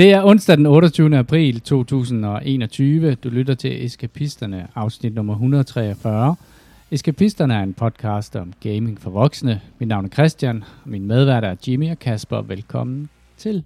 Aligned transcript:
Det 0.00 0.12
er 0.12 0.24
onsdag 0.24 0.56
den 0.56 0.66
28. 0.66 1.18
april 1.18 1.60
2021. 1.60 3.14
Du 3.14 3.28
lytter 3.28 3.54
til 3.54 3.84
Eskapisterne, 3.84 4.66
afsnit 4.74 5.14
nummer 5.14 5.34
143. 5.34 6.36
Eskapisterne 6.90 7.54
er 7.54 7.62
en 7.62 7.74
podcast 7.74 8.36
om 8.36 8.52
gaming 8.60 9.00
for 9.00 9.10
voksne. 9.10 9.60
Mit 9.78 9.88
navn 9.88 10.04
er 10.04 10.08
Christian, 10.08 10.64
og 10.84 10.90
min 10.90 11.06
medvært 11.06 11.44
er 11.44 11.54
Jimmy 11.68 11.90
og 11.90 11.98
Kasper. 11.98 12.42
Velkommen 12.42 13.08
til. 13.36 13.64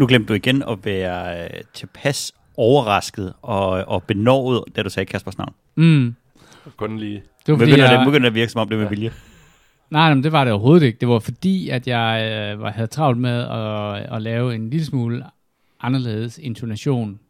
Nu 0.00 0.06
glemte 0.06 0.28
du 0.28 0.34
igen 0.34 0.62
at 0.62 0.78
være 0.84 1.44
øh, 1.44 1.50
tilpas 1.74 2.32
overrasket 2.56 3.32
og, 3.42 3.68
og 3.68 4.02
benovet, 4.02 4.64
da 4.76 4.82
du 4.82 4.90
sagde 4.90 5.06
Kaspers 5.06 5.38
navn. 5.38 5.54
Mm. 5.76 6.14
Kun 6.76 6.98
lige. 6.98 7.22
Det 7.46 7.52
var 7.52 7.58
fordi, 7.58 7.70
begynder, 7.70 7.90
jeg, 7.90 7.98
det, 7.98 8.06
begynder 8.06 8.20
det 8.20 8.26
at 8.26 8.34
virke, 8.34 8.52
som 8.52 8.60
om 8.60 8.68
det 8.68 8.78
med 8.78 8.84
Ja. 8.84 8.90
vilje. 8.90 9.12
Nej, 9.90 10.14
men 10.14 10.24
det 10.24 10.32
var 10.32 10.44
det 10.44 10.52
overhovedet 10.52 10.86
ikke. 10.86 10.98
Det 11.00 11.08
var 11.08 11.18
fordi, 11.18 11.68
at 11.68 11.86
jeg 11.88 12.30
øh, 12.54 12.60
var, 12.62 12.70
havde 12.70 12.86
travlt 12.86 13.18
med 13.18 13.40
at, 13.40 14.14
at 14.16 14.22
lave 14.22 14.54
en 14.54 14.70
lille 14.70 14.86
smule 14.86 15.24
anderledes 15.80 16.38
intonation 16.38 17.20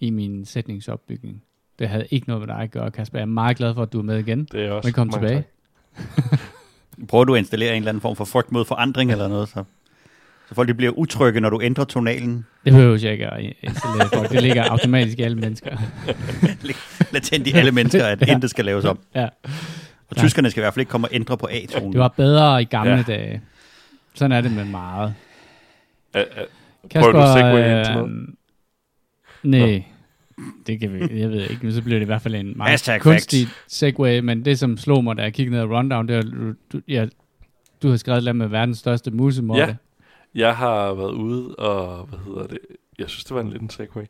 i 0.00 0.10
min 0.10 0.44
sætningsopbygning. 0.44 1.42
Det 1.78 1.88
havde 1.88 2.06
ikke 2.10 2.28
noget 2.28 2.46
med 2.46 2.54
dig 2.54 2.62
at 2.62 2.70
gøre, 2.70 2.90
Kasper. 2.90 3.18
Jeg 3.18 3.22
er 3.22 3.26
meget 3.26 3.56
glad 3.56 3.74
for, 3.74 3.82
at 3.82 3.92
du 3.92 3.98
er 3.98 4.02
med 4.02 4.18
igen. 4.18 4.44
Det 4.52 4.66
er 4.66 4.72
også 4.72 4.86
Velkommen 4.86 5.12
tilbage. 5.12 5.44
Prøver 7.08 7.24
du 7.24 7.34
at 7.34 7.38
installere 7.38 7.70
en 7.70 7.76
eller 7.76 7.88
anden 7.88 8.00
form 8.00 8.16
for 8.16 8.24
frygt 8.24 8.52
mod 8.52 8.64
forandring 8.64 9.12
eller 9.12 9.28
noget, 9.28 9.48
så, 9.48 9.64
så 10.50 10.54
folk 10.54 10.68
de 10.68 10.74
bliver 10.74 10.92
utrygge, 10.92 11.40
når 11.40 11.50
du 11.50 11.60
ændrer 11.62 11.84
tonalen. 11.84 12.46
Det 12.64 12.72
behøver 12.72 12.98
jeg 13.02 13.12
ikke 13.12 13.26
at 13.26 13.52
installere 13.62 14.08
folk. 14.14 14.30
Det 14.30 14.42
ligger 14.42 14.64
automatisk 14.64 15.18
i 15.18 15.22
alle 15.22 15.36
mennesker. 15.36 15.76
Latent 17.12 17.46
i 17.46 17.52
alle 17.52 17.72
mennesker, 17.72 18.04
at 18.06 18.20
Ja. 18.28 18.32
intet 18.32 18.50
skal 18.50 18.64
laves 18.64 18.84
om. 18.84 18.98
Ja. 19.14 19.28
Og 20.08 20.16
tyskerne 20.16 20.50
skal 20.50 20.60
i 20.60 20.62
hvert 20.62 20.74
fald 20.74 20.80
ikke 20.80 20.90
komme 20.90 21.06
og 21.06 21.14
ændre 21.14 21.36
på 21.38 21.48
A-tonen. 21.50 21.92
Det 21.92 22.00
var 22.00 22.08
bedre 22.08 22.62
i 22.62 22.64
gamle 22.64 22.90
ja. 22.90 22.96
Ja. 22.96 23.02
dage. 23.02 23.42
Sådan 24.14 24.32
er 24.32 24.40
det 24.40 24.52
med 24.52 24.64
meget. 24.64 25.14
Er, 26.14 26.24
er, 26.36 26.44
Prøver 27.00 27.12
du 27.12 27.18
at 27.18 27.28
segue 27.28 27.78
ind 27.78 27.84
til 27.84 27.94
noget? 27.94 28.10
øh, 28.10 29.50
nej, 29.50 29.82
det 30.66 30.80
kan 30.80 30.92
vi, 30.94 31.20
jeg 31.20 31.30
ved 31.30 31.42
ikke, 31.50 31.58
men 31.62 31.72
så 31.72 31.82
bliver 31.82 31.98
det 31.98 32.04
i 32.04 32.06
hvert 32.06 32.22
fald 32.22 32.34
en 32.34 32.52
meget 32.56 32.70
Hashtag 32.70 33.00
kunstig 33.00 33.48
segue, 33.68 34.22
men 34.22 34.44
det 34.44 34.58
som 34.58 34.76
slog 34.76 35.04
mig, 35.04 35.16
da 35.16 35.22
jeg 35.22 35.32
kiggede 35.32 35.56
ned 35.56 35.62
ad 35.62 35.76
rundown, 35.76 36.08
det 36.08 36.16
var, 36.16 36.54
du, 36.72 36.80
ja, 36.88 37.06
du 37.82 37.88
har 37.90 37.96
skrevet 37.96 38.22
lidt 38.22 38.36
med 38.36 38.46
verdens 38.48 38.78
største 38.78 39.10
musemotte. 39.10 39.62
Ja. 39.64 39.74
Jeg 40.34 40.56
har 40.56 40.94
været 40.94 41.12
ude 41.12 41.54
og, 41.56 42.04
hvad 42.06 42.18
hedder 42.18 42.46
det, 42.46 42.58
jeg 42.98 43.10
synes, 43.10 43.24
det 43.24 43.34
var 43.34 43.40
en 43.40 43.50
liten 43.50 43.70
segway. 43.70 44.04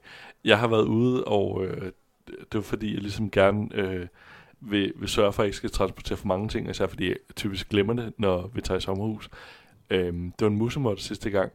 Jeg 0.45 0.59
har 0.59 0.69
været 0.69 0.85
ude, 0.85 1.25
og 1.25 1.65
øh, 1.65 1.93
det 2.27 2.55
var 2.55 2.61
fordi, 2.61 2.95
jeg 2.95 3.01
ligesom 3.03 3.31
gerne 3.31 3.69
øh, 3.75 4.07
vil, 4.61 4.93
vil 4.97 5.09
sørge 5.09 5.33
for, 5.33 5.43
at 5.43 5.45
jeg 5.45 5.49
ikke 5.49 5.57
skal 5.57 5.71
transportere 5.71 6.19
for 6.19 6.27
mange 6.27 6.49
ting, 6.49 6.71
især 6.71 6.87
fordi 6.87 7.09
jeg 7.09 7.17
typisk 7.37 7.69
glemmer 7.69 7.93
det, 7.93 8.13
når 8.19 8.51
vi 8.55 8.61
tager 8.61 8.79
i 8.79 8.81
sommerhus. 8.81 9.31
Øhm, 9.91 10.33
det 10.39 10.45
var 10.45 10.51
en 10.51 10.59
musemotte 10.59 11.03
sidste 11.03 11.31
gang, 11.31 11.53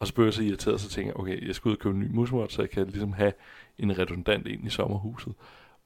og 0.00 0.06
så 0.06 0.14
blev 0.14 0.24
jeg 0.24 0.34
så 0.34 0.42
irriteret, 0.42 0.80
så 0.80 0.88
tænkte 0.88 1.08
jeg, 1.08 1.20
okay, 1.20 1.46
jeg 1.46 1.54
skal 1.54 1.68
ud 1.68 1.74
og 1.74 1.80
købe 1.80 1.94
en 1.94 2.00
ny 2.00 2.10
musemotte, 2.10 2.54
så 2.54 2.62
jeg 2.62 2.70
kan 2.70 2.86
ligesom 2.86 3.12
have 3.12 3.32
en 3.78 3.98
redundant 3.98 4.46
ind 4.46 4.66
i 4.66 4.70
sommerhuset. 4.70 5.32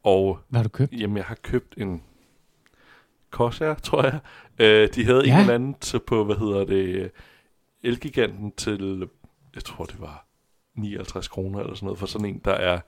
Og 0.03 0.39
Hvad 0.49 0.59
har 0.59 0.63
du 0.63 0.69
købt? 0.69 0.93
Jamen, 0.93 1.17
jeg 1.17 1.25
har 1.25 1.35
købt 1.43 1.75
en 1.77 2.03
Corsair, 3.31 3.75
tror 3.75 4.03
jeg. 4.03 4.19
Øh, 4.59 4.89
de 4.95 5.05
havde 5.05 5.23
Ja. 5.27 5.35
en 5.35 5.41
eller 5.41 5.55
anden 5.55 5.75
på, 6.07 6.25
hvad 6.25 6.37
hedder 6.37 6.65
det, 6.65 7.11
Elgiganten 7.83 8.53
til, 8.53 9.09
jeg 9.55 9.65
tror 9.65 9.85
det 9.85 10.01
var 10.01 10.27
59 10.75 11.29
kroner 11.29 11.61
eller 11.61 11.75
sådan 11.75 11.87
noget, 11.87 11.99
for 11.99 12.07
sådan 12.07 12.27
en, 12.29 12.41
der 12.45 12.53
er, 12.53 12.81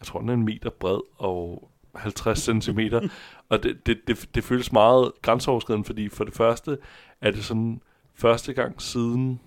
jeg 0.00 0.06
tror 0.06 0.20
den 0.20 0.28
er 0.28 0.34
en 0.34 0.44
meter 0.44 0.70
bred 0.70 1.00
og 1.16 1.70
50 1.94 2.38
centimeter. 2.38 3.08
og 3.50 3.62
det, 3.62 3.86
det, 3.86 4.00
det, 4.06 4.28
det 4.34 4.44
føles 4.44 4.72
meget 4.72 5.12
grænseoverskridende, 5.22 5.86
fordi 5.86 6.08
for 6.08 6.24
det 6.24 6.34
første 6.34 6.78
er 7.20 7.30
det 7.30 7.44
sådan 7.44 7.82
første 8.14 8.52
gang 8.52 8.82
siden, 8.82 9.40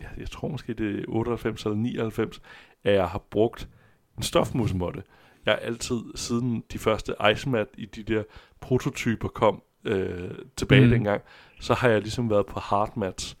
ja, 0.00 0.06
jeg 0.18 0.30
tror 0.30 0.48
måske 0.48 0.74
det 0.74 1.00
er 1.00 1.04
98 1.08 1.64
eller 1.64 1.76
99, 1.76 2.42
at 2.84 2.94
jeg 2.94 3.08
har 3.08 3.18
brugt 3.18 3.68
en 4.16 4.22
stofmusemotte. 4.22 5.02
Jeg 5.46 5.54
har 5.54 5.58
altid, 5.58 6.00
siden 6.14 6.64
de 6.72 6.78
første 6.78 7.14
Icemat 7.32 7.68
i 7.74 7.86
de 7.86 8.02
der 8.02 8.22
prototyper 8.60 9.28
kom 9.28 9.62
øh, 9.84 10.30
tilbage 10.56 10.84
mm. 10.84 10.90
dengang, 10.90 11.22
så 11.60 11.74
har 11.74 11.88
jeg 11.88 12.00
ligesom 12.00 12.30
været 12.30 12.46
på 12.46 12.60
hardmats. 12.60 13.36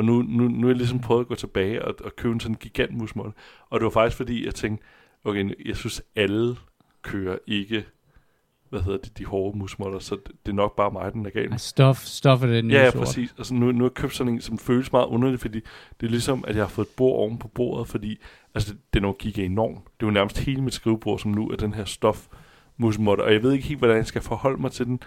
Og 0.00 0.06
nu, 0.06 0.22
nu, 0.22 0.48
nu 0.48 0.66
er 0.66 0.70
jeg 0.70 0.76
ligesom 0.76 1.00
prøvet 1.00 1.20
at 1.20 1.28
gå 1.28 1.34
tilbage 1.34 1.84
og, 1.84 1.94
og 2.04 2.16
købe 2.16 2.32
en 2.32 2.40
sådan 2.40 2.54
gigantmusmål. 2.54 3.34
Og 3.70 3.80
det 3.80 3.84
var 3.84 3.90
faktisk 3.90 4.16
fordi, 4.16 4.46
jeg 4.46 4.54
tænkte, 4.54 4.84
okay, 5.24 5.66
jeg 5.66 5.76
synes 5.76 6.02
alle 6.16 6.56
kører 7.02 7.38
ikke, 7.46 7.84
hvad 8.68 8.80
hedder 8.80 8.98
det, 8.98 9.18
de 9.18 9.24
hårde 9.24 9.58
musmåler, 9.58 9.98
så 9.98 10.16
det, 10.46 10.52
er 10.52 10.54
nok 10.54 10.76
bare 10.76 10.90
mig, 10.90 11.12
den 11.12 11.26
er 11.26 11.30
gal. 11.30 11.58
Stof, 11.58 12.04
stof 12.04 12.42
er 12.42 12.46
det 12.46 12.64
nye 12.64 12.74
Ja, 12.74 12.84
ja, 12.84 12.90
præcis. 12.90 13.34
Altså, 13.38 13.54
nu, 13.54 13.72
nu 13.72 13.78
har 13.78 13.84
jeg 13.84 13.94
købt 13.94 14.14
sådan 14.14 14.32
en, 14.32 14.40
som 14.40 14.58
føles 14.58 14.92
meget 14.92 15.06
underligt, 15.06 15.40
fordi 15.40 15.60
det 16.00 16.06
er 16.06 16.10
ligesom, 16.10 16.44
at 16.48 16.56
jeg 16.56 16.64
har 16.64 16.68
fået 16.68 16.86
et 16.86 16.92
bord 16.96 17.16
oven 17.16 17.38
på 17.38 17.48
bordet, 17.48 17.88
fordi 17.88 18.18
altså, 18.54 18.74
det, 18.94 19.02
nok 19.02 19.18
giga 19.18 19.44
enormt. 19.44 19.84
Det 19.84 20.06
er 20.06 20.06
jo 20.06 20.10
nærmest 20.10 20.38
hele 20.38 20.62
mit 20.62 20.74
skrivebord, 20.74 21.18
som 21.18 21.30
nu 21.30 21.48
er 21.48 21.56
den 21.56 21.74
her 21.74 21.84
stof 21.84 22.26
musmåtte, 22.76 23.22
og 23.22 23.32
jeg 23.32 23.42
ved 23.42 23.52
ikke 23.52 23.66
helt, 23.66 23.80
hvordan 23.80 23.96
jeg 23.96 24.06
skal 24.06 24.22
forholde 24.22 24.60
mig 24.60 24.72
til 24.72 24.86
den. 24.86 25.00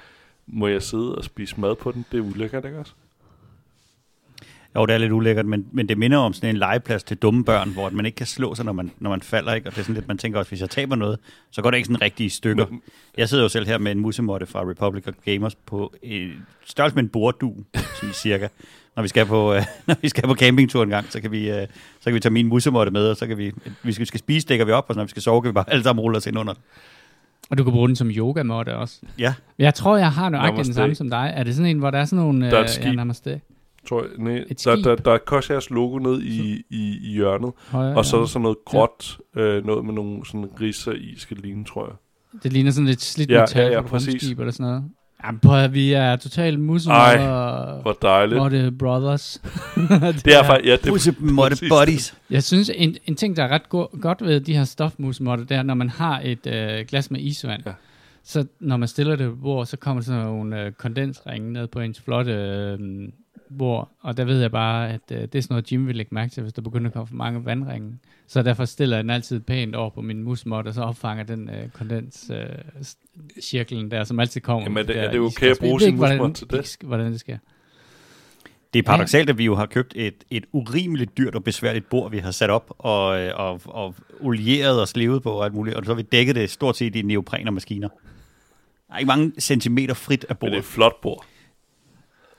Må 0.48 0.68
jeg 0.68 0.81
sidde 0.81 1.16
og 1.16 1.24
spise 1.24 1.62
mad 1.62 1.75
på 1.75 1.92
den? 1.92 2.06
Det 2.12 2.18
er 2.18 2.22
ulækkert, 2.22 2.66
ikke 2.66 2.80
også? 2.80 2.94
Jo, 4.76 4.86
det 4.86 4.94
er 4.94 4.98
lidt 4.98 5.12
ulækkert, 5.12 5.46
men, 5.46 5.66
men 5.72 5.90
det 5.90 5.98
minder 5.98 6.18
om 6.18 6.34
sådan 6.34 6.50
en 6.50 6.56
legeplads 6.58 7.04
til 7.04 7.18
dumme 7.18 7.46
børn, 7.46 7.70
hvor 7.70 7.90
man 7.90 8.06
ikke 8.06 8.16
kan 8.16 8.26
slå 8.28 8.56
sig, 8.56 8.66
når 8.66 8.74
man, 8.74 8.92
når 9.00 9.10
man 9.10 9.22
falder. 9.22 9.54
Ikke? 9.54 9.68
Og 9.70 9.72
det 9.72 9.80
er 9.80 9.84
sådan 9.84 9.96
lidt, 9.96 10.08
man 10.08 10.18
tænker 10.18 10.40
også, 10.40 10.50
hvis 10.52 10.62
jeg 10.62 10.70
taber 10.70 10.96
noget, 10.96 11.20
så 11.52 11.62
går 11.62 11.72
det 11.72 11.78
ikke 11.78 11.88
sådan 11.88 12.02
rigtig 12.02 12.26
i 12.26 12.30
stykker. 12.30 12.66
Jeg 13.18 13.30
sidder 13.30 13.44
jo 13.44 13.50
selv 13.50 13.68
her 13.68 13.78
med 13.78 13.92
en 13.92 14.00
musemotte 14.00 14.46
fra 14.46 14.62
Republic 14.62 15.08
of 15.08 15.14
Gamers 15.26 15.56
på 15.56 15.94
øh, 16.04 16.30
størrelse 16.66 16.96
med 16.96 17.04
en 17.04 17.10
borddue, 17.10 17.56
sådan 18.00 18.14
cirka. 18.14 18.48
Når 18.96 19.04
vi 19.04 19.08
skal 19.10 19.26
på, 19.26 19.54
øh, 19.54 19.64
når 19.88 19.96
vi 20.02 20.10
skal 20.10 20.28
på 20.28 20.36
campingtur 20.36 20.84
en 20.84 20.90
gang, 20.90 21.06
så 21.10 21.22
kan 21.22 21.32
vi, 21.32 21.50
øh, 21.52 21.68
så 22.00 22.04
kan 22.04 22.14
vi 22.14 22.20
tage 22.20 22.34
min 22.34 22.48
musemotte 22.48 22.92
med, 22.92 23.10
og 23.10 23.18
så 23.18 23.28
kan 23.28 23.38
vi, 23.38 23.52
hvis 23.84 24.00
vi 24.00 24.06
skal 24.06 24.20
spise, 24.20 24.48
dækker 24.48 24.66
vi 24.66 24.72
op, 24.72 24.86
og 24.88 24.94
så 24.94 25.00
når 25.00 25.06
vi 25.06 25.10
skal 25.10 25.22
sove, 25.22 25.42
kan 25.42 25.50
vi 25.50 25.54
bare 25.54 25.66
alle 25.70 25.84
sammen 25.84 26.02
rulle 26.02 26.18
os 26.18 26.28
ind 26.28 26.38
under. 26.40 26.54
den. 26.54 26.62
Og 27.50 27.58
du 27.58 27.64
kan 27.64 27.74
bruge 27.74 27.88
den 27.88 27.96
som 27.96 28.10
yogamåtte 28.10 28.76
også. 28.78 29.00
Ja, 29.20 29.34
Jeg 29.60 29.74
tror, 29.74 29.98
jeg 29.98 30.12
har 30.12 30.30
nøjagtigt 30.30 30.66
den 30.66 30.74
samme 30.74 30.96
som 30.96 31.10
dig. 31.10 31.34
Er 31.36 31.44
det 31.44 31.56
sådan 31.56 31.72
en, 31.72 31.80
hvor 31.80 31.92
der 31.92 32.00
er 32.00 32.06
sådan 32.06 32.24
nogle... 32.26 32.52
Der 32.52 32.58
er 32.58 32.60
et 32.60 32.64
øh, 32.64 32.70
skib. 32.70 32.86
Ja, 32.86 32.92
namaste. 32.92 33.42
Tror 33.90 34.02
jeg, 34.02 34.10
nej, 34.18 34.34
Et 34.38 34.50
der, 34.50 34.76
skib. 34.76 34.86
der, 34.86 34.96
der 34.96 35.12
er 35.12 35.18
Koshers 35.18 35.70
logo 35.70 35.98
ned 35.98 36.22
i, 36.22 36.64
i, 36.70 36.98
i 37.02 37.14
hjørnet, 37.14 37.52
Højre, 37.68 37.96
og 37.96 38.06
så 38.06 38.16
er 38.16 38.20
der 38.20 38.28
ja. 38.28 38.32
sådan 38.32 38.42
noget 38.44 38.58
gråt, 38.66 39.18
øh, 39.36 39.66
noget 39.66 39.86
med 39.86 39.94
nogle 39.94 40.26
sådan 40.26 40.50
ridser 40.62 40.92
i, 40.92 41.14
skal 41.18 41.38
det 41.38 41.46
ligne, 41.46 41.66
tror 41.66 41.86
jeg. 41.86 41.96
Det 42.44 42.54
ligner 42.54 42.72
sådan 42.72 42.88
lidt 42.88 43.02
slidt 43.02 43.30
Ja, 43.32 43.40
metal 43.40 43.66
ja, 43.66 43.72
ja, 43.72 43.80
rumskib 43.80 44.40
eller 44.40 44.52
sådan 44.52 44.66
noget. 44.66 44.84
Jamen, 45.26 45.40
prøv 45.40 45.74
vi 45.74 45.94
er 45.94 46.16
totalt 46.16 46.60
musemotter. 46.60 47.82
Hvor 47.82 47.98
dejligt. 48.02 48.52
Det 48.52 48.78
brothers. 48.78 49.42
Det 50.26 50.36
er 50.36 50.44
faktisk, 50.44 50.68
ja, 50.70 50.76
det, 50.76 50.92
musemotte 50.92 51.56
præcis. 51.56 51.70
buddies. 51.70 52.16
Jeg 52.30 52.44
synes, 52.44 52.72
en, 52.76 52.96
en 53.06 53.16
ting, 53.16 53.36
der 53.38 53.44
er 53.44 53.48
ret 53.48 53.70
go- 53.70 53.88
godt 54.02 54.22
ved 54.22 54.40
de 54.42 54.54
her 54.54 54.64
stofmusmotter, 54.64 55.46
det 55.46 55.58
er, 55.58 55.64
når 55.64 55.74
man 55.74 55.90
har 55.90 56.22
et 56.24 56.48
øh, 56.48 56.86
glas 56.88 57.12
med 57.12 57.20
isvand, 57.20 57.62
ja. 57.66 57.70
Ja. 57.70 57.76
så 58.24 58.46
når 58.60 58.78
man 58.78 58.88
stiller 58.88 59.16
det 59.16 59.30
på 59.30 59.36
bord, 59.36 59.66
så 59.66 59.78
kommer 59.78 60.02
der 60.02 60.06
sådan 60.06 60.26
nogle 60.26 60.62
øh, 60.62 60.72
kondensringe 60.72 61.54
ned 61.54 61.68
på 61.68 61.80
ens 61.80 62.02
flotte 62.02 62.31
øh, 62.31 62.80
bord, 63.58 63.92
og 64.02 64.18
der 64.18 64.26
ved 64.26 64.42
jeg 64.42 64.52
bare, 64.52 64.90
at 64.90 65.02
øh, 65.12 65.18
det 65.22 65.36
er 65.36 65.42
sådan 65.42 65.54
noget, 65.54 65.72
Jim 65.72 65.88
vil 65.88 65.96
lægge 65.96 66.16
mærke 66.16 66.32
til, 66.32 66.44
hvis 66.44 66.54
der 66.54 66.62
begynder 66.62 66.88
at 66.88 66.94
komme 66.94 67.08
for 67.08 67.16
mange 67.16 67.46
vandringe. 67.46 67.98
Så 68.28 68.42
derfor 68.44 68.66
stiller 68.66 68.98
jeg 68.98 69.04
den 69.04 69.10
altid 69.10 69.40
pænt 69.40 69.76
over 69.76 69.90
på 69.90 70.02
min 70.02 70.24
musmot, 70.24 70.68
og 70.68 70.74
så 70.74 70.82
opfanger 70.82 71.24
den 71.24 71.50
øh, 71.50 71.70
kondens 71.70 72.32
øh, 72.34 73.92
der, 73.92 74.04
som 74.04 74.20
altid 74.20 74.42
kommer. 74.42 74.64
Jamen, 74.64 74.78
er 74.78 74.84
det- 74.84 74.96
der 74.96 75.02
er 75.02 75.12
det 75.12 75.20
okay 75.20 75.52
at 75.52 75.58
bruge 75.60 75.80
sin 75.82 75.96
musmot 75.98 76.34
til 76.36 76.50
det? 76.50 76.58
ikke- 76.76 76.88
Hvordan 76.88 77.12
det 77.12 77.20
sker. 77.20 77.38
Det 78.74 78.80
er 78.80 78.84
paradoxalt, 78.84 79.30
at 79.30 79.38
vi 79.38 79.46
jo 79.46 79.56
har 79.56 79.66
købt 79.66 79.94
et, 79.96 80.14
et 80.32 80.46
urimeligt 80.52 81.18
dyrt 81.18 81.36
og 81.36 81.44
besværligt 81.44 81.90
bord, 81.90 82.12
vi 82.12 82.18
har 82.18 82.32
sat 82.32 82.50
op 82.50 82.74
og, 82.78 83.20
øh, 83.22 83.32
og, 83.36 83.62
og 83.66 83.96
olieret 84.22 84.82
og 84.82 84.88
slevet 84.88 85.24
på 85.24 85.32
og 85.32 85.46
alt 85.46 85.54
muligt, 85.54 85.76
og 85.76 85.86
så 85.86 85.92
har 85.92 85.96
vi 85.96 86.02
dækket 86.02 86.36
det 86.36 86.50
stort 86.50 86.78
set 86.78 86.96
i 86.96 87.02
neopren 87.02 87.48
og 87.48 87.54
maskiner. 87.54 87.88
Der 88.88 88.94
er 88.94 88.98
ikke 88.98 89.08
mange 89.08 89.32
centimeter 89.40 89.94
frit 89.94 90.26
af 90.30 90.36
men 90.36 90.36
det 90.36 90.46
er 90.48 90.50
bordet. 90.50 90.58
et 90.58 90.66
flot 90.66 91.02
bord. 91.02 91.26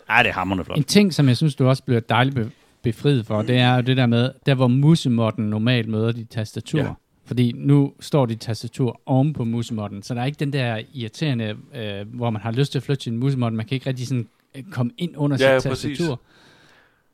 Ej, 0.09 0.23
det 0.23 0.29
er 0.31 0.35
hammerende 0.35 0.65
flot. 0.65 0.79
En 0.79 0.85
ting, 0.85 1.15
som 1.15 1.29
jeg 1.29 1.37
synes, 1.37 1.55
du 1.55 1.67
også 1.69 1.83
bliver 1.83 2.01
dejligt 2.01 2.37
be- 2.37 2.51
befriet 2.83 3.27
for, 3.27 3.43
det 3.43 3.56
er 3.59 3.75
jo 3.77 3.81
det 3.83 3.97
der 3.97 4.06
med, 4.06 4.31
der 4.47 4.55
hvor 4.55 4.67
musemotten 4.69 5.45
normalt 5.45 5.89
møder 5.89 6.12
dit 6.12 6.29
tastatur. 6.29 6.79
Ja. 6.79 6.85
Ja. 6.85 6.93
Fordi 7.27 7.53
nu 7.56 7.93
står 8.01 8.27
dit 8.27 8.41
tastatur 8.41 9.01
oven 9.06 9.33
på 9.33 9.45
musemodden, 9.45 10.03
så 10.03 10.15
der 10.15 10.21
er 10.21 10.25
ikke 10.25 10.39
den 10.41 10.53
der 10.53 10.81
irriterende, 10.95 11.56
øh, 11.75 12.06
hvor 12.15 12.31
man 12.31 12.43
har 12.43 12.53
lyst 12.53 12.73
til 12.73 12.79
at 12.79 12.83
flytte 12.83 13.05
sin 13.05 13.17
musemod, 13.19 13.51
man 13.51 13.67
kan 13.67 13.75
ikke 13.75 13.89
rigtig 13.89 14.06
sådan 14.09 14.29
øh, 14.55 14.62
komme 14.71 14.93
ind 14.99 15.12
under 15.17 15.37
Ja, 15.41 15.59
sit 15.59 15.65
ja, 15.67 15.71
præcis. 15.71 15.99
tastatur. 15.99 16.21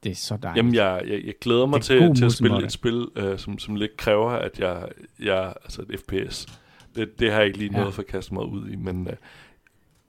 Det 0.05 0.11
er 0.13 0.17
så 0.17 0.37
dejligt. 0.43 0.57
Jamen, 0.57 0.75
jeg, 0.75 1.03
jeg, 1.07 1.21
jeg 1.27 1.35
glæder 1.41 1.67
mig 1.67 1.81
til, 1.83 2.15
til 2.17 2.25
at 2.25 2.33
spille 2.33 2.65
et 2.65 2.73
spil, 2.73 3.07
øh, 3.17 3.39
som, 3.39 3.59
som 3.59 3.77
lidt 3.77 3.97
kræver, 3.97 4.31
at 4.31 4.59
jeg, 4.59 4.83
jeg 5.25 5.53
altså 5.65 5.83
et 5.91 6.01
FPS. 6.01 6.47
Det, 6.97 7.21
det 7.21 7.31
har 7.31 7.39
jeg 7.39 7.47
ikke 7.47 7.59
lige 7.59 7.71
Ja. 7.73 7.79
noget 7.79 7.95
for 7.95 8.03
at 8.03 8.09
kaste 8.09 8.35
mig 8.35 8.45
ud 8.47 8.69
i, 8.71 8.77
men 8.77 9.07
øh, 9.11 9.13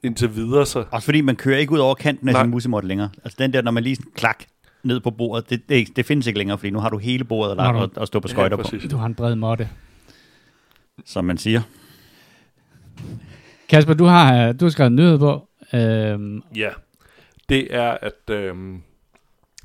indtil 0.04 0.36
videre, 0.36 0.66
så... 0.66 0.86
Også 0.92 1.06
fordi 1.06 1.22
man 1.22 1.36
kører 1.36 1.58
ikke 1.58 1.72
ud 1.72 1.80
over 1.80 1.96
kanten 1.96 2.28
af 2.30 2.34
Nej. 2.34 2.44
sin 2.44 2.52
musemod 2.52 2.82
længere. 2.84 3.10
Altså 3.24 3.36
den 3.40 3.54
der, 3.54 3.62
når 3.62 3.72
man 3.72 3.84
lige 3.84 3.96
sådan 3.96 4.12
klak 4.16 4.44
ned 4.84 5.00
på 5.00 5.12
bordet, 5.12 5.50
det, 5.50 5.70
det, 5.70 5.96
det 5.96 6.06
findes 6.06 6.28
ikke 6.28 6.40
længere, 6.40 6.58
fordi 6.58 6.70
nu 6.70 6.80
har 6.80 6.90
du 6.90 6.98
hele 6.98 7.24
bordet 7.24 7.58
der 7.58 7.72
du- 7.72 7.80
at, 7.84 7.90
at 7.98 8.08
stå 8.08 8.20
på 8.20 8.28
skøjter 8.28 8.58
på, 8.58 8.64
præcis. 8.64 8.92
Du 8.92 8.98
har 8.98 9.06
en 9.06 9.16
bred 9.16 9.36
måtte. 9.36 9.70
som 11.06 11.26
man 11.26 11.38
siger. 11.38 11.62
Kasper, 13.70 13.94
du 13.94 14.06
har, 14.06 14.48
øh, 14.48 14.60
du 14.60 14.66
har 14.66 14.70
skrevet 14.70 14.90
en 14.90 14.96
nyhed 14.96 15.18
på. 15.20 15.48
Øhm, 15.74 16.42
Ja, 16.56 16.70
det 17.50 17.76
er, 17.76 17.98
at 18.02 18.30
øhm, 18.36 18.82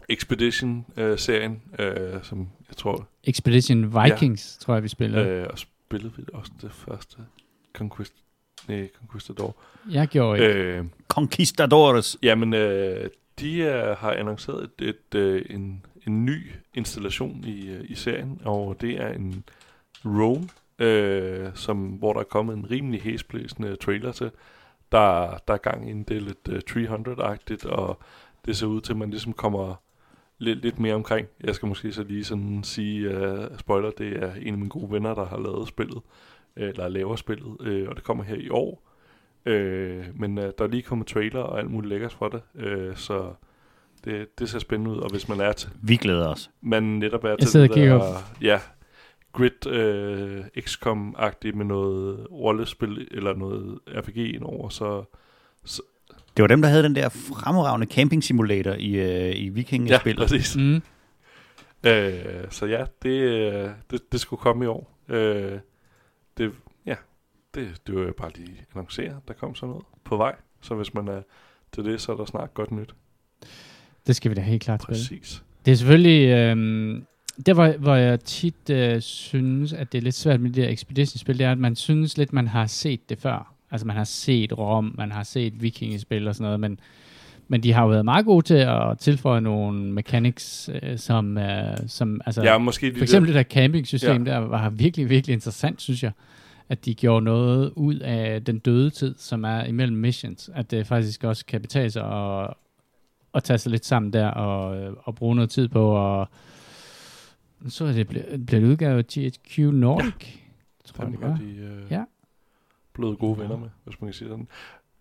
Expedition-serien, 0.08 1.62
øh, 1.78 2.22
som 2.22 2.48
jeg 2.68 2.76
tror, 2.76 3.08
Expedition 3.24 4.02
Vikings, 4.04 4.58
ja. 4.60 4.64
tror 4.64 4.74
jeg, 4.74 4.82
vi 4.82 4.88
spillede. 4.88 5.24
Øh. 5.26 5.42
øh, 5.42 5.46
og 5.50 5.58
spillede 5.58 6.12
vi 6.16 6.22
også 6.32 6.52
det 6.62 6.72
første 6.72 7.16
Conquist, 7.74 8.12
nej, 8.68 8.88
Conquistador. 8.98 9.56
Jeg 9.90 10.08
gjorde 10.08 10.48
ikke. 10.48 10.60
Øh, 10.60 10.84
Conquistadores. 11.08 12.16
jamen, 12.22 12.54
øh, 12.54 13.10
de 13.40 13.58
øh, 13.58 13.96
har 13.96 14.12
annonceret 14.12 14.70
et, 14.78 14.88
et, 14.88 15.18
øh, 15.18 15.44
en, 15.50 15.84
en 16.06 16.24
ny 16.24 16.50
installation 16.74 17.44
i, 17.44 17.68
øh, 17.68 17.84
i 17.88 17.94
serien, 17.94 18.40
og 18.44 18.76
det 18.80 19.00
er 19.00 19.08
en 19.08 19.44
Rome, 20.04 20.48
øh, 20.78 21.50
som, 21.54 21.86
hvor 21.86 22.12
der 22.12 22.20
er 22.20 22.24
kommet 22.24 22.56
en 22.56 22.70
rimelig 22.70 23.02
hæsblæsende 23.02 23.76
trailer 23.76 24.12
til. 24.12 24.30
Der, 24.92 25.38
der 25.48 25.54
er 25.54 25.58
gang 25.58 25.88
i 25.88 25.90
en 25.90 26.02
del 26.02 26.22
lidt 26.22 26.48
øh, 26.48 26.60
300-agtigt, 26.70 27.66
og 27.66 27.98
det 28.46 28.56
ser 28.56 28.66
ud 28.66 28.80
til, 28.80 28.92
at 28.92 28.96
man 28.96 29.10
ligesom 29.10 29.32
kommer 29.32 29.74
lidt, 30.38 30.62
lidt 30.62 30.78
mere 30.78 30.94
omkring. 30.94 31.28
Jeg 31.44 31.54
skal 31.54 31.68
måske 31.68 31.92
så 31.92 32.02
lige 32.02 32.24
sådan 32.24 32.64
sige, 32.64 33.08
uh, 33.08 33.58
spoiler, 33.58 33.90
det 33.90 34.22
er 34.22 34.34
en 34.34 34.52
af 34.52 34.58
mine 34.58 34.68
gode 34.68 34.92
venner, 34.92 35.14
der 35.14 35.26
har 35.26 35.38
lavet 35.38 35.68
spillet, 35.68 35.98
eller 36.56 36.88
laver 36.88 37.16
spillet, 37.16 37.56
øh, 37.60 37.88
og 37.88 37.96
det 37.96 38.04
kommer 38.04 38.24
her 38.24 38.36
i 38.36 38.48
år. 38.50 38.82
Øh, 39.46 40.04
men 40.14 40.38
øh, 40.38 40.52
der 40.58 40.64
er 40.64 40.68
lige 40.68 40.82
kommet 40.82 41.06
trailer 41.06 41.40
og 41.40 41.58
alt 41.58 41.70
muligt 41.70 41.88
lækkert 41.88 42.12
for 42.12 42.28
det, 42.28 42.40
øh, 42.54 42.96
så 42.96 43.32
det, 44.04 44.38
det 44.38 44.48
ser 44.50 44.58
spændende 44.58 44.90
ud, 44.90 44.96
og 44.98 45.10
hvis 45.10 45.28
man 45.28 45.40
er 45.40 45.52
til, 45.52 45.70
Vi 45.82 45.96
glæder 45.96 46.28
os. 46.28 46.50
man 46.60 46.82
netop 46.82 47.24
er 47.24 47.36
til 47.36 47.60
det 47.60 47.92
og 47.92 48.00
der, 48.00 48.14
ja, 48.42 48.60
grid 49.32 49.66
øh, 49.66 50.44
XCOM-agtigt 50.60 51.54
med 51.56 51.64
noget 51.64 52.26
rollespil 52.30 53.08
eller 53.10 53.34
noget 53.34 53.78
RPG 53.88 54.16
indover, 54.34 54.68
så 54.68 55.04
Det 56.36 56.42
var 56.42 56.46
dem, 56.46 56.62
der 56.62 56.68
havde 56.68 56.82
den 56.82 56.94
der 56.96 57.08
fremragende 57.08 57.86
camping 57.86 58.24
simulator 58.24 58.72
i, 58.72 58.94
øh, 58.94 59.30
i 59.36 59.44
ja, 59.44 59.50
vikingespillet. 59.52 60.18
præcis. 60.28 60.56
Mm. 60.56 60.82
Øh, 61.86 62.14
så 62.50 62.66
ja, 62.66 62.84
det, 63.02 63.20
øh, 63.20 63.70
det, 63.90 64.12
det 64.12 64.20
skulle 64.20 64.40
komme 64.40 64.64
i 64.64 64.68
år. 64.68 64.98
Øh, 65.08 65.52
ja, 65.52 65.58
det, 67.60 67.86
det 67.86 67.94
vil 67.94 68.04
jeg 68.04 68.14
bare 68.14 68.30
lige 68.36 68.64
annoncere. 68.74 69.14
Der 69.28 69.34
kom 69.34 69.54
sådan 69.54 69.68
noget 69.68 69.84
på 70.04 70.16
vej. 70.16 70.34
Så 70.60 70.74
hvis 70.74 70.94
man 70.94 71.08
er 71.08 71.22
til 71.72 71.84
det, 71.84 72.00
så 72.00 72.12
er 72.12 72.16
der 72.16 72.24
snart 72.24 72.54
godt 72.54 72.70
nyt. 72.72 72.94
Det 74.06 74.16
skal 74.16 74.30
vi 74.30 74.34
da 74.34 74.40
helt 74.40 74.62
klart 74.62 74.82
spille. 74.82 74.98
Præcis. 74.98 75.42
Det 75.64 75.72
er 75.72 75.76
selvfølgelig... 75.76 76.28
Øhm, 76.28 77.06
der, 77.46 77.54
hvor, 77.54 77.68
hvor 77.78 77.94
jeg 77.94 78.20
tit 78.20 78.70
øh, 78.70 79.00
synes, 79.00 79.72
at 79.72 79.92
det 79.92 79.98
er 79.98 80.02
lidt 80.02 80.14
svært 80.14 80.40
med 80.40 80.50
de 80.50 80.60
der 80.62 80.68
Expedition-spil, 80.68 81.38
det 81.38 81.46
er, 81.46 81.52
at 81.52 81.58
man 81.58 81.76
synes 81.76 82.18
lidt, 82.18 82.32
man 82.32 82.48
har 82.48 82.66
set 82.66 83.08
det 83.08 83.18
før. 83.18 83.52
Altså, 83.70 83.86
man 83.86 83.96
har 83.96 84.04
set 84.04 84.58
Rom, 84.58 84.94
man 84.98 85.12
har 85.12 85.22
set 85.22 85.62
vikingespil 85.62 86.28
og 86.28 86.34
sådan 86.34 86.44
noget, 86.44 86.60
men, 86.60 86.80
men 87.48 87.62
de 87.62 87.72
har 87.72 87.82
jo 87.82 87.88
været 87.88 88.04
meget 88.04 88.24
gode 88.26 88.46
til 88.46 88.54
at 88.54 88.98
tilføje 88.98 89.40
nogle 89.40 89.92
mechanics, 89.92 90.70
øh, 90.82 90.98
som, 90.98 91.38
øh, 91.38 91.76
som 91.86 92.20
altså, 92.26 92.42
Ja, 92.42 92.58
måske 92.58 92.90
de 92.90 92.96
for 92.96 93.02
eksempel 93.02 93.28
det 93.28 93.34
der 93.34 93.42
camping-system 93.42 94.26
Ja. 94.26 94.32
der 94.32 94.38
var 94.38 94.70
virkelig, 94.70 95.10
virkelig 95.10 95.34
interessant, 95.34 95.82
synes 95.82 96.02
jeg. 96.02 96.12
At 96.68 96.84
de 96.84 96.94
gjorde 96.94 97.24
noget 97.24 97.72
ud 97.76 97.98
af 97.98 98.44
den 98.44 98.58
døde 98.58 98.90
tid, 98.90 99.14
som 99.18 99.44
er 99.44 99.64
imellem 99.64 99.96
missions. 99.96 100.50
At 100.54 100.70
det 100.70 100.86
faktisk 100.86 101.24
også 101.24 101.46
kan 101.46 101.60
betale 101.60 101.90
sig 101.90 102.04
at, 102.04 102.54
at 103.34 103.44
tage 103.44 103.58
sig 103.58 103.70
lidt 103.72 103.84
sammen 103.86 104.12
der 104.12 104.28
og, 104.28 104.94
og 105.02 105.14
bruge 105.14 105.34
noget 105.34 105.50
tid 105.50 105.68
på. 105.68 105.90
Og 105.96 106.28
så 107.68 107.84
er 107.84 107.92
det 107.92 108.08
blevet, 108.08 108.46
blevet 108.46 108.64
udgavet 108.70 108.98
af 108.98 109.04
THQ 109.04 109.58
Nordic, 109.58 110.14
ja. 110.14 110.40
tror 110.84 111.04
jeg 111.04 111.12
dem 111.12 111.20
var. 111.22 111.36
de 111.36 111.44
øh, 111.56 111.82
Ja. 111.92 112.04
blevet 112.92 113.18
gode 113.18 113.38
venner 113.38 113.56
med, 113.56 113.68
hvis 113.84 114.00
man 114.00 114.08
kan 114.08 114.14
sige 114.14 114.28
sådan. 114.28 114.48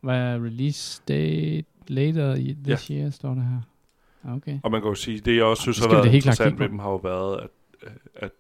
Hvad 0.02 0.16
er 0.18 0.36
release 0.46 1.02
date 1.08 1.66
later 1.88 2.36
this 2.64 2.88
year, 2.88 3.10
står 3.10 3.34
der 3.34 3.42
her. 3.42 3.62
Okay. 4.36 4.60
Og 4.64 4.72
man 4.72 4.82
kan 4.82 4.90
jo 4.90 4.96
sige, 4.96 5.20
det 5.20 5.36
jeg 5.36 5.44
også 5.44 5.62
synes 5.62 5.78
det 5.78 5.88
har 5.88 5.96
været 5.96 6.14
interessant 6.16 6.58
på. 6.58 6.64
dem, 6.64 6.80
har 6.80 6.90
jo 6.90 6.96
været, 6.96 7.40
at, 7.42 7.50
at 8.16 8.32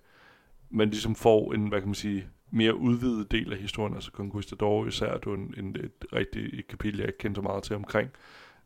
man 0.69 0.89
ligesom 0.89 1.15
får 1.15 1.53
en, 1.53 1.67
hvad 1.67 1.79
kan 1.79 1.87
man 1.87 1.95
sige, 1.95 2.25
mere 2.55 2.75
udvidet 2.75 3.31
del 3.31 3.53
af 3.53 3.59
historien, 3.59 3.93
altså 3.93 4.11
Conquistador 4.11 4.85
især, 4.85 5.17
det 5.17 5.25
var 5.25 5.33
en, 5.33 5.53
en, 5.57 5.75
et 5.75 6.05
rigtigt 6.13 6.59
et 6.59 6.67
kapitel, 6.67 6.99
jeg 6.99 7.07
ikke 7.07 7.17
kendte 7.17 7.37
så 7.37 7.41
meget 7.41 7.63
til 7.63 7.75
omkring, 7.75 8.09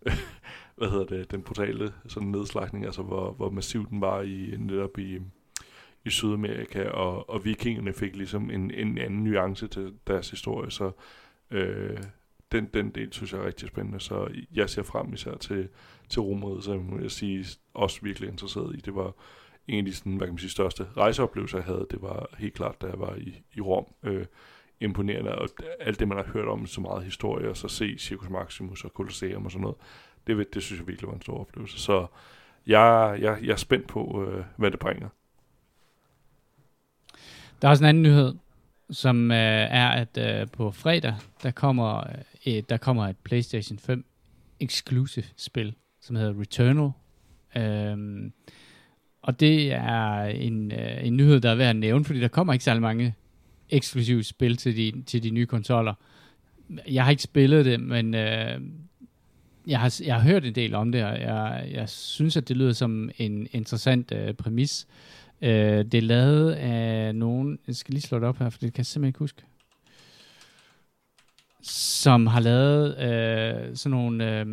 hvad 0.78 0.90
hedder 0.90 1.06
det, 1.06 1.32
den 1.32 1.42
brutale 1.42 1.94
sådan 2.08 2.28
nedslagning, 2.28 2.86
altså 2.86 3.02
hvor, 3.02 3.32
hvor 3.32 3.50
massiv 3.50 3.90
den 3.90 4.02
var 4.02 4.22
i 4.22 4.56
netop 4.58 4.98
i, 4.98 5.20
i 6.06 6.10
Sydamerika, 6.10 6.90
og, 6.90 7.30
og 7.30 7.46
vikingerne 7.46 7.94
fik 7.94 8.16
ligesom 8.16 8.52
en, 8.52 8.72
en 8.72 8.98
anden 8.98 9.24
nuance 9.24 9.68
til 9.68 9.94
deres 10.08 10.30
historie, 10.30 10.72
så 10.72 10.92
øh, 11.52 11.98
den, 12.52 12.66
den 12.74 12.90
del 12.90 13.14
synes 13.14 13.34
jeg 13.34 13.42
er 13.42 13.46
rigtig 13.46 13.68
spændende, 13.68 14.00
så 14.00 14.28
jeg 14.54 14.70
ser 14.70 14.84
frem 14.84 15.14
især 15.14 15.36
til, 15.38 15.68
til 16.10 16.22
rummet, 16.22 16.64
så 16.64 16.78
må 16.78 17.00
jeg 17.00 17.12
sige, 17.12 17.46
også 17.74 18.00
virkelig 18.02 18.30
interesseret 18.30 18.76
i. 18.76 18.80
Det 18.80 18.96
var 18.96 19.14
en 19.70 19.80
af 19.80 19.86
de 19.86 19.96
sådan, 19.96 20.18
hvad 20.18 20.28
kan 20.28 20.34
man 20.34 20.40
sige, 20.40 20.50
største 20.50 20.88
rejseoplevelser, 20.98 21.58
jeg 21.58 21.66
havde. 21.66 21.88
Det 21.92 22.02
var 22.02 22.36
helt 22.38 22.54
klart, 22.54 22.82
da 22.82 22.88
jeg 22.88 23.00
var 23.00 23.16
i, 23.16 23.42
i 23.54 23.62
Rom. 23.62 23.86
Øh, 24.04 24.26
imponerende, 24.82 25.36
og 25.36 25.50
alt 25.80 26.00
det, 26.00 26.08
man 26.08 26.18
har 26.18 26.26
hørt 26.34 26.48
om 26.48 26.66
så 26.68 26.82
meget 26.82 27.04
historie, 27.04 27.50
og 27.50 27.58
så 27.58 27.68
se 27.68 27.98
Circus 27.98 28.30
Maximus 28.30 28.84
og 28.86 28.92
Colosseum 28.92 29.46
og 29.46 29.52
sådan 29.52 29.62
noget, 29.62 29.78
det, 30.28 30.38
ved- 30.38 30.46
det 30.54 30.64
synes 30.64 30.80
jeg 30.80 30.88
virkelig 30.88 31.08
var 31.08 31.16
en 31.16 31.22
stor 31.22 31.40
oplevelse. 31.40 31.80
Så 31.80 32.08
jeg, 32.68 33.18
jeg, 33.22 33.40
jeg 33.44 33.52
er 33.52 33.56
spændt 33.56 33.88
på, 33.88 34.26
øh, 34.28 34.44
hvad 34.58 34.72
det 34.72 34.80
bringer. 34.80 35.10
Der 37.62 37.68
er 37.68 37.70
også 37.70 37.84
en 37.84 37.90
anden 37.90 38.04
nyhed, 38.04 38.36
som 38.92 39.32
øh, 39.32 39.38
er, 39.38 39.90
at 39.90 40.18
øh, 40.42 40.48
på 40.48 40.72
fredag, 40.72 41.16
der 41.44 41.52
kommer, 41.52 41.98
øh, 41.98 42.14
et, 42.44 42.70
der 42.70 42.78
kommer 42.78 43.08
et 43.08 43.18
PlayStation 43.24 43.80
5 43.80 44.06
exclusive 44.60 45.26
spil, 45.38 45.76
som 46.02 46.16
hedder 46.16 46.40
Returnal. 46.42 46.92
Øh, 47.58 48.32
og 49.30 49.40
det 49.40 49.72
er 49.72 50.24
en, 50.24 50.72
øh, 50.72 51.06
en 51.08 51.18
nyhed, 51.18 51.40
der 51.40 51.50
er 51.50 51.56
værd 51.56 51.70
at 51.70 51.76
nævne, 51.76 52.06
fordi 52.06 52.20
der 52.20 52.28
kommer 52.28 52.54
ikke 52.54 52.66
særlig 52.66 52.82
mange 52.82 53.16
eksklusive 53.70 54.24
spil 54.24 54.58
til 54.58 54.78
de, 54.78 55.04
til 55.06 55.24
de 55.24 55.30
nye 55.30 55.46
konsoller. 55.46 55.94
Jeg 56.88 57.04
har 57.04 57.12
ikke 57.12 57.24
spillet 57.24 57.66
det, 57.66 57.80
men 57.80 58.16
øh, 58.16 58.62
jeg, 59.68 59.80
har, 59.80 60.00
jeg 60.06 60.16
har 60.16 60.22
hørt 60.22 60.46
en 60.46 60.56
del 60.56 60.76
om 60.76 60.92
det, 60.92 61.04
og 61.04 61.22
jeg, 61.22 61.70
jeg 61.72 61.90
synes, 61.90 62.38
at 62.38 62.48
det 62.48 62.58
lyder 62.58 62.74
som 62.74 63.10
en 63.18 63.48
interessant 63.52 64.12
øh, 64.12 64.34
præmis. 64.34 64.88
Øh, 65.42 65.86
det 65.86 65.94
er 65.94 66.02
lavet 66.02 66.52
af 66.52 67.16
nogen, 67.16 67.60
jeg 67.68 67.76
skal 67.76 67.94
lige 67.94 68.02
slå 68.02 68.20
det 68.20 68.28
op 68.28 68.40
her, 68.40 68.50
for 68.50 68.60
det 68.60 68.74
kan 68.74 68.80
jeg 68.80 68.86
simpelthen 68.86 69.10
ikke 69.10 69.20
huske, 69.20 69.42
som 71.62 72.28
har 72.28 72.40
lavet 72.40 72.98
øh, 72.98 73.76
sådan 73.76 73.92
nogle 73.98 74.40
øh, 74.40 74.46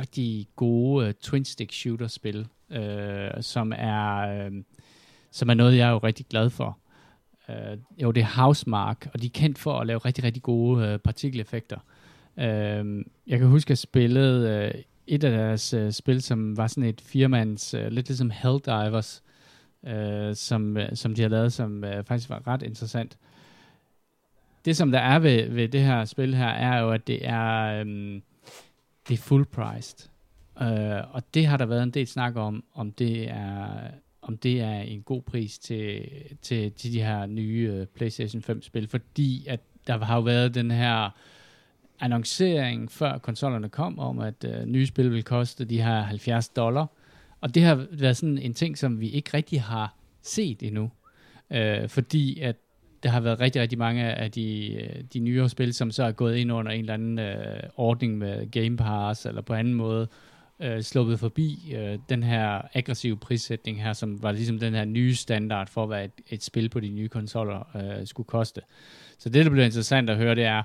rigtig 0.00 0.48
gode 0.56 1.04
øh, 1.04 1.08
uh, 1.08 1.14
twin-stick 1.20 1.72
shooter-spil, 1.72 2.46
øh, 2.70 3.30
som 3.40 3.72
er 3.76 4.18
øh, 4.18 4.52
som 5.32 5.50
er 5.50 5.54
noget, 5.54 5.76
jeg 5.76 5.88
er 5.88 5.92
jo 5.92 5.98
rigtig 5.98 6.26
glad 6.26 6.50
for. 6.50 6.78
Øh, 7.48 7.78
jo, 8.02 8.10
det 8.10 8.20
er 8.20 8.42
Housemark, 8.42 9.08
og 9.14 9.22
de 9.22 9.26
er 9.26 9.30
kendt 9.30 9.58
for 9.58 9.78
at 9.78 9.86
lave 9.86 9.98
rigtig, 9.98 10.24
rigtig 10.24 10.42
gode 10.42 10.86
øh, 10.86 10.98
partikeleffekter. 10.98 11.78
Øh, 12.38 13.04
jeg 13.26 13.38
kan 13.38 13.48
huske, 13.48 13.66
at 13.66 13.70
jeg 13.70 13.78
spillede 13.78 14.70
øh, 14.74 14.82
et 15.06 15.24
af 15.24 15.30
deres 15.30 15.74
øh, 15.74 15.92
spil, 15.92 16.22
som 16.22 16.56
var 16.56 16.66
sådan 16.66 16.88
et 16.88 17.00
firmands, 17.00 17.74
øh, 17.74 17.86
lidt 17.86 18.08
ligesom 18.08 18.30
Helldivers, 18.30 19.22
øh, 19.86 20.34
som, 20.34 20.76
øh, 20.76 20.88
som 20.96 21.14
de 21.14 21.22
har 21.22 21.28
lavet, 21.28 21.52
som 21.52 21.84
øh, 21.84 22.04
faktisk 22.04 22.30
var 22.30 22.46
ret 22.46 22.62
interessant. 22.62 23.18
Det, 24.64 24.76
som 24.76 24.90
der 24.90 24.98
er 24.98 25.18
ved, 25.18 25.48
ved 25.48 25.68
det 25.68 25.80
her 25.80 26.04
spil 26.04 26.34
her, 26.34 26.48
er 26.48 26.80
jo, 26.80 26.90
at 26.90 27.06
det 27.06 27.28
er, 27.28 27.80
øhm, 27.80 28.22
det 29.08 29.14
er 29.14 29.18
full 29.22 29.44
priced. 29.44 30.08
Øh, 30.62 31.14
og 31.14 31.22
det 31.34 31.46
har 31.46 31.56
der 31.56 31.66
været 31.66 31.82
en 31.82 31.90
del 31.90 32.06
snak 32.06 32.36
om, 32.36 32.64
om 32.74 32.92
det 32.92 33.30
er, 33.30 33.68
om 34.22 34.38
det 34.38 34.60
er 34.60 34.80
en 34.80 35.02
god 35.02 35.22
pris 35.22 35.58
til, 35.58 36.08
til, 36.42 36.72
til 36.72 36.92
de 36.92 37.02
her 37.02 37.26
nye 37.26 37.70
øh, 37.72 37.86
PlayStation 37.86 38.42
5-spil, 38.48 38.88
fordi 38.88 39.46
at 39.46 39.60
der 39.86 40.04
har 40.04 40.16
jo 40.16 40.22
været 40.22 40.54
den 40.54 40.70
her 40.70 41.10
annoncering, 42.00 42.90
før 42.90 43.18
konsollerne 43.18 43.68
kom, 43.68 43.98
om 43.98 44.18
at 44.18 44.44
øh, 44.44 44.66
nye 44.66 44.86
spil 44.86 45.10
vil 45.10 45.24
koste 45.24 45.64
de 45.64 45.82
her 45.82 46.00
70 46.00 46.48
dollar. 46.48 46.86
Og 47.40 47.54
det 47.54 47.62
har 47.62 47.86
været 47.90 48.16
sådan 48.16 48.38
en 48.38 48.54
ting, 48.54 48.78
som 48.78 49.00
vi 49.00 49.08
ikke 49.08 49.30
rigtig 49.34 49.62
har 49.62 49.94
set 50.22 50.62
endnu. 50.62 50.90
Øh, 51.50 51.88
fordi 51.88 52.40
at 52.40 52.56
der 53.02 53.08
har 53.08 53.20
været 53.20 53.40
rigtig, 53.40 53.62
rigtig 53.62 53.78
mange 53.78 54.04
af 54.04 54.30
de, 54.30 54.74
øh, 54.74 55.04
de 55.12 55.18
nyere 55.18 55.48
spil, 55.48 55.74
som 55.74 55.90
så 55.90 56.04
er 56.04 56.12
gået 56.12 56.36
ind 56.36 56.52
under 56.52 56.72
en 56.72 56.80
eller 56.80 56.94
anden 56.94 57.18
øh, 57.18 57.62
ordning 57.76 58.18
med 58.18 58.50
Game 58.50 58.76
Pass, 58.76 59.26
eller 59.26 59.42
på 59.42 59.54
anden 59.54 59.74
måde 59.74 60.08
øh, 60.60 60.82
sluppet 60.82 61.18
forbi 61.18 61.74
øh, 61.76 61.98
den 62.08 62.22
her 62.22 62.62
aggressive 62.74 63.16
prissætning 63.16 63.82
her, 63.82 63.92
som 63.92 64.22
var 64.22 64.32
ligesom 64.32 64.58
den 64.58 64.74
her 64.74 64.84
nye 64.84 65.14
standard 65.14 65.68
for, 65.68 65.86
hvad 65.86 66.04
et, 66.04 66.12
et 66.30 66.42
spil 66.42 66.68
på 66.68 66.80
de 66.80 66.88
nye 66.88 67.08
konsoller 67.08 67.76
øh, 67.76 68.06
skulle 68.06 68.26
koste. 68.26 68.60
Så 69.18 69.28
det, 69.28 69.44
der 69.44 69.50
bliver 69.50 69.64
interessant 69.64 70.10
at 70.10 70.16
høre, 70.16 70.34
det 70.34 70.44
er, 70.44 70.62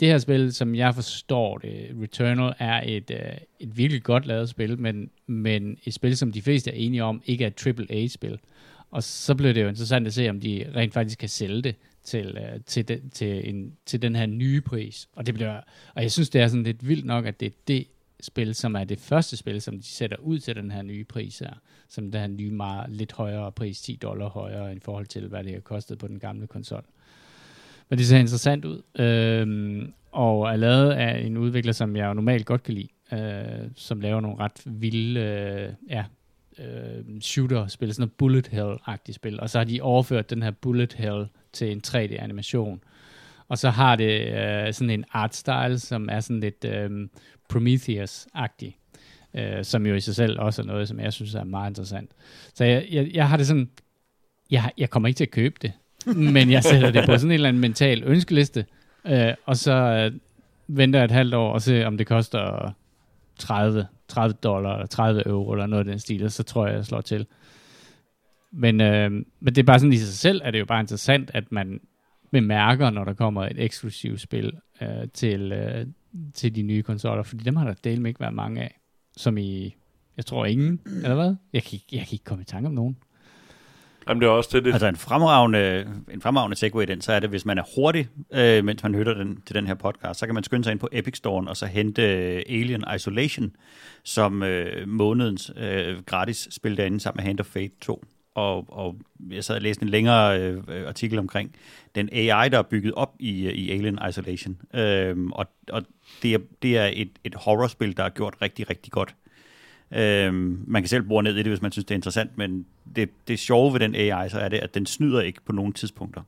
det 0.00 0.08
her 0.08 0.18
spil, 0.18 0.54
som 0.54 0.74
jeg 0.74 0.94
forstår 0.94 1.58
det, 1.58 1.96
Returnal, 2.02 2.54
er 2.58 2.82
et, 2.84 3.10
øh, 3.10 3.36
et 3.60 3.76
virkelig 3.76 4.02
godt 4.02 4.26
lavet 4.26 4.48
spil, 4.48 4.78
men, 4.78 5.10
men 5.26 5.78
et 5.84 5.94
spil, 5.94 6.16
som 6.16 6.32
de 6.32 6.42
fleste 6.42 6.70
er 6.70 6.74
enige 6.74 7.04
om, 7.04 7.22
ikke 7.24 7.44
er 7.44 7.48
et 7.48 7.90
AAA-spil. 7.90 8.38
Og 8.96 9.02
så 9.02 9.34
bliver 9.34 9.52
det 9.52 9.62
jo 9.62 9.68
interessant 9.68 10.06
at 10.06 10.14
se, 10.14 10.30
om 10.30 10.40
de 10.40 10.72
rent 10.76 10.94
faktisk 10.94 11.18
kan 11.18 11.28
sælge 11.28 11.62
det 11.62 11.74
til, 12.04 12.38
øh, 12.38 12.60
til, 12.66 12.88
den, 12.88 13.10
til, 13.10 13.48
en, 13.48 13.72
til 13.86 14.02
den 14.02 14.16
her 14.16 14.26
nye 14.26 14.60
pris. 14.60 15.08
Og, 15.12 15.26
det 15.26 15.34
bliver, 15.34 15.60
og 15.94 16.02
jeg 16.02 16.12
synes, 16.12 16.30
det 16.30 16.40
er 16.40 16.48
sådan 16.48 16.62
lidt 16.62 16.88
vildt 16.88 17.04
nok, 17.04 17.26
at 17.26 17.40
det 17.40 17.46
er 17.46 17.56
det 17.68 17.86
spil, 18.20 18.54
som 18.54 18.74
er 18.74 18.84
det 18.84 19.00
første 19.00 19.36
spil, 19.36 19.62
som 19.62 19.78
de 19.78 19.86
sætter 19.86 20.16
ud 20.16 20.38
til 20.38 20.56
den 20.56 20.70
her 20.70 20.82
nye 20.82 21.04
pris 21.04 21.38
her. 21.38 21.54
Som 21.88 22.10
den 22.10 22.20
her 22.20 22.28
nye, 22.28 22.50
meget 22.50 22.90
lidt 22.90 23.12
højere 23.12 23.52
pris, 23.52 23.80
10 23.80 23.96
dollar 24.02 24.28
højere 24.28 24.76
i 24.76 24.78
forhold 24.78 25.06
til, 25.06 25.28
hvad 25.28 25.44
det 25.44 25.52
har 25.52 25.60
kostet 25.60 25.98
på 25.98 26.08
den 26.08 26.18
gamle 26.18 26.46
konsol. 26.46 26.84
Men 27.88 27.98
det 27.98 28.06
ser 28.06 28.18
interessant 28.18 28.64
ud, 28.64 28.82
øhm, 28.98 29.92
og 30.12 30.52
er 30.52 30.56
lavet 30.56 30.92
af 30.92 31.18
en 31.18 31.36
udvikler, 31.36 31.72
som 31.72 31.96
jeg 31.96 32.06
jo 32.06 32.14
normalt 32.14 32.46
godt 32.46 32.62
kan 32.62 32.74
lide, 32.74 32.88
øh, 33.12 33.70
som 33.74 34.00
laver 34.00 34.20
nogle 34.20 34.38
ret 34.38 34.62
vilde 34.64 35.20
øh, 35.20 35.72
ja, 35.88 36.04
øh, 36.58 37.20
shooter-spil, 37.20 37.94
sådan 37.94 38.02
noget 38.02 38.12
bullet 38.12 38.48
hell-agtigt 38.48 39.12
spil, 39.12 39.40
og 39.40 39.50
så 39.50 39.58
har 39.58 39.64
de 39.64 39.80
overført 39.82 40.30
den 40.30 40.42
her 40.42 40.50
bullet 40.50 40.92
hell 40.92 41.26
til 41.52 41.72
en 41.72 41.82
3D-animation. 41.86 42.80
Og 43.48 43.58
så 43.58 43.70
har 43.70 43.96
det 43.96 44.20
øh, 44.20 44.72
sådan 44.72 44.90
en 44.90 45.04
art 45.12 45.34
style, 45.34 45.78
som 45.78 46.08
er 46.12 46.20
sådan 46.20 46.40
lidt 46.40 46.64
øh, 46.64 47.08
Prometheus-agtig, 47.48 48.76
øh, 49.34 49.64
som 49.64 49.86
jo 49.86 49.94
i 49.94 50.00
sig 50.00 50.14
selv 50.14 50.40
også 50.40 50.62
er 50.62 50.66
noget, 50.66 50.88
som 50.88 51.00
jeg 51.00 51.12
synes 51.12 51.34
er 51.34 51.44
meget 51.44 51.70
interessant. 51.70 52.10
Så 52.54 52.64
jeg, 52.64 52.86
jeg, 52.90 53.10
jeg 53.14 53.28
har 53.28 53.36
det 53.36 53.46
sådan, 53.46 53.70
jeg, 54.50 54.70
jeg 54.78 54.90
kommer 54.90 55.08
ikke 55.08 55.18
til 55.18 55.24
at 55.24 55.30
købe 55.30 55.54
det, 55.62 55.72
men 56.34 56.50
jeg 56.50 56.62
sætter 56.62 56.90
det 56.90 57.02
på 57.06 57.18
sådan 57.18 57.30
en 57.30 57.34
eller 57.34 57.48
anden 57.48 57.60
mental 57.60 58.02
ønskeliste, 58.04 58.66
øh, 59.06 59.34
og 59.44 59.56
så 59.56 59.72
øh, 59.72 60.12
venter 60.66 60.98
jeg 60.98 61.04
et 61.04 61.10
halvt 61.10 61.34
år 61.34 61.52
og 61.52 61.62
ser, 61.62 61.86
om 61.86 61.98
det 61.98 62.06
koster 62.06 62.72
30, 63.38 63.86
30 64.08 64.34
dollar, 64.42 64.74
eller 64.74 64.86
30 64.86 65.26
euro, 65.26 65.52
eller 65.52 65.66
noget 65.66 65.86
af 65.86 65.90
den 65.92 65.98
stil, 65.98 66.30
så 66.30 66.42
tror 66.42 66.66
jeg, 66.66 66.76
jeg 66.76 66.84
slår 66.84 67.00
til. 67.00 67.26
Men, 68.52 68.80
øh, 68.80 69.10
men 69.10 69.54
det 69.54 69.58
er 69.58 69.62
bare 69.62 69.78
sådan 69.78 69.92
i 69.92 69.96
sig 69.96 70.14
selv, 70.14 70.40
at 70.44 70.52
det 70.52 70.58
er 70.58 70.60
jo 70.60 70.66
bare 70.66 70.80
interessant, 70.80 71.30
at 71.34 71.52
man 71.52 71.80
bemærker, 72.32 72.90
når 72.90 73.04
der 73.04 73.14
kommer 73.14 73.42
et 73.42 73.64
eksklusivt 73.64 74.20
spil 74.20 74.52
øh, 74.82 75.08
til, 75.14 75.52
øh, 75.52 75.86
til 76.34 76.56
de 76.56 76.62
nye 76.62 76.82
konsoller, 76.82 77.22
fordi 77.22 77.44
dem 77.44 77.56
har 77.56 77.66
der 77.66 77.74
delt 77.84 78.02
med 78.02 78.10
ikke 78.10 78.20
været 78.20 78.34
mange 78.34 78.62
af, 78.62 78.80
som 79.16 79.38
i, 79.38 79.74
jeg 80.16 80.26
tror 80.26 80.44
ingen, 80.44 80.80
eller 80.86 81.14
hvad? 81.14 81.36
Jeg 81.52 81.62
kan, 81.62 81.78
jeg 81.92 82.00
kan 82.00 82.12
ikke 82.12 82.24
komme 82.24 82.42
i 82.42 82.44
tanke 82.44 82.66
om 82.66 82.74
nogen. 82.74 82.96
Jamen, 84.08 84.20
det 84.20 84.26
er 84.26 84.30
også 84.30 84.50
det, 84.52 84.64
det. 84.64 84.72
Altså 84.72 84.86
en 84.86 84.96
fremragende, 84.96 85.86
en 86.10 86.20
fremragende 86.20 86.56
segue 86.56 86.82
i 86.82 86.86
den, 86.86 87.00
så 87.00 87.12
er 87.12 87.20
det, 87.20 87.30
hvis 87.30 87.44
man 87.44 87.58
er 87.58 87.62
hurtig, 87.76 88.08
øh, 88.34 88.64
mens 88.64 88.82
man 88.82 88.94
hører 88.94 89.14
den, 89.14 89.42
til 89.46 89.54
den 89.54 89.66
her 89.66 89.74
podcast, 89.74 90.20
så 90.20 90.26
kan 90.26 90.34
man 90.34 90.44
skynde 90.44 90.64
sig 90.64 90.70
ind 90.70 90.80
på 90.80 90.88
Epic 90.92 91.16
Store 91.16 91.48
og 91.48 91.56
så 91.56 91.66
hente 91.66 92.02
øh, 92.02 92.42
Alien 92.48 92.84
Isolation 92.96 93.56
som 94.04 94.42
øh, 94.42 94.88
månedens 94.88 95.52
øh, 95.56 96.02
gratis 96.06 96.48
spil 96.50 96.76
derinde 96.76 97.00
sammen 97.00 97.18
med 97.18 97.26
Hand 97.26 97.40
of 97.40 97.46
Fate 97.46 97.74
2. 97.80 98.04
Og, 98.34 98.64
og 98.68 98.96
jeg 99.30 99.44
sad 99.44 99.54
og 99.54 99.62
læste 99.62 99.82
en 99.82 99.88
længere 99.88 100.40
øh, 100.40 100.88
artikel 100.88 101.18
omkring 101.18 101.54
den 101.94 102.08
AI, 102.12 102.48
der 102.48 102.58
er 102.58 102.62
bygget 102.62 102.94
op 102.94 103.14
i, 103.18 103.46
øh, 103.46 103.52
i 103.52 103.70
Alien 103.70 103.98
Isolation. 104.08 104.56
Øh, 104.74 105.16
og 105.32 105.46
og 105.70 105.82
det, 106.22 106.34
er, 106.34 106.38
det 106.62 106.78
er 106.78 106.90
et, 106.92 107.10
et 107.24 107.34
horrorspil, 107.34 107.96
der 107.96 108.04
er 108.04 108.08
gjort 108.08 108.34
rigtig, 108.42 108.70
rigtig 108.70 108.92
godt. 108.92 109.14
Øhm, 109.94 110.64
man 110.66 110.82
kan 110.82 110.88
selv 110.88 111.02
bruge 111.02 111.22
ned 111.22 111.34
i 111.34 111.38
det, 111.38 111.46
hvis 111.46 111.62
man 111.62 111.72
synes, 111.72 111.84
det 111.84 111.94
er 111.94 111.96
interessant, 111.96 112.38
men 112.38 112.66
det, 112.96 113.10
det 113.28 113.38
sjove 113.38 113.72
ved 113.72 113.80
den 113.80 113.94
AI, 113.94 114.28
så 114.28 114.38
er 114.38 114.48
det, 114.48 114.58
at 114.58 114.74
den 114.74 114.86
snyder 114.86 115.20
ikke 115.20 115.40
på 115.44 115.52
nogen 115.52 115.72
tidspunkter. 115.72 116.22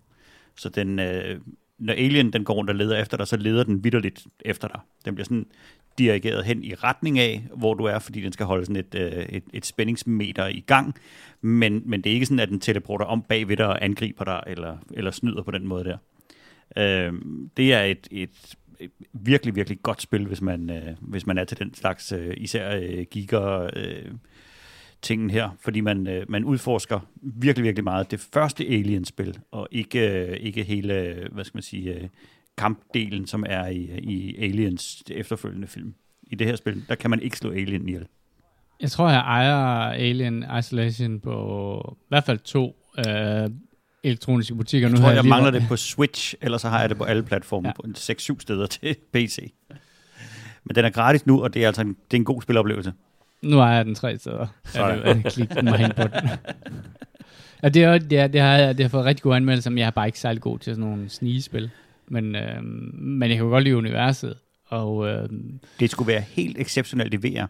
Så 0.57 0.69
den, 0.69 0.99
øh, 0.99 1.41
når 1.79 1.93
alien 1.93 2.33
den 2.33 2.45
går 2.45 2.55
rundt 2.55 2.71
og 2.71 2.77
leder 2.77 3.01
efter 3.01 3.17
dig, 3.17 3.27
så 3.27 3.37
leder 3.37 3.65
den 3.65 3.85
vidderligt 3.85 4.27
efter 4.41 4.69
dig. 4.69 4.81
Den 5.05 5.15
bliver 5.15 5.25
sådan 5.25 5.47
dirigeret 5.99 6.45
hen 6.45 6.65
i 6.65 6.75
retning 6.75 7.19
af, 7.19 7.47
hvor 7.57 7.75
du 7.75 7.85
er, 7.85 7.99
fordi 7.99 8.21
den 8.21 8.33
skal 8.33 8.47
holde 8.47 8.65
sådan 8.65 8.77
et, 8.77 8.95
øh, 8.95 9.13
et, 9.13 9.45
et 9.53 9.67
spændingsmeter 9.67 10.47
i 10.47 10.61
gang. 10.61 10.95
Men, 11.41 11.83
men 11.85 12.03
det 12.03 12.11
er 12.11 12.15
ikke 12.15 12.27
sådan, 12.27 12.41
at 12.41 12.49
den 12.49 12.61
teleporter 12.61 13.05
om 13.05 13.23
bag 13.23 13.49
ved 13.49 13.57
dig 13.57 13.67
og 13.67 13.85
angriber 13.85 14.25
dig, 14.25 14.43
eller, 14.47 14.77
eller 14.95 15.11
snyder 15.11 15.43
på 15.43 15.51
den 15.51 15.67
måde 15.67 15.85
der. 15.85 15.97
Øh, 16.77 17.13
det 17.57 17.73
er 17.73 17.83
et, 17.83 18.09
et 18.11 18.55
virkelig, 19.13 19.57
virkelig 19.57 19.83
godt 19.83 20.03
spil, 20.03 20.27
hvis 20.27 20.41
man, 20.41 20.71
øh, 20.71 20.97
hvis 21.01 21.27
man 21.27 21.39
er 21.39 21.45
til 21.45 21.59
den 21.59 21.75
slags, 21.75 22.13
øh, 22.13 22.35
især 22.37 22.77
øh, 22.77 23.07
giger 23.11 23.71
øh, 23.77 24.13
tingen 25.03 25.31
her, 25.31 25.51
fordi 25.61 25.81
man, 25.81 26.07
øh, 26.07 26.27
man 26.29 26.45
udforsker 26.45 27.01
virkelig, 27.23 27.65
virkelig 27.65 27.85
meget 27.85 28.11
det 28.11 28.21
første 28.33 28.65
Alien-spil, 28.65 29.39
og 29.51 29.69
ikke, 29.71 30.27
øh, 30.27 30.37
ikke 30.37 30.63
hele, 30.63 31.27
hvad 31.33 31.45
skal 31.45 31.57
man 31.57 31.63
sige, 31.63 31.95
øh, 31.95 32.09
kampdelen, 32.57 33.27
som 33.27 33.45
er 33.49 33.67
i, 33.67 33.99
i 34.03 34.37
Aliens 34.39 35.03
efterfølgende 35.11 35.67
film. 35.67 35.95
I 36.23 36.35
det 36.35 36.47
her 36.47 36.57
spil, 36.57 36.85
der 36.89 36.95
kan 36.95 37.11
man 37.11 37.23
ikke 37.23 37.37
slå 37.37 37.51
Alien 37.51 37.89
ihjel. 37.89 38.07
Jeg 38.81 38.91
tror, 38.91 39.09
jeg 39.09 39.21
ejer 39.21 39.91
Alien 39.91 40.45
Isolation 40.59 41.21
på 41.21 41.97
i 42.01 42.07
hvert 42.09 42.25
fald 42.25 42.39
to 42.39 42.77
øh, 42.99 43.51
elektroniske 44.05 44.55
butikker. 44.55 44.89
Jeg 44.89 44.93
nu 44.93 44.97
tror, 44.97 45.07
har 45.07 45.13
jeg 45.15 45.23
lige 45.23 45.31
mangler 45.31 45.51
det 45.51 45.63
på 45.69 45.77
Switch, 45.77 46.35
eller 46.41 46.59
så 46.59 46.69
har 46.69 46.81
jeg 46.81 46.89
det 46.89 46.99
på 46.99 47.05
alle 47.05 47.23
platforme, 47.23 47.69
Ja. 47.69 47.73
på 47.73 47.83
6-7 47.99 48.37
steder 48.41 48.67
til 48.77 48.97
PC. 49.13 49.53
Men 50.65 50.75
den 50.75 50.85
er 50.85 50.91
gratis 50.91 51.27
nu, 51.27 51.43
og 51.43 51.55
det 51.55 51.63
er 51.63 51.67
altså 51.67 51.83
en, 51.83 51.89
det 51.89 52.17
er 52.17 52.17
en 52.17 52.25
god 52.25 52.43
spiloplevelse. 52.43 52.93
Nu 53.43 53.61
er 53.61 53.67
jeg 53.67 53.85
den 53.85 53.95
tre 53.95 54.19
steder. 54.19 54.47
Sådan. 54.65 55.23
Jeg 55.25 55.65
mig 55.65 55.79
hen 55.79 55.93
på 55.97 56.03
den. 56.03 56.29
Ja, 57.63 57.69
det, 57.69 57.85
er, 57.85 57.99
det, 57.99 58.19
er, 58.19 58.27
det, 58.27 58.41
har, 58.41 58.57
jeg- 58.57 58.79
det 58.79 58.85
har 58.85 58.89
fået 58.91 59.05
rigtig 59.05 59.23
gode 59.23 59.37
anmeldelser, 59.37 59.71
men 59.71 59.79
jeg 59.79 59.87
er 59.87 59.91
bare 59.91 60.07
ikke 60.07 60.19
særlig 60.19 60.43
god 60.43 60.59
til 60.59 60.75
sådan 60.75 60.91
nogle 60.91 61.09
snigespil. 61.09 61.71
Men, 62.09 62.37
øh, 62.37 62.63
men 62.95 63.29
jeg 63.29 63.37
kan 63.37 63.45
jo 63.47 63.51
godt 63.51 63.65
lide 63.65 63.77
universet. 63.77 64.35
Og 64.67 65.09
øh, 65.09 65.29
Det 65.81 65.91
skulle 65.91 66.09
være 66.13 66.21
helt 66.21 66.59
exceptionelt 66.59 67.15
i 67.15 67.17
VR 67.17 67.47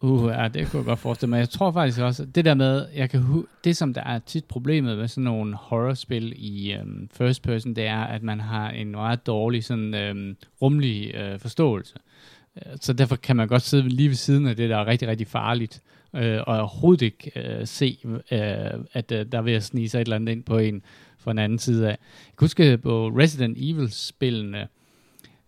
uh, 0.00 0.30
ja, 0.30 0.48
det 0.48 0.70
kunne 0.70 0.78
jeg 0.78 0.84
godt 0.86 0.98
forestille 0.98 1.30
mig. 1.30 1.38
Jeg 1.38 1.48
tror 1.48 1.72
faktisk 1.72 2.00
også, 2.00 2.24
det 2.24 2.44
der 2.44 2.54
med, 2.54 2.86
jeg 2.94 3.10
kan 3.10 3.20
hu- 3.20 3.46
det 3.64 3.76
som 3.76 3.94
der 3.94 4.02
er 4.02 4.18
tit 4.18 4.44
problemet 4.44 4.98
med 4.98 5.08
sådan 5.08 5.24
nogle 5.24 5.56
horrorspil 5.56 6.32
i 6.36 6.72
øhm, 6.72 7.08
first 7.12 7.42
person, 7.42 7.74
det 7.74 7.86
er, 7.86 8.04
at 8.04 8.22
man 8.22 8.40
har 8.40 8.70
en 8.70 8.90
meget 8.90 9.26
dårlig 9.26 9.64
sådan 9.64 9.94
øhm, 9.94 10.36
rumlig 10.62 11.14
øh, 11.14 11.38
forståelse. 11.38 11.94
Øh, 12.56 12.72
så 12.80 12.92
derfor 12.92 13.16
kan 13.16 13.36
man 13.36 13.48
godt 13.48 13.62
sidde 13.62 13.88
lige 13.88 14.08
ved 14.08 14.16
siden 14.16 14.46
af 14.46 14.56
det, 14.56 14.70
der 14.70 14.76
er 14.76 14.86
rigtig, 14.86 15.08
rigtig 15.08 15.26
farligt, 15.26 15.82
øh, 16.14 16.40
og 16.46 16.58
overhovedet 16.58 17.02
ikke 17.02 17.32
øh, 17.36 17.66
se, 17.66 17.98
øh, 18.04 18.40
at 18.92 19.12
øh, 19.12 19.26
der 19.32 19.38
er 19.38 19.42
ved 19.42 19.52
at 19.52 19.64
snige 19.64 19.88
sig 19.88 20.00
et 20.00 20.04
eller 20.04 20.16
andet 20.16 20.32
ind 20.32 20.42
på 20.44 20.58
en 20.58 20.82
fra 21.18 21.30
en 21.30 21.38
anden 21.38 21.58
side 21.58 21.86
af. 21.86 21.90
Jeg 21.90 21.98
kan 22.38 22.44
huske 22.44 22.72
øh, 22.72 22.80
på 22.80 23.08
Resident 23.08 23.58
Evil-spillene, 23.60 24.68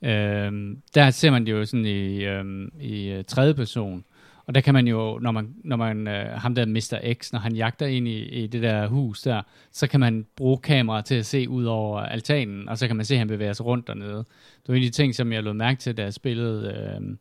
øh, 0.03 0.77
der 0.95 1.11
ser 1.11 1.31
man 1.31 1.47
det 1.47 1.53
jo 1.53 1.65
sådan 1.65 1.87
i, 1.87 2.25
øhm, 2.25 2.65
øh, 2.65 2.71
i 2.81 3.23
tredje 3.23 3.55
person, 3.55 4.05
og 4.51 4.55
der 4.55 4.61
kan 4.61 4.75
man 4.75 4.87
jo, 4.87 5.19
når 5.19 5.31
man, 5.31 5.55
når 5.65 5.77
man 5.77 6.09
øh, 6.09 6.27
ham 6.27 6.55
der 6.55 6.67
Mr. 6.67 7.15
X, 7.15 7.33
når 7.33 7.39
han 7.39 7.57
jagter 7.57 7.87
ind 7.87 8.09
i, 8.09 8.19
i 8.23 8.47
det 8.47 8.63
der 8.63 8.89
hus 8.89 9.23
der, 9.23 9.43
så 9.73 9.87
kan 9.87 10.01
man 10.01 10.27
bruge 10.37 10.59
kameraet 10.59 11.05
til 11.05 11.15
at 11.15 11.27
se 11.27 11.49
ud 11.49 11.65
over 11.65 12.01
altanen, 12.01 12.69
og 12.69 12.79
så 12.79 12.87
kan 12.87 12.97
man 12.97 13.05
se, 13.05 13.15
at 13.15 13.19
han 13.19 13.29
bevæger 13.29 13.53
sig 13.53 13.67
rundt 13.67 13.87
dernede. 13.87 14.17
Det 14.17 14.69
var 14.69 14.75
en 14.75 14.83
af 14.83 14.87
de 14.87 14.91
ting, 14.91 15.15
som 15.15 15.33
jeg 15.33 15.43
lod 15.43 15.55
mærke 15.55 15.79
til, 15.79 15.97
da 15.97 16.03
jeg 16.03 16.15
spillede 16.15 16.75
øh, 17.01 17.17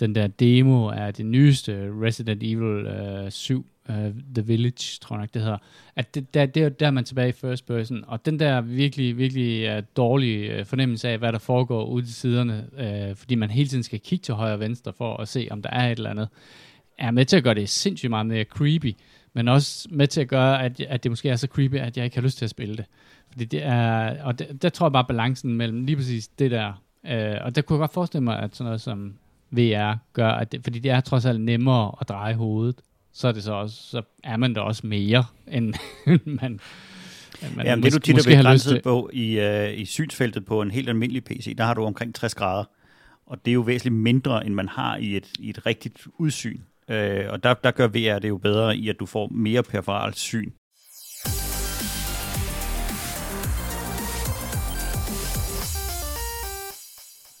den 0.00 0.14
der 0.14 0.26
demo 0.26 0.88
af 0.88 1.14
det 1.14 1.26
nyeste 1.26 1.90
Resident 2.02 2.42
Evil 2.42 2.86
øh, 2.86 3.30
7, 3.30 3.66
øh, 3.90 4.14
The 4.34 4.44
Village, 4.46 4.98
tror 5.00 5.16
jeg 5.16 5.20
nok 5.20 5.34
det 5.34 5.42
hedder. 5.42 5.58
At 5.96 6.14
det, 6.14 6.34
der, 6.34 6.46
det 6.46 6.80
der 6.80 6.86
er 6.86 6.90
man 6.90 7.04
tilbage 7.04 7.28
i 7.28 7.32
first 7.32 7.66
person, 7.66 8.04
og 8.06 8.26
den 8.26 8.38
der 8.38 8.60
virkelig, 8.60 9.18
virkelig 9.18 9.66
øh, 9.66 9.78
uh, 9.78 9.84
dårlige 9.96 10.52
uh, 10.52 10.58
øh, 10.58 10.64
fornemmelse 10.64 11.08
af, 11.08 11.18
hvad 11.18 11.32
der 11.32 11.38
foregår 11.38 11.84
ude 11.84 12.06
til 12.06 12.14
siderne, 12.14 12.66
øh, 12.78 13.16
fordi 13.16 13.34
man 13.34 13.50
hele 13.50 13.68
tiden 13.68 13.82
skal 13.82 14.00
kigge 14.00 14.22
til 14.22 14.34
højre 14.34 14.54
og 14.54 14.60
venstre 14.60 14.92
for 14.92 15.16
at 15.16 15.28
se, 15.28 15.48
om 15.50 15.62
der 15.62 15.70
er 15.70 15.92
et 15.92 15.96
eller 15.96 16.10
andet, 16.10 16.28
er 16.98 17.10
med 17.10 17.24
til 17.24 17.36
at 17.36 17.44
gøre 17.44 17.54
det 17.54 17.68
sindssygt 17.68 18.10
meget 18.10 18.26
mere 18.26 18.44
creepy, 18.44 18.96
men 19.32 19.48
også 19.48 19.88
med 19.90 20.06
til 20.06 20.20
at 20.20 20.28
gøre, 20.28 20.62
at, 20.62 20.80
at 20.80 21.02
det 21.02 21.10
måske 21.10 21.28
er 21.28 21.36
så 21.36 21.46
creepy, 21.46 21.74
at 21.74 21.96
jeg 21.96 22.04
ikke 22.04 22.16
har 22.16 22.22
lyst 22.22 22.38
til 22.38 22.44
at 22.44 22.50
spille 22.50 22.76
det. 22.76 22.84
Fordi 23.32 23.44
det 23.44 23.64
er, 23.64 24.22
og 24.24 24.38
det, 24.38 24.62
der 24.62 24.68
tror 24.68 24.86
jeg 24.86 24.92
bare 24.92 25.04
balancen 25.04 25.54
mellem 25.54 25.84
lige 25.84 25.96
præcis 25.96 26.28
det 26.28 26.50
der, 26.50 26.82
øh, 27.06 27.36
og 27.40 27.56
der 27.56 27.62
kunne 27.62 27.74
jeg 27.74 27.80
godt 27.80 27.92
forestille 27.92 28.24
mig, 28.24 28.38
at 28.38 28.56
sådan 28.56 28.64
noget 28.64 28.80
som 28.80 29.14
VR 29.56 29.98
gør, 30.12 30.28
at 30.28 30.52
det, 30.52 30.60
fordi 30.64 30.78
det 30.78 30.90
er 30.90 31.00
trods 31.00 31.24
alt 31.24 31.40
nemmere 31.40 31.92
at 32.00 32.08
dreje 32.08 32.34
hovedet, 32.34 32.80
så 33.12 33.28
er 33.28 33.32
det 33.32 33.42
så 33.42 33.52
også, 33.52 33.76
så 33.76 34.02
er 34.24 34.36
man 34.36 34.54
der 34.54 34.60
også 34.60 34.86
mere, 34.86 35.24
end 35.46 35.74
man, 36.24 36.60
man 37.56 37.66
Jamen, 37.66 37.82
det 37.82 37.92
du 37.92 37.98
tit 37.98 38.18
er 38.18 38.36
begrænset 38.36 38.82
på 38.82 39.10
i, 39.12 39.38
uh, 39.38 39.78
i 39.78 39.84
synsfeltet 39.84 40.44
på 40.44 40.62
en 40.62 40.70
helt 40.70 40.88
almindelig 40.88 41.24
PC, 41.24 41.56
der 41.56 41.64
har 41.64 41.74
du 41.74 41.84
omkring 41.84 42.14
60 42.14 42.34
grader. 42.34 42.64
Og 43.26 43.44
det 43.44 43.50
er 43.50 43.54
jo 43.54 43.60
væsentligt 43.60 43.94
mindre, 44.02 44.46
end 44.46 44.54
man 44.54 44.68
har 44.68 44.96
i 44.96 45.16
et, 45.16 45.30
i 45.38 45.50
et 45.50 45.66
rigtigt 45.66 46.06
udsyn. 46.18 46.60
Uh, 46.88 46.94
og 47.28 47.42
der, 47.42 47.54
der 47.54 47.70
gør 47.70 47.86
VR 47.86 48.18
det 48.18 48.28
jo 48.28 48.36
bedre 48.38 48.76
i, 48.76 48.88
at 48.88 49.00
du 49.00 49.06
får 49.06 49.28
mere 49.28 49.62
perforalt 49.62 50.18
syn. 50.18 50.50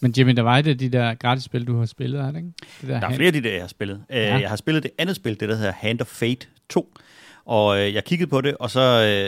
Men 0.04 0.14
Jimmy, 0.18 0.32
der 0.36 0.42
var 0.42 0.58
et 0.58 0.66
af 0.66 0.78
de 0.78 0.88
der 0.88 1.14
gratis 1.14 1.44
spil, 1.44 1.66
du 1.66 1.78
har 1.78 1.86
spillet, 1.86 2.20
er 2.20 2.26
det 2.30 2.36
ikke? 2.36 2.48
Det 2.80 2.88
Der 2.88 2.96
er 2.96 3.00
hand- 3.00 3.14
flere 3.14 3.26
af 3.26 3.32
de 3.32 3.42
der, 3.42 3.52
jeg 3.52 3.60
har 3.62 3.68
spillet. 3.68 4.04
Ja. 4.10 4.26
Ja. 4.28 4.36
Jeg 4.36 4.48
har 4.48 4.56
spillet 4.56 4.82
det 4.82 4.90
andet 4.98 5.16
spil, 5.16 5.40
det 5.40 5.48
der 5.48 5.54
hedder 5.56 5.72
Hand 5.72 6.00
of 6.00 6.06
Fate 6.06 6.46
2. 6.68 6.94
Og 7.44 7.78
øh, 7.80 7.94
jeg 7.94 8.04
kiggede 8.04 8.30
på 8.30 8.40
det, 8.40 8.56
og 8.56 8.70
så, 8.70 8.80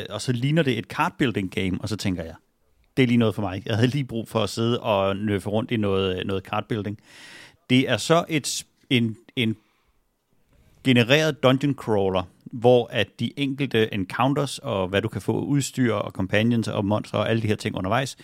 øh, 0.09 0.15
og 0.15 0.21
så 0.21 0.33
ligner 0.33 0.63
det 0.63 0.79
et 0.79 0.85
cardbuilding 0.85 1.51
game, 1.55 1.79
og 1.81 1.89
så 1.89 1.97
tænker 1.97 2.23
jeg, 2.25 2.35
det 2.97 3.03
er 3.03 3.07
lige 3.07 3.17
noget 3.19 3.35
for 3.35 3.43
mig. 3.43 3.63
Jeg 3.67 3.75
havde 3.77 3.89
lige 3.89 4.05
brug 4.05 4.29
for 4.29 4.41
at 4.43 4.49
sidde 4.51 4.81
og 4.81 5.17
nøffe 5.17 5.49
rundt 5.51 5.71
i 5.71 5.77
noget, 5.77 6.27
noget 6.27 6.45
cardbuilding. 6.45 6.99
Det 7.71 7.91
er 7.91 7.97
så 7.97 8.25
et, 8.29 8.65
en, 8.91 9.17
en 9.37 9.57
genereret 10.85 11.43
dungeon 11.43 11.75
crawler, 11.75 12.23
hvor 12.61 12.89
at 12.93 13.21
de 13.21 13.33
enkelte 13.37 13.95
encounters 13.95 14.59
og 14.59 14.89
hvad 14.89 15.03
du 15.03 15.09
kan 15.09 15.21
få 15.21 15.41
udstyr 15.41 15.95
og 15.95 16.11
companions 16.11 16.69
og 16.69 16.85
monstre 16.85 17.19
og 17.19 17.31
alle 17.31 17.43
de 17.43 17.47
her 17.47 17.57
ting 17.57 17.77
undervejs, 17.77 18.17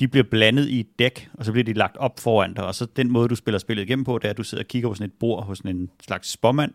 de 0.00 0.08
bliver 0.08 0.24
blandet 0.30 0.68
i 0.68 0.80
et 0.80 0.98
dæk, 0.98 1.28
og 1.34 1.44
så 1.44 1.52
bliver 1.52 1.64
de 1.64 1.72
lagt 1.72 1.96
op 1.96 2.20
foran 2.20 2.54
dig. 2.54 2.64
Og 2.66 2.74
så 2.74 2.86
den 2.96 3.10
måde, 3.10 3.28
du 3.28 3.34
spiller 3.34 3.58
spillet 3.58 3.82
igennem 3.82 4.04
på, 4.04 4.18
det 4.18 4.24
er, 4.24 4.30
at 4.30 4.36
du 4.36 4.42
sidder 4.42 4.64
og 4.64 4.68
kigger 4.68 4.88
på 4.88 4.94
sådan 4.94 5.06
et 5.06 5.12
bord 5.20 5.44
hos 5.44 5.58
sådan 5.58 5.76
en 5.76 5.90
slags 6.02 6.30
spåmand, 6.30 6.72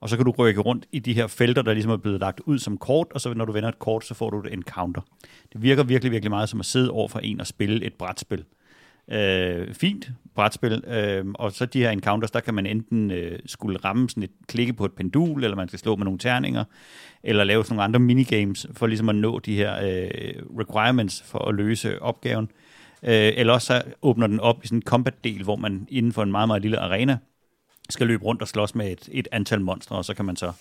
og 0.00 0.08
så 0.08 0.16
kan 0.16 0.24
du 0.24 0.34
rykke 0.38 0.60
rundt 0.60 0.86
i 0.92 0.98
de 0.98 1.12
her 1.12 1.26
felter, 1.26 1.62
der 1.62 1.72
ligesom 1.72 1.92
er 1.92 1.96
blevet 1.96 2.20
lagt 2.20 2.40
ud 2.40 2.58
som 2.58 2.78
kort, 2.78 3.06
og 3.10 3.20
så 3.20 3.34
når 3.34 3.44
du 3.44 3.52
vender 3.52 3.68
et 3.68 3.78
kort, 3.78 4.04
så 4.04 4.14
får 4.14 4.30
du 4.30 4.40
et 4.40 4.52
encounter. 4.52 5.00
Det 5.52 5.62
virker 5.62 5.82
virkelig, 5.82 6.12
virkelig 6.12 6.30
meget 6.30 6.48
som 6.48 6.60
at 6.60 6.66
sidde 6.66 6.90
over 6.90 7.08
for 7.08 7.18
en 7.18 7.40
og 7.40 7.46
spille 7.46 7.84
et 7.84 7.94
brætspil. 7.94 8.44
Øh, 9.12 9.74
fint 9.74 10.10
brætspil, 10.34 10.84
øh, 10.86 11.24
og 11.34 11.52
så 11.52 11.66
de 11.66 11.82
her 11.82 11.90
encounters, 11.90 12.30
der 12.30 12.40
kan 12.40 12.54
man 12.54 12.66
enten 12.66 13.10
øh, 13.10 13.38
skulle 13.46 13.78
ramme 13.78 14.08
sådan 14.08 14.22
et 14.22 14.30
klikke 14.48 14.72
på 14.72 14.84
et 14.84 14.92
pendul, 14.92 15.44
eller 15.44 15.56
man 15.56 15.68
skal 15.68 15.78
slå 15.78 15.96
med 15.96 16.04
nogle 16.04 16.18
terninger, 16.18 16.64
eller 17.22 17.44
lave 17.44 17.64
sådan 17.64 17.74
nogle 17.74 17.84
andre 17.84 18.00
minigames, 18.00 18.66
for 18.72 18.86
ligesom 18.86 19.08
at 19.08 19.14
nå 19.14 19.38
de 19.38 19.56
her 19.56 19.74
øh, 19.82 20.42
requirements 20.58 21.22
for 21.22 21.38
at 21.38 21.54
løse 21.54 22.02
opgaven. 22.02 22.48
Øh, 23.02 23.32
eller 23.36 23.52
også 23.52 23.66
så 23.66 23.82
åbner 24.02 24.26
den 24.26 24.40
op 24.40 24.64
i 24.64 24.66
sådan 24.66 24.78
en 24.78 24.82
combat-del, 24.82 25.42
hvor 25.42 25.56
man 25.56 25.86
inden 25.90 26.12
for 26.12 26.22
en 26.22 26.30
meget, 26.30 26.48
meget 26.48 26.62
lille 26.62 26.78
arena 26.78 27.18
skal 27.90 28.06
løbe 28.06 28.24
rundt 28.24 28.42
og 28.42 28.48
slås 28.48 28.74
med 28.74 28.92
et, 28.92 29.08
et 29.12 29.28
antal 29.32 29.60
monstre, 29.60 29.96
og 29.96 30.04
så 30.04 30.14
kan 30.14 30.24
man 30.24 30.36
så 30.36 30.52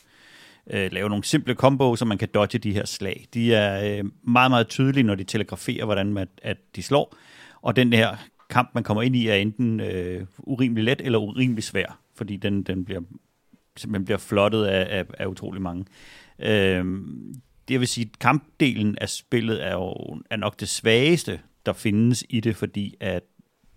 øh, 0.70 0.92
lave 0.92 1.10
nogle 1.10 1.24
simple 1.24 1.54
combo, 1.54 1.96
så 1.96 2.06
man 2.06 2.18
kan 2.18 2.28
dodge 2.34 2.60
de 2.60 2.74
her 2.74 2.86
slag. 2.86 3.26
De 3.34 3.54
er 3.54 3.98
øh, 3.98 4.04
meget, 4.24 4.52
meget 4.52 4.68
tydelige, 4.68 5.04
når 5.04 5.16
de 5.16 5.24
telegraferer, 5.24 5.86
hvordan 5.86 6.14
man, 6.14 6.28
at 6.42 6.58
de 6.76 6.84
slår. 6.84 7.16
Og 7.62 7.76
den 7.76 7.94
her 7.94 8.16
kamp, 8.50 8.70
man 8.74 8.84
kommer 8.84 9.04
ind 9.04 9.16
i, 9.16 9.28
er 9.28 9.36
enten 9.36 9.80
øh, 9.80 10.26
urimelig 10.38 10.84
let 10.84 11.02
eller 11.02 11.20
urimelig 11.20 11.64
svær, 11.64 12.00
fordi 12.16 12.38
den, 12.38 12.64
den 12.64 12.86
bliver 12.86 13.02
simpelthen 13.78 14.06
bliver 14.06 14.18
flottet 14.18 14.66
af, 14.66 15.00
af, 15.00 15.06
af 15.18 15.26
utrolig 15.26 15.62
mange. 15.62 15.86
Øh, 16.40 16.86
det 17.68 17.80
vil 17.80 17.88
sige, 17.88 18.10
at 18.14 18.20
kampdelen 18.20 18.98
af 19.02 19.10
spillet 19.10 19.66
er 19.66 19.74
jo 19.74 20.22
er 20.30 20.36
nok 20.36 20.60
det 20.60 20.70
svageste, 20.70 21.40
der 21.66 21.74
findes 21.74 22.26
i 22.30 22.40
det, 22.40 22.56
fordi 22.56 22.96
at 23.00 23.24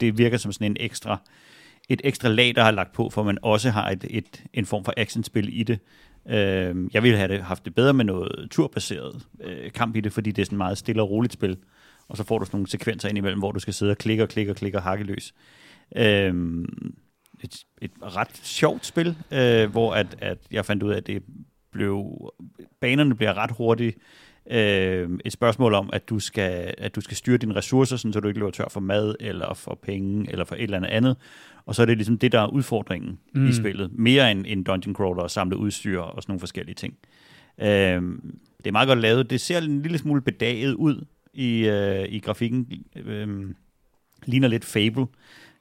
det 0.00 0.18
virker 0.18 0.36
som 0.36 0.52
sådan 0.52 0.72
en 0.72 0.76
ekstra, 0.80 1.20
et 1.88 2.00
ekstra 2.04 2.28
lag, 2.28 2.54
der 2.54 2.64
har 2.64 2.70
lagt 2.70 2.92
på, 2.92 3.10
for 3.10 3.22
man 3.22 3.38
også 3.42 3.70
har 3.70 3.90
et, 3.90 4.04
et, 4.10 4.44
en 4.52 4.66
form 4.66 4.84
for 4.84 4.94
actionspil 4.96 5.60
i 5.60 5.62
det. 5.62 5.78
Øh, 6.28 6.76
jeg 6.94 7.02
ville 7.02 7.18
have 7.18 7.28
det, 7.28 7.42
haft 7.42 7.64
det 7.64 7.74
bedre 7.74 7.94
med 7.94 8.04
noget 8.04 8.50
turbaseret 8.50 9.26
øh, 9.40 9.72
kamp 9.72 9.96
i 9.96 10.00
det, 10.00 10.12
fordi 10.12 10.30
det 10.30 10.42
er 10.42 10.46
sådan 10.46 10.56
et 10.56 10.58
meget 10.58 10.78
stille 10.78 11.02
og 11.02 11.10
roligt 11.10 11.32
spil. 11.32 11.56
Og 12.08 12.16
så 12.16 12.24
får 12.24 12.38
du 12.38 12.44
sådan 12.44 12.56
nogle 12.56 12.68
sekvenser 12.68 13.08
indimellem, 13.08 13.38
hvor 13.38 13.52
du 13.52 13.60
skal 13.60 13.74
sidde 13.74 13.90
og 13.90 13.98
klikke 13.98 14.22
og 14.22 14.28
klikke 14.28 14.52
og 14.52 14.56
klikke 14.56 14.78
og 14.78 14.82
hakke 14.82 15.04
løs. 15.04 15.34
Øhm, 15.96 16.94
et, 17.44 17.64
et 17.82 17.90
ret 18.02 18.36
sjovt 18.42 18.86
spil, 18.86 19.16
øh, 19.32 19.70
hvor 19.70 19.94
at, 19.94 20.06
at 20.20 20.38
jeg 20.50 20.64
fandt 20.64 20.82
ud 20.82 20.90
af, 20.90 20.96
at 20.96 21.06
det 21.06 21.22
blev, 21.72 22.30
banerne 22.80 23.14
bliver 23.14 23.34
ret 23.34 23.50
hurtigt 23.50 23.98
øh, 24.50 25.10
et 25.24 25.32
spørgsmål 25.32 25.74
om, 25.74 25.90
at 25.92 26.08
du, 26.08 26.18
skal, 26.18 26.74
at 26.78 26.94
du 26.94 27.00
skal 27.00 27.16
styre 27.16 27.36
dine 27.36 27.54
ressourcer, 27.54 27.96
sådan, 27.96 28.12
så 28.12 28.20
du 28.20 28.28
ikke 28.28 28.40
løber 28.40 28.50
tør 28.50 28.68
for 28.70 28.80
mad, 28.80 29.14
eller 29.20 29.54
for 29.54 29.78
penge, 29.82 30.30
eller 30.30 30.44
for 30.44 30.54
et 30.54 30.62
eller 30.62 30.76
andet 30.76 30.90
andet. 30.90 31.16
Og 31.66 31.74
så 31.74 31.82
er 31.82 31.86
det 31.86 31.96
ligesom 31.96 32.18
det, 32.18 32.32
der 32.32 32.40
er 32.40 32.46
udfordringen 32.46 33.18
mm. 33.34 33.40
Mm. 33.40 33.48
i 33.48 33.52
spillet. 33.52 33.90
Mere 33.92 34.30
end 34.30 34.44
en 34.48 34.64
dungeon 34.64 34.94
crawler 34.94 35.22
og 35.22 35.30
samle 35.30 35.56
udstyr 35.56 36.00
og 36.00 36.22
sådan 36.22 36.30
nogle 36.30 36.40
forskellige 36.40 36.74
ting. 36.74 36.94
Øh, 37.60 38.02
det 38.58 38.66
er 38.66 38.72
meget 38.72 38.88
godt 38.88 38.98
lavet. 38.98 39.30
Det 39.30 39.40
ser 39.40 39.60
en 39.60 39.82
lille 39.82 39.98
smule 39.98 40.20
bedaget 40.20 40.74
ud 40.74 41.04
i, 41.34 41.68
øh, 41.68 42.06
i 42.08 42.18
grafikken. 42.18 42.66
Øh, 42.96 43.54
ligner 44.26 44.48
lidt 44.48 44.64
Fable 44.64 45.06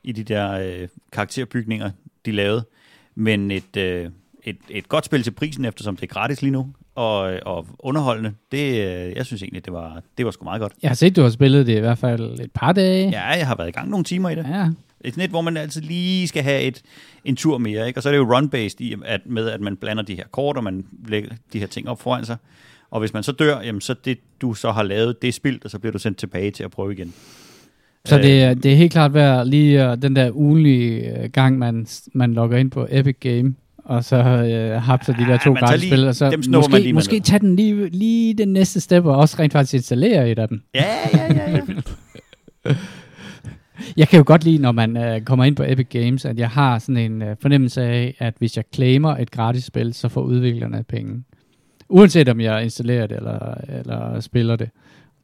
i 0.04 0.12
de 0.12 0.24
der 0.24 0.52
øh, 0.52 0.88
karakterbygninger, 1.12 1.92
de 2.26 2.32
lavede. 2.32 2.66
Men 3.16 3.52
et, 3.52 3.78
øh, 3.78 4.10
et, 4.44 4.58
et 4.70 4.90
godt 4.90 5.06
spil 5.06 5.24
til 5.24 5.32
prisen, 5.32 5.66
eftersom 5.66 5.96
det 5.96 6.04
er 6.04 6.14
gratis 6.14 6.42
lige 6.42 6.52
nu, 6.52 6.74
og, 6.96 7.40
og 7.46 7.68
underholdende, 7.80 8.34
det, 8.52 8.68
øh, 8.68 9.16
jeg 9.16 9.26
synes 9.26 9.44
egentlig, 9.44 9.66
det 9.66 9.74
var, 9.74 10.02
det 10.18 10.26
var 10.26 10.32
sgu 10.32 10.44
meget 10.44 10.62
godt. 10.62 10.74
Jeg 10.82 10.90
har 10.90 10.96
set, 10.96 11.16
du 11.16 11.22
har 11.22 11.30
spillet 11.30 11.68
det 11.68 11.78
i 11.78 11.80
hvert 11.80 11.98
fald 11.98 12.40
et 12.40 12.52
par 12.52 12.72
dage. 12.72 13.10
Ja, 13.10 13.26
jeg 13.26 13.48
har 13.48 13.56
været 13.56 13.68
i 13.68 13.72
gang 13.72 13.90
nogle 13.90 14.04
timer 14.04 14.30
i 14.30 14.36
det. 14.36 14.46
ja. 14.50 14.70
Et, 15.02 15.30
hvor 15.30 15.42
man 15.42 15.58
altid 15.58 15.82
lige 15.82 16.28
skal 16.28 16.44
have 16.44 16.62
et, 16.62 16.82
en 17.26 17.36
tur 17.36 17.58
mere, 17.58 17.88
ikke? 17.88 18.00
og 18.00 18.04
så 18.04 18.10
er 18.10 18.14
det 18.14 18.18
jo 18.18 18.38
run-based 18.38 18.76
i, 18.80 18.96
at, 19.06 19.22
med, 19.26 19.50
at 19.50 19.62
man 19.62 19.78
blander 19.78 20.04
de 20.04 20.16
her 20.16 20.24
kort, 20.32 20.58
og 20.58 20.64
man 20.64 20.86
lægger 21.08 21.30
de 21.54 21.60
her 21.60 21.68
ting 21.68 21.90
op 21.90 22.02
foran 22.02 22.26
sig. 22.26 22.38
Og 22.91 23.00
hvis 23.00 23.13
man 23.13 23.23
så 23.23 23.32
dør, 23.32 23.62
jamen 23.62 23.82
så 23.82 23.95
det, 24.06 24.17
du 24.41 24.54
så 24.54 24.71
har 24.71 24.84
lavet, 24.84 25.21
det 25.21 25.28
er 25.28 25.32
spildt, 25.32 25.65
og 25.65 25.71
så 25.71 25.80
bliver 25.80 25.91
du 25.91 26.00
sendt 26.00 26.17
tilbage 26.17 26.52
til 26.52 26.63
at 26.63 26.71
prøve 26.71 26.93
igen. 26.93 27.13
Så 28.06 28.17
det, 28.17 28.26
Øh, 28.26 28.32
er- 28.32 28.54
det 28.54 28.71
er 28.71 28.76
helt 28.76 28.91
klart 28.91 29.13
værd 29.13 29.47
lige 29.47 29.89
uh, 29.91 29.97
den 30.02 30.15
der 30.15 30.32
ugenlige 30.34 31.13
uh, 31.23 31.30
gang, 31.32 31.58
man, 31.60 31.88
man 32.13 32.34
logger 32.34 32.58
ind 32.58 32.71
på 32.71 32.88
Epic 32.89 33.15
Game, 33.19 33.56
og 33.78 34.04
så 34.04 34.15
uh, 34.17 34.84
hapser 34.84 35.13
de 35.13 35.21
der 35.23 35.32
Ja, 35.32 35.38
to 35.38 35.43
tager 35.43 35.56
gratis 35.67 35.84
spil, 35.89 36.08
og 36.08 36.15
så 36.15 36.38
snupper 36.41 36.52
man 36.52 36.60
måske, 36.71 36.80
lige 36.84 36.93
måske 36.93 37.19
tage 37.19 37.39
den 37.39 37.56
lige, 37.56 37.89
lige 37.89 38.34
den 38.34 38.54
næste 38.54 38.80
step, 38.82 39.06
og 39.06 39.15
også 39.17 39.36
rent 39.39 39.54
faktisk 39.54 39.73
installere 39.73 40.32
et 40.32 40.39
af 40.39 40.47
dem. 40.47 40.62
Ja, 40.76 40.86
ja, 41.13 41.34
ja, 41.34 41.52
ja. 42.65 42.73
Jeg 43.97 44.08
kan 44.08 44.17
jo 44.17 44.23
godt 44.28 44.43
lide, 44.43 44.58
når 44.62 44.71
man 44.71 44.97
uh, 44.97 45.21
kommer 45.26 45.45
ind 45.45 45.56
på 45.56 45.63
Epic 45.67 45.88
Games, 45.89 46.26
at 46.26 46.39
jeg 46.39 46.50
har 46.50 46.80
sådan 46.80 46.97
en 47.12 47.21
uh, 47.21 47.28
fornemmelse 47.41 47.82
af, 47.82 48.15
at 48.19 48.34
hvis 48.39 48.58
jeg 48.58 48.63
claimer 48.76 49.17
et 49.17 49.32
gratis 49.32 49.63
spil, 49.63 49.93
så 49.93 50.10
får 50.10 50.21
udviklerne 50.21 50.84
penge. 50.89 51.23
Uanset 51.89 52.30
om 52.30 52.39
jeg 52.41 52.63
installerer 52.63 53.08
det 53.08 53.17
eller, 53.17 53.54
eller 53.80 54.19
spiller 54.19 54.56
det. 54.56 54.69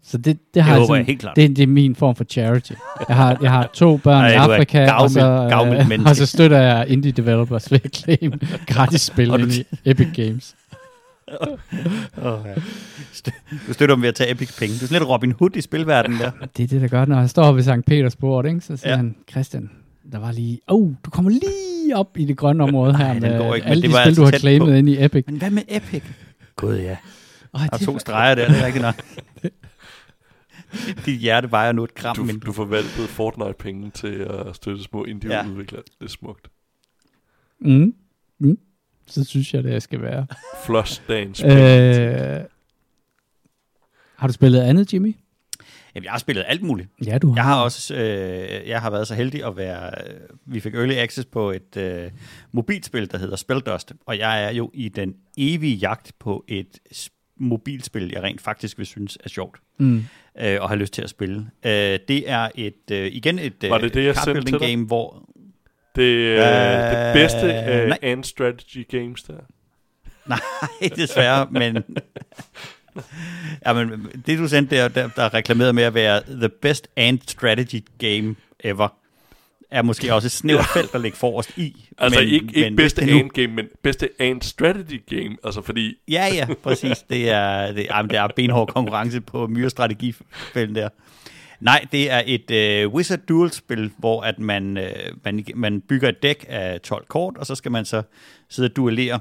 Så 0.05 0.17
det, 0.17 0.37
det 0.53 0.63
har 0.63 0.71
Det 0.71 0.73
jeg 0.73 0.79
håber 0.79 0.85
sådan, 0.87 0.97
jeg 0.99 1.05
helt 1.05 1.19
klart. 1.19 1.35
Det, 1.35 1.55
det 1.57 1.63
er 1.63 1.67
min 1.67 1.95
form 1.95 2.15
for 2.15 2.23
charity. 2.23 2.71
Jeg 3.09 3.15
har, 3.15 3.37
jeg 3.41 3.51
har 3.51 3.69
to 3.73 3.97
børn 3.97 4.25
i 4.31 4.33
Afrika, 4.33 4.91
og, 4.91 5.05
gavmild- 5.05 5.09
så, 5.09 5.47
gavmild 5.49 5.79
øh, 5.81 5.87
menneske. 5.89 6.09
og 6.11 6.15
så 6.15 6.25
støtter 6.25 6.57
jeg 6.59 6.85
indie 6.89 7.11
developers 7.11 7.71
ved 7.71 7.79
at 7.83 7.95
claim 7.95 8.33
gratis 8.67 9.01
spil 9.01 9.31
Og 9.31 9.39
ind 9.39 9.51
i 9.53 9.63
Epic 9.85 10.07
Games. 10.15 10.55
Oh, 12.23 12.39
ja. 12.45 12.53
Du 13.67 13.73
støtter 13.73 13.95
dem 13.95 14.01
ved 14.01 14.09
at 14.09 14.15
tage 14.15 14.31
Epic 14.31 14.57
penge. 14.59 14.73
Du 14.79 14.85
er 14.85 14.87
sådan 14.87 15.01
lidt 15.01 15.09
Robin 15.09 15.31
Hood 15.31 15.55
i 15.55 15.61
spilverdenen 15.61 16.19
der. 16.19 16.31
Det 16.57 16.63
er 16.63 16.67
det, 16.67 16.81
der 16.81 16.87
gør, 16.87 17.05
når 17.05 17.19
jeg 17.19 17.29
står 17.29 17.51
ved 17.51 17.63
St. 17.63 17.85
Petersborg, 17.87 18.45
ikke? 18.47 18.61
så 18.61 18.77
siger 18.77 18.89
Ja. 18.89 18.95
han, 18.95 19.15
Christian, 19.31 19.69
der 20.11 20.19
var 20.19 20.31
lige, 20.31 20.59
oh, 20.67 20.91
du 21.05 21.09
kommer 21.09 21.31
lige 21.31 21.95
op 21.97 22.17
i 22.17 22.25
det 22.25 22.37
grønne 22.37 22.63
område 22.63 22.97
her 22.97 23.05
Ej, 23.05 23.13
den 23.13 23.21
med 23.21 23.37
går 23.37 23.55
ikke, 23.55 23.67
alle 23.67 23.81
det 23.81 23.89
de 23.89 23.95
spil, 23.95 24.01
altså 24.07 24.21
du 24.21 24.25
har 24.25 24.31
claimet 24.37 24.67
på. 24.67 24.73
ind 24.73 24.89
i 24.89 25.03
Epic. 25.05 25.23
Men 25.27 25.35
hvad 25.37 25.49
med 25.49 25.61
Epic? 25.67 26.01
Gud 26.55 26.75
ja. 26.77 26.97
Oh, 27.53 27.61
Der 27.61 27.67
er 27.71 27.77
to 27.77 27.99
streger 27.99 28.35
der, 28.35 28.47
det 28.47 28.59
er 28.61 28.65
rigtigt 28.65 28.81
nok. 28.81 28.95
Dit 31.05 31.19
hjerte 31.19 31.51
vejer 31.51 31.71
nu 31.71 31.83
et 31.83 31.93
gram 31.95 32.15
Du, 32.15 32.23
mindre. 32.23 32.45
du 32.45 32.51
forvaltede 32.51 33.07
Fortnite-penge 33.07 33.91
til 33.91 34.07
at 34.29 34.55
støtte 34.55 34.83
små 34.83 35.03
indie-udviklere. 35.05 35.81
Det 35.99 36.05
er 36.05 36.09
smukt. 36.09 36.47
Mm. 37.59 37.93
Mm. 38.39 38.57
Så 39.07 39.23
synes 39.23 39.53
jeg, 39.53 39.63
det 39.63 39.83
skal 39.83 40.01
være. 40.01 40.27
Flush 40.65 41.01
dance. 41.07 41.45
Øh, 41.45 42.43
har 44.15 44.27
du 44.27 44.33
spillet 44.33 44.59
andet, 44.61 44.93
Jimmy? 44.93 45.15
Jamen, 45.95 46.03
jeg 46.05 46.11
har 46.11 46.19
spillet 46.19 46.45
alt 46.47 46.61
muligt. 46.61 46.89
Ja, 47.05 47.17
du 47.17 47.27
har. 47.29 47.35
Jeg 47.35 47.43
har 47.43 47.61
også 47.63 47.95
øh, 47.95 48.67
jeg 48.69 48.81
har 48.81 48.89
været 48.89 49.07
så 49.07 49.15
heldig 49.15 49.45
at 49.45 49.57
være... 49.57 49.91
Øh, 50.07 50.19
vi 50.45 50.59
fik 50.59 50.75
early 50.75 50.93
access 50.93 51.25
på 51.25 51.51
et 51.51 51.77
øh, 51.77 52.11
mobilspil, 52.51 53.11
der 53.11 53.17
hedder 53.17 53.35
Spelldust, 53.35 53.93
og 54.05 54.17
jeg 54.17 54.43
er 54.43 54.49
jo 54.51 54.71
i 54.73 54.89
den 54.89 55.13
evige 55.37 55.75
jagt 55.75 56.11
på 56.19 56.45
et 56.47 56.79
mobilspil, 57.39 58.09
jeg 58.13 58.23
rent 58.23 58.41
faktisk 58.41 58.77
vil 58.77 58.85
synes 58.85 59.17
er 59.23 59.29
sjovt 59.29 59.57
Mm. 59.77 60.03
øh, 60.39 60.57
og 60.61 60.69
har 60.69 60.75
lyst 60.75 60.93
til 60.93 61.01
at 61.01 61.09
spille. 61.09 61.37
Øh, 61.65 61.99
det 62.07 62.29
er 62.29 62.49
et 62.55 62.91
øh, 62.91 63.07
igen 63.11 63.39
et 63.39 63.63
øh, 63.63 63.69
Var 63.69 63.77
det 63.77 63.93
det, 63.93 64.05
jeg 64.05 64.15
sendte 64.15 64.41
til 64.41 64.51
dig? 64.59 64.59
game, 64.69 64.85
hvor... 64.85 65.29
det 65.95 66.37
er 66.39 66.89
Øh, 66.91 66.95
det 66.97 67.13
bedste 67.13 67.53
af 67.53 67.87
nej. 67.87 67.97
and 68.01 68.23
strategy 68.23 68.87
games 68.89 69.23
der. 69.23 69.33
Nej, 70.29 70.39
desværre, 70.95 71.47
men... 71.51 71.77
ja, 73.65 73.73
men 73.73 74.07
det 74.25 74.39
du 74.39 74.47
sendte 74.47 74.75
der, 74.75 74.87
der, 74.87 75.09
der 75.15 75.23
er 75.23 75.33
reklameret 75.33 75.75
med 75.75 75.83
at 75.83 75.93
være 75.93 76.21
the 76.21 76.49
best 76.49 76.87
and 76.95 77.19
strategy 77.27 77.83
game 77.97 78.35
ever, 78.59 78.87
er 79.71 79.81
måske 79.81 80.13
også 80.13 80.25
et 80.25 80.31
snævert 80.31 80.65
felt 80.73 80.95
at 80.95 81.01
ligge 81.01 81.17
forrest 81.17 81.57
i. 81.57 81.89
Altså 81.97 82.19
men, 82.19 82.29
ikke, 82.29 82.45
ikke 82.45 82.69
men 82.69 82.75
bedste 82.75 83.01
and 83.01 83.29
game, 83.29 83.47
men 83.47 83.67
bedste 83.83 84.09
and 84.19 84.41
strategy 84.41 85.01
game. 85.09 85.37
Altså 85.43 85.61
fordi, 85.61 85.95
Ja, 86.07 86.27
ja, 86.33 86.47
præcis. 86.63 86.97
Det 87.09 87.29
er, 87.29 87.71
det, 87.71 87.85
jamen, 87.89 88.09
det 88.09 88.17
er 88.17 88.27
benhård 88.35 88.67
konkurrence 88.67 89.21
på 89.21 89.47
myrestrategifælden 89.47 90.75
der. 90.75 90.89
Nej, 91.59 91.85
det 91.91 92.11
er 92.11 92.21
et 92.25 92.51
øh, 92.51 92.87
Wizard 92.93 93.19
Duel-spil, 93.19 93.91
hvor 93.97 94.21
at 94.21 94.39
man, 94.39 94.77
øh, 94.77 94.93
man, 95.25 95.45
man 95.55 95.81
bygger 95.81 96.09
et 96.09 96.23
dæk 96.23 96.45
af 96.49 96.81
12 96.81 97.05
kort, 97.07 97.37
og 97.37 97.45
så 97.45 97.55
skal 97.55 97.71
man 97.71 97.85
så 97.85 98.01
sidde 98.49 98.67
og 98.67 98.75
duellere 98.75 99.19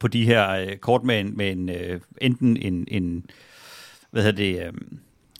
på 0.00 0.08
de 0.08 0.24
her 0.24 0.50
øh, 0.50 0.76
kort 0.76 1.04
med 1.04 1.20
en, 1.20 1.36
med 1.36 1.52
en 1.52 1.68
øh, 1.68 2.00
enten 2.20 2.56
en, 2.56 2.84
en 2.88 3.26
hvad 4.10 4.22
hedder 4.22 4.36
det, 4.36 4.66
øh, 4.66 4.72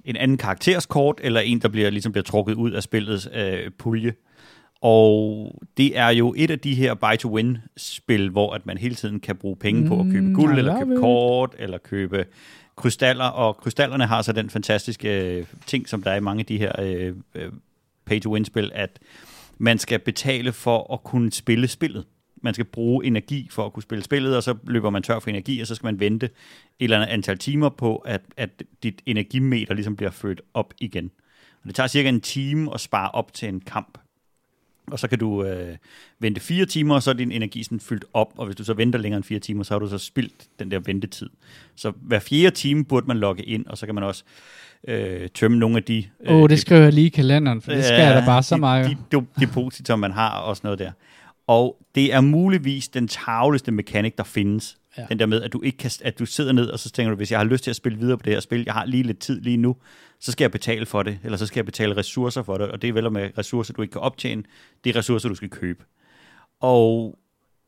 en 0.05 0.17
anden 0.17 0.37
karakterskort, 0.37 1.21
eller 1.23 1.41
en, 1.41 1.59
der 1.59 1.69
bliver, 1.69 1.91
ligesom 1.91 2.13
bliver 2.13 2.23
trukket 2.25 2.55
ud 2.55 2.71
af 2.71 2.83
spillets 2.83 3.29
øh, 3.35 3.71
pulje. 3.79 4.15
Og 4.81 5.51
det 5.77 5.99
er 5.99 6.09
jo 6.09 6.35
et 6.37 6.51
af 6.51 6.59
de 6.59 6.75
her 6.75 6.95
buy-to-win-spil, 6.95 8.31
hvor 8.31 8.53
at 8.55 8.67
man 8.67 8.79
hele 8.79 8.95
tiden 8.95 9.21
kan 9.21 9.37
bruge 9.37 9.57
penge 9.57 9.89
på 9.89 10.01
at 10.01 10.07
købe 10.07 10.27
Mm, 10.27 10.35
guld, 10.35 10.55
I 10.55 10.59
eller 10.59 10.79
købe 10.79 10.95
it. 10.95 11.01
kort, 11.01 11.55
eller 11.59 11.79
købe 11.79 12.25
krystaller. 12.77 13.25
Og 13.25 13.57
krystallerne 13.57 14.07
har 14.07 14.23
så 14.23 14.33
den 14.33 14.51
fantastiske 14.51 15.37
øh, 15.39 15.47
ting, 15.67 15.89
som 15.89 16.03
der 16.03 16.11
er 16.11 16.17
i 16.17 16.21
mange 16.21 16.41
af 16.41 16.47
de 16.47 16.59
her 16.59 16.73
øh, 16.83 17.15
øh, 17.35 17.53
pay-to-win-spil, 18.05 18.71
at 18.75 18.99
man 19.59 19.79
skal 19.79 19.99
betale 19.99 20.53
for 20.53 20.93
at 20.93 21.05
kunne 21.05 21.33
spille 21.33 21.69
spillet. 21.69 22.05
Man 22.45 22.55
skal 22.55 22.65
bruge 22.65 23.07
energi 23.07 23.49
for 23.51 23.67
at 23.67 23.73
kunne 23.73 23.83
spille 23.83 24.05
spillet, 24.05 24.37
og 24.37 24.43
så 24.43 24.55
løber 24.67 24.91
man 24.91 25.03
tør 25.03 25.19
for 25.19 25.31
energi, 25.31 25.61
og 25.61 25.67
så 25.67 25.75
skal 25.75 25.87
man 25.87 26.01
vente 26.01 26.27
et 26.27 26.33
eller 26.81 26.97
andet 26.97 27.13
antal 27.13 27.39
timer 27.39 27.69
på, 27.69 27.97
at, 27.97 28.21
at 28.37 28.63
dit 28.83 29.03
energimeter 29.07 29.75
ligesom 29.75 29.97
bliver 29.97 30.11
født 30.11 30.41
op 30.55 30.75
igen. 30.81 31.11
Og 31.63 31.67
det 31.67 31.75
tager 31.75 31.87
cirka 31.87 32.09
en 32.09 32.21
time 32.21 32.75
at 32.75 32.81
spare 32.81 33.11
op 33.11 33.35
til 33.35 33.49
en 33.49 33.61
kamp. 33.61 33.99
Og 34.91 34.99
så 34.99 35.09
kan 35.09 35.19
du 35.19 35.45
øh, 35.45 35.77
vente 36.19 36.41
fire 36.41 36.67
timer, 36.67 36.95
og 36.95 37.03
så 37.03 37.11
er 37.11 37.15
din 37.15 37.33
energi 37.33 37.63
sådan 37.63 37.81
fyldt 37.81 38.05
op, 38.15 38.33
og 38.37 38.47
hvis 38.47 38.57
du 38.57 38.65
så 38.65 38.75
venter 38.75 38.99
længere 38.99 39.17
end 39.17 39.25
fire 39.25 39.39
timer, 39.39 39.63
så 39.63 39.75
har 39.75 39.79
du 39.79 39.89
så 39.89 39.99
spildt 39.99 40.35
den 40.59 40.71
der 40.71 40.79
ventetid. 40.79 41.31
Så 41.75 41.93
hver 42.01 42.19
fjerde 42.19 42.57
time 42.57 42.85
burde 42.85 43.07
man 43.07 43.17
logge 43.17 43.43
ind, 43.43 43.67
og 43.67 43.79
så 43.79 43.87
kan 43.87 43.95
man 43.95 44.05
også 44.05 44.25
øh, 44.89 45.29
tømme 45.35 45.59
nogle 45.59 45.77
af 45.77 45.83
de... 45.83 46.05
Åh, 46.27 46.37
oh, 46.37 46.49
det 46.49 46.61
skriver 46.61 46.83
jeg 46.83 46.93
lige 46.93 47.07
i 47.07 47.11
kalenderen, 47.11 47.63
for 47.63 47.73
det 47.73 47.85
skal 47.85 48.01
jeg 48.01 48.15
da 48.15 48.27
bare 48.27 48.43
så 48.43 48.55
de- 48.55 48.61
meget. 48.61 48.97
De, 49.13 49.17
de 49.17 49.27
depositum, 49.41 49.99
man 49.99 50.13
har, 50.13 50.31
og 50.31 50.57
sådan 50.57 50.67
noget 50.67 50.79
der. 50.79 50.93
Og 51.47 51.87
det 51.95 52.13
er 52.13 52.21
muligvis 52.21 52.89
den 52.89 53.09
tavleste 53.09 53.73
mekanik, 53.73 54.19
der 54.19 54.25
findes. 54.25 54.79
Ja. 54.99 55.07
Den 55.09 55.19
der 55.19 55.27
med, 55.27 55.43
at 55.43 55.53
du, 55.53 55.63
ikke 55.63 55.79
kan, 55.79 55.91
at 56.03 56.19
du 56.19 56.27
sidder 56.27 56.53
ned, 56.53 56.69
og 56.71 56.79
så 56.79 56.91
tænker 56.91 57.11
du, 57.11 57.17
hvis 57.17 57.31
jeg 57.31 57.39
har 57.41 57.45
lyst 57.45 57.65
til 57.65 57.71
at 57.71 57.77
spille 57.77 57.99
videre 57.99 58.19
på 58.19 58.23
det 58.23 58.33
her 58.33 58.41
spil, 58.41 58.63
jeg 58.67 58.75
har 58.75 58.85
lige 58.85 59.03
lidt 59.03 59.19
tid 59.19 59.41
lige 59.41 59.57
nu, 59.57 59.77
så 60.21 60.33
skal 60.33 60.45
jeg 60.45 60.51
betale 60.51 60.87
for 60.87 61.03
det, 61.03 61.19
eller 61.25 61.39
så 61.39 61.47
skal 61.47 61.59
jeg 61.59 61.65
betale 61.65 61.97
ressourcer 61.97 62.43
for 62.43 62.57
det, 62.59 62.69
og 62.71 62.83
det 62.83 62.89
er 62.89 62.93
vel 62.93 63.13
med 63.13 63.31
ressourcer, 63.39 63.73
du 63.75 63.83
ikke 63.83 63.93
kan 63.93 64.01
optjene, 64.01 64.43
det 64.85 64.91
er 64.91 64.99
ressourcer, 64.99 65.29
du 65.29 65.35
skal 65.35 65.49
købe. 65.51 65.85
Og, 66.61 67.19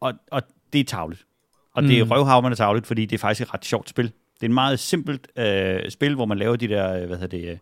og, 0.01 0.13
og 0.31 0.43
det 0.73 0.81
er 0.81 0.85
tavligt. 0.85 1.27
Og 1.75 1.83
det 1.83 1.99
er 1.99 2.05
Mm. 2.05 2.11
røvhavmerne 2.11 2.57
tavligt, 2.57 2.87
fordi 2.87 3.07
det 3.07 3.15
er 3.17 3.19
faktisk 3.19 3.49
et 3.49 3.55
ret 3.55 3.65
sjovt 3.65 3.89
spil. 3.89 4.13
Det 4.41 4.43
er 4.43 4.49
en 4.49 4.55
meget 4.55 4.79
simpelt 4.79 5.29
øh, 5.39 5.91
spil, 5.91 6.15
hvor 6.15 6.27
man 6.27 6.39
laver 6.39 6.57
de 6.57 6.69
der 6.69 6.93
øh, 6.93 7.07
hvad 7.07 7.19
hedder 7.19 7.39
det, 7.39 7.51
øh, 7.51 7.59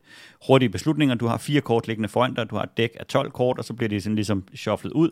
hurtige 0.47 0.69
beslutninger. 0.69 1.15
Du 1.15 1.27
har 1.27 1.39
fire 1.39 1.61
kort 1.61 1.87
liggende 1.87 2.09
foran 2.09 2.35
dig, 2.35 2.51
du 2.51 2.57
har 2.57 2.63
et 2.63 2.77
dæk 2.77 2.97
af 3.01 3.07
12 3.07 3.31
kort, 3.31 3.59
og 3.59 3.65
så 3.65 3.75
bliver 3.75 3.89
de 3.89 4.01
sådan 4.01 4.15
ligesom 4.15 4.45
shufflet 4.55 4.93
ud. 4.93 5.11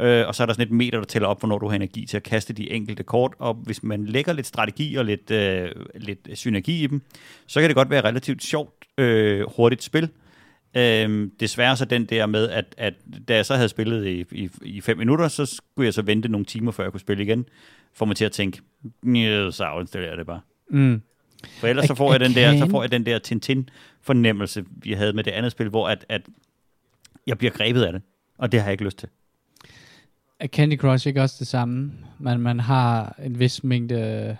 Øh, 0.00 0.26
og 0.26 0.34
så 0.34 0.42
er 0.42 0.46
der 0.46 0.54
sådan 0.54 0.66
et 0.66 0.72
meter, 0.72 0.98
der 0.98 1.04
tæller 1.04 1.28
op, 1.28 1.38
hvornår 1.38 1.58
du 1.58 1.68
har 1.68 1.76
energi 1.76 2.06
til 2.06 2.16
at 2.16 2.22
kaste 2.22 2.52
de 2.52 2.70
enkelte 2.70 3.02
kort. 3.02 3.34
Og 3.38 3.54
hvis 3.54 3.82
man 3.82 4.06
lægger 4.06 4.32
lidt 4.32 4.46
strategi 4.46 4.94
og 4.94 5.04
lidt, 5.04 5.30
øh, 5.30 5.70
lidt 5.94 6.28
synergi 6.34 6.84
i 6.84 6.86
dem, 6.86 7.02
så 7.46 7.60
kan 7.60 7.68
det 7.68 7.76
godt 7.76 7.90
være 7.90 7.98
et 7.98 8.04
relativt 8.04 8.42
sjovt, 8.42 8.74
øh, 8.98 9.44
hurtigt 9.56 9.82
spil. 9.82 10.08
Øhm, 10.76 11.30
desværre 11.40 11.76
så 11.76 11.84
den 11.84 12.04
der 12.04 12.26
med, 12.26 12.48
at, 12.48 12.74
at 12.76 12.94
da 13.28 13.34
jeg 13.34 13.46
så 13.46 13.54
havde 13.54 13.68
spillet 13.68 14.06
i, 14.06 14.24
i, 14.30 14.50
i 14.62 14.80
fem 14.80 14.98
minutter, 14.98 15.28
så 15.28 15.46
skulle 15.46 15.86
jeg 15.86 15.94
så 15.94 16.02
vente 16.02 16.28
nogle 16.28 16.44
timer, 16.44 16.72
før 16.72 16.84
jeg 16.84 16.92
kunne 16.92 17.00
spille 17.00 17.22
igen, 17.22 17.46
får 17.94 18.06
mig 18.06 18.16
til 18.16 18.24
at 18.24 18.32
tænke, 18.32 18.60
så 19.50 19.64
afinstallerer 19.64 20.10
jeg 20.10 20.18
det 20.18 20.26
bare. 20.26 20.40
Mm. 20.70 21.02
For 21.60 21.66
ellers 21.66 21.86
så 21.86 21.94
får 21.94 22.12
jeg 22.12 22.20
den 22.20 22.34
der, 22.34 22.58
så 22.58 22.70
får 22.70 22.82
jeg 22.82 22.92
den 22.92 23.06
der 23.06 23.18
Tintin-fornemmelse, 23.18 24.64
vi 24.82 24.92
havde 24.92 25.12
med 25.12 25.24
det 25.24 25.30
andet 25.30 25.52
spil, 25.52 25.68
hvor 25.68 25.88
at, 25.88 26.06
at 26.08 26.22
jeg 27.26 27.38
bliver 27.38 27.50
grebet 27.50 27.82
af 27.82 27.92
det, 27.92 28.02
og 28.38 28.52
det 28.52 28.60
har 28.60 28.66
jeg 28.66 28.72
ikke 28.72 28.84
lyst 28.84 28.98
til. 28.98 29.08
Er 30.40 30.46
Candy 30.46 30.78
Crush 30.78 31.08
ikke 31.08 31.22
også 31.22 31.36
det 31.38 31.46
samme? 31.46 31.92
Man, 32.18 32.40
man 32.40 32.60
har 32.60 33.16
en 33.24 33.38
vis 33.38 33.64
mængde 33.64 34.36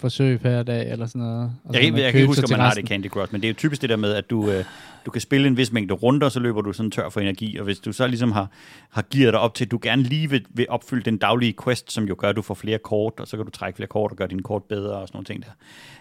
forsøg 0.00 0.40
per 0.40 0.62
dag, 0.62 0.92
eller 0.92 1.06
sådan 1.06 1.22
noget. 1.22 1.52
og 1.64 1.74
så 1.74 1.78
Jeg, 1.78 1.84
kan, 1.84 1.92
man 1.92 2.02
jeg 2.02 2.12
kan 2.12 2.20
ikke 2.20 2.26
huske, 2.28 2.44
om 2.44 2.50
man 2.50 2.60
har 2.60 2.70
det 2.70 2.76
i 2.76 2.80
resten. 2.80 2.86
Candy 2.88 3.08
Crush, 3.08 3.32
men 3.32 3.40
det 3.40 3.48
er 3.48 3.52
jo 3.52 3.56
typisk 3.56 3.82
det 3.82 3.90
der 3.90 3.96
med, 3.96 4.12
at 4.14 4.30
du, 4.30 4.50
øh, 4.50 4.64
du 5.06 5.10
kan 5.10 5.20
spille 5.20 5.46
en 5.46 5.56
vis 5.56 5.72
mængde 5.72 5.94
runder, 5.94 6.28
så 6.28 6.40
løber 6.40 6.60
du 6.60 6.72
sådan 6.72 6.90
tør 6.90 7.08
for 7.08 7.20
energi, 7.20 7.56
og 7.56 7.64
hvis 7.64 7.78
du 7.78 7.92
så 7.92 8.06
ligesom 8.06 8.32
har, 8.32 8.50
har 8.90 9.04
gearet 9.10 9.32
dig 9.32 9.40
op 9.40 9.54
til, 9.54 9.64
at 9.64 9.70
du 9.70 9.78
gerne 9.82 10.02
lige 10.02 10.30
vil, 10.30 10.46
vil 10.50 10.66
opfylde 10.68 11.02
den 11.02 11.16
daglige 11.16 11.54
quest, 11.64 11.92
som 11.92 12.04
jo 12.04 12.14
gør, 12.18 12.28
at 12.28 12.36
du 12.36 12.42
får 12.42 12.54
flere 12.54 12.78
kort, 12.78 13.20
og 13.20 13.28
så 13.28 13.36
kan 13.36 13.46
du 13.46 13.50
trække 13.50 13.76
flere 13.76 13.88
kort 13.88 14.10
og 14.10 14.16
gøre 14.16 14.28
dine 14.28 14.42
kort 14.42 14.64
bedre 14.64 14.96
og 14.96 15.08
sådan 15.08 15.16
nogle 15.16 15.24
ting 15.24 15.42
der. 15.42 15.50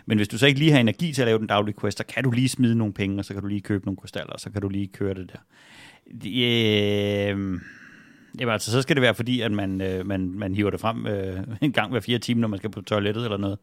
Men 0.06 0.18
hvis 0.18 0.28
du 0.28 0.38
så 0.38 0.48
ikke 0.48 0.60
lige 0.60 0.72
har 0.72 0.80
energi 0.80 1.14
til 1.14 1.22
at 1.22 1.26
lave 1.26 1.40
den 1.40 1.48
daglige 1.48 1.76
quest, 1.82 1.98
så 1.98 2.04
kan 2.06 2.24
du 2.24 2.32
lige 2.32 2.50
smide 2.50 2.76
nogle 2.76 2.94
penge, 2.94 3.20
og 3.20 3.26
så 3.26 3.34
kan 3.34 3.42
du 3.42 3.48
lige 3.48 3.62
købe 3.62 3.86
nogle 3.86 3.98
krystaller, 3.98 4.34
og 4.34 4.40
så 4.40 4.50
kan 4.50 4.62
du 4.62 4.70
lige 4.70 4.88
køre 4.88 5.14
det 5.14 5.32
der. 5.34 5.40
Øh, 6.26 7.60
Jamen 8.40 8.54
altså, 8.54 8.72
så 8.72 8.82
skal 8.82 8.96
det 8.96 9.02
være 9.02 9.16
fordi, 9.16 9.42
at 9.42 9.52
man, 9.52 9.82
øh, 9.82 10.06
man, 10.06 10.30
man 10.30 10.56
hiver 10.56 10.70
det 10.70 10.80
frem 10.80 11.08
øh, 11.08 11.40
en 11.62 11.72
gang 11.72 11.92
hver 11.92 12.00
fire 12.00 12.20
timer, 12.20 12.42
når 12.42 12.48
man 12.48 12.60
skal 12.60 12.70
på 12.70 12.82
toilettet 12.82 13.24
eller 13.24 13.38
noget. 13.38 13.58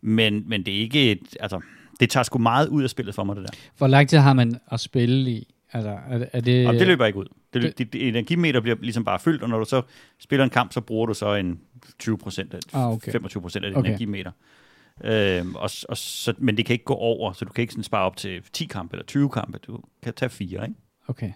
Men, 0.00 0.44
men 0.46 0.66
det 0.66 0.76
er 0.76 0.78
ikke 0.78 1.12
et, 1.12 1.36
altså, 1.40 1.60
det 2.02 2.10
tager 2.10 2.24
sgu 2.24 2.38
meget 2.38 2.68
ud 2.68 2.82
af 2.82 2.90
spillet 2.90 3.14
for 3.14 3.24
mig, 3.24 3.36
det 3.36 3.44
der. 3.44 3.50
Hvor 3.78 3.86
lang 3.86 4.08
tid 4.08 4.18
har 4.18 4.32
man 4.32 4.60
at 4.70 4.80
spille 4.80 5.30
i? 5.30 5.54
Altså, 5.72 5.90
er, 5.90 6.24
er 6.32 6.40
det... 6.40 6.66
Og 6.68 6.74
det 6.74 6.86
løber 6.86 7.06
ikke 7.06 7.18
ud. 7.18 7.24
Det, 7.54 7.62
det- 7.62 7.78
det, 7.78 7.92
det, 7.92 8.08
energimeter 8.08 8.60
bliver 8.60 8.76
ligesom 8.80 9.04
bare 9.04 9.18
fyldt, 9.18 9.42
og 9.42 9.48
når 9.48 9.58
du 9.58 9.64
så 9.64 9.82
spiller 10.20 10.44
en 10.44 10.50
kamp, 10.50 10.72
så 10.72 10.80
bruger 10.80 11.06
du 11.06 11.14
så 11.14 11.34
en 11.34 11.60
20 11.98 12.18
procent, 12.18 12.54
Ah, 12.72 12.90
okay. 12.90 13.12
25 13.12 13.42
procent 13.42 13.64
af 13.64 13.70
dit 13.70 13.78
Okay. 13.78 13.88
energimeter. 13.88 14.30
Øhm, 15.04 15.54
og, 15.54 15.70
og 15.88 15.96
så, 15.96 16.34
men 16.38 16.56
det 16.56 16.66
kan 16.66 16.72
ikke 16.74 16.84
gå 16.84 16.94
over, 16.94 17.32
så 17.32 17.44
du 17.44 17.52
kan 17.52 17.62
ikke 17.62 17.72
sådan 17.72 17.84
spare 17.84 18.04
op 18.04 18.16
til 18.16 18.40
10 18.52 18.64
kampe 18.64 18.94
eller 18.96 19.06
20 19.06 19.28
kampe. 19.30 19.58
Du 19.58 19.80
kan 20.02 20.14
tage 20.14 20.30
fire, 20.30 20.62
ikke? 20.68 20.80
Okay. 21.08 21.32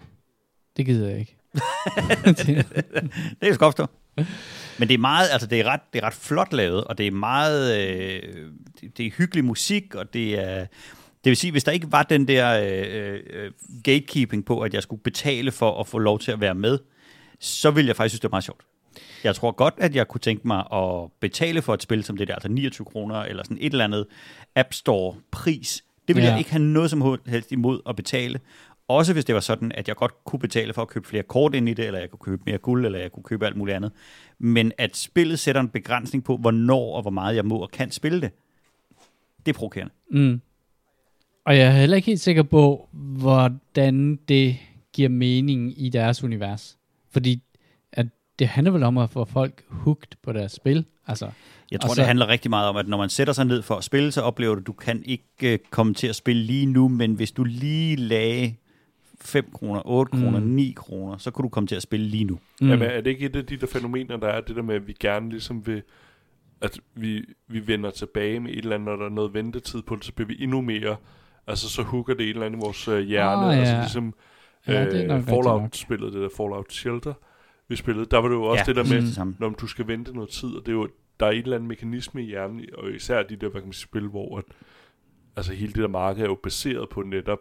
Det 0.77 0.85
gider 0.85 1.09
jeg 1.09 1.19
ikke. 1.19 1.37
det, 2.25 2.65
kan 3.41 3.53
sgu 3.53 3.65
opstå. 3.65 3.85
Men 4.79 4.87
det 4.87 4.93
er 4.93 4.97
meget, 4.97 5.27
altså 5.31 5.47
det 5.47 5.59
er 5.59 5.63
ret, 5.63 5.79
det 5.93 6.01
er 6.03 6.05
ret 6.07 6.13
flot 6.13 6.53
lavet, 6.53 6.83
og 6.83 6.97
det 6.97 7.07
er 7.07 7.11
meget, 7.11 7.77
øh, 7.87 8.21
det, 8.81 8.97
det 8.97 9.05
er 9.05 9.11
hyggelig 9.17 9.45
musik, 9.45 9.95
og 9.95 10.13
det 10.13 10.39
er, 10.39 10.59
det 11.23 11.29
vil 11.29 11.37
sige, 11.37 11.51
hvis 11.51 11.63
der 11.63 11.71
ikke 11.71 11.91
var 11.91 12.03
den 12.03 12.27
der 12.27 12.59
øh, 12.63 13.19
øh, 13.29 13.51
gatekeeping 13.83 14.45
på, 14.45 14.59
at 14.61 14.73
jeg 14.73 14.83
skulle 14.83 15.01
betale 15.01 15.51
for 15.51 15.79
at 15.79 15.87
få 15.87 15.97
lov 15.97 16.19
til 16.19 16.31
at 16.31 16.41
være 16.41 16.55
med, 16.55 16.79
så 17.39 17.71
ville 17.71 17.87
jeg 17.87 17.95
faktisk 17.95 18.11
synes, 18.11 18.19
det 18.19 18.31
var 18.31 18.35
meget 18.35 18.43
sjovt. 18.43 18.61
Jeg 19.23 19.35
tror 19.35 19.51
godt, 19.51 19.73
at 19.77 19.95
jeg 19.95 20.07
kunne 20.07 20.21
tænke 20.21 20.47
mig 20.47 20.63
at 20.73 21.11
betale 21.21 21.61
for 21.61 21.73
et 21.73 21.83
spil 21.83 22.03
som 22.03 22.17
det 22.17 22.27
der, 22.27 22.33
altså 22.33 22.49
29 22.49 22.85
kroner, 22.85 23.15
eller 23.15 23.43
sådan 23.43 23.57
et 23.61 23.71
eller 23.71 23.85
andet 23.85 24.05
App 24.55 24.73
Store-pris. 24.73 25.83
Det 26.07 26.15
ville 26.15 26.23
Ja. 26.25 26.27
ja. 26.27 26.31
jeg 26.31 26.39
ikke 26.39 26.51
have 26.51 26.63
noget 26.63 26.89
som 26.89 27.17
helst 27.27 27.51
imod 27.51 27.79
at 27.89 27.95
betale. 27.95 28.39
Også 28.87 29.13
hvis 29.13 29.25
det 29.25 29.35
var 29.35 29.41
sådan, 29.41 29.71
at 29.71 29.87
jeg 29.87 29.95
godt 29.95 30.23
kunne 30.25 30.39
betale 30.39 30.73
for 30.73 30.81
at 30.81 30.87
købe 30.87 31.07
flere 31.07 31.23
kort 31.23 31.55
ind 31.55 31.69
i 31.69 31.73
det, 31.73 31.85
eller 31.85 31.99
jeg 31.99 32.09
kunne 32.09 32.19
købe 32.19 32.41
mere 32.45 32.57
guld, 32.57 32.85
eller 32.85 32.99
jeg 32.99 33.11
kunne 33.11 33.23
købe 33.23 33.45
alt 33.45 33.55
muligt 33.57 33.75
andet. 33.75 33.91
Men 34.39 34.71
at 34.77 34.97
spillet 34.97 35.39
sætter 35.39 35.61
en 35.61 35.69
begrænsning 35.69 36.23
på, 36.23 36.37
hvornår 36.37 36.95
og 36.95 37.01
hvor 37.01 37.11
meget 37.11 37.35
jeg 37.35 37.45
må 37.45 37.57
og 37.57 37.71
kan 37.71 37.91
spille 37.91 38.21
det, 38.21 38.31
det 39.45 39.53
er 39.53 39.57
provokerende. 39.57 39.93
mm. 40.11 40.41
Og 41.45 41.57
jeg 41.57 41.67
er 41.67 41.71
heller 41.71 41.95
ikke 41.95 42.05
helt 42.05 42.19
sikker 42.19 42.43
på, 42.43 42.89
hvordan 42.93 44.15
det 44.27 44.57
giver 44.93 45.09
mening 45.09 45.81
i 45.81 45.89
deres 45.89 46.23
univers. 46.23 46.77
Fordi 47.11 47.41
at 47.91 48.07
det 48.39 48.47
handler 48.47 48.71
vel 48.71 48.83
om 48.83 48.97
at 48.97 49.09
få 49.09 49.25
folk 49.25 49.63
hooked 49.69 50.07
på 50.23 50.33
deres 50.33 50.51
spil. 50.51 50.85
Altså, 51.07 51.29
Jeg 51.71 51.81
tror, 51.81 51.93
så- 51.93 52.01
det 52.01 52.05
handler 52.07 52.27
rigtig 52.27 52.49
meget 52.49 52.69
om, 52.69 52.77
at 52.77 52.87
når 52.87 52.97
man 52.97 53.09
sætter 53.09 53.33
sig 53.33 53.45
ned 53.45 53.61
for 53.61 53.75
at 53.75 53.83
spille, 53.83 54.11
så 54.11 54.21
oplever 54.21 54.55
du, 54.55 54.61
at 54.61 54.67
du 54.67 54.73
kan 54.73 55.03
ikke 55.05 55.23
øh, 55.53 55.59
komme 55.69 55.93
til 55.93 56.07
at 56.07 56.15
spille 56.15 56.43
lige 56.43 56.65
nu, 56.65 56.87
men 56.87 57.13
hvis 57.13 57.31
du 57.31 57.43
lige 57.43 57.95
lagde 57.95 58.53
5 59.21 59.45
kroner, 59.53 59.81
8 59.85 60.11
kroner, 60.11 60.39
Mm. 60.39 60.45
9 60.45 60.73
kroner, 60.75 61.17
så 61.17 61.31
kunne 61.31 61.43
du 61.43 61.49
komme 61.49 61.67
til 61.67 61.75
at 61.75 61.81
spille 61.81 62.05
lige 62.05 62.23
nu. 62.23 62.39
Mm. 62.61 62.69
Jamen, 62.69 62.87
er 62.87 63.01
det 63.01 63.11
ikke 63.11 63.25
et 63.25 63.35
af 63.35 63.45
de 63.45 63.57
der 63.57 63.67
fænomener, 63.67 64.17
der 64.17 64.27
er 64.27 64.41
det 64.41 64.55
der 64.55 64.61
med, 64.61 64.75
at 64.75 64.87
vi 64.87 64.95
gerne 64.99 65.29
ligesom 65.29 65.67
vil, 65.67 65.81
at 66.61 66.79
vi, 66.95 67.25
vi 67.47 67.67
vender 67.67 67.91
tilbage 67.91 68.39
med 68.39 68.51
et 68.51 68.57
eller 68.57 68.75
andet, 68.75 68.85
når 68.85 68.95
der 68.95 69.05
er 69.05 69.09
noget 69.09 69.33
ventetid 69.33 69.81
på 69.81 69.95
det, 69.95 70.05
så 70.05 70.13
bliver 70.13 70.27
vi 70.27 70.35
endnu 70.39 70.61
mere, 70.61 70.95
altså 71.47 71.69
så 71.69 71.81
hooker 71.81 72.13
det 72.13 72.23
et 72.23 72.29
eller 72.29 72.45
andet 72.45 72.59
i 72.59 72.61
vores 72.61 72.87
øh, 72.87 72.99
hjerne, 72.99 73.59
altså 73.59 73.73
ja. 73.73 73.79
ligesom 73.81 74.13
Ja, 74.67 74.85
det 74.85 75.05
er 75.11 75.17
øh. 75.17 75.23
Fallout-spillet, 75.23 76.13
det 76.13 76.21
der 76.21 76.29
Fallout 76.37 76.73
Shelter, 76.73 77.13
vi 77.67 77.75
spillede, 77.75 78.05
der 78.11 78.17
var 78.17 78.27
det 78.27 78.35
jo 78.35 78.43
også 78.43 78.63
Ja, 78.67 78.73
det 78.73 78.75
der 78.75 78.93
med, 78.95 79.01
mm. 79.25 79.31
det 79.31 79.39
når 79.39 79.49
du 79.49 79.67
skal 79.67 79.87
vente 79.87 80.13
noget 80.13 80.29
tid, 80.29 80.49
og 80.49 80.65
det 80.65 80.71
er 80.71 80.75
jo, 80.75 80.87
der 81.19 81.25
er 81.25 81.31
en 81.31 81.37
eller 81.43 81.55
anden 81.55 81.67
mekanisme 81.67 82.23
i 82.23 82.25
hjernen, 82.25 82.65
og 82.77 82.91
især 82.91 83.23
de 83.23 83.35
der, 83.35 83.49
hvad 83.49 83.61
kan 83.61 83.67
man 83.67 83.73
sige, 83.73 83.83
spil, 83.83 84.07
hvor 84.07 84.37
at, 84.37 84.43
altså 85.35 85.53
hele 85.53 85.73
det 85.73 85.81
der 85.81 85.87
marked 85.87 86.23
er 86.23 86.27
jo 86.27 86.37
baseret 86.43 86.89
på 86.89 87.01
netop 87.01 87.39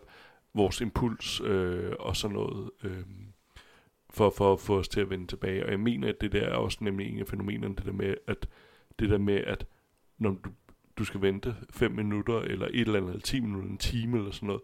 vores 0.56 0.80
impuls 0.80 1.40
øh, 1.40 1.92
og 1.98 2.16
sådan 2.16 2.36
noget, 2.36 2.70
øh, 2.84 3.02
for, 4.10 4.30
for 4.30 4.52
at 4.52 4.60
få 4.60 4.78
os 4.78 4.88
til 4.88 5.00
at 5.00 5.10
vende 5.10 5.26
tilbage. 5.26 5.64
Og 5.64 5.70
jeg 5.70 5.80
mener, 5.80 6.08
at 6.08 6.20
det 6.20 6.32
der 6.32 6.42
er 6.42 6.56
også 6.56 6.78
nemlig 6.80 7.08
en 7.08 7.18
af 7.18 7.26
fænomenerne, 7.26 7.74
det 7.74 7.84
der 7.84 7.92
med, 7.92 8.14
at, 8.26 8.48
det 8.98 9.10
der 9.10 9.18
med, 9.18 9.34
at 9.34 9.66
når 10.18 10.30
du, 10.30 10.50
du 10.98 11.04
skal 11.04 11.22
vente 11.22 11.54
5 11.70 11.92
minutter, 11.92 12.40
eller 12.40 12.66
et 12.66 12.80
eller 12.80 12.96
andet, 12.96 13.10
eller 13.10 13.22
10 13.22 13.40
minutter, 13.40 13.70
en 13.70 13.78
time, 13.78 14.18
eller 14.18 14.30
sådan 14.30 14.46
noget, 14.46 14.62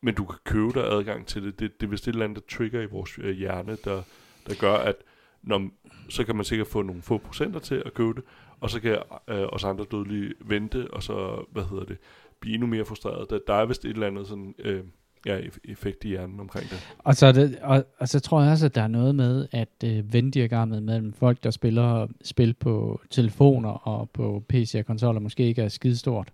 men 0.00 0.14
du 0.14 0.24
kan 0.24 0.38
købe 0.44 0.72
dig 0.74 0.92
adgang 0.92 1.26
til 1.26 1.42
det. 1.42 1.60
Det, 1.60 1.80
det 1.80 1.86
er 1.86 1.90
vist 1.90 2.08
et 2.08 2.12
eller 2.12 2.24
andet, 2.24 2.42
der 2.42 2.56
trigger 2.56 2.80
i 2.80 2.86
vores 2.86 3.18
øh, 3.18 3.36
hjerne, 3.36 3.76
der, 3.84 4.02
der 4.46 4.54
gør, 4.60 4.74
at 4.74 4.96
når, 5.42 5.70
så 6.08 6.24
kan 6.24 6.36
man 6.36 6.44
sikkert 6.44 6.68
få 6.68 6.82
nogle 6.82 7.02
få 7.02 7.18
procenter 7.18 7.60
til 7.60 7.82
at 7.86 7.94
købe 7.94 8.14
det, 8.14 8.24
og 8.60 8.70
så 8.70 8.80
kan 8.80 8.92
øh, 9.28 9.46
os 9.52 9.64
andre 9.64 9.84
dødelige 9.84 10.34
vente, 10.40 10.90
og 10.90 11.02
så, 11.02 11.44
hvad 11.52 11.64
hedder 11.64 11.84
det, 11.84 11.98
blive 12.40 12.54
endnu 12.54 12.66
mere 12.66 12.84
frustreret. 12.84 13.30
Der, 13.30 13.38
der 13.46 13.54
er 13.54 13.66
vist 13.66 13.84
et 13.84 13.90
eller 13.90 14.06
andet 14.06 14.26
sådan, 14.26 14.54
øh, 14.58 14.84
ja, 15.26 15.38
e- 15.38 15.70
effekt 15.72 16.04
i 16.04 16.08
hjernen 16.08 16.40
omkring 16.40 16.70
det. 16.70 16.78
Og 16.98 17.16
så, 17.16 17.32
det, 17.32 17.58
og, 17.62 17.84
og 17.98 18.08
så 18.08 18.20
tror 18.20 18.42
jeg 18.42 18.52
også, 18.52 18.66
at 18.66 18.74
der 18.74 18.82
er 18.82 18.88
noget 18.88 19.14
med, 19.14 19.46
at 19.52 19.68
øh, 19.84 20.12
venddiagrammet 20.12 20.82
mellem 20.82 21.12
folk, 21.12 21.44
der 21.44 21.50
spiller 21.50 22.06
spil 22.22 22.54
på 22.54 23.00
telefoner 23.10 23.70
og 23.70 24.10
på 24.10 24.42
PC 24.48 24.74
og 24.78 24.86
konsoller, 24.86 25.20
måske 25.20 25.42
ikke 25.42 25.62
er 25.62 25.68
skidestort. 25.68 26.32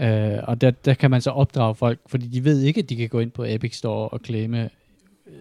Øh, 0.00 0.38
og 0.42 0.60
der, 0.60 0.70
der 0.70 0.94
kan 0.94 1.10
man 1.10 1.20
så 1.20 1.30
opdrage 1.30 1.74
folk, 1.74 2.00
fordi 2.06 2.28
de 2.28 2.44
ved 2.44 2.60
ikke, 2.60 2.78
at 2.78 2.88
de 2.88 2.96
kan 2.96 3.08
gå 3.08 3.20
ind 3.20 3.30
på 3.30 3.44
Epic 3.44 3.76
Store 3.76 4.08
og 4.08 4.20
klemme 4.20 4.70
øh, 5.26 5.32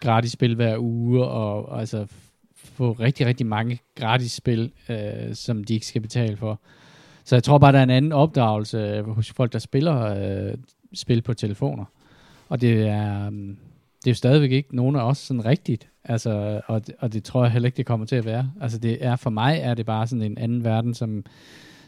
gratis 0.00 0.32
spil 0.32 0.54
hver 0.54 0.78
uge, 0.78 1.24
og, 1.24 1.68
og 1.68 1.80
altså 1.80 2.06
få 2.54 2.92
rigtig, 2.92 3.26
rigtig 3.26 3.46
mange 3.46 3.78
gratis 3.94 4.32
spil, 4.32 4.72
øh, 4.88 5.34
som 5.34 5.64
de 5.64 5.74
ikke 5.74 5.86
skal 5.86 6.00
betale 6.00 6.36
for. 6.36 6.60
Så 7.24 7.36
jeg 7.36 7.42
tror 7.42 7.58
bare, 7.58 7.72
der 7.72 7.78
er 7.78 7.82
en 7.82 7.90
anden 7.90 8.12
opdragelse 8.12 9.02
hos 9.02 9.32
folk, 9.32 9.52
der 9.52 9.58
spiller 9.58 10.04
øh, 10.48 10.54
spil 10.94 11.22
på 11.22 11.34
telefoner. 11.34 11.84
Og 12.52 12.60
det 12.60 12.88
er, 12.88 13.26
øhm, 13.26 13.56
det 14.04 14.06
er 14.06 14.10
jo 14.10 14.14
stadigvæk 14.14 14.52
ikke 14.52 14.76
nogen 14.76 14.96
af 14.96 15.02
os 15.02 15.18
sådan 15.18 15.44
rigtigt. 15.44 15.88
Altså, 16.04 16.60
og, 16.66 16.82
og 16.98 17.12
det 17.12 17.24
tror 17.24 17.44
jeg 17.44 17.52
heller 17.52 17.66
ikke, 17.66 17.76
det 17.76 17.86
kommer 17.86 18.06
til 18.06 18.16
at 18.16 18.24
være. 18.24 18.50
Altså 18.60 18.78
det 18.78 19.04
er, 19.04 19.16
for 19.16 19.30
mig 19.30 19.58
er 19.62 19.74
det 19.74 19.86
bare 19.86 20.06
sådan 20.06 20.22
en 20.22 20.38
anden 20.38 20.64
verden, 20.64 20.94
som, 20.94 21.24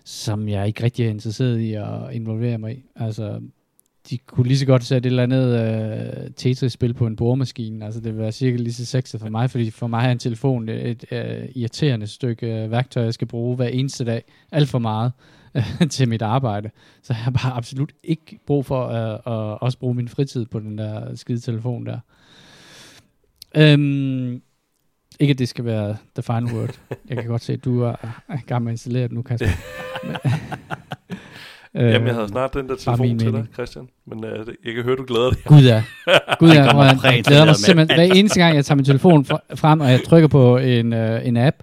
som 0.05 0.49
jeg 0.49 0.67
ikke 0.67 0.85
rigtig 0.85 1.07
er 1.07 1.11
interesseret 1.11 1.59
i 1.59 1.75
at 1.75 2.13
involvere 2.13 2.59
mig 2.59 2.77
i. 2.77 2.85
Altså, 2.97 3.41
de 4.11 4.19
kunne 4.19 4.47
lige 4.47 4.59
så 4.59 4.67
godt 4.67 4.85
sætte 4.85 5.07
et 5.07 5.11
eller 5.11 5.23
andet 5.23 5.61
øh, 5.61 6.31
Tetris-spil 6.37 6.95
på 6.95 7.07
en 7.07 7.17
boremaskine. 7.17 7.85
Altså, 7.85 8.01
det 8.01 8.13
vil 8.13 8.23
være 8.23 8.33
cirka 8.33 8.57
lige 8.57 8.73
så 8.73 8.87
sexet 8.87 9.21
for 9.21 9.29
mig, 9.29 9.51
fordi 9.51 9.71
for 9.71 9.87
mig 9.87 10.07
er 10.07 10.13
en 10.13 10.19
telefon 10.19 10.69
et, 10.69 10.89
et 10.91 11.05
uh, 11.13 11.57
irriterende 11.57 12.07
stykke 12.07 12.65
øh, 12.65 12.71
værktøj, 12.71 13.05
jeg 13.05 13.15
skal 13.15 13.29
bruge 13.29 13.57
hver 13.57 13.69
eneste 13.69 14.05
dag. 14.05 14.25
Alt 14.53 14.69
for 14.69 14.79
meget 14.79 15.13
til 15.91 16.09
mit 16.09 16.23
arbejde. 16.23 16.71
Så 17.03 17.13
jeg 17.13 17.17
har 17.17 17.31
bare 17.31 17.53
absolut 17.53 17.93
ikke 18.05 18.39
brug 18.47 18.67
for 18.67 18.87
uh, 18.87 19.33
at 19.33 19.59
også 19.61 19.79
bruge 19.79 19.95
min 19.95 20.09
fritid 20.09 20.47
på 20.47 20.61
den 20.61 20.79
der 20.79 21.17
skide 21.17 21.41
telefon 21.41 21.87
der. 21.87 21.99
Um, 23.75 24.43
ikke 25.21 25.31
at 25.31 25.39
det 25.39 25.49
skal 25.49 25.65
være 25.65 25.97
the 26.15 26.23
final 26.23 26.57
word. 26.57 26.81
Jeg 27.09 27.17
kan 27.17 27.27
godt 27.27 27.43
se, 27.43 27.53
at 27.53 27.65
du 27.65 27.83
er 27.83 27.95
i 28.29 28.47
gang 28.47 28.65
med 28.65 28.73
at 28.73 28.75
installere 28.75 29.03
det 29.03 29.13
nu, 29.13 29.23
Kasper. 29.23 29.49
Øh, 31.77 31.93
Jamen, 31.93 32.07
jeg 32.07 32.15
havde 32.15 32.29
snart 32.29 32.55
den 32.55 32.69
der 32.69 32.77
telefon 32.77 33.19
til 33.19 33.33
dig, 33.33 33.47
Christian. 33.55 33.89
Men 34.07 34.25
uh, 34.25 34.31
jeg 34.65 34.75
kan 34.75 34.85
høre, 34.85 34.97
du 34.97 35.05
glæder 35.05 35.31
dig. 35.31 35.39
Gud 35.45 35.63
ja. 35.63 35.83
Gud 36.39 36.49
ja, 36.49 36.77
jeg, 36.85 36.99
jeg 37.05 37.25
glæder 37.25 37.45
mig 37.45 37.57
simpelthen. 37.57 37.99
Hver 37.99 38.15
eneste 38.15 38.41
gang, 38.41 38.57
jeg 38.57 38.65
tager 38.65 38.77
min 38.77 38.85
telefon 38.85 39.25
frem, 39.55 39.81
og 39.81 39.91
jeg 39.91 40.01
trykker 40.03 40.29
på 40.29 40.57
en, 40.57 40.93
uh, 40.93 41.27
en 41.27 41.37
app, 41.37 41.57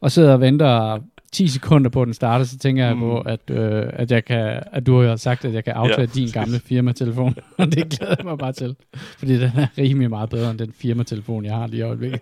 og 0.00 0.12
sidder 0.12 0.32
og 0.32 0.40
venter 0.40 0.98
10 1.36 1.48
sekunder 1.48 1.90
på, 1.90 2.02
at 2.02 2.06
den 2.06 2.14
starter, 2.14 2.44
så 2.44 2.58
tænker 2.58 2.86
jeg 2.86 2.96
på, 2.96 3.22
mm. 3.22 3.28
at, 3.28 3.50
øh, 3.50 3.84
at, 3.92 4.10
jeg 4.10 4.24
kan, 4.24 4.62
at 4.72 4.86
du 4.86 5.02
har 5.02 5.16
sagt, 5.16 5.44
at 5.44 5.54
jeg 5.54 5.64
kan 5.64 5.72
aftage 5.72 6.00
ja, 6.00 6.06
din 6.06 6.28
gamle 6.28 6.58
firmatelefon. 6.58 7.34
og 7.58 7.66
det 7.72 7.88
glæder 7.90 8.14
jeg 8.18 8.24
mig 8.24 8.38
bare 8.38 8.52
til. 8.52 8.76
Fordi 8.94 9.34
den 9.34 9.50
er 9.56 9.66
rimelig 9.78 10.10
meget 10.10 10.30
bedre 10.30 10.50
end 10.50 10.58
den 10.58 10.72
firmatelefon, 10.72 11.44
jeg 11.44 11.54
har 11.54 11.66
lige 11.66 11.80
i 11.80 11.82
øjeblikket. 11.82 12.20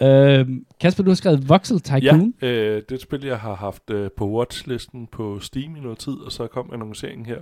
Uh, 0.00 0.56
Kasper, 0.80 1.04
du 1.04 1.10
har 1.10 1.14
skrevet 1.14 1.48
Voxel 1.48 1.80
Tycoon. 1.80 2.34
Ja, 2.42 2.46
øh, 2.46 2.76
det 2.76 2.90
er 2.90 2.94
et 2.94 3.00
spil, 3.00 3.24
jeg 3.24 3.38
har 3.38 3.54
haft 3.54 3.90
øh, 3.90 4.10
på 4.16 4.30
watchlisten 4.30 5.06
på 5.06 5.40
Steam 5.40 5.76
i 5.76 5.80
noget 5.80 5.98
tid, 5.98 6.12
og 6.12 6.32
så 6.32 6.46
kom 6.46 6.70
annonceringen 6.72 7.26
her 7.26 7.40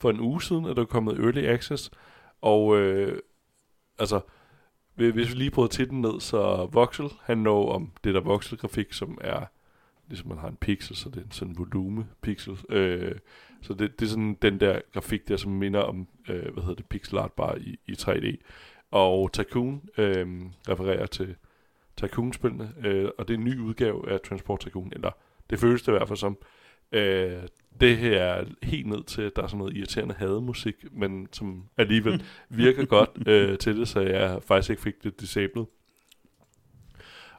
for 0.00 0.10
en 0.10 0.20
uge 0.20 0.42
siden, 0.42 0.64
at 0.64 0.76
der 0.76 0.82
er 0.82 0.86
kommet 0.86 1.18
Early 1.18 1.46
Access. 1.46 1.90
Og 2.42 2.78
øh, 2.80 3.18
altså, 3.98 4.20
hvis 4.96 5.30
vi 5.30 5.38
lige 5.38 5.50
prøver 5.50 5.68
til 5.68 5.90
den 5.90 6.00
ned, 6.00 6.20
så 6.20 6.68
Voxel 6.72 7.10
handler 7.22 7.50
om 7.50 7.92
det 8.04 8.14
der 8.14 8.20
voxel-grafik, 8.20 8.92
som 8.92 9.18
er, 9.20 9.44
ligesom 10.08 10.28
man 10.28 10.38
har 10.38 10.48
en 10.48 10.56
pixel, 10.56 10.96
så 10.96 11.08
det 11.08 11.16
er 11.16 11.24
en 11.24 11.30
sådan 11.30 11.58
volume-pixel. 11.58 12.58
Øh, 12.68 13.14
så 13.62 13.74
det, 13.74 14.00
det 14.00 14.06
er 14.06 14.10
sådan 14.10 14.38
den 14.42 14.60
der 14.60 14.80
grafik 14.92 15.28
der, 15.28 15.36
som 15.36 15.52
minder 15.52 15.80
om, 15.80 16.06
øh, 16.28 16.52
hvad 16.52 16.62
hedder 16.62 16.74
det, 16.74 16.86
pixel 16.86 17.18
art 17.18 17.32
bare 17.32 17.60
i, 17.60 17.78
i 17.86 17.92
3D. 17.92 18.36
Og 18.90 19.32
Tycoon 19.32 19.82
øh, 19.98 20.42
refererer 20.68 21.06
til 21.06 21.36
Tycoon-spillene, 21.96 22.72
øh, 22.84 23.10
og 23.18 23.28
det 23.28 23.34
er 23.34 23.38
en 23.38 23.44
ny 23.44 23.58
udgave 23.58 24.10
af 24.10 24.20
Transport 24.20 24.60
Tycoon, 24.60 24.92
eller 24.92 25.10
det 25.50 25.58
føles 25.58 25.82
det 25.82 25.88
i 25.88 25.96
hvert 25.96 26.08
fald 26.08 26.18
som. 26.18 26.38
Øh, 26.92 27.42
det 27.80 27.96
her 27.96 28.22
er 28.22 28.44
helt 28.62 28.86
ned 28.86 29.04
til, 29.04 29.22
at 29.22 29.36
der 29.36 29.42
er 29.42 29.46
sådan 29.46 29.58
noget 29.58 29.76
irriterende 29.76 30.14
hademusik, 30.18 30.74
men 30.92 31.28
som 31.32 31.64
alligevel 31.76 32.24
virker 32.48 32.84
godt 32.84 33.28
øh, 33.28 33.58
til 33.58 33.76
det, 33.76 33.88
så 33.88 34.00
jeg 34.00 34.42
faktisk 34.42 34.70
ikke 34.70 34.82
fik 34.82 35.04
det 35.04 35.20
disabled. 35.20 35.64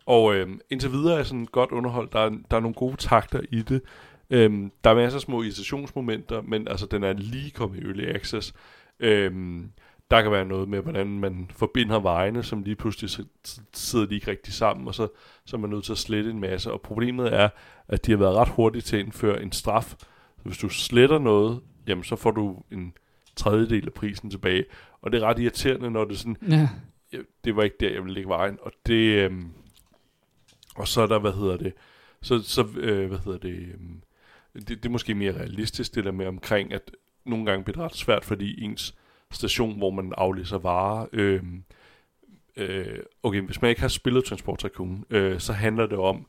Og 0.05 0.35
øh, 0.35 0.49
indtil 0.69 0.91
videre 0.91 1.19
er 1.19 1.23
sådan 1.23 1.45
godt 1.45 1.71
underhold. 1.71 2.09
Der 2.11 2.19
er, 2.19 2.29
der 2.29 2.57
er 2.57 2.61
nogle 2.61 2.75
gode 2.75 2.95
takter 2.97 3.41
i 3.51 3.61
det. 3.61 3.81
Øh, 4.29 4.69
der 4.83 4.89
er 4.89 4.95
masser 4.95 5.17
af 5.17 5.21
små 5.21 5.41
irritationsmomenter, 5.41 6.41
men 6.41 6.67
altså 6.67 6.85
den 6.85 7.03
er 7.03 7.13
lige 7.13 7.51
kommet 7.51 7.79
i 7.79 7.85
early 7.85 8.15
access. 8.15 8.53
Øh, 8.99 9.31
der 10.11 10.21
kan 10.21 10.31
være 10.31 10.45
noget 10.45 10.69
med, 10.69 10.79
hvordan 10.81 11.19
man 11.19 11.51
forbinder 11.55 11.99
vejene, 11.99 12.43
som 12.43 12.63
lige 12.63 12.75
pludselig 12.75 13.27
sidder 13.73 14.05
de 14.05 14.15
ikke 14.15 14.31
rigtig 14.31 14.53
sammen, 14.53 14.87
og 14.87 14.95
så, 14.95 15.07
så 15.45 15.55
er 15.55 15.59
man 15.59 15.69
nødt 15.69 15.85
til 15.85 15.91
at 15.91 15.97
slette 15.97 16.29
en 16.29 16.39
masse. 16.39 16.71
Og 16.71 16.81
problemet 16.81 17.33
er, 17.33 17.49
at 17.87 18.05
de 18.05 18.11
har 18.11 18.17
været 18.17 18.35
ret 18.35 18.49
hurtige 18.49 18.81
til 18.81 18.97
at 18.97 19.05
indføre 19.05 19.43
en 19.43 19.51
straf. 19.51 19.95
Så 20.37 20.43
hvis 20.43 20.57
du 20.57 20.69
sletter 20.69 21.19
noget, 21.19 21.61
jamen 21.87 22.03
så 22.03 22.15
får 22.15 22.31
du 22.31 22.63
en 22.71 22.93
tredjedel 23.35 23.85
af 23.85 23.93
prisen 23.93 24.29
tilbage. 24.29 24.65
Og 25.01 25.11
det 25.11 25.21
er 25.21 25.25
ret 25.25 25.39
irriterende, 25.39 25.91
når 25.91 26.05
det 26.05 26.13
er 26.13 26.17
sådan, 26.17 26.37
ja. 26.49 26.69
Ja, 27.13 27.17
det 27.43 27.55
var 27.55 27.63
ikke 27.63 27.75
der, 27.79 27.89
jeg 27.89 28.03
ville 28.03 28.13
lægge 28.13 28.29
vejen. 28.29 28.57
Og 28.61 28.71
det, 28.85 29.23
øhm, 29.23 29.51
og 30.75 30.87
så 30.87 31.01
er 31.01 31.07
der, 31.07 31.19
hvad 31.19 31.33
hedder 31.33 31.57
det, 31.57 31.73
så, 32.21 32.41
så 32.43 32.67
øh, 32.77 33.07
hvad 33.07 33.19
hedder 33.19 33.39
det, 33.39 33.57
øhm, 33.57 34.01
det, 34.53 34.69
det 34.69 34.85
er 34.85 34.89
måske 34.89 35.15
mere 35.15 35.31
realistisk, 35.31 35.95
det 35.95 36.05
der 36.05 36.11
med 36.11 36.25
omkring, 36.25 36.73
at 36.73 36.91
nogle 37.25 37.45
gange 37.45 37.63
bliver 37.63 37.75
det 37.75 37.83
ret 37.83 37.95
svært, 37.95 38.25
fordi 38.25 38.63
ens 38.63 38.95
station, 39.31 39.77
hvor 39.77 39.91
man 39.91 40.13
aflæser 40.17 40.57
varer. 40.57 41.07
Øh, 41.13 41.43
øh, 42.57 42.99
okay, 43.23 43.41
hvis 43.41 43.61
man 43.61 43.69
ikke 43.69 43.81
har 43.81 43.87
spillet 43.87 44.25
Transport 44.25 44.59
Tycoon, 44.59 45.05
øh, 45.09 45.39
så 45.39 45.53
handler 45.53 45.85
det 45.85 45.97
om 45.97 46.27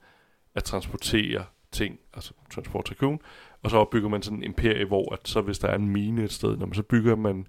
at 0.54 0.64
transportere 0.64 1.44
ting, 1.72 1.98
altså 2.14 2.32
Transport 2.50 2.84
Tycoon, 2.84 3.20
og 3.62 3.70
så 3.70 3.76
opbygger 3.76 4.08
man 4.08 4.22
sådan 4.22 4.38
en 4.38 4.44
imperie, 4.44 4.84
hvor 4.84 5.12
at 5.12 5.28
så 5.28 5.40
hvis 5.40 5.58
der 5.58 5.68
er 5.68 5.74
en 5.74 5.88
mine 5.88 6.24
et 6.24 6.32
sted, 6.32 6.56
når 6.56 6.66
man 6.66 6.74
så 6.74 6.82
bygger 6.82 7.16
man 7.16 7.46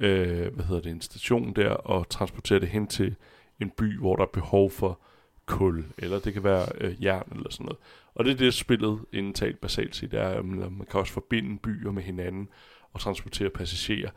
øh, 0.00 0.54
hvad 0.54 0.64
hedder 0.64 0.82
det, 0.82 0.92
en 0.92 1.00
station 1.00 1.52
der, 1.52 1.70
og 1.70 2.08
transporterer 2.08 2.58
det 2.58 2.68
hen 2.68 2.86
til 2.86 3.16
en 3.60 3.70
by, 3.70 3.98
hvor 3.98 4.16
der 4.16 4.22
er 4.22 4.30
behov 4.32 4.70
for 4.70 5.00
kul, 5.46 5.84
eller 5.98 6.18
det 6.18 6.32
kan 6.32 6.44
være 6.44 6.66
øh, 6.80 7.04
jern 7.04 7.32
eller 7.36 7.50
sådan 7.50 7.64
noget. 7.64 7.78
Og 8.14 8.24
det 8.24 8.32
er 8.32 8.36
det, 8.36 8.54
spillet 8.54 9.00
indtalt 9.12 9.60
basalt 9.60 9.96
set 9.96 10.14
er, 10.14 10.28
at 10.28 10.44
man 10.44 10.86
kan 10.90 11.00
også 11.00 11.12
forbinde 11.12 11.58
byer 11.58 11.90
med 11.90 12.02
hinanden 12.02 12.48
og 12.92 13.00
transportere 13.00 13.50
passagerer. 13.50 14.10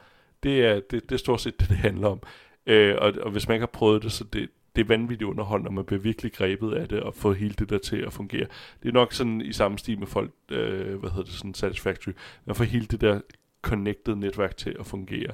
Det 0.43 0.65
er, 0.65 0.73
det, 0.73 0.91
det 0.91 1.11
er 1.11 1.17
stort 1.17 1.41
set 1.41 1.59
det, 1.59 1.69
det 1.69 1.77
handler 1.77 2.07
om. 2.07 2.21
Øh, 2.65 2.95
og, 3.01 3.13
og 3.21 3.31
hvis 3.31 3.47
man 3.47 3.55
ikke 3.55 3.61
har 3.61 3.67
prøvet 3.67 4.03
det, 4.03 4.11
så 4.11 4.23
det, 4.23 4.49
det 4.75 4.81
er 4.81 4.85
vanvittigt 4.85 5.29
underholdende, 5.29 5.69
og 5.69 5.73
man 5.73 5.85
bliver 5.85 6.01
virkelig 6.01 6.33
grebet 6.33 6.73
af 6.73 6.87
det, 6.87 6.99
og 6.99 7.15
får 7.15 7.33
hele 7.33 7.53
det 7.53 7.69
der 7.69 7.77
til 7.77 7.97
at 7.97 8.13
fungere. 8.13 8.45
Det 8.83 8.89
er 8.89 8.93
nok 8.93 9.13
sådan 9.13 9.41
i 9.41 9.53
samme 9.53 9.77
stil 9.77 9.99
med 9.99 10.07
folk, 10.07 10.31
øh, 10.51 10.99
hvad 10.99 11.09
hedder 11.09 11.23
det, 11.23 11.33
sådan 11.33 11.53
Satisfactory, 11.53 12.13
man 12.45 12.55
får 12.55 12.63
hele 12.63 12.85
det 12.85 13.01
der 13.01 13.21
connected 13.61 14.15
netværk 14.15 14.57
til 14.57 14.75
at 14.79 14.85
fungere. 14.85 15.33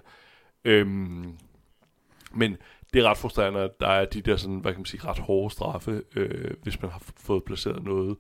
Øhm, 0.66 1.38
men 2.34 2.58
det 2.94 3.00
er 3.00 3.10
ret 3.10 3.18
frustrerende, 3.18 3.60
at 3.60 3.80
der 3.80 3.88
er 3.88 4.06
de 4.06 4.22
der 4.22 4.36
sådan, 4.36 4.60
hvad 4.60 4.72
kan 4.72 4.80
man 4.80 4.86
sige, 4.86 5.08
ret 5.08 5.20
hårde 5.20 5.54
straffe, 5.54 6.04
øh, 6.16 6.52
hvis 6.64 6.82
man 6.82 6.92
har 6.92 7.02
fået 7.18 7.44
placeret 7.44 7.84
noget 7.84 8.18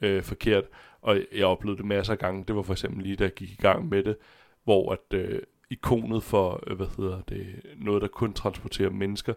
øh, 0.00 0.22
forkert. 0.22 0.64
Og 1.02 1.20
jeg 1.34 1.46
oplevede 1.46 1.78
det 1.78 1.86
masser 1.86 2.12
af 2.12 2.18
gange. 2.18 2.44
Det 2.48 2.56
var 2.56 2.62
for 2.62 2.72
eksempel 2.72 3.02
lige, 3.02 3.16
da 3.16 3.24
jeg 3.24 3.34
gik 3.34 3.50
i 3.50 3.62
gang 3.62 3.88
med 3.88 4.02
det, 4.02 4.16
hvor 4.64 4.92
at, 4.92 5.18
øh, 5.18 5.42
ikonet 5.72 6.22
for, 6.22 6.64
øh, 6.66 6.76
hvad 6.76 6.86
hedder 6.96 7.20
det, 7.20 7.46
noget, 7.76 8.02
der 8.02 8.08
kun 8.08 8.32
transporterer 8.32 8.90
mennesker, 8.90 9.34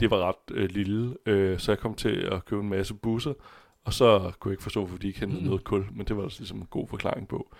det 0.00 0.10
var 0.10 0.28
ret 0.28 0.54
øh, 0.56 0.70
lille, 0.70 1.16
øh, 1.26 1.58
så 1.58 1.72
jeg 1.72 1.78
kom 1.78 1.94
til 1.94 2.28
at 2.32 2.44
købe 2.44 2.62
en 2.62 2.68
masse 2.68 2.94
busser, 2.94 3.34
og 3.84 3.92
så 3.92 4.32
kunne 4.38 4.50
jeg 4.50 4.52
ikke 4.52 4.62
forstå, 4.62 4.80
hvorfor 4.80 4.98
de 4.98 5.06
ikke 5.06 5.20
hentede 5.20 5.40
mm. 5.40 5.46
noget 5.46 5.64
kul, 5.64 5.84
men 5.92 6.06
det 6.06 6.16
var 6.16 6.22
altså 6.22 6.40
ligesom 6.40 6.58
en 6.58 6.66
god 6.70 6.88
forklaring 6.88 7.28
på. 7.28 7.54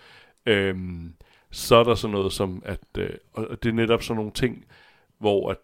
Øhm, 0.47 1.15
så 1.51 1.77
er 1.77 1.85
der 1.85 1.95
sådan 1.95 2.13
noget 2.13 2.33
som, 2.33 2.63
at 2.65 2.81
øh, 2.99 3.11
og 3.33 3.63
det 3.63 3.69
er 3.69 3.73
netop 3.73 4.03
sådan 4.03 4.17
nogle 4.17 4.33
ting, 4.33 4.65
hvor 5.19 5.51
at 5.51 5.57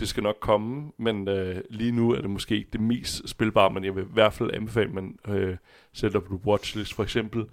det 0.00 0.08
skal 0.08 0.22
nok 0.22 0.36
komme, 0.40 0.92
men 0.96 1.28
øh, 1.28 1.62
lige 1.70 1.92
nu 1.92 2.10
er 2.10 2.20
det 2.20 2.30
måske 2.30 2.56
ikke 2.56 2.70
det 2.72 2.80
mest 2.80 3.28
spilbare, 3.28 3.70
men 3.70 3.84
jeg 3.84 3.96
vil 3.96 4.04
i 4.04 4.12
hvert 4.12 4.32
fald 4.32 4.50
anbefale, 4.54 4.88
at 4.88 4.94
man 4.94 5.18
øh, 5.28 5.56
sætter 5.92 6.20
på 6.20 6.40
watchlist 6.46 6.94
for 6.94 7.02
eksempel 7.02 7.44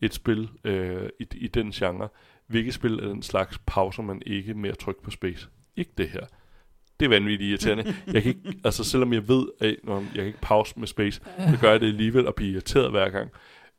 et 0.00 0.14
spil 0.14 0.48
øh, 0.64 1.08
i, 1.20 1.26
i 1.34 1.48
den 1.48 1.70
genre, 1.70 2.08
hvilket 2.46 2.74
spil 2.74 2.98
er 2.98 3.08
den 3.08 3.22
slags 3.22 3.60
pauser 3.66 4.02
man 4.02 4.22
ikke 4.26 4.54
med 4.54 4.70
at 4.70 4.78
trykke 4.78 5.02
på 5.02 5.10
space? 5.10 5.48
Ikke 5.76 5.92
det 5.98 6.08
her. 6.08 6.26
Det 7.00 7.06
er 7.06 7.10
vanvittigt 7.10 7.48
irriterende. 7.48 7.94
Jeg 8.06 8.22
kan 8.22 8.28
ikke, 8.28 8.58
altså 8.64 8.84
selvom 8.84 9.12
jeg 9.12 9.28
ved, 9.28 9.46
at 9.60 9.76
når 9.84 10.00
jeg 10.00 10.14
kan 10.14 10.26
ikke 10.26 10.40
pause 10.42 10.74
med 10.76 10.86
space, 10.86 11.20
så 11.50 11.58
gør 11.60 11.70
jeg 11.70 11.80
det 11.80 11.86
alligevel 11.86 12.26
at 12.26 12.34
blive 12.34 12.52
irriteret 12.52 12.90
hver 12.90 13.08
gang. 13.08 13.30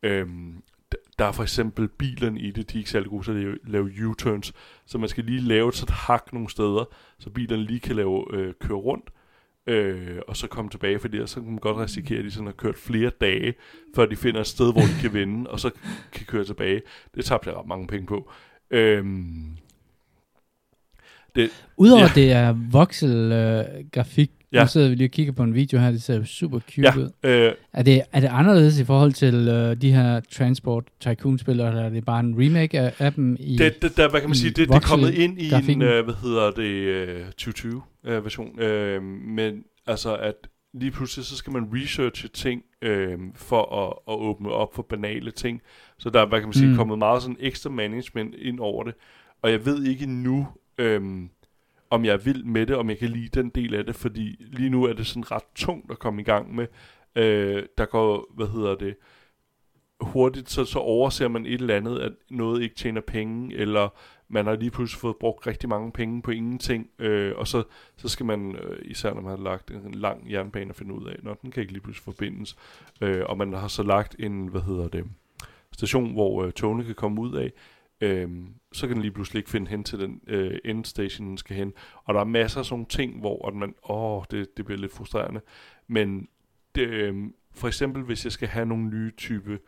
Øhm, 0.03 0.63
der 1.19 1.25
er 1.25 1.31
for 1.31 1.43
eksempel 1.43 1.87
bilerne 1.87 2.39
i 2.39 2.51
det, 2.51 2.71
de 2.71 2.77
er 2.77 2.79
ikke 2.79 2.89
særlig 2.89 3.09
gode 3.09 3.23
til 3.23 3.31
at 3.31 3.57
lave 3.71 3.91
U-turns, 4.07 4.53
så 4.85 4.97
man 4.97 5.09
skal 5.09 5.23
lige 5.23 5.41
lave 5.41 5.69
et 5.69 5.75
sådan 5.75 5.95
hak 5.95 6.33
nogle 6.33 6.49
steder, 6.49 6.85
så 7.19 7.29
bilerne 7.29 7.63
lige 7.63 7.79
kan 7.79 7.95
lave 7.95 8.25
øh, 8.33 8.53
køre 8.59 8.77
rundt, 8.77 9.09
øh, 9.67 10.17
og 10.27 10.37
så 10.37 10.47
komme 10.47 10.71
tilbage, 10.71 10.99
fordi 10.99 11.27
så 11.27 11.35
kan 11.35 11.49
man 11.49 11.57
godt 11.57 11.77
risikere, 11.77 12.19
at 12.19 12.25
de 12.25 12.31
sådan 12.31 12.47
har 12.47 12.53
kørt 12.53 12.77
flere 12.77 13.09
dage, 13.09 13.53
før 13.95 14.05
de 14.05 14.15
finder 14.15 14.41
et 14.41 14.47
sted, 14.47 14.71
hvor 14.71 14.81
de 14.81 15.01
kan 15.01 15.13
vende, 15.13 15.49
og 15.49 15.59
så 15.59 15.71
kan 16.11 16.25
køre 16.25 16.43
tilbage. 16.43 16.81
Det 17.15 17.25
tager 17.25 17.39
jeg 17.45 17.55
ret 17.55 17.67
mange 17.67 17.87
penge 17.87 18.07
på. 18.07 18.31
Øhm, 18.73 19.57
det, 21.35 21.49
Udover 21.77 22.01
ja. 22.01 22.09
det 22.15 22.31
er 22.31 22.55
voxel-grafik, 22.71 24.31
Ja. 24.53 24.61
Nu 24.61 24.67
sidder 24.67 24.89
vi 24.89 24.95
lige 24.95 25.07
og 25.07 25.11
kigger 25.11 25.33
på 25.33 25.43
en 25.43 25.53
video 25.53 25.79
her, 25.79 25.91
det 25.91 26.01
ser 26.03 26.15
jo 26.15 26.25
super 26.25 26.59
cute 26.59 26.81
Ja, 26.81 26.97
ud. 26.97 27.09
øh, 27.23 27.51
Er 27.73 27.83
det, 27.83 28.01
er 28.11 28.19
det 28.19 28.27
anderledes 28.27 28.79
i 28.79 28.83
forhold 28.83 29.13
til 29.13 29.35
uh, 29.49 29.81
de 29.81 29.91
her 29.93 30.19
Transport 30.31 30.83
Tycoon-spillere, 30.99 31.67
eller 31.69 31.81
er 31.83 31.89
det 31.89 32.05
bare 32.05 32.19
en 32.19 32.35
remake 32.45 32.79
af, 32.79 32.93
af 32.99 33.13
dem 33.13 33.37
i... 33.39 33.55
det, 33.57 33.81
det, 33.81 33.97
der, 33.97 34.09
hvad 34.09 34.19
kan 34.19 34.29
man 34.29 34.35
sige, 34.35 34.49
det, 34.49 34.67
det 34.69 34.75
er 34.75 34.79
kommet 34.79 35.13
ind 35.13 35.41
i 35.41 35.51
en, 35.69 35.81
øh, 35.81 36.03
hvad 36.03 36.13
hedder 36.21 36.51
det, 36.51 36.63
øh, 36.63 37.25
2020-version. 37.41 38.59
Øh, 38.59 39.03
men 39.27 39.63
altså, 39.87 40.15
at 40.15 40.35
lige 40.73 40.91
pludselig, 40.91 41.25
så 41.25 41.35
skal 41.35 41.53
man 41.53 41.67
researche 41.73 42.29
ting 42.29 42.61
øh, 42.81 43.17
for 43.35 43.75
at, 43.87 44.13
at 44.13 44.19
åbne 44.19 44.49
op 44.49 44.75
for 44.75 44.85
banale 44.89 45.31
ting. 45.31 45.61
Så 46.03 46.09
der 46.09 46.21
er, 46.21 46.25
hvad 46.25 46.39
kan 46.39 46.47
man 46.47 46.53
sige, 46.53 46.65
Mm. 46.65 46.71
mm. 46.71 46.77
kommet 46.77 46.97
meget 46.97 47.21
sådan 47.21 47.37
ekstra 47.39 47.69
management 47.69 48.35
ind 48.35 48.59
over 48.59 48.83
det. 48.83 48.93
Og 49.41 49.51
jeg 49.51 49.65
ved 49.65 49.83
ikke 49.83 50.05
nu, 50.05 50.47
øh, 50.77 51.01
om 51.89 52.05
jeg 52.05 52.13
er 52.13 52.17
vild 52.17 52.43
med 52.43 52.65
det, 52.65 52.75
om 52.75 52.89
jeg 52.89 52.97
kan 52.97 53.09
lide 53.09 53.41
den 53.41 53.49
del 53.49 53.75
af 53.75 53.85
det, 53.85 53.95
fordi 53.95 54.35
lige 54.39 54.69
nu 54.69 54.83
er 54.83 54.93
det 54.93 55.07
sådan 55.07 55.31
ret 55.31 55.43
tungt 55.55 55.91
at 55.91 55.99
komme 55.99 56.21
i 56.21 56.25
gang 56.25 56.55
med. 56.55 56.67
Øh, 57.15 57.63
der 57.77 57.85
går, 57.85 58.33
hvad 58.35 58.47
hedder 58.47 58.75
det, 58.75 58.95
hurtigt, 60.01 60.49
så, 60.49 60.65
så 60.65 60.79
overser 60.79 61.27
man 61.27 61.45
et 61.45 61.53
eller 61.61 61.77
andet, 61.77 61.99
at 61.99 62.11
noget 62.29 62.61
ikke 62.61 62.75
tjener 62.75 63.01
penge, 63.01 63.55
eller 63.55 63.89
man 64.27 64.45
har 64.45 64.55
lige 64.55 64.71
pludselig 64.71 64.99
fået 64.99 65.15
brugt 65.19 65.47
rigtig 65.47 65.69
mange 65.69 65.91
penge 65.91 66.21
på 66.21 66.31
ingenting, 66.31 66.87
øh, 66.99 67.33
og 67.37 67.47
så, 67.47 67.63
så 67.97 68.09
skal 68.09 68.25
man, 68.25 68.55
øh, 68.55 68.77
især 68.85 69.13
når 69.13 69.21
man 69.21 69.37
har 69.37 69.43
lagt 69.43 69.71
en 69.71 69.93
lang 69.93 70.31
jernbane, 70.31 70.69
at 70.69 70.75
finde 70.75 70.93
ud 70.93 71.07
af, 71.07 71.15
når 71.23 71.33
den 71.33 71.51
kan 71.51 71.61
ikke 71.61 71.73
lige 71.73 71.83
pludselig 71.83 72.03
forbindes, 72.03 72.55
øh, 73.01 73.21
og 73.25 73.37
man 73.37 73.53
har 73.53 73.67
så 73.67 73.83
lagt 73.83 74.15
en, 74.19 74.47
hvad 74.47 74.61
hedder 74.61 74.87
det, 74.87 75.05
station, 75.73 76.13
hvor 76.13 76.43
øh, 76.43 76.51
togene 76.51 76.83
kan 76.83 76.95
komme 76.95 77.21
ud 77.21 77.35
af, 77.35 77.51
øh, 78.01 78.29
så 78.73 78.87
kan 78.87 78.95
den 78.95 79.01
lige 79.01 79.11
pludselig 79.11 79.39
ikke 79.39 79.49
finde 79.49 79.69
hen 79.69 79.83
til 79.83 79.99
den 79.99 80.21
øh, 80.27 80.59
endstation, 80.65 81.27
den 81.27 81.37
skal 81.37 81.55
hen. 81.55 81.73
Og 82.03 82.13
der 82.13 82.19
er 82.19 82.25
masser 82.25 82.59
af 82.59 82.65
sådan 82.65 82.73
nogle 82.73 82.85
ting, 82.85 83.19
hvor 83.19 83.47
at 83.47 83.53
man, 83.55 83.75
åh, 83.89 84.23
det, 84.31 84.57
det 84.57 84.65
bliver 84.65 84.79
lidt 84.79 84.91
frustrerende. 84.91 85.41
Men 85.87 86.27
det, 86.75 86.87
øh, 86.87 87.15
for 87.51 87.67
eksempel, 87.67 88.03
hvis 88.03 88.23
jeg 88.23 88.31
skal 88.31 88.47
have 88.47 88.65
nogle 88.65 88.89
nye 88.89 89.11
type 89.17 89.59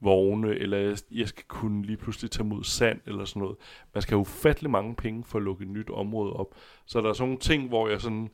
vogne, 0.00 0.54
eller 0.54 0.78
jeg, 0.78 0.96
jeg 1.10 1.28
skal 1.28 1.44
kunne 1.48 1.86
lige 1.86 1.96
pludselig 1.96 2.30
tage 2.30 2.46
mod 2.46 2.64
sand, 2.64 3.00
eller 3.06 3.24
sådan 3.24 3.40
noget. 3.40 3.56
Man 3.94 4.02
skal 4.02 4.12
have 4.12 4.20
ufattelig 4.20 4.70
mange 4.70 4.94
penge 4.94 5.24
for 5.24 5.38
at 5.38 5.44
lukke 5.44 5.64
et 5.64 5.70
nyt 5.70 5.90
område 5.90 6.32
op. 6.32 6.54
Så 6.86 7.00
der 7.00 7.08
er 7.08 7.12
sådan 7.12 7.28
nogle 7.28 7.40
ting, 7.40 7.68
hvor 7.68 7.88
jeg 7.88 8.00
sådan, 8.00 8.28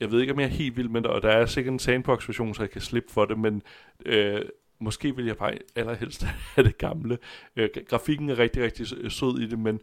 jeg 0.00 0.10
ved 0.10 0.20
ikke, 0.20 0.32
om 0.32 0.40
jeg 0.40 0.46
er 0.46 0.50
helt 0.50 0.76
vild 0.76 0.88
med 0.88 1.02
det, 1.02 1.10
og 1.10 1.22
der 1.22 1.28
er 1.28 1.46
sikkert 1.46 1.72
en 1.72 1.78
sandbox-version, 1.78 2.54
så 2.54 2.62
jeg 2.62 2.70
kan 2.70 2.80
slippe 2.80 3.12
for 3.12 3.24
det, 3.24 3.38
men 3.38 3.62
øh, 4.06 4.42
måske 4.78 5.16
vil 5.16 5.26
jeg 5.26 5.36
bare 5.36 5.52
allerhelst 5.76 6.22
have 6.54 6.66
det 6.66 6.78
gamle. 6.78 7.18
Øh, 7.56 7.68
gra- 7.76 7.84
grafikken 7.84 8.30
er 8.30 8.38
rigtig, 8.38 8.62
rigtig 8.62 8.86
sø- 8.86 9.08
sød 9.08 9.38
i 9.40 9.46
det, 9.46 9.58
men 9.58 9.80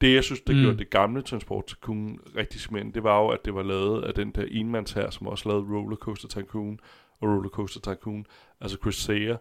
det, 0.00 0.14
jeg 0.14 0.24
synes, 0.24 0.40
der 0.40 0.52
Mm. 0.54 0.60
gjorde 0.60 0.78
det 0.78 0.90
gamle 0.90 1.22
Transport 1.22 1.66
Tycoon 1.66 2.20
rigtig 2.36 2.60
smændende, 2.60 2.94
det 2.94 3.02
var 3.02 3.20
jo, 3.22 3.28
at 3.28 3.44
det 3.44 3.54
var 3.54 3.62
lavet 3.62 4.02
af 4.04 4.14
den 4.14 4.30
der 4.30 4.44
enmands 4.50 4.92
her, 4.92 5.10
som 5.10 5.26
også 5.26 5.48
lavede 5.48 5.66
Rollercoaster 5.76 6.28
Tycoon 6.28 6.80
og 7.20 7.28
Rollercoaster 7.28 7.80
Tycoon, 7.94 8.26
altså 8.60 8.76
Chris 8.82 8.94
Sayer. 8.94 9.36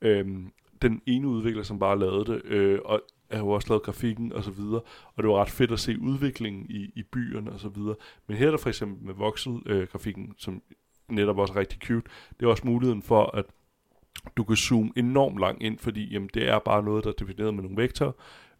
Øhm, 0.00 0.52
den 0.82 1.02
ene 1.06 1.28
udvikler, 1.28 1.62
som 1.62 1.78
bare 1.78 1.98
lavede 1.98 2.24
det, 2.32 2.42
øh, 2.44 2.78
og 2.84 3.00
har 3.30 3.38
jo 3.38 3.48
også 3.48 3.68
lavet 3.68 3.82
grafikken 3.82 4.32
og 4.32 4.44
så 4.44 4.50
videre, 4.50 4.80
og 5.14 5.22
det 5.22 5.28
var 5.30 5.36
ret 5.40 5.50
fedt 5.50 5.72
at 5.72 5.80
se 5.80 5.98
udviklingen 6.00 6.66
i, 6.70 6.90
i 6.96 7.02
byerne 7.02 7.52
og 7.52 7.60
så 7.60 7.68
videre. 7.68 7.94
Men 8.26 8.36
her 8.36 8.46
er 8.46 8.50
der 8.50 8.58
for 8.58 8.68
eksempel 8.68 9.06
med 9.06 9.14
voxel-grafikken, 9.14 10.34
som 10.38 10.62
netop 11.08 11.38
også 11.38 11.54
er 11.54 11.56
rigtig 11.60 11.78
cute, 11.80 12.10
det 12.40 12.46
er 12.46 12.50
også 12.50 12.66
muligheden 12.66 13.02
for, 13.02 13.36
at 13.36 13.44
du 14.36 14.44
kan 14.44 14.56
zoome 14.56 14.92
enormt 14.96 15.38
langt 15.38 15.62
ind, 15.62 15.78
fordi 15.78 16.12
jamen, 16.12 16.30
det 16.34 16.48
er 16.48 16.58
bare 16.58 16.82
noget, 16.82 17.04
der 17.04 17.10
er 17.10 17.14
defineret 17.14 17.54
med 17.54 17.62
nogle 17.62 17.76
vektorer, 17.76 18.12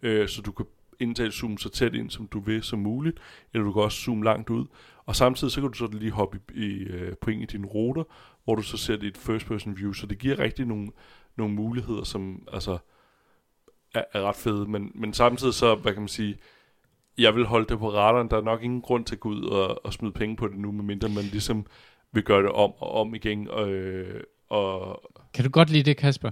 øh, 0.02 0.28
så 0.28 0.42
du 0.42 0.52
kan 0.52 0.66
indtale 1.00 1.32
zoome 1.32 1.58
så 1.58 1.68
tæt 1.68 1.94
ind, 1.94 2.10
som 2.10 2.26
du 2.26 2.40
vil 2.40 2.62
som 2.62 2.78
muligt, 2.78 3.18
eller 3.54 3.64
du 3.64 3.72
kan 3.72 3.82
også 3.82 4.00
zoome 4.00 4.24
langt 4.24 4.50
ud. 4.50 4.66
Og 5.06 5.16
samtidig 5.16 5.52
så 5.52 5.60
kan 5.60 5.70
du 5.70 5.78
så 5.78 5.88
lige 5.92 6.10
hoppe 6.10 6.40
i, 6.54 6.64
i, 6.64 6.82
øh, 6.82 7.16
på 7.16 7.30
en 7.30 7.42
af 7.42 7.48
dine 7.48 7.66
ruter, 7.66 8.04
hvor 8.44 8.54
du 8.54 8.62
så 8.62 8.76
ser 8.76 8.96
det 8.96 9.02
i 9.02 9.06
et 9.06 9.16
first 9.16 9.46
person 9.46 9.76
view, 9.76 9.92
så 9.92 10.06
det 10.06 10.18
giver 10.18 10.38
rigtig 10.38 10.66
nogle, 10.66 10.88
nogle 11.36 11.54
muligheder, 11.54 12.04
som 12.04 12.48
altså 12.52 12.78
er, 13.94 14.04
er 14.12 14.22
ret 14.22 14.36
fede, 14.36 14.66
men, 14.66 14.92
men 14.94 15.12
samtidig 15.12 15.54
så, 15.54 15.74
hvad 15.74 15.92
kan 15.92 16.02
man 16.02 16.08
sige, 16.08 16.38
jeg 17.18 17.34
vil 17.34 17.44
holde 17.44 17.66
det 17.66 17.78
på 17.78 17.92
radaren, 17.92 18.30
der 18.30 18.36
er 18.36 18.42
nok 18.42 18.62
ingen 18.62 18.82
grund 18.82 19.04
til 19.04 19.14
at 19.14 19.20
gå 19.20 19.28
ud 19.28 19.44
og, 19.44 19.86
og 19.86 19.92
smide 19.92 20.12
penge 20.12 20.36
på 20.36 20.48
det 20.48 20.58
nu, 20.58 20.72
medmindre 20.72 21.08
man 21.08 21.24
ligesom 21.24 21.66
vil 22.12 22.22
gøre 22.22 22.42
det 22.42 22.50
om 22.50 22.72
og 22.78 22.92
om 22.92 23.14
igen, 23.14 23.48
øh, 23.48 24.20
og 24.48 25.02
kan 25.36 25.44
du 25.44 25.50
godt 25.50 25.70
lide 25.70 25.82
det, 25.82 25.96
Kasper? 25.96 26.30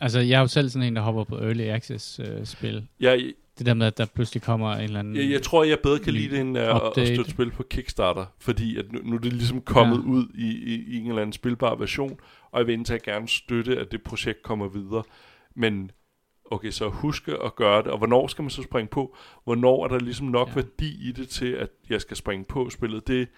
Altså, 0.00 0.20
jeg 0.20 0.36
er 0.36 0.40
jo 0.40 0.46
selv 0.46 0.68
sådan 0.68 0.88
en, 0.88 0.96
der 0.96 1.02
hopper 1.02 1.24
på 1.24 1.36
Early 1.38 1.62
Access-spil. 1.62 2.86
jeg, 3.00 3.32
det 3.58 3.66
der 3.66 3.74
med, 3.74 3.86
at 3.86 3.98
der 3.98 4.06
pludselig 4.14 4.42
kommer 4.42 4.72
en 4.74 4.80
eller 4.80 4.98
anden... 4.98 5.16
Jeg, 5.16 5.30
jeg 5.30 5.42
tror, 5.42 5.64
jeg 5.64 5.78
bedre 5.82 5.98
kan 5.98 6.12
lide 6.12 6.30
det, 6.30 6.40
end 6.40 6.58
at, 6.58 6.64
at 6.68 6.82
Update. 6.86 7.14
støtte 7.14 7.30
spil 7.30 7.50
på 7.50 7.62
Kickstarter, 7.62 8.26
fordi 8.38 8.76
at 8.76 8.92
nu, 8.92 9.00
nu 9.04 9.14
er 9.16 9.20
det 9.20 9.32
ligesom 9.32 9.60
kommet 9.60 9.96
Ja. 9.96 10.02
ja. 10.02 10.08
ud 10.08 10.26
i, 10.34 10.74
i, 10.74 10.84
i 10.88 10.98
en 10.98 11.08
eller 11.08 11.22
anden 11.22 11.32
spilbar 11.32 11.74
version, 11.74 12.18
og 12.50 12.58
jeg 12.58 12.66
vil 12.66 12.72
indtil 12.72 13.02
gerne 13.02 13.28
støtte, 13.28 13.76
at 13.78 13.92
det 13.92 14.02
projekt 14.02 14.42
kommer 14.42 14.68
videre. 14.68 15.02
Men 15.54 15.90
okay, 16.50 16.70
så 16.70 16.88
huske 16.88 17.32
at 17.44 17.56
gøre 17.56 17.82
det, 17.82 17.90
og 17.90 17.98
hvornår 17.98 18.26
skal 18.26 18.42
man 18.42 18.50
så 18.50 18.62
springe 18.62 18.88
på? 18.88 19.16
Hvornår 19.44 19.84
er 19.84 19.88
der 19.88 19.98
ligesom 19.98 20.26
nok 20.26 20.48
Ja. 20.48 20.52
ja. 20.52 20.54
værdi 20.54 21.08
i 21.08 21.12
det 21.12 21.28
til, 21.28 21.46
at 21.52 21.68
jeg 21.90 22.00
skal 22.00 22.16
springe 22.16 22.44
på 22.44 22.70
spillet? 22.70 23.08
Det, 23.08 23.28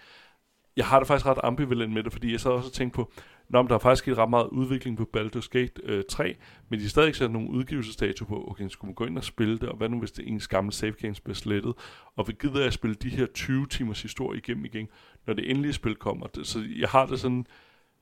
jeg 0.76 0.86
har 0.86 0.98
det 0.98 1.08
faktisk 1.08 1.26
ret 1.26 1.38
ambivalent 1.42 1.92
med 1.92 2.02
det, 2.02 2.12
fordi 2.12 2.32
jeg 2.32 2.40
så 2.40 2.50
også 2.50 2.68
og 2.68 2.72
tænkte 2.72 2.96
på, 2.96 3.12
Nå, 3.48 3.62
men 3.62 3.68
der 3.68 3.74
er 3.74 3.78
faktisk 3.78 4.04
sket 4.04 4.18
ret 4.18 4.30
meget 4.30 4.46
udvikling 4.46 4.96
på 4.96 5.10
Baldur's 5.16 5.48
Gate 5.50 5.72
øh, 5.84 6.02
3, 6.08 6.36
men 6.68 6.78
de 6.78 6.84
har 6.84 6.88
stadig 6.88 7.06
ikke 7.06 7.18
sat 7.18 7.30
nogle 7.30 7.50
udgivelsesdato 7.50 8.24
på, 8.24 8.48
okay, 8.50 8.68
skulle 8.68 8.88
man 8.88 8.94
gå 8.94 9.04
ind 9.04 9.18
og 9.18 9.24
spille 9.24 9.58
det, 9.58 9.68
og 9.68 9.76
hvad 9.76 9.88
nu 9.88 9.98
hvis 9.98 10.12
det 10.12 10.28
ens 10.28 10.48
gamle 10.48 10.72
save 10.72 10.92
games 10.92 11.20
bliver 11.20 11.34
slettet, 11.34 11.74
og 12.16 12.28
vi 12.28 12.32
gider 12.40 12.58
jeg 12.58 12.66
at 12.66 12.72
spille 12.72 12.94
de 12.94 13.08
her 13.08 13.26
20 13.26 13.66
timers 13.66 14.02
historie 14.02 14.38
igennem 14.38 14.64
igen, 14.64 14.88
når 15.26 15.34
det 15.34 15.50
endelige 15.50 15.72
spil 15.72 15.94
kommer. 15.94 16.26
Det, 16.26 16.46
så 16.46 16.64
jeg 16.78 16.88
har 16.88 17.06
det 17.06 17.20
sådan, 17.20 17.46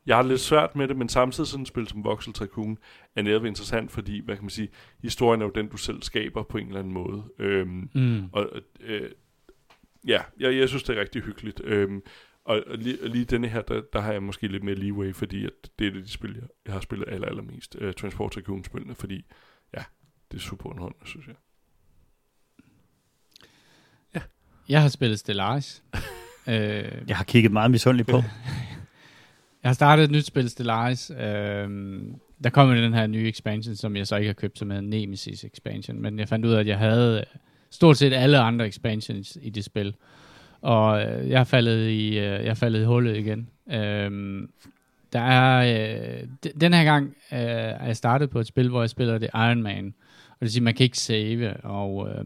jeg 0.07 0.17
har 0.17 0.23
lidt 0.23 0.41
svært 0.41 0.77
med 0.77 0.89
det, 0.89 0.97
men 0.97 1.09
samtidig 1.09 1.47
sådan 1.49 1.63
et 1.63 1.69
spil 1.69 1.89
som 1.89 2.05
Voxel 2.05 2.33
Tycoon 2.33 2.79
er 3.17 3.23
netop 3.23 3.45
interessant, 3.45 3.91
fordi, 3.93 4.21
hvad 4.25 4.37
kan 4.37 4.45
man 4.45 4.51
sige, 4.51 4.69
historien 5.03 5.41
er 5.41 5.45
jo 5.47 5.53
den, 5.55 5.69
du 5.69 5.77
selv 5.77 6.03
skaber 6.03 6.43
på 6.43 6.59
en 6.59 6.67
eller 6.67 6.79
anden 6.81 6.93
måde. 6.93 7.25
Øhm, 7.39 7.91
Mm. 7.95 8.25
og 8.33 8.49
øh, 8.81 9.11
ja, 10.07 10.21
jeg, 10.41 10.57
jeg 10.57 10.69
synes, 10.69 10.83
det 10.83 10.97
er 10.97 11.01
rigtig 11.01 11.23
hyggeligt. 11.23 11.61
Øhm, 11.65 12.03
og, 12.45 12.63
og, 12.67 12.79
lige, 12.79 13.09
lige 13.09 13.25
denne 13.25 13.49
her, 13.49 13.63
der, 13.63 13.83
der 13.93 14.01
har 14.01 14.13
jeg 14.13 14.23
måske 14.23 14.49
lidt 14.49 14.63
mere 14.63 14.75
leeway, 14.75 15.15
fordi 15.15 15.45
at 15.45 15.53
det 15.79 15.87
er 15.87 15.91
det, 15.91 16.05
de 16.05 16.11
spil, 16.11 16.35
jeg, 16.35 16.49
jeg 16.67 16.73
har 16.73 16.81
spillet 16.81 17.09
aller, 17.09 17.29
allermest. 17.29 17.77
Uh, 17.81 17.93
Transport 17.93 18.33
Tycoon-spillene, 18.33 18.95
fordi 18.95 19.25
ja, 19.77 19.85
det 20.31 20.37
er 20.37 20.43
super 20.43 20.71
underholdende, 20.71 21.07
synes 21.07 21.27
jeg. 21.27 21.35
Jeg 24.69 24.83
har 24.83 24.89
spillet 24.89 25.19
Stellaris. 25.19 25.83
øh, 26.49 26.85
Jeg 27.09 27.17
har 27.17 27.25
kigget 27.25 27.53
meget 27.53 27.71
misundeligt 27.71 28.09
på. 28.09 28.17
Jeg 29.63 29.69
har 29.69 29.73
startet 29.73 30.05
et 30.05 30.11
nyt 30.11 30.27
spil, 30.27 30.51
Stellaris. 30.51 31.11
Øhm, 31.21 32.15
der 32.45 32.51
kom 32.51 32.71
jo 32.71 32.77
den 32.77 32.95
her 32.95 33.07
nye 33.07 33.29
expansion, 33.29 33.77
som 33.77 33.97
jeg 33.97 34.07
så 34.07 34.17
ikke 34.17 34.29
har 34.29 34.35
købt, 34.35 34.59
som 34.59 34.71
hedder 34.71 34.83
Nemesis 34.83 35.45
expansion. 35.45 36.03
Men 36.03 36.19
jeg 36.19 36.29
fandt 36.29 36.47
ud 36.47 36.53
af, 36.53 36.61
at 36.61 36.67
jeg 36.67 36.79
havde 36.79 37.19
øh, 37.19 37.41
stort 37.71 37.97
set 37.97 38.13
alle 38.13 38.39
andre 38.39 38.67
expansions 38.67 39.39
i 39.43 39.51
det 39.51 39.65
spil. 39.65 39.95
Og 40.63 41.03
øh, 41.03 41.31
jeg 41.31 41.41
er 41.41 41.45
faldet 41.45 41.89
i, 41.89 42.09
øh, 42.09 42.25
jeg 42.25 42.47
er 42.47 42.55
faldet 42.55 42.81
i 42.83 42.85
hullet 42.85 43.17
igen. 43.17 43.49
Øhm, 43.73 44.51
der 45.13 45.21
er, 45.21 45.59
øh, 46.23 46.29
d- 46.47 46.59
den 46.61 46.73
her 46.75 46.85
gang 46.85 47.07
øh, 47.33 47.39
er 47.39 47.87
jeg 47.87 47.97
startet 47.97 48.31
på 48.31 48.41
et 48.41 48.47
spil, 48.47 48.69
hvor 48.69 48.81
jeg 48.83 48.91
spiller 48.91 49.19
det 49.19 49.29
Iron 49.35 49.63
Man. 49.63 49.95
Og 50.29 50.35
det 50.35 50.41
vil 50.41 50.51
sige, 50.51 50.63
man 50.63 50.75
kan 50.75 50.85
ikke 50.85 50.99
save, 50.99 51.57
og, 51.57 52.09
øh, 52.09 52.25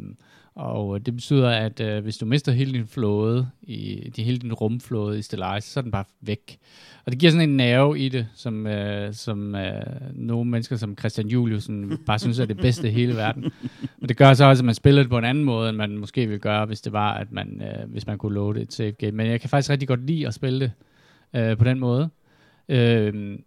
og 0.57 0.95
øh, 0.95 1.01
det 1.07 1.15
betyder, 1.15 1.51
at 1.51 1.81
øh, 1.81 2.03
hvis 2.03 2.17
du 2.17 2.27
mister 2.27 2.53
hele 2.53 2.73
din 2.73 2.87
flåde, 2.87 3.49
i, 3.63 4.11
de, 4.17 4.23
hele 4.23 4.39
din 4.39 4.53
rumflåde 4.53 5.19
i 5.19 5.23
Stellaris, 5.23 5.65
så 5.65 5.81
er 5.81 5.83
den 5.83 5.91
bare 5.91 6.05
væk. 6.21 6.59
Og 7.05 7.13
det 7.13 7.21
giver 7.21 7.33
sådan 7.33 7.49
en 7.49 7.57
nerve 7.57 7.99
i 7.99 8.09
det, 8.09 8.29
som, 8.35 8.67
øh, 8.67 9.15
som 9.15 9.55
øh, 9.55 9.83
nogle 10.13 10.51
mennesker 10.51 10.77
som 10.77 10.99
Christian 10.99 11.29
Juliusen 11.29 11.99
bare 12.07 12.19
synes 12.19 12.39
er 12.39 12.45
det 12.45 12.57
bedste 12.57 12.89
i 12.89 12.93
hele 12.93 13.17
verden. 13.17 13.43
Men 13.99 14.09
det 14.09 14.17
gør 14.17 14.35
så 14.35 14.45
også, 14.45 14.61
at 14.61 14.65
man 14.65 14.75
spiller 14.75 15.03
det 15.03 15.11
på 15.11 15.19
en 15.19 15.25
anden 15.25 15.45
måde, 15.45 15.69
end 15.69 15.77
man 15.77 15.99
måske 15.99 16.27
ville 16.27 16.41
gøre, 16.41 16.67
hvis 16.67 16.81
det 16.81 16.93
var, 16.93 17.15
at 17.15 17.33
man, 17.33 17.63
øh, 17.63 17.91
hvis 17.91 18.07
man 18.07 18.19
kunne 18.19 18.35
loade 18.35 18.61
et 18.61 18.73
save 18.73 18.93
game. 18.93 19.13
Men 19.13 19.27
jeg 19.27 19.41
kan 19.41 19.51
faktisk 19.51 19.71
rigtig 19.71 19.89
godt 19.89 20.07
lide 20.07 20.27
at 20.27 20.35
spille 20.35 20.61
det 20.61 20.73
øh, 21.41 21.57
på 21.57 21.65
den 21.65 21.81
måde. 21.81 22.09
Øh, 22.69 23.39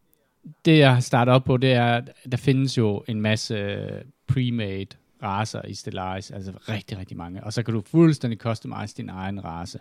det 0.65 0.77
jeg 0.77 0.93
har 0.93 0.99
startet 0.99 1.33
op 1.33 1.43
på, 1.43 1.57
det 1.57 1.73
er, 1.73 1.85
at 1.85 2.09
der 2.31 2.37
findes 2.37 2.77
jo 2.77 3.03
en 3.07 3.21
masse 3.21 3.55
øh, 3.55 4.01
pre-made 4.31 4.98
racer 5.23 5.61
i 5.67 5.73
Stellaris, 5.73 6.31
altså 6.31 6.51
rigtig, 6.69 6.97
rigtig 6.97 7.17
mange. 7.17 7.43
Og 7.43 7.53
så 7.53 7.63
kan 7.63 7.73
du 7.73 7.81
fuldstændig 7.81 8.39
customize 8.39 8.97
din 8.97 9.09
egen 9.09 9.45
race. 9.45 9.79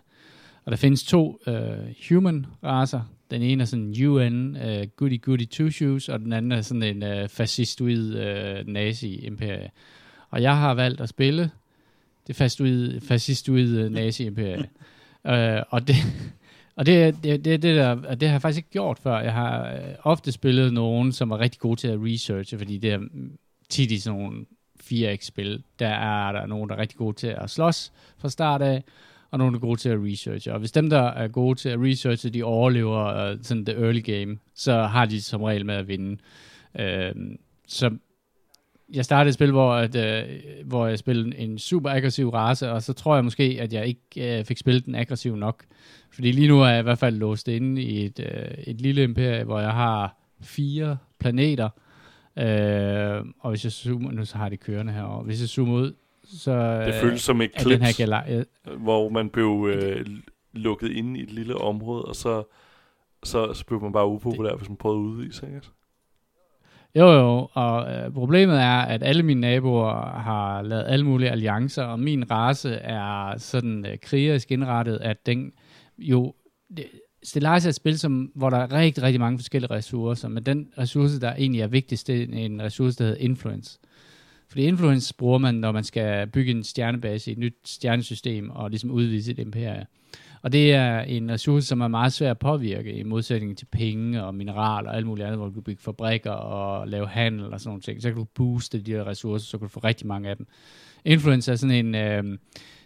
Og 0.64 0.70
der 0.70 0.76
findes 0.76 1.04
to 1.04 1.40
øh, 1.46 1.94
human 2.08 2.46
racer. 2.64 3.00
Den 3.30 3.42
ene 3.42 3.62
er 3.62 3.66
sådan 3.66 3.84
en 3.84 4.06
UN, 4.06 4.56
øh, 4.56 4.86
goody 4.96 5.22
goody 5.22 5.48
two 5.48 5.70
shoes, 5.70 6.08
og 6.08 6.20
den 6.20 6.32
anden 6.32 6.52
er 6.52 6.60
sådan 6.60 6.82
en 6.82 7.02
øh, 7.02 7.28
fascistoid 7.28 8.14
øh, 8.14 8.66
nazi-imperie. 8.66 9.70
Og 10.30 10.42
jeg 10.42 10.56
har 10.56 10.74
valgt 10.74 11.00
at 11.00 11.08
spille 11.08 11.50
det 12.26 12.36
fascistoid, 12.36 13.00
fascistoid 13.00 13.88
nazi-imperie. 13.88 14.68
øh, 15.32 15.62
og 15.70 15.88
det, 15.88 15.96
og 16.76 16.86
det, 16.86 17.22
det, 17.22 17.44
det, 17.44 17.62
det, 17.62 17.76
der, 17.76 18.14
det 18.14 18.28
har 18.28 18.34
jeg 18.34 18.42
faktisk 18.42 18.58
ikke 18.58 18.70
gjort 18.70 18.98
før. 18.98 19.20
Jeg 19.20 19.32
har 19.32 19.72
øh, 19.72 19.94
ofte 20.02 20.32
spillet 20.32 20.72
nogen, 20.72 21.12
som 21.12 21.30
er 21.30 21.38
rigtig 21.38 21.60
gode 21.60 21.80
til 21.80 21.88
at 21.88 21.98
researche, 22.02 22.58
fordi 22.58 22.78
det 22.78 22.92
er 22.92 23.00
tit 23.68 23.90
i 23.90 23.98
sådan 23.98 24.20
nogle 24.20 24.46
4X-spil, 24.92 25.62
der 25.78 25.88
er 25.88 26.32
der 26.32 26.46
nogen, 26.46 26.68
der 26.68 26.74
er 26.76 26.80
rigtig 26.80 26.98
gode 26.98 27.16
til 27.16 27.26
at 27.26 27.50
slås 27.50 27.92
fra 28.18 28.28
start 28.28 28.62
af, 28.62 28.84
og 29.30 29.38
nogle 29.38 29.56
er 29.56 29.60
gode 29.60 29.80
til 29.80 29.88
at 29.88 29.98
researche. 30.02 30.52
Og 30.52 30.58
hvis 30.58 30.72
dem, 30.72 30.90
der 30.90 31.02
er 31.02 31.28
gode 31.28 31.58
til 31.58 31.68
at 31.68 31.78
researche, 31.80 32.30
de 32.30 32.42
overlever 32.42 33.32
uh, 33.32 33.38
sådan 33.42 33.64
the 33.64 33.74
early 33.74 34.02
game, 34.02 34.38
så 34.54 34.82
har 34.82 35.06
de 35.06 35.22
som 35.22 35.42
regel 35.42 35.66
med 35.66 35.74
at 35.74 35.88
vinde. 35.88 36.16
Uh, 36.74 37.22
så 37.66 37.90
jeg 38.94 39.04
startede 39.04 39.28
et 39.28 39.34
spil, 39.34 39.50
hvor, 39.50 39.72
at, 39.72 39.96
uh, 39.96 40.68
hvor 40.68 40.86
jeg 40.86 40.98
spillede 40.98 41.38
en 41.38 41.58
super 41.58 41.90
aggressiv 41.90 42.28
race, 42.28 42.70
og 42.70 42.82
så 42.82 42.92
tror 42.92 43.14
jeg 43.14 43.24
måske, 43.24 43.58
at 43.60 43.72
jeg 43.72 43.86
ikke 43.86 44.38
uh, 44.40 44.46
fik 44.46 44.58
spillet 44.58 44.86
den 44.86 44.94
aggressiv 44.94 45.36
nok. 45.36 45.64
Fordi 46.10 46.32
lige 46.32 46.48
nu 46.48 46.62
er 46.62 46.68
jeg 46.68 46.80
i 46.80 46.82
hvert 46.82 46.98
fald 46.98 47.16
låst 47.16 47.48
inde 47.48 47.82
i 47.82 48.04
et, 48.04 48.18
uh, 48.18 48.64
et 48.66 48.80
lille 48.80 49.02
imperie, 49.02 49.44
hvor 49.44 49.60
jeg 49.60 49.72
har 49.72 50.16
fire 50.40 50.96
planeter, 51.18 51.68
uh, 52.38 53.26
og 53.40 53.50
hvis 53.50 53.64
jeg 53.64 53.72
zoomer, 53.72 54.10
nu 54.10 54.24
så 54.24 54.36
har 54.38 54.48
det 54.48 54.60
kørende 54.60 54.92
herovre, 54.92 55.22
hvis 55.22 55.40
jeg 55.40 55.48
zoomer 55.48 55.74
ud, 55.74 55.94
så 56.24 56.82
Det 56.86 56.94
føles 56.94 57.20
som 57.20 57.40
et 57.40 57.50
den 57.64 57.82
her 57.82 57.92
klip, 57.92 58.08
gala- 58.08 58.74
hvor 58.76 59.08
man 59.08 59.30
blev 59.30 59.68
øh, 59.74 60.06
lukket 60.52 60.90
inde 60.90 61.20
i 61.20 61.22
et 61.22 61.30
lille 61.30 61.54
område, 61.54 62.04
og 62.04 62.16
så, 62.16 62.42
så, 63.24 63.54
så 63.54 63.64
blev 63.66 63.82
man 63.82 63.92
bare 63.92 64.06
upopulær, 64.06 64.54
hvis 64.54 64.68
man 64.68 64.76
prøvede 64.76 65.00
at 65.00 65.04
udvise, 65.04 65.46
ikke? 65.46 65.60
Jo, 66.94 67.12
jo, 67.12 67.48
og 67.52 67.94
øh, 67.94 68.12
problemet 68.12 68.60
er, 68.60 68.78
at 68.78 69.02
alle 69.02 69.22
mine 69.22 69.40
naboer 69.40 70.18
har 70.18 70.62
lavet 70.62 70.84
alle 70.88 71.04
mulige 71.04 71.30
alliancer, 71.30 71.84
og 71.84 72.00
min 72.00 72.30
race 72.30 72.70
er 72.74 73.38
sådan 73.38 73.86
øh, 73.86 73.98
krigerisk 74.02 74.50
indrettet, 74.50 74.98
at 75.00 75.26
den 75.26 75.52
jo... 75.98 76.34
Det, 76.76 76.86
Stellaris 77.28 77.64
er 77.64 77.68
et 77.68 77.74
spil, 77.74 77.98
som, 77.98 78.30
hvor 78.34 78.50
der 78.50 78.56
er 78.56 78.72
rigtig, 78.72 79.02
rigtig 79.02 79.20
mange 79.20 79.38
forskellige 79.38 79.70
ressourcer, 79.70 80.28
men 80.28 80.42
den 80.42 80.68
ressource, 80.78 81.20
der 81.20 81.34
egentlig 81.34 81.60
er 81.60 81.66
vigtigst, 81.66 82.06
det 82.06 82.22
er 82.22 82.44
en 82.44 82.62
ressource, 82.62 82.98
der 82.98 83.04
hedder 83.04 83.20
influence. 83.20 83.78
Fordi 84.48 84.62
influence 84.62 85.14
bruger 85.14 85.38
man, 85.38 85.54
når 85.54 85.72
man 85.72 85.84
skal 85.84 86.26
bygge 86.26 86.50
en 86.50 86.64
stjernebase 86.64 87.30
i 87.30 87.32
et 87.32 87.38
nyt 87.38 87.54
stjernesystem, 87.64 88.50
og 88.50 88.70
ligesom 88.70 88.90
udvide 88.90 89.22
sit 89.22 89.38
imperie. 89.38 89.86
Og 90.42 90.52
det 90.52 90.74
er 90.74 91.00
en 91.00 91.30
ressource, 91.30 91.66
som 91.66 91.80
er 91.80 91.88
meget 91.88 92.12
svær 92.12 92.30
at 92.30 92.38
påvirke, 92.38 92.92
i 92.92 93.02
modsætning 93.02 93.58
til 93.58 93.66
penge 93.66 94.24
og 94.24 94.34
mineraler 94.34 94.90
og 94.90 94.96
alt 94.96 95.06
muligt 95.06 95.26
andet, 95.26 95.38
hvor 95.38 95.46
du 95.46 95.52
kan 95.52 95.62
bygge 95.62 95.82
fabrikker 95.82 96.30
og 96.30 96.88
lave 96.88 97.08
handel 97.08 97.52
og 97.52 97.60
sådan 97.60 97.68
nogle 97.68 97.82
ting. 97.82 98.02
Så 98.02 98.08
kan 98.08 98.16
du 98.16 98.24
booste 98.24 98.80
de 98.80 98.90
her 98.92 99.06
ressourcer, 99.06 99.46
så 99.46 99.58
kan 99.58 99.66
du 99.66 99.72
få 99.72 99.80
rigtig 99.80 100.06
mange 100.06 100.28
af 100.28 100.36
dem. 100.36 100.46
Influence 101.04 101.52
er 101.52 101.56
sådan 101.56 101.86
en, 101.86 101.94
øh, 101.94 102.38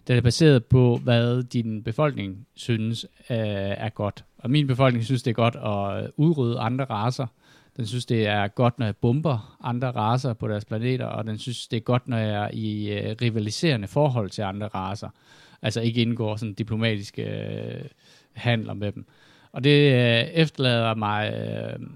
den 0.09 0.16
er 0.16 0.20
baseret 0.20 0.64
på, 0.64 1.00
hvad 1.03 1.42
din 1.42 1.82
befolkning 1.82 2.46
synes 2.55 3.07
øh, 3.30 3.36
er 3.36 3.88
godt. 3.88 4.24
Og 4.38 4.50
min 4.50 4.66
befolkning 4.66 5.05
synes, 5.05 5.22
det 5.22 5.30
er 5.30 5.34
godt 5.34 5.57
at 5.57 6.11
udrydde 6.16 6.59
andre 6.59 6.84
raser. 6.84 7.26
Den 7.76 7.86
synes, 7.86 8.07
det 8.07 8.26
er 8.26 8.48
godt, 8.48 8.78
når 8.78 8.86
jeg 8.86 8.96
bomber 8.96 9.59
andre 9.64 9.90
raser 9.90 10.32
på 10.32 10.48
deres 10.48 10.64
planeter, 10.64 11.07
og 11.07 11.24
den 11.26 11.38
synes, 11.38 11.68
det 11.68 11.76
er 11.76 11.80
godt, 11.80 12.09
når 12.09 12.16
jeg 12.16 12.44
er 12.44 12.50
i 12.53 12.92
øh, 12.92 13.16
rivaliserende 13.22 13.88
forhold 13.88 14.30
til 14.30 14.42
andre 14.42 14.66
raser. 14.66 15.09
Altså 15.62 15.80
ikke 15.80 16.03
indgår 16.03 16.36
sådan 16.36 16.55
diplomatiske 16.55 17.22
øh, 17.22 17.84
handler 18.32 18.74
med 18.74 18.92
dem. 18.92 19.07
Og 19.53 19.64
det 19.64 19.92
øh, 19.92 20.24
efterlader 20.24 20.94
mig 20.94 21.34
øh, 21.34 21.86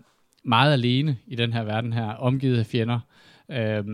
meget 0.44 0.72
alene 0.72 1.16
i 1.26 1.34
den 1.34 1.52
her 1.52 1.64
verden 1.64 1.92
her, 1.92 2.10
omgivet 2.10 2.58
af 2.58 2.66
fjender. 2.66 3.00
Øh, 3.50 3.84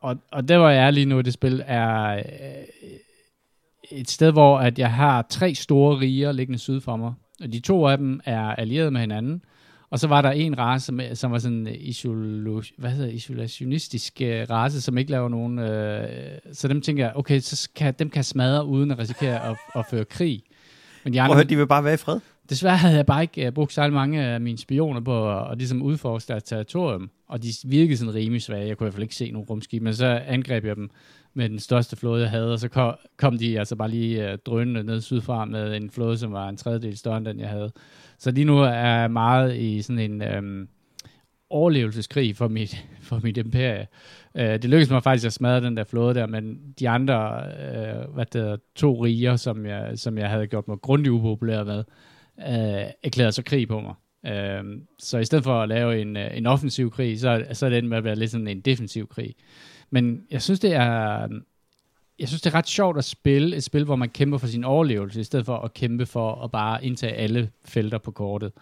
og, 0.00 0.16
og 0.32 0.48
der, 0.48 0.58
hvor 0.58 0.68
jeg 0.68 0.86
er 0.86 0.90
lige 0.90 1.06
nu 1.06 1.18
i 1.18 1.22
det 1.22 1.32
spil, 1.32 1.62
er 1.66 2.16
øh, 2.16 2.22
et 3.92 4.10
sted, 4.10 4.32
hvor 4.32 4.58
at 4.58 4.78
jeg 4.78 4.92
har 4.92 5.26
tre 5.30 5.54
store 5.54 6.00
riger 6.00 6.32
liggende 6.32 6.58
syd 6.58 6.80
for 6.80 6.96
mig. 6.96 7.12
Og 7.42 7.52
de 7.52 7.60
to 7.60 7.86
af 7.86 7.98
dem 7.98 8.20
er 8.24 8.40
allieret 8.40 8.92
med 8.92 9.00
hinanden. 9.00 9.42
Og 9.90 9.98
så 9.98 10.06
var 10.08 10.22
der 10.22 10.30
en 10.30 10.58
race, 10.58 10.86
som, 10.86 11.00
som 11.14 11.32
var 11.32 11.38
sådan 11.38 11.66
en 11.66 11.74
isolo, 11.80 12.62
hvad 12.78 12.90
hedder, 12.90 13.10
isolationistisk 13.10 14.20
øh, 14.22 14.50
race, 14.50 14.80
som 14.80 14.98
ikke 14.98 15.10
laver 15.10 15.28
nogen... 15.28 15.58
Øh, 15.58 16.08
så 16.52 16.68
dem 16.68 16.80
tænker 16.80 17.04
jeg, 17.04 17.12
okay, 17.16 17.40
så 17.40 17.70
kan, 17.76 17.94
dem 17.98 18.10
kan 18.10 18.16
jeg 18.16 18.24
smadre 18.24 18.66
uden 18.66 18.90
at 18.90 18.98
risikere 18.98 19.50
at, 19.50 19.56
at 19.76 19.86
føre 19.90 20.04
krig. 20.04 20.42
Men 21.04 21.12
de 21.12 21.18
Prøv 21.18 21.24
andre, 21.24 21.34
høre, 21.34 21.44
de 21.44 21.56
vil 21.56 21.66
bare 21.66 21.84
være 21.84 21.94
i 21.94 21.96
fred. 21.96 22.20
Desværre 22.50 22.76
havde 22.76 22.96
jeg 22.96 23.06
bare 23.06 23.22
ikke 23.22 23.46
uh, 23.46 23.54
brugt 23.54 23.72
særlig 23.72 23.94
mange 23.94 24.22
af 24.22 24.40
mine 24.40 24.58
spioner 24.58 25.00
på 25.00 25.30
at, 25.30 25.52
at 25.52 25.58
ligesom 25.58 25.82
udforske 25.82 26.28
deres 26.28 26.42
territorium, 26.42 27.10
og 27.28 27.42
de 27.42 27.48
virkede 27.64 27.96
sådan 27.96 28.14
rimelig 28.14 28.42
svage. 28.42 28.68
Jeg 28.68 28.76
kunne 28.76 28.84
i 28.84 28.86
hvert 28.86 28.94
fald 28.94 29.02
ikke 29.02 29.14
se 29.14 29.30
nogen 29.30 29.48
rumskib, 29.48 29.82
men 29.82 29.94
så 29.94 30.22
angreb 30.26 30.64
jeg 30.64 30.76
dem 30.76 30.90
med 31.34 31.48
den 31.48 31.58
største 31.58 31.96
flåde, 31.96 32.22
jeg 32.22 32.30
havde, 32.30 32.52
og 32.52 32.58
så 32.58 32.68
kom, 32.68 32.94
kom 33.16 33.38
de 33.38 33.58
altså 33.58 33.76
bare 33.76 33.90
lige 33.90 34.32
uh, 34.32 34.38
drønende 34.46 34.82
ned 34.82 35.00
sydfra 35.00 35.44
med 35.44 35.76
en 35.76 35.90
flåde, 35.90 36.18
som 36.18 36.32
var 36.32 36.48
en 36.48 36.56
tredjedel 36.56 36.96
større 36.96 37.16
end 37.16 37.26
den, 37.26 37.40
jeg 37.40 37.48
havde. 37.48 37.72
Så 38.18 38.30
lige 38.30 38.44
nu 38.44 38.58
er 38.58 38.70
jeg 38.70 39.10
meget 39.10 39.56
i 39.56 39.82
sådan 39.82 39.98
en 39.98 40.22
øhm, 40.22 40.68
overlevelseskrig 41.50 42.36
for 42.36 42.48
mit, 42.48 42.84
for 43.08 43.20
mit 43.22 43.36
imperie. 43.36 43.86
Uh, 44.34 44.40
det 44.40 44.64
lykkedes 44.64 44.90
mig 44.90 45.02
faktisk 45.02 45.26
at 45.26 45.32
smadre 45.32 45.60
den 45.60 45.76
der 45.76 45.84
flåde 45.84 46.14
der, 46.14 46.26
men 46.26 46.58
de 46.78 46.88
andre 46.88 47.42
uh, 47.44 48.14
hvad 48.14 48.26
det 48.26 48.40
hedder, 48.40 48.56
to 48.76 49.04
riger, 49.04 49.36
som 49.36 49.66
jeg, 49.66 49.98
som 49.98 50.18
jeg 50.18 50.30
havde 50.30 50.46
gjort 50.46 50.68
mig 50.68 50.78
grundigt 50.78 51.12
upopulær 51.12 51.64
med, 51.64 51.84
uh, 52.36 52.90
erklærede 53.02 53.32
så 53.32 53.42
krig 53.42 53.68
på 53.68 53.80
mig. 53.80 53.94
Uh, 54.24 54.70
så 54.98 55.18
i 55.18 55.24
stedet 55.24 55.44
for 55.44 55.62
at 55.62 55.68
lave 55.68 56.00
en, 56.00 56.16
uh, 56.16 56.36
en 56.36 56.46
offensiv 56.46 56.90
krig, 56.90 57.20
så, 57.20 57.44
så 57.52 57.66
er 57.66 57.70
det 57.70 57.84
med 57.84 57.98
at 57.98 58.04
være 58.04 58.16
lidt 58.16 58.30
sådan 58.30 58.48
en 58.48 58.60
defensiv 58.60 59.08
krig. 59.08 59.34
Men 59.90 60.26
jeg 60.30 60.42
synes, 60.42 60.60
det 60.60 60.74
er, 60.74 61.28
jeg 62.18 62.28
synes, 62.28 62.42
det 62.42 62.50
er 62.50 62.54
ret 62.54 62.68
sjovt 62.68 62.98
at 62.98 63.04
spille 63.04 63.56
et 63.56 63.64
spil, 63.64 63.84
hvor 63.84 63.96
man 63.96 64.08
kæmper 64.08 64.38
for 64.38 64.46
sin 64.46 64.64
overlevelse, 64.64 65.20
i 65.20 65.24
stedet 65.24 65.46
for 65.46 65.56
at 65.56 65.74
kæmpe 65.74 66.06
for 66.06 66.44
at 66.44 66.50
bare 66.50 66.84
indtage 66.84 67.12
alle 67.12 67.50
felter 67.64 67.98
på 67.98 68.10
kortet. 68.10 68.52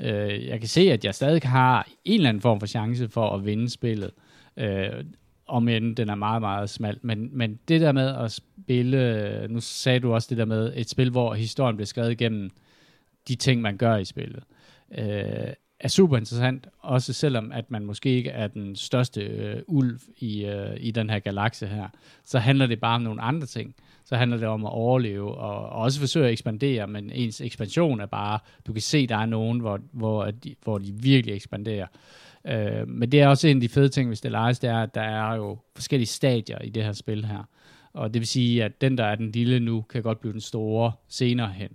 Øh, 0.00 0.46
jeg 0.46 0.58
kan 0.58 0.68
se, 0.68 0.80
at 0.80 1.04
jeg 1.04 1.14
stadig 1.14 1.42
har 1.42 1.88
en 2.04 2.14
eller 2.14 2.28
anden 2.28 2.40
form 2.40 2.60
for 2.60 2.66
chance 2.66 3.08
for 3.08 3.30
at 3.30 3.44
vinde 3.44 3.70
spillet, 3.70 4.10
øh, 4.56 5.04
om 5.46 5.68
end 5.68 5.96
den 5.96 6.08
er 6.08 6.14
meget, 6.14 6.40
meget 6.40 6.70
smal. 6.70 6.98
Men, 7.02 7.28
men 7.32 7.58
det 7.68 7.80
der 7.80 7.92
med 7.92 8.14
at 8.14 8.32
spille, 8.32 9.48
nu 9.50 9.60
sagde 9.60 10.00
du 10.00 10.14
også 10.14 10.26
det 10.30 10.38
der 10.38 10.44
med 10.44 10.72
et 10.76 10.90
spil, 10.90 11.10
hvor 11.10 11.34
historien 11.34 11.76
bliver 11.76 11.86
skrevet 11.86 12.10
igennem 12.10 12.50
de 13.28 13.34
ting, 13.34 13.60
man 13.60 13.76
gør 13.76 13.96
i 13.96 14.04
spillet, 14.04 14.42
øh, 14.98 15.52
er 15.84 15.88
super 15.88 16.16
interessant, 16.16 16.66
også 16.78 17.12
selvom 17.12 17.52
at 17.52 17.70
man 17.70 17.84
måske 17.84 18.10
ikke 18.10 18.30
er 18.30 18.46
den 18.46 18.76
største 18.76 19.20
øh, 19.20 19.62
ulv 19.66 20.00
i, 20.16 20.44
øh, 20.44 20.76
i 20.80 20.90
den 20.90 21.10
her 21.10 21.18
galakse 21.18 21.66
her, 21.66 21.88
så 22.24 22.38
handler 22.38 22.66
det 22.66 22.80
bare 22.80 22.94
om 22.94 23.02
nogle 23.02 23.22
andre 23.22 23.46
ting. 23.46 23.74
Så 24.04 24.16
handler 24.16 24.36
det 24.36 24.48
om 24.48 24.64
at 24.64 24.72
overleve, 24.72 25.34
og, 25.34 25.68
og 25.68 25.82
også 25.82 26.00
forsøge 26.00 26.26
at 26.26 26.32
ekspandere, 26.32 26.86
men 26.86 27.10
ens 27.10 27.40
ekspansion 27.40 28.00
er 28.00 28.06
bare, 28.06 28.38
du 28.66 28.72
kan 28.72 28.82
se, 28.82 29.06
der 29.06 29.16
er 29.16 29.26
nogen, 29.26 29.60
hvor, 29.60 29.80
hvor, 29.92 30.30
de, 30.30 30.54
hvor 30.62 30.78
de 30.78 30.92
virkelig 30.92 31.34
ekspanderer. 31.34 31.86
Øh, 32.44 32.88
men 32.88 33.12
det 33.12 33.20
er 33.20 33.28
også 33.28 33.48
en 33.48 33.56
af 33.56 33.60
de 33.60 33.68
fede 33.68 33.88
ting 33.88 34.08
ved 34.08 34.16
Stellaris, 34.16 34.58
det 34.58 34.70
er, 34.70 34.82
at 34.82 34.94
der 34.94 35.00
er 35.00 35.34
jo 35.34 35.58
forskellige 35.74 36.06
stadier 36.06 36.58
i 36.58 36.70
det 36.70 36.84
her 36.84 36.92
spil 36.92 37.24
her. 37.24 37.48
Og 37.92 38.14
det 38.14 38.20
vil 38.20 38.28
sige, 38.28 38.64
at 38.64 38.80
den, 38.80 38.98
der 38.98 39.04
er 39.04 39.14
den 39.14 39.30
lille 39.30 39.60
nu, 39.60 39.82
kan 39.82 40.02
godt 40.02 40.20
blive 40.20 40.32
den 40.32 40.40
store 40.40 40.92
senere 41.08 41.52
hen. 41.52 41.70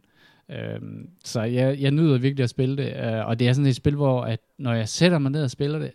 Øhm, 0.52 1.10
så 1.26 1.41
jeg, 1.41 1.80
jeg 1.80 1.91
nyder 1.91 2.18
virkelig 2.18 2.43
at 2.43 2.50
spille 2.50 2.78
det, 2.78 2.93
øh, 2.95 3.28
og 3.28 3.39
det 3.39 3.47
er 3.47 3.54
sådan 3.54 3.70
et 3.70 3.76
spil, 3.76 3.95
hvor 3.95 4.22
at 4.22 4.39
når 4.58 4.74
jeg 4.74 4.89
sætter 4.89 5.20
mig 5.20 5.32
ned 5.32 5.43
og 5.43 5.52
spiller 5.52 5.80
det, 5.80 5.91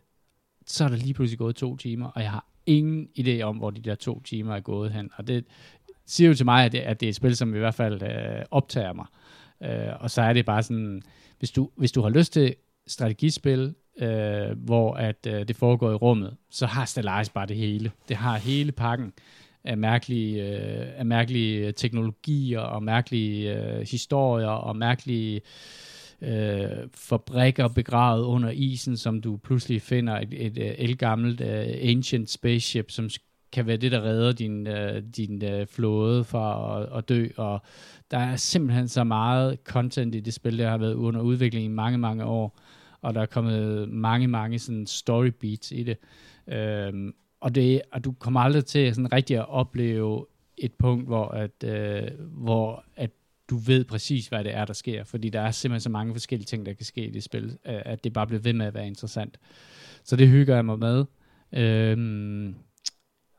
så 0.67 0.85
er 0.85 0.89
der 0.89 0.97
lige 0.97 1.15
pludselig 1.15 1.39
gået 1.39 1.57
to 1.57 1.77
timer, 1.77 2.07
og 2.07 2.23
jeg 2.23 2.31
har 2.31 2.47
ingen 2.67 3.09
idé 3.19 3.43
om, 3.43 3.57
hvor 3.57 3.71
de 3.71 3.81
der 3.81 3.95
to 3.95 4.21
timer 4.21 4.55
er 4.55 4.61
gået 4.61 4.93
hen. 4.93 5.11
Og 5.17 5.29
det 5.29 5.45
siger 6.07 6.29
jo 6.29 6.35
til 6.35 6.45
mig, 6.47 6.65
at 6.65 6.73
det, 6.73 6.79
at 6.79 7.01
det 7.01 7.07
er 7.07 7.11
et 7.11 7.17
spil, 7.17 7.37
som 7.37 7.55
i 7.55 7.59
hvert 7.59 7.75
fald 7.75 8.03
øh, 8.03 8.45
optager 8.51 8.93
mig. 8.93 9.07
Øh, 9.63 9.93
og 10.01 10.11
så 10.11 10.23
er 10.23 10.33
det 10.33 10.47
bare 10.47 10.63
sådan, 10.63 11.03
hvis 11.39 11.51
du, 11.51 11.71
hvis 11.77 11.93
du 11.93 12.03
har 12.03 12.09
lyst 12.09 12.33
til 12.33 12.55
strategispil, 12.87 13.75
øh, 13.99 14.59
hvor 14.59 14.95
at 14.95 15.27
øh, 15.27 15.49
det 15.49 15.57
foregår 15.57 15.91
i 15.91 15.95
rummet, 15.95 16.37
så 16.51 16.67
har 16.67 16.85
Stellaris 16.85 17.29
bare 17.29 17.47
det 17.47 17.57
hele. 17.57 17.91
Det 18.09 18.17
har 18.17 18.37
hele 18.37 18.73
pakken 18.73 19.13
af 19.65 19.79
mærkelige, 19.79 20.43
øh, 20.43 20.99
af 20.99 21.07
mærkelige 21.07 21.73
teknologier 21.73 22.61
og 22.61 22.83
mærkelige 22.83 23.55
øh, 23.55 23.87
historier 23.91 24.49
og 24.49 24.77
mærkelige 24.77 25.41
øh, 26.23 26.89
fabrikker 26.95 27.69
begravet 27.69 28.25
under 28.25 28.51
isen, 28.51 28.97
som 28.97 29.21
du 29.21 29.37
pludselig 29.37 29.83
finder 29.83 30.19
et, 30.19 30.29
et, 30.33 30.59
et 30.59 30.85
elgammelt 30.85 31.41
uh, 31.41 31.89
ancient 31.91 32.31
spaceship, 32.31 32.91
som 32.91 33.09
kan 33.53 33.67
være 33.67 33.77
det, 33.77 33.93
der 33.93 34.03
redder 34.03 34.33
din, 34.33 34.67
uh, 34.67 34.97
din 35.17 35.43
uh, 35.45 35.67
flåde 35.67 36.25
fra 36.25 36.81
at, 36.83 36.99
at 36.99 37.09
dø, 37.09 37.29
og 37.37 37.63
der 38.11 38.19
er 38.19 38.37
simpelthen 38.37 38.89
så 38.89 39.05
meget 39.05 39.59
content 39.65 40.15
i 40.15 40.21
det 40.21 40.35
spil, 40.35 40.59
der 40.59 40.71
har 40.71 40.79
været 40.79 40.95
under 40.95 41.21
udvikling 41.21 41.65
i 41.65 41.69
mange, 41.69 41.99
mange 41.99 42.25
år, 42.25 42.59
og 43.03 43.15
der 43.15 43.21
er 43.21 43.27
kommet 43.27 43.89
mange, 43.89 44.29
mange 44.29 44.59
sådan 44.59 44.87
story 44.87 45.31
beats 45.41 45.73
i 45.73 45.83
det. 45.83 45.97
Øhm, 46.49 47.15
og, 47.45 47.55
det, 47.55 47.83
og 47.93 48.05
du 48.05 48.13
kommer 48.13 48.41
aldrig 48.41 48.65
til 48.65 48.95
sådan 48.95 49.13
rigtig 49.13 49.37
at 49.37 49.49
opleve 49.49 50.27
et 50.59 50.73
punkt, 50.75 51.07
hvor, 51.07 51.29
at, 51.29 51.65
øh, 51.65 52.11
hvor 52.19 52.85
at 52.97 53.11
du 53.51 53.57
ved 53.57 53.85
præcis, 53.85 54.27
hvad 54.29 54.45
det 54.45 54.55
er, 54.55 54.65
der 54.65 54.73
sker, 54.73 55.05
fordi 55.05 55.29
der 55.29 55.41
er 55.41 55.51
simpelthen 55.51 55.81
så 55.81 55.91
mange 55.91 56.15
forskellige 56.15 56.47
ting, 56.47 56.67
der 56.67 56.73
kan 56.73 56.85
ske 56.85 57.07
i 57.07 57.11
det 57.11 57.23
spil, 57.23 57.45
øh, 57.45 57.83
at 57.85 58.05
det 58.05 58.13
bare 58.13 58.27
bliver 58.27 58.41
ved 58.41 58.53
med 58.53 58.67
at 58.67 58.75
være 58.75 58.87
interessant. 58.87 59.39
Så 60.05 60.17
det 60.17 60.29
hygger 60.29 60.55
jeg 60.55 60.65
mig 60.65 60.79
med. 60.79 61.05
Øhm, 61.53 62.55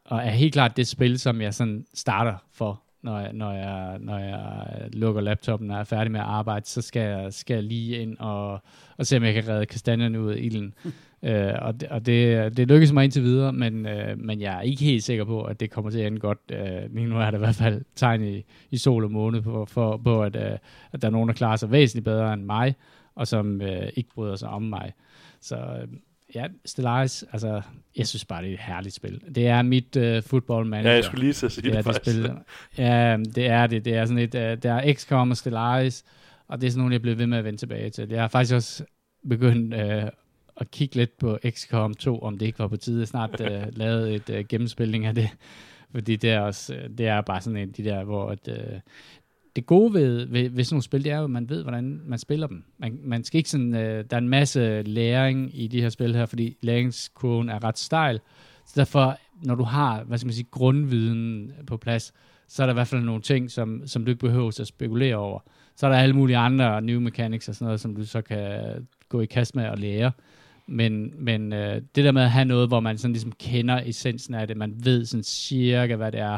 og 0.05 0.17
er 0.17 0.29
helt 0.29 0.53
klart 0.53 0.77
det 0.77 0.87
spil, 0.87 1.19
som 1.19 1.41
jeg 1.41 1.53
sådan 1.53 1.85
starter 1.93 2.35
for, 2.51 2.83
når 3.03 3.19
jeg, 3.19 3.33
når 3.33 3.51
jeg, 3.51 3.99
når 3.99 4.17
jeg 4.17 4.65
lukker 4.93 5.21
laptopen 5.21 5.71
og 5.71 5.79
er 5.79 5.83
færdig 5.83 6.11
med 6.11 6.19
at 6.19 6.25
arbejde, 6.25 6.65
så 6.65 6.81
skal 6.81 7.01
jeg, 7.01 7.33
skal 7.33 7.53
jeg 7.53 7.63
lige 7.63 7.97
ind 7.97 8.17
og, 8.17 8.59
og 8.97 9.05
se, 9.05 9.17
om 9.17 9.23
jeg 9.23 9.33
kan 9.33 9.47
redde 9.47 9.65
kastanjerne 9.65 10.21
ud 10.21 10.31
af 10.31 10.37
ilden. 10.37 10.73
øh, 11.23 11.53
og 11.61 11.79
det, 11.79 11.89
og 11.89 12.05
det, 12.05 12.57
det 12.57 12.67
lykkes 12.67 12.91
mig 12.91 13.03
indtil 13.03 13.23
videre, 13.23 13.53
men, 13.53 13.85
øh, 13.85 14.19
men 14.19 14.41
jeg 14.41 14.57
er 14.57 14.61
ikke 14.61 14.83
helt 14.83 15.03
sikker 15.03 15.25
på, 15.25 15.43
at 15.43 15.59
det 15.59 15.71
kommer 15.71 15.91
til 15.91 15.99
at 15.99 16.07
ende 16.07 16.19
godt. 16.19 16.39
Øh, 16.51 16.95
lige 16.95 17.07
nu 17.07 17.19
er 17.19 17.31
der 17.31 17.37
i 17.37 17.39
hvert 17.39 17.55
fald 17.55 17.81
tegn 17.95 18.23
i, 18.23 18.43
i 18.71 18.77
sol 18.77 19.03
og 19.03 19.11
måne 19.11 19.41
på, 19.41 19.65
for, 19.65 19.97
på 19.97 20.23
at, 20.23 20.35
øh, 20.35 20.57
at 20.91 21.01
der 21.01 21.07
er 21.07 21.11
nogen, 21.11 21.29
der 21.29 21.35
klarer 21.35 21.55
sig 21.55 21.71
væsentligt 21.71 22.05
bedre 22.05 22.33
end 22.33 22.43
mig, 22.43 22.75
og 23.15 23.27
som 23.27 23.61
øh, 23.61 23.89
ikke 23.95 24.09
bryder 24.15 24.35
sig 24.35 24.49
om 24.49 24.61
mig. 24.61 24.93
Så 25.41 25.55
øh, 25.55 25.87
ja, 26.35 26.47
Stellaris, 26.65 27.25
altså, 27.31 27.61
jeg 27.97 28.07
synes 28.07 28.25
bare, 28.25 28.41
det 28.41 28.49
er 28.49 28.53
et 28.53 28.59
herligt 28.59 28.95
spil. 28.95 29.21
Det 29.35 29.47
er 29.47 29.61
mit 29.61 29.95
uh, 29.95 30.23
football 30.23 30.65
manager. 30.65 30.89
Ja, 30.89 30.95
jeg 30.95 31.03
skulle 31.03 31.21
lige 31.21 31.29
at 31.29 31.51
sige 31.51 31.71
det, 31.71 31.85
det, 31.85 31.85
det 31.85 31.95
spil. 31.95 32.31
Ja, 32.77 33.17
det 33.35 33.47
er 33.47 33.67
det. 33.67 33.85
Det 33.85 33.95
er 33.95 34.05
sådan 34.05 34.23
et, 34.23 34.35
uh, 34.35 34.41
der 34.41 34.73
er 34.73 34.93
XCOM 34.93 35.31
og 35.31 35.37
Stellaris, 35.37 36.03
og 36.47 36.61
det 36.61 36.67
er 36.67 36.71
sådan 36.71 36.79
nogle, 36.79 36.93
jeg 36.93 37.01
bliver 37.01 37.15
ved 37.15 37.27
med 37.27 37.37
at 37.37 37.43
vende 37.43 37.59
tilbage 37.59 37.89
til. 37.89 38.09
Jeg 38.09 38.21
har 38.21 38.27
faktisk 38.27 38.55
også 38.55 38.83
begyndt 39.29 39.73
uh, 39.73 40.09
at 40.57 40.71
kigge 40.71 40.95
lidt 40.95 41.17
på 41.17 41.39
XCOM 41.49 41.93
2, 41.93 42.19
om 42.19 42.37
det 42.37 42.45
ikke 42.45 42.59
var 42.59 42.67
på 42.67 42.77
tide 42.77 43.05
snart 43.05 43.41
uh, 43.41 43.77
lavet 43.81 44.15
et 44.15 44.29
uh, 44.29 44.45
gennemspilning 44.49 45.05
af 45.05 45.15
det. 45.15 45.29
Fordi 45.91 46.15
det 46.15 46.29
er, 46.29 46.39
også, 46.39 46.75
det 46.97 47.07
er 47.07 47.21
bare 47.21 47.41
sådan 47.41 47.57
en 47.57 47.71
de 47.71 47.83
der, 47.83 48.03
hvor 48.03 48.29
at, 48.29 48.47
uh, 48.47 48.79
det 49.55 49.65
gode 49.65 49.93
ved, 49.93 50.25
ved, 50.25 50.49
ved 50.49 50.63
sådan 50.63 50.75
nogle 50.75 50.83
spil, 50.83 51.03
det 51.03 51.11
er 51.11 51.17
jo, 51.17 51.23
at 51.23 51.29
man 51.29 51.49
ved, 51.49 51.63
hvordan 51.63 52.01
man 52.05 52.19
spiller 52.19 52.47
dem. 52.47 52.63
Man, 52.77 52.99
man 53.03 53.23
skal 53.23 53.37
ikke 53.37 53.49
sådan, 53.49 53.75
øh, 53.75 54.05
der 54.09 54.17
er 54.17 54.21
en 54.21 54.29
masse 54.29 54.81
læring 54.81 55.59
i 55.59 55.67
de 55.67 55.81
her 55.81 55.89
spil 55.89 56.15
her, 56.15 56.25
fordi 56.25 56.57
læringskurven 56.61 57.49
er 57.49 57.63
ret 57.63 57.77
stejl. 57.77 58.19
Så 58.65 58.73
derfor, 58.75 59.17
når 59.43 59.55
du 59.55 59.63
har, 59.63 60.03
hvad 60.03 60.17
skal 60.17 60.27
man 60.27 60.33
sige, 60.33 60.47
grundviden 60.51 61.51
på 61.67 61.77
plads, 61.77 62.13
så 62.47 62.63
er 62.63 62.67
der 62.67 62.73
i 62.73 62.75
hvert 62.75 62.87
fald 62.87 63.01
nogle 63.01 63.21
ting, 63.21 63.51
som, 63.51 63.87
som 63.87 64.05
du 64.05 64.11
ikke 64.11 64.25
behøver 64.25 64.47
at 64.59 64.67
spekulere 64.67 65.15
over. 65.15 65.39
Så 65.75 65.85
er 65.85 65.91
der 65.91 65.97
alle 65.97 66.15
mulige 66.15 66.37
andre 66.37 66.81
new 66.81 66.99
mechanics 66.99 67.49
og 67.49 67.55
sådan 67.55 67.65
noget, 67.65 67.79
som 67.79 67.95
du 67.95 68.05
så 68.05 68.21
kan 68.21 68.87
gå 69.09 69.21
i 69.21 69.25
kast 69.25 69.55
med 69.55 69.67
og 69.67 69.77
lære. 69.77 70.11
Men, 70.67 71.13
men 71.25 71.53
øh, 71.53 71.81
det 71.95 72.03
der 72.03 72.11
med 72.11 72.21
at 72.21 72.31
have 72.31 72.45
noget, 72.45 72.67
hvor 72.67 72.79
man 72.79 72.97
sådan 72.97 73.13
ligesom 73.13 73.31
kender 73.31 73.81
essensen 73.85 74.33
af 74.33 74.47
det, 74.47 74.57
man 74.57 74.73
ved 74.77 75.05
sådan 75.05 75.23
cirka, 75.23 75.95
hvad 75.95 76.11
det 76.11 76.19
er, 76.19 76.37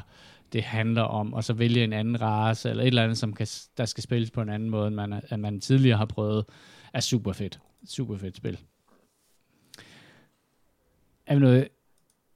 det 0.53 0.63
handler 0.63 1.01
om, 1.01 1.34
og 1.34 1.43
så 1.43 1.53
vælge 1.53 1.84
en 1.84 1.93
anden 1.93 2.21
race, 2.21 2.69
eller 2.69 2.84
et 2.84 2.88
eller 2.88 3.03
andet, 3.03 3.17
som 3.17 3.34
kan, 3.34 3.47
der 3.78 3.86
skal 3.86 4.03
spilles 4.03 4.32
på 4.32 4.41
en 4.41 4.49
anden 4.49 4.69
måde, 4.69 4.88
end 4.88 4.95
man, 4.95 5.13
end 5.32 5.41
man 5.41 5.59
tidligere 5.61 5.97
har 5.97 6.05
prøvet, 6.05 6.45
er 6.93 6.99
super 6.99 7.34
fedt. 7.34 7.59
Super 7.89 8.17
fedt 8.17 8.38
spil. 8.38 8.57
Er 11.28 11.36
vi 11.36 11.41
noget... 11.41 11.67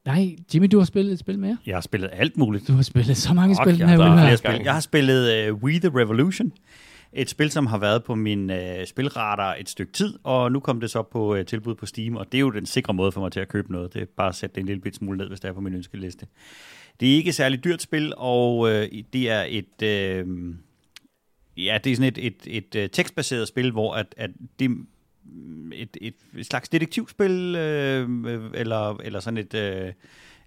Nej, 0.06 0.36
Jimmy, 0.54 0.68
du 0.72 0.78
har 0.78 0.86
spillet 0.86 1.14
et 1.14 1.20
spil 1.20 1.40
mere? 1.40 1.58
Jeg 1.66 1.76
har 1.76 1.82
spillet 1.82 2.10
alt 2.14 2.38
muligt. 2.38 2.68
Du 2.68 2.74
har 2.74 2.82
spillet 2.82 3.18
så 3.18 3.34
mange 3.34 3.52
Og 3.60 3.66
spil 3.66 3.78
jeg, 3.78 3.80
den 3.80 3.90
her 3.90 4.04
har 4.04 4.10
uge 4.12 4.20
her. 4.20 4.26
flere 4.26 4.38
spil. 4.38 4.62
jeg 4.64 4.74
har 4.74 4.80
spillet 4.80 5.52
uh, 5.52 5.64
We 5.64 5.80
The 5.80 5.90
Revolution. 6.00 6.52
Et 7.14 7.30
spil, 7.30 7.52
som 7.52 7.66
har 7.68 7.78
været 7.78 8.04
på 8.04 8.16
min 8.16 8.50
øh, 8.50 8.86
spilradar 8.86 9.56
et 9.56 9.70
stykke 9.70 9.92
tid, 9.92 10.20
og 10.24 10.52
nu 10.52 10.60
kom 10.60 10.80
det 10.80 10.92
så 10.92 11.04
på 11.04 11.36
øh, 11.36 11.46
tilbud 11.46 11.76
på 11.76 11.86
Steam, 11.86 12.16
og 12.16 12.32
det 12.32 12.38
er 12.38 12.40
jo 12.40 12.50
den 12.50 12.66
sikre 12.66 12.94
måde 12.94 13.12
for 13.12 13.22
mig 13.22 13.32
til 13.32 13.40
at 13.40 13.48
købe 13.48 13.72
noget. 13.72 13.94
Det 13.94 14.02
er 14.02 14.06
bare 14.18 14.30
at 14.30 14.36
sætte 14.36 14.56
det 14.56 14.62
en 14.62 14.68
lille 14.68 14.82
bit 14.82 14.96
smule 14.96 15.18
ned, 15.18 15.28
hvis 15.28 15.40
det 15.40 15.50
er 15.50 15.54
på 15.54 15.62
min 15.62 15.74
ønskeliste. 15.74 16.28
Det 17.00 17.12
er 17.12 17.16
ikke 17.16 17.30
et 17.30 17.36
særligt 17.36 17.64
dyrt 17.64 17.82
spil, 17.82 18.14
og 18.18 18.72
øh, 18.72 18.88
det 19.14 19.30
er 19.30 19.46
et... 19.50 19.82
Øh, 19.84 20.28
ja, 21.58 21.78
det 21.84 21.92
er 21.92 21.96
sådan 21.96 22.08
et, 22.08 22.26
et, 22.26 22.36
et, 22.48 22.76
et 22.76 22.92
tekstbaseret 22.92 23.48
spil, 23.48 23.72
hvor 23.72 23.94
at, 23.94 24.16
at 24.18 24.32
det 24.60 24.72
et, 25.74 25.98
et, 26.02 26.16
et 26.38 26.46
slags 26.46 26.70
detektivspil, 26.70 27.56
øh, 27.56 28.10
eller, 28.54 28.98
eller 29.04 29.20
sådan 29.20 29.38
et... 29.38 29.54
Øh, 29.54 29.94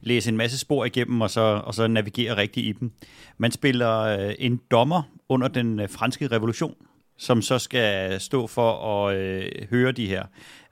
læse 0.00 0.30
en 0.30 0.36
masse 0.36 0.58
spor 0.58 0.84
igennem, 0.84 1.20
og 1.20 1.30
så, 1.30 1.40
og 1.40 1.74
så 1.74 1.86
navigere 1.86 2.36
rigtigt 2.36 2.66
i 2.66 2.72
dem. 2.72 2.92
Man 3.38 3.52
spiller 3.52 4.00
øh, 4.00 4.34
en 4.38 4.60
dommer 4.70 5.02
under 5.28 5.48
den 5.48 5.80
øh, 5.80 5.88
franske 5.88 6.26
revolution, 6.26 6.74
som 7.18 7.42
så 7.42 7.58
skal 7.58 8.20
stå 8.20 8.46
for 8.46 9.06
at 9.06 9.16
øh, 9.16 9.50
høre 9.70 9.92
de 9.92 10.06
her 10.06 10.24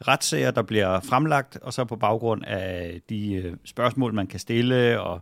retssager, 0.08 0.50
der 0.50 0.62
bliver 0.62 1.00
fremlagt, 1.00 1.56
og 1.56 1.72
så 1.72 1.84
på 1.84 1.96
baggrund 1.96 2.44
af 2.44 3.00
de 3.08 3.34
øh, 3.34 3.52
spørgsmål, 3.64 4.14
man 4.14 4.26
kan 4.26 4.40
stille, 4.40 5.00
og 5.00 5.20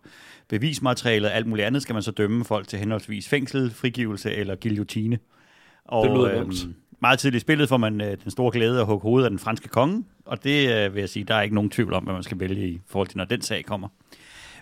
bevismaterialet 0.49 1.31
og 1.31 1.37
alt 1.37 1.47
muligt 1.47 1.67
andet, 1.67 1.83
skal 1.83 1.93
man 1.93 2.03
så 2.03 2.11
dømme 2.11 2.45
folk 2.45 2.69
til 2.69 2.79
henholdsvis 2.79 3.29
fængsel, 3.29 3.71
frigivelse 3.71 4.35
eller 4.35 4.57
guillotine. 4.63 5.19
Og, 5.85 6.05
Det 6.05 6.17
lyder 6.17 6.35
nemt 6.35 6.67
meget 7.01 7.19
tidligt 7.19 7.43
i 7.43 7.45
spillet 7.45 7.69
får 7.69 7.77
man 7.77 8.01
øh, 8.01 8.17
den 8.25 8.31
store 8.31 8.53
glæde 8.53 8.81
at 8.81 8.87
hugge 8.87 9.03
hovedet 9.03 9.25
af 9.25 9.31
den 9.31 9.39
franske 9.39 9.69
konge, 9.69 10.05
og 10.25 10.45
det 10.45 10.75
øh, 10.75 10.95
vil 10.95 11.01
jeg 11.01 11.09
sige, 11.09 11.25
der 11.25 11.35
er 11.35 11.43
ikke 11.43 11.55
nogen 11.55 11.71
tvivl 11.71 11.93
om, 11.93 12.05
hvad 12.05 12.15
man 12.15 12.23
skal 12.23 12.41
vælge 12.41 12.69
i 12.69 12.81
forhold 12.87 13.09
til, 13.09 13.19
når 13.19 13.25
den 13.25 13.43
sag 13.43 13.65
kommer. 13.65 13.89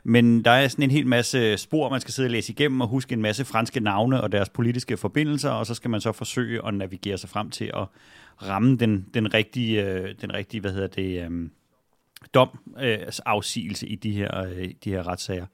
Men 0.05 0.45
der 0.45 0.51
er 0.51 0.69
sådan 0.69 0.83
en 0.83 0.91
hel 0.91 1.07
masse 1.07 1.57
spor, 1.57 1.89
man 1.89 2.01
skal 2.01 2.15
sidde 2.15 2.27
og 2.27 2.31
læse 2.31 2.53
igennem 2.53 2.81
og 2.81 2.89
huske 2.89 3.13
en 3.13 3.23
masse 3.23 3.45
franske 3.45 3.81
navne 3.81 4.21
og 4.21 4.33
deres 4.33 4.49
politiske 4.49 4.97
forbindelser, 4.97 5.51
og 5.51 5.67
så 5.67 5.75
skal 5.75 5.91
man 5.91 6.01
så 6.01 6.13
forsøge 6.13 6.67
at 6.67 6.75
navigere 6.75 7.19
sig 7.19 7.31
frem 7.31 7.51
til 7.51 7.65
at 7.65 7.87
ramme 8.43 8.77
den, 8.77 9.07
den 9.15 9.35
rigtige, 9.35 9.85
øh, 9.85 10.15
den 10.21 10.35
rigtige 10.35 10.61
hvad 10.61 10.73
hedder 10.73 10.87
det, 10.87 11.31
øh, 11.31 11.49
dom, 12.35 12.49
øh, 12.81 12.99
afsigelse 13.27 13.87
i 13.87 13.95
de 13.95 14.13
her, 14.13 14.45
øh, 14.45 14.69
de 14.85 14.91
her 14.91 15.09
retssager. 15.09 15.47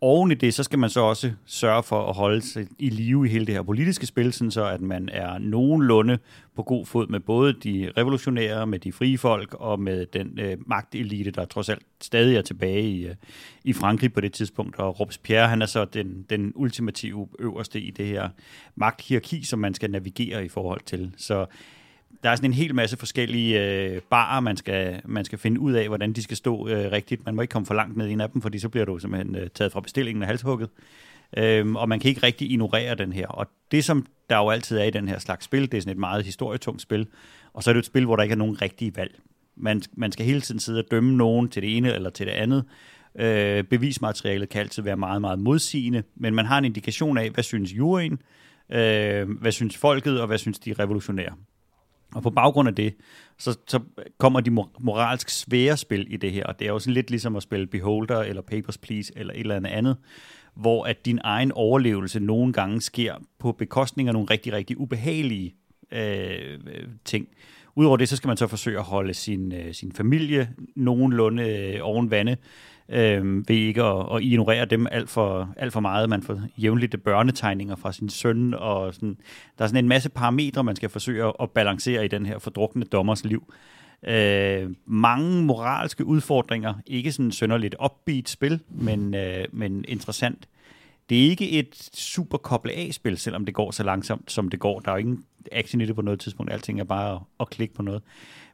Oven 0.00 0.30
i 0.30 0.34
det, 0.34 0.54
så 0.54 0.62
skal 0.62 0.78
man 0.78 0.90
så 0.90 1.00
også 1.00 1.32
sørge 1.46 1.82
for 1.82 2.08
at 2.08 2.14
holde 2.14 2.42
sig 2.42 2.66
i 2.78 2.88
live 2.88 3.26
i 3.26 3.30
hele 3.30 3.46
det 3.46 3.54
her 3.54 3.62
politiske 3.62 4.06
spil, 4.06 4.32
sådan 4.32 4.50
så 4.50 4.64
at 4.64 4.80
man 4.80 5.08
er 5.12 5.38
nogenlunde 5.38 6.18
på 6.56 6.62
god 6.62 6.86
fod 6.86 7.06
med 7.06 7.20
både 7.20 7.52
de 7.52 7.92
revolutionære, 7.96 8.66
med 8.66 8.78
de 8.78 8.92
frie 8.92 9.18
folk 9.18 9.54
og 9.54 9.80
med 9.80 10.06
den 10.06 10.38
øh, 10.40 10.56
magtelite, 10.66 11.30
der 11.30 11.44
trods 11.44 11.68
alt 11.68 11.82
stadig 12.00 12.36
er 12.36 12.42
tilbage 12.42 12.82
i, 12.82 13.06
øh, 13.06 13.14
i 13.64 13.72
Frankrig 13.72 14.12
på 14.12 14.20
det 14.20 14.32
tidspunkt. 14.32 14.76
Og 14.76 15.00
Robespierre, 15.00 15.48
han 15.48 15.62
er 15.62 15.66
så 15.66 15.84
den, 15.84 16.26
den 16.30 16.52
ultimative 16.54 17.28
øverste 17.38 17.80
i 17.80 17.90
det 17.90 18.06
her 18.06 18.28
magthierarki, 18.76 19.44
som 19.44 19.58
man 19.58 19.74
skal 19.74 19.90
navigere 19.90 20.44
i 20.44 20.48
forhold 20.48 20.80
til. 20.86 21.12
Så 21.16 21.46
der 22.22 22.30
er 22.30 22.36
sådan 22.36 22.50
en 22.50 22.54
hel 22.54 22.74
masse 22.74 22.96
forskellige 22.96 23.64
øh, 23.64 24.00
barer, 24.10 24.40
man 24.40 24.56
skal, 24.56 25.00
man 25.04 25.24
skal 25.24 25.38
finde 25.38 25.60
ud 25.60 25.72
af, 25.72 25.88
hvordan 25.88 26.12
de 26.12 26.22
skal 26.22 26.36
stå 26.36 26.68
øh, 26.68 26.92
rigtigt. 26.92 27.26
Man 27.26 27.34
må 27.34 27.42
ikke 27.42 27.52
komme 27.52 27.66
for 27.66 27.74
langt 27.74 27.96
ned 27.96 28.06
i 28.06 28.12
en 28.12 28.20
af 28.20 28.30
dem, 28.30 28.42
fordi 28.42 28.58
så 28.58 28.68
bliver 28.68 28.84
du 28.84 28.98
simpelthen 28.98 29.36
øh, 29.36 29.50
taget 29.54 29.72
fra 29.72 29.80
bestillingen 29.80 30.22
og 30.22 30.28
halshugget. 30.28 30.68
Øhm, 31.36 31.76
og 31.76 31.88
man 31.88 32.00
kan 32.00 32.08
ikke 32.08 32.22
rigtig 32.22 32.50
ignorere 32.50 32.94
den 32.94 33.12
her. 33.12 33.26
Og 33.26 33.46
det, 33.70 33.84
som 33.84 34.06
der 34.30 34.36
jo 34.36 34.50
altid 34.50 34.78
er 34.78 34.84
i 34.84 34.90
den 34.90 35.08
her 35.08 35.18
slags 35.18 35.44
spil, 35.44 35.62
det 35.72 35.74
er 35.74 35.80
sådan 35.80 35.92
et 35.92 35.98
meget 35.98 36.24
historietungt 36.24 36.82
spil. 36.82 37.06
Og 37.52 37.62
så 37.62 37.70
er 37.70 37.72
det 37.72 37.78
et 37.78 37.86
spil, 37.86 38.04
hvor 38.04 38.16
der 38.16 38.22
ikke 38.22 38.32
er 38.32 38.36
nogen 38.36 38.62
rigtige 38.62 38.96
valg. 38.96 39.20
Man, 39.56 39.82
man 39.96 40.12
skal 40.12 40.26
hele 40.26 40.40
tiden 40.40 40.60
sidde 40.60 40.78
og 40.78 40.90
dømme 40.90 41.16
nogen 41.16 41.48
til 41.48 41.62
det 41.62 41.76
ene 41.76 41.94
eller 41.94 42.10
til 42.10 42.26
det 42.26 42.32
andet. 42.32 42.64
Øh, 43.18 43.64
bevismaterialet 43.64 44.48
kan 44.48 44.60
altid 44.60 44.82
være 44.82 44.96
meget, 44.96 45.20
meget 45.20 45.38
modsigende, 45.38 46.02
men 46.16 46.34
man 46.34 46.46
har 46.46 46.58
en 46.58 46.64
indikation 46.64 47.18
af, 47.18 47.30
hvad 47.30 47.44
synes 47.44 47.72
juryen, 47.72 48.18
øh, 48.72 49.30
hvad 49.30 49.52
synes 49.52 49.76
folket, 49.76 50.20
og 50.20 50.26
hvad 50.26 50.38
synes 50.38 50.58
de 50.58 50.72
revolutionære. 50.72 51.32
Og 52.14 52.22
på 52.22 52.30
baggrund 52.30 52.68
af 52.68 52.74
det, 52.74 52.94
så, 53.38 53.58
så 53.66 53.80
kommer 54.18 54.40
de 54.40 54.50
moralsk 54.80 55.30
svære 55.30 55.76
spil 55.76 56.06
i 56.10 56.16
det 56.16 56.32
her, 56.32 56.44
og 56.44 56.58
det 56.58 56.66
er 56.66 56.72
jo 56.72 56.78
sådan 56.78 56.94
lidt 56.94 57.10
ligesom 57.10 57.36
at 57.36 57.42
spille 57.42 57.66
Beholder, 57.66 58.18
eller 58.18 58.42
Papers, 58.42 58.78
Please, 58.78 59.12
eller 59.16 59.34
et 59.34 59.40
eller 59.40 59.56
andet 59.56 59.70
andet, 59.70 59.96
hvor 60.54 60.84
at 60.84 61.06
din 61.06 61.20
egen 61.24 61.52
overlevelse 61.52 62.20
nogle 62.20 62.52
gange 62.52 62.80
sker 62.80 63.14
på 63.38 63.52
bekostning 63.52 64.08
af 64.08 64.14
nogle 64.14 64.28
rigtig, 64.30 64.52
rigtig 64.52 64.80
ubehagelige 64.80 65.54
øh, 65.92 66.58
ting. 67.04 67.28
Udover 67.74 67.96
det, 67.96 68.08
så 68.08 68.16
skal 68.16 68.28
man 68.28 68.36
så 68.36 68.46
forsøge 68.46 68.78
at 68.78 68.84
holde 68.84 69.14
sin, 69.14 69.52
øh, 69.52 69.74
sin 69.74 69.92
familie 69.92 70.50
nogenlunde 70.76 71.42
øh, 71.42 71.78
oven 71.82 72.10
vande, 72.10 72.36
øh, 72.88 73.48
ved 73.48 73.56
ikke 73.56 73.82
at, 73.82 74.16
at 74.16 74.22
ignorere 74.22 74.64
dem 74.64 74.86
alt 74.90 75.10
for, 75.10 75.54
alt 75.56 75.72
for 75.72 75.80
meget. 75.80 76.08
Man 76.08 76.22
får 76.22 76.40
jævnligt 76.58 77.02
børnetegninger 77.04 77.76
fra 77.76 77.92
sin 77.92 78.08
søn, 78.08 78.54
og 78.54 78.94
sådan, 78.94 79.16
der 79.58 79.64
er 79.64 79.68
sådan 79.68 79.84
en 79.84 79.88
masse 79.88 80.08
parametre, 80.08 80.64
man 80.64 80.76
skal 80.76 80.88
forsøge 80.88 81.32
at, 81.40 81.50
balancere 81.50 82.04
i 82.04 82.08
den 82.08 82.26
her 82.26 82.38
fordrukne 82.38 82.84
dommers 82.84 83.24
liv. 83.24 83.52
Øh, 84.08 84.70
mange 84.86 85.42
moralske 85.42 86.04
udfordringer, 86.04 86.74
ikke 86.86 87.12
sådan 87.12 87.32
sønderligt 87.32 87.76
upbeat 87.84 88.28
spil, 88.28 88.60
men, 88.68 89.14
øh, 89.14 89.44
men 89.52 89.84
interessant. 89.88 90.48
Det 91.08 91.24
er 91.24 91.30
ikke 91.30 91.50
et 91.50 91.90
super 91.94 92.38
koble 92.38 92.72
A-spil, 92.72 93.18
selvom 93.18 93.44
det 93.44 93.54
går 93.54 93.70
så 93.70 93.82
langsomt, 93.82 94.32
som 94.32 94.48
det 94.48 94.60
går. 94.60 94.80
Der 94.80 94.90
er 94.90 94.94
jo 94.94 94.98
ingen 94.98 95.24
action 95.52 95.80
i 95.80 95.86
det 95.86 95.94
på 95.94 96.02
noget 96.02 96.20
tidspunkt. 96.20 96.52
Alting 96.52 96.80
er 96.80 96.84
bare 96.84 97.14
at, 97.14 97.20
at 97.40 97.50
klikke 97.50 97.74
på 97.74 97.82
noget. 97.82 98.02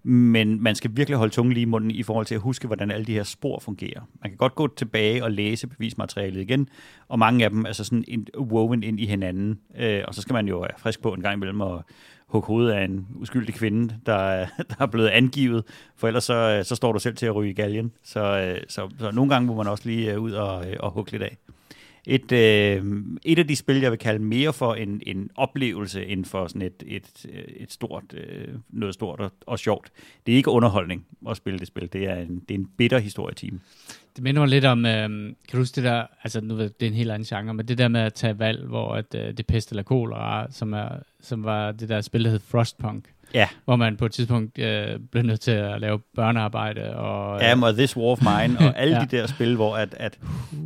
Men 0.03 0.63
man 0.63 0.75
skal 0.75 0.91
virkelig 0.95 1.19
holde 1.19 1.33
tungen 1.33 1.53
lige 1.53 1.63
i 1.63 1.65
munden 1.65 1.91
i 1.91 2.03
forhold 2.03 2.27
til 2.27 2.35
at 2.35 2.41
huske, 2.41 2.67
hvordan 2.67 2.91
alle 2.91 3.07
de 3.07 3.13
her 3.13 3.23
spor 3.23 3.61
fungerer. 3.61 4.01
Man 4.23 4.31
kan 4.31 4.37
godt 4.37 4.55
gå 4.55 4.75
tilbage 4.77 5.25
og 5.25 5.31
læse 5.31 5.67
bevismaterialet 5.67 6.41
igen, 6.41 6.69
og 7.09 7.19
mange 7.19 7.45
af 7.45 7.51
dem 7.51 7.65
er 7.65 7.73
så 7.73 7.85
sådan 7.85 8.05
en, 8.09 8.27
woven 8.39 8.83
ind 8.83 9.01
i 9.01 9.07
hinanden. 9.07 9.61
Øh, 9.79 10.03
og 10.09 10.15
så 10.15 10.23
skal 10.23 10.33
man 10.33 10.49
jo 10.49 10.59
være 10.59 10.71
frisk 10.79 11.03
på 11.03 11.13
en 11.13 11.21
gang 11.21 11.35
imellem 11.35 11.61
og 11.61 11.85
hugge 12.27 12.47
hovedet 12.47 12.73
af 12.73 12.85
en 12.85 13.07
uskyldig 13.15 13.55
kvinde, 13.55 13.95
der, 14.07 14.47
der 14.71 14.77
er 14.79 14.87
blevet 14.87 15.09
angivet, 15.09 15.65
for 15.97 16.07
ellers 16.07 16.25
så, 16.25 16.35
øh, 16.35 16.65
så 16.65 16.75
står 16.75 16.93
du 16.93 16.99
selv 16.99 17.17
til 17.17 17.27
at 17.27 17.35
ryge 17.35 17.51
i 17.51 17.55
galgen. 17.55 17.93
Så, 18.03 18.21
øh, 18.21 18.61
så, 18.69 18.91
så 18.99 19.11
nogle 19.11 19.31
gange 19.31 19.47
må 19.47 19.55
man 19.55 19.67
også 19.67 19.89
lige 19.89 20.13
øh, 20.13 20.21
ud 20.21 20.33
og, 20.33 20.65
og 20.81 20.91
hugge 20.91 21.11
lidt 21.11 21.23
af 21.23 21.37
et, 22.07 22.33
øh, 22.33 23.05
et 23.25 23.39
af 23.39 23.49
de 23.49 23.57
spil, 23.57 23.81
jeg 23.81 23.91
vil 23.91 23.99
kalde 23.99 24.25
mere 24.25 24.53
for 24.53 24.75
en, 24.75 25.03
en 25.07 25.31
oplevelse, 25.37 26.07
end 26.07 26.25
for 26.25 26.47
sådan 26.47 26.63
et, 26.63 26.83
et, 26.87 27.27
øh, 27.33 27.45
et 27.57 27.73
stort, 27.73 28.05
øh, 28.15 28.49
noget 28.69 28.95
stort 28.95 29.21
og, 29.21 29.33
og 29.47 29.59
sjovt. 29.59 29.93
Det 30.27 30.33
er 30.33 30.37
ikke 30.37 30.51
underholdning 30.51 31.07
at 31.29 31.37
spille 31.37 31.59
det 31.59 31.67
spil. 31.67 31.93
Det 31.93 32.05
er 32.05 32.17
en, 32.17 32.43
det 32.49 32.55
er 32.55 32.59
en 32.59 32.69
bitter 32.77 32.99
historietime. 32.99 33.61
Det 34.17 34.25
minder 34.25 34.41
mig 34.43 34.49
lidt 34.49 34.65
om, 34.65 34.87
øh, 34.87 35.09
kan 35.09 35.35
du 35.53 35.57
huske 35.59 35.77
det 35.77 35.85
der, 35.85 36.07
altså 36.23 36.41
nu 36.41 36.55
ved 36.55 36.71
det 36.81 36.87
er 36.87 36.91
en 36.91 36.97
helt 36.97 37.11
anden 37.11 37.27
genre, 37.27 37.55
men 37.55 37.69
det 37.69 37.79
der 37.79 37.89
med 37.89 38.01
at 38.01 38.15
tage 38.15 38.39
valg, 38.39 38.67
hvor 38.67 38.95
at, 38.95 39.15
øh, 39.15 39.37
det 39.37 39.47
pest 39.47 39.71
eller 39.71 39.83
kolera, 39.83 40.47
som, 40.51 40.73
er, 40.73 40.89
som 41.21 41.45
var 41.45 41.73
det 41.73 41.89
der 41.89 42.01
spil, 42.01 42.25
der 42.25 42.31
hed 42.31 42.41
Frostpunk, 42.41 43.05
Ja, 43.35 43.49
hvor 43.65 43.77
man 43.77 43.97
på 43.97 44.07
et 44.07 44.12
tidspunkt 44.12 44.59
øh, 44.59 44.99
blev 45.11 45.23
nødt 45.23 45.41
til 45.41 45.51
at 45.51 45.81
lave 45.81 45.99
børnearbejde. 45.99 46.97
Og, 46.97 47.43
øh, 47.43 47.51
Am 47.53 47.62
og 47.62 47.75
This 47.75 47.97
War 47.97 48.05
of 48.07 48.21
Mine, 48.21 48.59
og 48.59 48.79
alle 48.81 48.95
Ja. 48.95 49.01
ja. 49.01 49.07
de 49.07 49.17
der 49.17 49.27
spil, 49.27 49.55
hvor 49.57 49.77
at, 49.77 49.95
at 49.99 50.19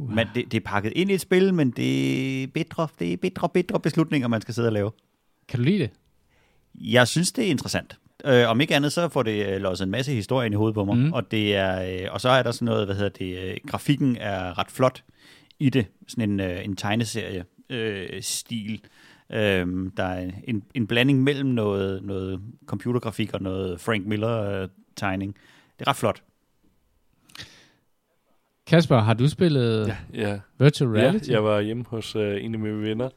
man, 0.09 0.27
det, 0.35 0.53
det 0.53 0.57
er 0.61 0.65
pakket 0.65 0.93
ind 0.97 1.11
i 1.11 1.15
et 1.15 1.21
spil, 1.21 1.55
men 1.55 1.71
det 1.71 2.43
er 2.43 2.47
bitre, 2.47 2.89
det 2.99 3.13
er 3.13 3.17
bitre, 3.17 3.49
bitre 3.49 3.81
beslutninger, 3.81 4.29
man 4.29 4.41
skal 4.41 4.55
sidde 4.55 4.69
og 4.69 4.73
lave. 4.73 4.91
Kan 5.49 5.59
du 5.59 5.65
lide 5.65 5.79
det? 5.79 5.91
Jeg 6.75 7.09
synes, 7.09 7.33
det 7.33 7.47
er 7.47 7.51
interessant. 7.51 7.97
Øh, 8.25 8.49
om 8.49 8.61
ikke 8.61 8.77
andet, 8.77 8.93
så 8.93 9.09
får 9.09 9.23
det 9.23 9.47
øh, 9.47 9.61
låst 9.61 9.83
en 9.83 9.91
masse 9.91 10.13
historie 10.13 10.47
ind 10.47 10.53
i 10.53 10.57
hovedet 10.57 10.75
på 10.75 10.85
mig. 10.85 10.97
Mm. 10.97 11.13
Og, 11.13 11.31
det 11.31 11.57
er, 11.57 12.03
øh, 12.03 12.09
og 12.13 12.21
så 12.21 12.29
er 12.29 12.43
der 12.43 12.51
sådan 12.51 12.67
noget, 12.67 12.87
hvad 12.87 12.97
hedder 12.97 13.09
det, 13.11 13.39
øh, 13.39 13.57
grafikken 13.67 14.17
er 14.17 14.59
ret 14.59 14.71
flot 14.71 15.05
i 15.59 15.71
det. 15.71 15.87
Sådan 16.09 16.31
en, 16.31 16.41
øh, 16.41 16.65
en 16.65 16.77
tegneserie 16.77 17.45
øh, 17.71 18.23
stil. 18.23 18.81
Øh, 19.33 19.67
der 19.97 20.05
er 20.05 20.31
en, 20.45 20.63
en 20.75 20.87
blanding 20.87 21.23
mellem 21.23 21.49
noget, 21.49 22.03
noget 22.03 22.41
computergrafik 22.67 23.35
og 23.35 23.43
noget 23.43 23.81
Frank 23.81 24.07
Miller-tegning. 24.07 25.37
det 25.79 25.87
er 25.87 25.91
ret 25.91 25.97
flot. 25.97 26.23
Kasper, 28.67 28.99
har 28.99 29.15
du 29.15 29.29
spillet 29.29 29.89
Ja, 29.89 29.97
ja. 30.15 30.39
Virtual 30.59 30.91
Reality? 30.91 31.29
Ja, 31.29 31.33
jeg 31.33 31.45
var 31.45 31.61
hjemme 31.61 31.85
hos 31.89 32.17
uh, 32.17 32.45
en 32.45 32.55
af 32.55 32.61
mine 32.61 32.83
venner, 32.83 33.09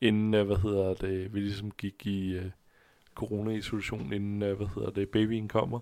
inden, 0.00 0.34
uh, 0.34 0.46
hvad 0.46 0.56
hedder 0.56 0.94
det, 0.94 1.34
vi 1.34 1.40
ligesom 1.40 1.70
gik 1.70 2.06
i 2.06 2.36
uh, 2.38 2.44
corona-isolation, 3.14 4.12
inden, 4.12 4.42
uh, 4.42 4.56
hvad 4.56 4.66
hedder 4.74 4.90
det, 4.90 5.08
babyen 5.08 5.48
kommer. 5.48 5.78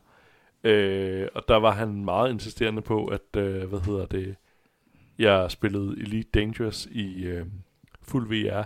Uh, 0.65 1.27
og 1.35 1.49
der 1.49 1.57
var 1.57 1.71
han 1.71 2.05
meget 2.05 2.31
insisterende 2.31 2.83
på, 2.83 3.07
at, 3.07 3.37
uh, 3.37 3.69
hvad 3.69 3.81
hedder 3.81 4.07
det, 4.07 4.37
jeg 5.19 5.51
spillede 5.51 6.01
Elite 6.01 6.31
Dangerous 6.31 6.87
i 6.87 7.33
uh, 7.33 7.47
fuld 8.03 8.29
VR. 8.29 8.63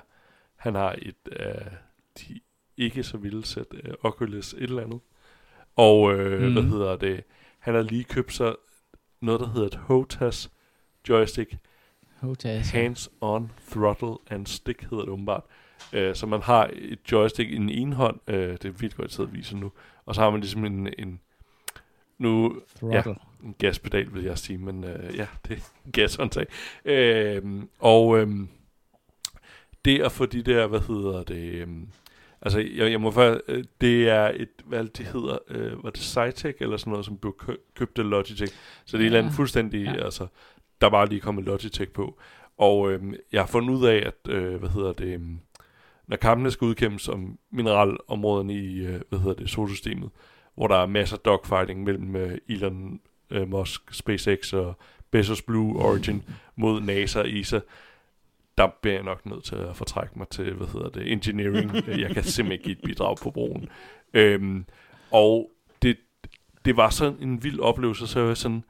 Han 0.57 0.75
har 0.75 0.97
et 1.03 1.29
uh, 1.41 1.73
de 2.19 2.41
ikke 2.77 3.03
så 3.03 3.17
vilde 3.17 3.47
sæt 3.47 3.67
uh, 3.73 3.95
Oculus 4.01 4.53
et 4.53 4.62
eller 4.62 4.83
andet. 4.83 5.01
Og 5.77 6.01
uh, 6.01 6.43
mm. 6.43 6.53
hvad 6.53 6.62
hedder 6.62 6.97
det, 6.97 7.25
han 7.59 7.75
har 7.75 7.83
lige 7.83 8.05
købt 8.05 8.33
sig 8.33 8.55
noget, 9.21 9.41
der 9.41 9.49
hedder 9.49 9.67
et 9.67 9.75
HOTAS 9.75 10.51
joystick, 11.09 11.57
Hotas. 12.25 12.71
Hands-on 12.71 13.51
Throttle 13.71 14.17
and 14.31 14.47
Stick 14.47 14.83
hedder 14.83 15.05
det 15.05 15.12
åbenbart. 15.12 15.43
Uh, 15.93 16.14
så 16.14 16.26
man 16.26 16.43
har 16.43 16.70
et 16.72 16.99
joystick 17.12 17.51
i 17.51 17.55
den 17.55 17.68
ene 17.70 17.95
hånd, 17.95 18.20
uh, 18.28 18.35
det 18.35 18.64
er 18.64 18.70
vildt 18.70 18.97
godt, 18.97 19.07
jeg 19.09 19.12
sidder 19.12 19.30
og 19.30 19.37
viser 19.37 19.57
nu, 19.57 19.72
og 20.07 20.14
så 20.14 20.20
har 20.20 20.30
man 20.30 20.41
ligesom 20.41 20.64
en, 20.64 20.89
en 20.99 21.20
nu 22.18 22.61
Throttle. 22.78 23.14
en 23.45 23.55
gaspedal, 23.59 24.14
vil 24.14 24.24
jeg 24.24 24.39
sige, 24.39 24.59
men 24.59 24.85
uh, 24.85 25.16
ja, 25.16 25.26
det 25.49 25.53
er 25.53 25.61
en 25.87 25.93
gashåndtag. 25.93 26.47
Uh, 27.45 27.62
og 27.78 28.07
um, 28.09 28.49
det 29.85 30.01
at 30.03 30.12
få 30.12 30.26
de 30.26 30.43
der, 30.43 30.66
hvad 30.66 30.80
hedder 30.80 31.22
det, 31.22 31.62
um, 31.64 31.89
altså 32.43 32.59
jeg, 32.59 32.91
jeg 32.91 33.01
må 33.01 33.11
faktisk, 33.11 33.45
uh, 33.49 33.64
det 33.80 34.09
er 34.09 34.32
et, 34.37 34.49
hvad 34.64 34.85
det 34.85 35.07
hedder, 35.07 35.39
uh, 35.51 35.85
var 35.85 35.91
det 35.91 36.03
Cytec 36.03 36.55
eller 36.61 36.76
sådan 36.76 36.91
noget, 36.91 37.07
som 37.07 37.16
blev 37.18 37.35
kø- 37.39 37.57
købt 37.74 37.99
af 37.99 38.11
Logitech, 38.11 38.55
så 38.85 38.97
det 38.97 38.99
er 38.99 38.99
ja. 38.99 39.03
et 39.03 39.07
eller 39.07 39.18
andet 39.18 39.30
Ja. 39.32 39.37
fuldstændig, 39.37 39.85
Ja. 39.85 39.93
ja. 39.93 40.05
altså, 40.05 40.26
der 40.80 40.89
bare 40.91 41.09
lige 41.09 41.20
kommet 41.20 41.45
Logitech 41.45 41.91
på. 41.91 42.18
Og 42.59 42.93
øhm, 42.93 43.14
jeg 43.32 43.43
har 43.43 43.47
fundet 43.47 43.74
ud 43.74 43.87
af, 43.87 43.97
at, 44.07 44.32
øh, 44.32 44.55
hvad 44.57 44.68
hedder 44.68 44.93
det, 44.93 45.07
øhm, 45.14 45.39
når 46.07 46.16
kampene 46.16 46.50
skal 46.50 46.64
udkæmpes 46.64 47.09
om 47.09 47.38
mineralområderne 47.50 48.55
i, 48.55 48.86
øh, 48.86 49.00
hvad 49.09 49.18
hedder 49.18 49.34
det, 49.34 49.50
solsystemet, 49.50 50.11
hvor 50.55 50.66
der 50.66 50.76
er 50.76 50.86
masser 50.86 51.16
af 51.16 51.20
dogfighting 51.20 51.84
mellem 51.84 52.16
øh, 52.16 52.38
Elon 52.48 53.00
øh, 53.30 53.50
Musk, 53.50 53.94
SpaceX 53.94 54.52
og 54.52 54.78
Bezos 55.11 55.42
Blue 55.42 55.82
Origin 55.82 56.22
mod 56.57 56.80
NASA 56.80 57.20
og 57.20 57.30
ESA, 57.30 57.61
der 58.59 58.68
bliver 58.82 58.94
jeg 58.94 59.05
nok 59.05 59.26
nødt 59.26 59.44
til 59.44 59.57
at 59.57 59.76
fortrække 59.76 60.18
mig 60.18 60.28
til, 60.28 60.55
hvad 60.55 60.66
hedder 60.66 60.88
det, 60.88 61.12
engineering. 61.12 61.74
jeg 62.05 62.11
kan 62.11 62.24
simpelthen 62.24 62.52
ikke 62.52 62.64
give 62.64 62.76
et 62.76 62.84
bidrag 62.84 63.16
på 63.16 63.30
broen. 63.30 63.68
Øhm, 64.14 64.64
og 65.11 65.50
det, 65.82 65.96
det 66.64 66.76
var 66.76 66.90
sådan 66.90 67.22
en 67.22 67.44
vild 67.44 67.61
oplevelse, 67.61 68.07
så 68.07 68.18
jeg 68.18 68.28
var 68.28 68.34
sådan, 68.34 68.64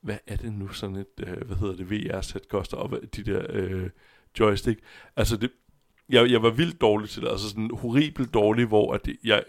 hvad 0.00 0.18
er 0.26 0.36
det 0.36 0.52
nu 0.52 0.68
sådan 0.68 0.96
et, 0.96 1.26
øh, 1.26 1.46
hvad 1.46 1.56
hedder 1.56 1.76
det, 1.76 1.90
VR-sæt 1.90 2.48
koster, 2.48 2.76
og 2.76 2.88
hvad, 2.88 2.98
de 3.16 3.22
der 3.22 3.46
øh, 3.48 3.90
joystick. 4.40 4.80
Altså 5.16 5.36
det, 5.36 5.50
jeg, 6.10 6.30
jeg 6.30 6.42
var 6.42 6.50
vildt 6.50 6.80
dårlig 6.80 7.08
til 7.08 7.22
det, 7.22 7.28
altså 7.28 7.48
sådan 7.48 7.70
horribelt 7.72 8.34
dårlig, 8.34 8.66
hvor 8.66 8.92
at 8.92 9.08
jeg 9.24 9.42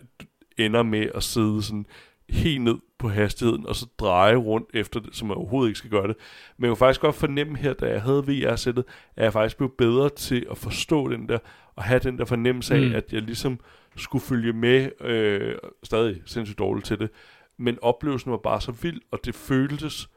ender 0.58 0.84
med 0.84 1.10
at 1.16 1.24
sidde 1.24 1.64
sådan 1.64 1.86
helt 2.30 2.62
ned 2.62 2.76
på 3.00 3.10
hastigheden, 3.10 3.66
og 3.68 3.76
så 3.76 3.86
dreje 4.00 4.36
rundt 4.36 4.70
efter 4.74 5.00
det, 5.00 5.16
som 5.16 5.28
jeg 5.28 5.38
overhovedet 5.38 5.70
ikke 5.70 5.78
skal 5.78 5.90
gøre 5.90 6.08
det. 6.08 6.16
Men 6.58 6.64
jeg 6.64 6.70
kunne 6.70 6.78
faktisk 6.78 7.02
godt 7.02 7.16
fornemme 7.16 7.58
her, 7.58 7.74
da 7.74 7.86
jeg 7.90 8.02
havde 8.02 8.24
VR-sættet, 8.28 8.86
at 9.16 9.24
jeg 9.24 9.34
faktisk 9.34 9.58
blev 9.58 9.72
bedre 9.78 10.10
til 10.10 10.46
at 10.52 10.58
forstå 10.58 11.08
den 11.12 11.30
der, 11.30 11.38
og 11.76 11.84
have 11.84 12.00
den 12.00 12.18
der 12.18 12.26
fornemmelse 12.26 12.76
af, 12.76 12.82
Mm. 12.82 12.96
at 12.96 13.14
jeg 13.14 13.22
ligesom 13.22 13.60
skulle 13.98 14.24
følge 14.24 14.54
med, 14.54 14.90
øh, 15.02 15.56
stadig 15.84 16.22
sindssygt 16.26 16.60
dårligt 16.60 16.86
til 16.88 17.00
det, 17.00 17.10
men 17.58 17.78
oplevelsen 17.82 18.32
var 18.32 18.38
bare 18.38 18.62
så 18.62 18.72
vild, 18.72 19.02
og 19.12 19.20
det 19.26 19.36
føltes 19.36 20.10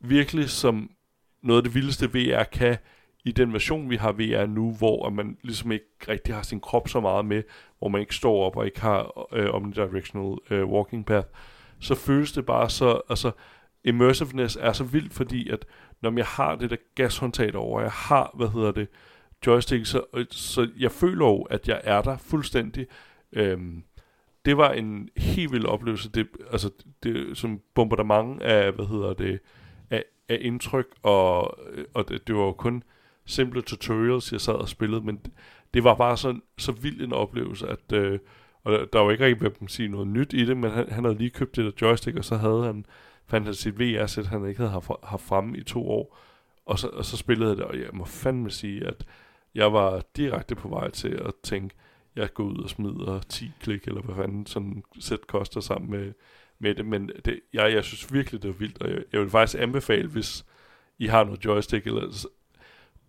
virkelig 0.00 0.50
som 0.50 0.90
noget 1.42 1.58
af 1.60 1.64
det 1.64 1.74
vildeste 1.74 2.12
VR 2.12 2.42
kan 2.44 2.76
i 3.28 3.32
den 3.32 3.52
version, 3.52 3.90
vi 3.90 3.96
har 3.96 4.12
VR 4.12 4.46
nu, 4.46 4.72
hvor 4.72 5.10
man 5.10 5.36
ligesom 5.42 5.72
ikke 5.72 5.86
rigtig 6.08 6.34
har 6.34 6.42
sin 6.42 6.60
krop 6.60 6.88
så 6.88 7.00
meget 7.00 7.24
med, 7.24 7.42
hvor 7.78 7.88
man 7.88 8.00
ikke 8.00 8.14
står 8.14 8.44
op 8.44 8.56
og 8.56 8.66
ikke 8.66 8.80
har 8.80 9.28
øh, 9.32 9.54
omnidirectional 9.54 10.38
øh, 10.50 10.66
walking 10.66 11.06
path, 11.06 11.26
så 11.80 11.94
føles 11.94 12.32
det 12.32 12.46
bare 12.46 12.70
så, 12.70 13.00
altså 13.08 13.30
immersiveness 13.84 14.58
er 14.60 14.72
så 14.72 14.84
vildt, 14.84 15.14
fordi 15.14 15.50
at 15.50 15.66
når 16.00 16.12
jeg 16.16 16.26
har 16.26 16.56
det 16.56 16.70
der 16.70 16.76
gashåndtag 16.94 17.54
over, 17.54 17.80
jeg 17.80 17.90
har, 17.90 18.30
hvad 18.34 18.48
hedder 18.48 18.72
det, 18.72 18.88
joystick, 19.46 19.86
så, 19.86 20.02
øh, 20.14 20.26
så 20.30 20.68
jeg 20.78 20.92
føler 20.92 21.26
jo, 21.26 21.42
at 21.42 21.68
jeg 21.68 21.80
er 21.84 22.02
der 22.02 22.16
fuldstændig. 22.16 22.86
Øhm, 23.32 23.82
det 24.44 24.56
var 24.56 24.72
en 24.72 25.08
helt 25.16 25.52
vild 25.52 25.64
oplevelse, 25.64 26.10
det, 26.10 26.28
altså 26.52 26.70
det 27.02 27.38
som 27.38 27.60
bombardement 27.74 28.42
af, 28.42 28.72
hvad 28.72 28.86
hedder 28.86 29.14
det, 29.14 29.40
af, 29.90 30.04
af 30.28 30.38
indtryk, 30.40 30.86
og, 31.02 31.58
øh, 31.72 31.84
og 31.94 32.08
det, 32.08 32.26
det 32.26 32.34
var 32.34 32.42
jo 32.42 32.52
kun 32.52 32.82
simple 33.28 33.62
tutorials, 33.62 34.32
jeg 34.32 34.40
sad 34.40 34.54
og 34.54 34.68
spillede, 34.68 35.00
men 35.00 35.20
det, 35.74 35.84
var 35.84 35.94
bare 35.94 36.16
sådan, 36.16 36.42
så 36.58 36.72
vild 36.72 37.00
en 37.00 37.12
oplevelse, 37.12 37.68
at, 37.68 37.92
øh, 37.92 38.18
og 38.64 38.86
der, 38.92 38.98
var 38.98 39.10
ikke 39.10 39.24
rigtig, 39.24 39.40
hvad 39.40 39.50
man 39.60 39.68
sige, 39.68 39.88
noget 39.88 40.06
nyt 40.06 40.32
i 40.32 40.44
det, 40.44 40.56
men 40.56 40.70
han, 40.70 40.90
han 40.90 41.04
havde 41.04 41.18
lige 41.18 41.30
købt 41.30 41.56
det 41.56 41.64
der 41.64 41.86
joystick, 41.86 42.16
og 42.16 42.24
så 42.24 42.36
havde 42.36 42.64
han, 42.64 42.86
fandt 43.26 43.46
han 43.46 43.54
sit 43.54 43.78
VR-sæt, 43.78 44.26
han 44.26 44.48
ikke 44.48 44.58
havde 44.58 44.70
haft, 44.70 44.90
haft 45.02 45.22
fremme 45.22 45.58
i 45.58 45.62
to 45.62 45.90
år, 45.90 46.18
og 46.66 46.78
så, 46.78 46.88
og 46.88 47.04
så 47.04 47.16
spillede 47.16 47.50
jeg 47.50 47.56
det, 47.56 47.64
og 47.64 47.78
jeg 47.78 47.88
må 47.92 48.04
fandme 48.04 48.50
sige, 48.50 48.86
at 48.86 49.04
jeg 49.54 49.72
var 49.72 50.02
direkte 50.16 50.54
på 50.54 50.68
vej 50.68 50.90
til 50.90 51.08
at 51.08 51.34
tænke, 51.42 51.74
jeg 52.16 52.34
går 52.34 52.44
ud 52.44 52.62
og 52.62 52.70
smider 52.70 53.20
10 53.28 53.50
klik, 53.60 53.86
eller 53.86 54.02
hvad 54.02 54.14
fanden 54.14 54.46
sådan 54.46 54.82
sæt 55.00 55.26
koster 55.26 55.60
sammen 55.60 55.90
med, 55.90 56.12
med 56.58 56.74
det, 56.74 56.86
men 56.86 57.10
det, 57.24 57.40
jeg, 57.52 57.72
jeg 57.72 57.84
synes 57.84 58.12
virkelig, 58.12 58.42
det 58.42 58.48
er 58.48 58.52
vildt, 58.52 58.82
og 58.82 58.90
jeg, 58.90 59.02
jeg 59.12 59.20
vil 59.20 59.30
faktisk 59.30 59.62
anbefale, 59.62 60.08
hvis 60.08 60.44
I 60.98 61.06
har 61.06 61.24
noget 61.24 61.44
joystick, 61.44 61.86
eller 61.86 62.26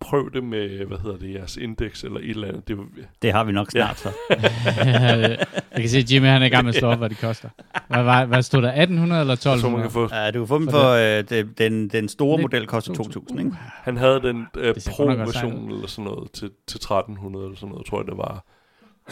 prøv 0.00 0.32
det 0.34 0.44
med, 0.44 0.84
hvad 0.86 0.98
hedder 0.98 1.18
det, 1.18 1.34
jeres 1.34 1.56
index, 1.56 2.04
eller 2.04 2.18
et 2.20 2.30
eller 2.30 2.48
andet. 2.48 2.68
Det, 2.68 2.78
var- 2.78 2.86
Det 3.22 3.32
har 3.32 3.44
vi 3.44 3.52
nok 3.52 3.70
snart, 3.70 3.98
så. 3.98 4.12
jeg 4.30 5.46
kan 5.76 5.88
se, 5.88 6.04
Jimmy 6.10 6.26
han 6.28 6.42
er 6.42 6.46
i 6.46 6.48
gang 6.48 6.64
med 6.64 6.74
at 6.74 6.78
slå 6.78 6.88
op, 6.88 6.98
hvad 6.98 7.08
det 7.10 7.18
koster. 7.18 7.48
Hvad, 7.88 8.02
hvad, 8.02 8.26
hvad 8.26 8.42
stod 8.42 8.62
der? 8.62 8.68
1800 8.68 9.20
eller 9.20 9.34
så 9.34 9.48
man 9.48 9.54
1200? 9.58 9.82
kan 9.82 9.92
få, 9.92 10.14
Ja, 10.16 10.30
du 10.30 10.38
kan 10.38 10.48
få 10.48 10.58
dem 10.58 10.68
for, 10.70 10.88
øh, 11.18 11.24
det, 11.28 11.58
den, 11.58 11.88
den 11.88 12.08
store 12.08 12.36
Lidt- 12.36 12.42
model 12.42 12.66
koster 12.66 12.94
2000. 12.94 13.38
2.000, 13.40 13.44
ikke? 13.44 13.56
han 13.82 13.96
havde 13.96 14.20
den 14.22 14.46
øh, 14.56 14.66
godt 14.66 14.82
sejt 14.82 14.96
pro-version, 14.96 15.70
eller 15.70 15.86
sådan 15.86 16.04
noget, 16.04 16.30
til, 16.32 16.50
til 16.66 16.76
1300, 16.78 17.44
eller 17.44 17.56
sådan 17.56 17.68
noget, 17.68 17.86
tror 17.86 18.00
jeg, 18.00 18.06
det 18.06 18.16
var. 18.16 18.44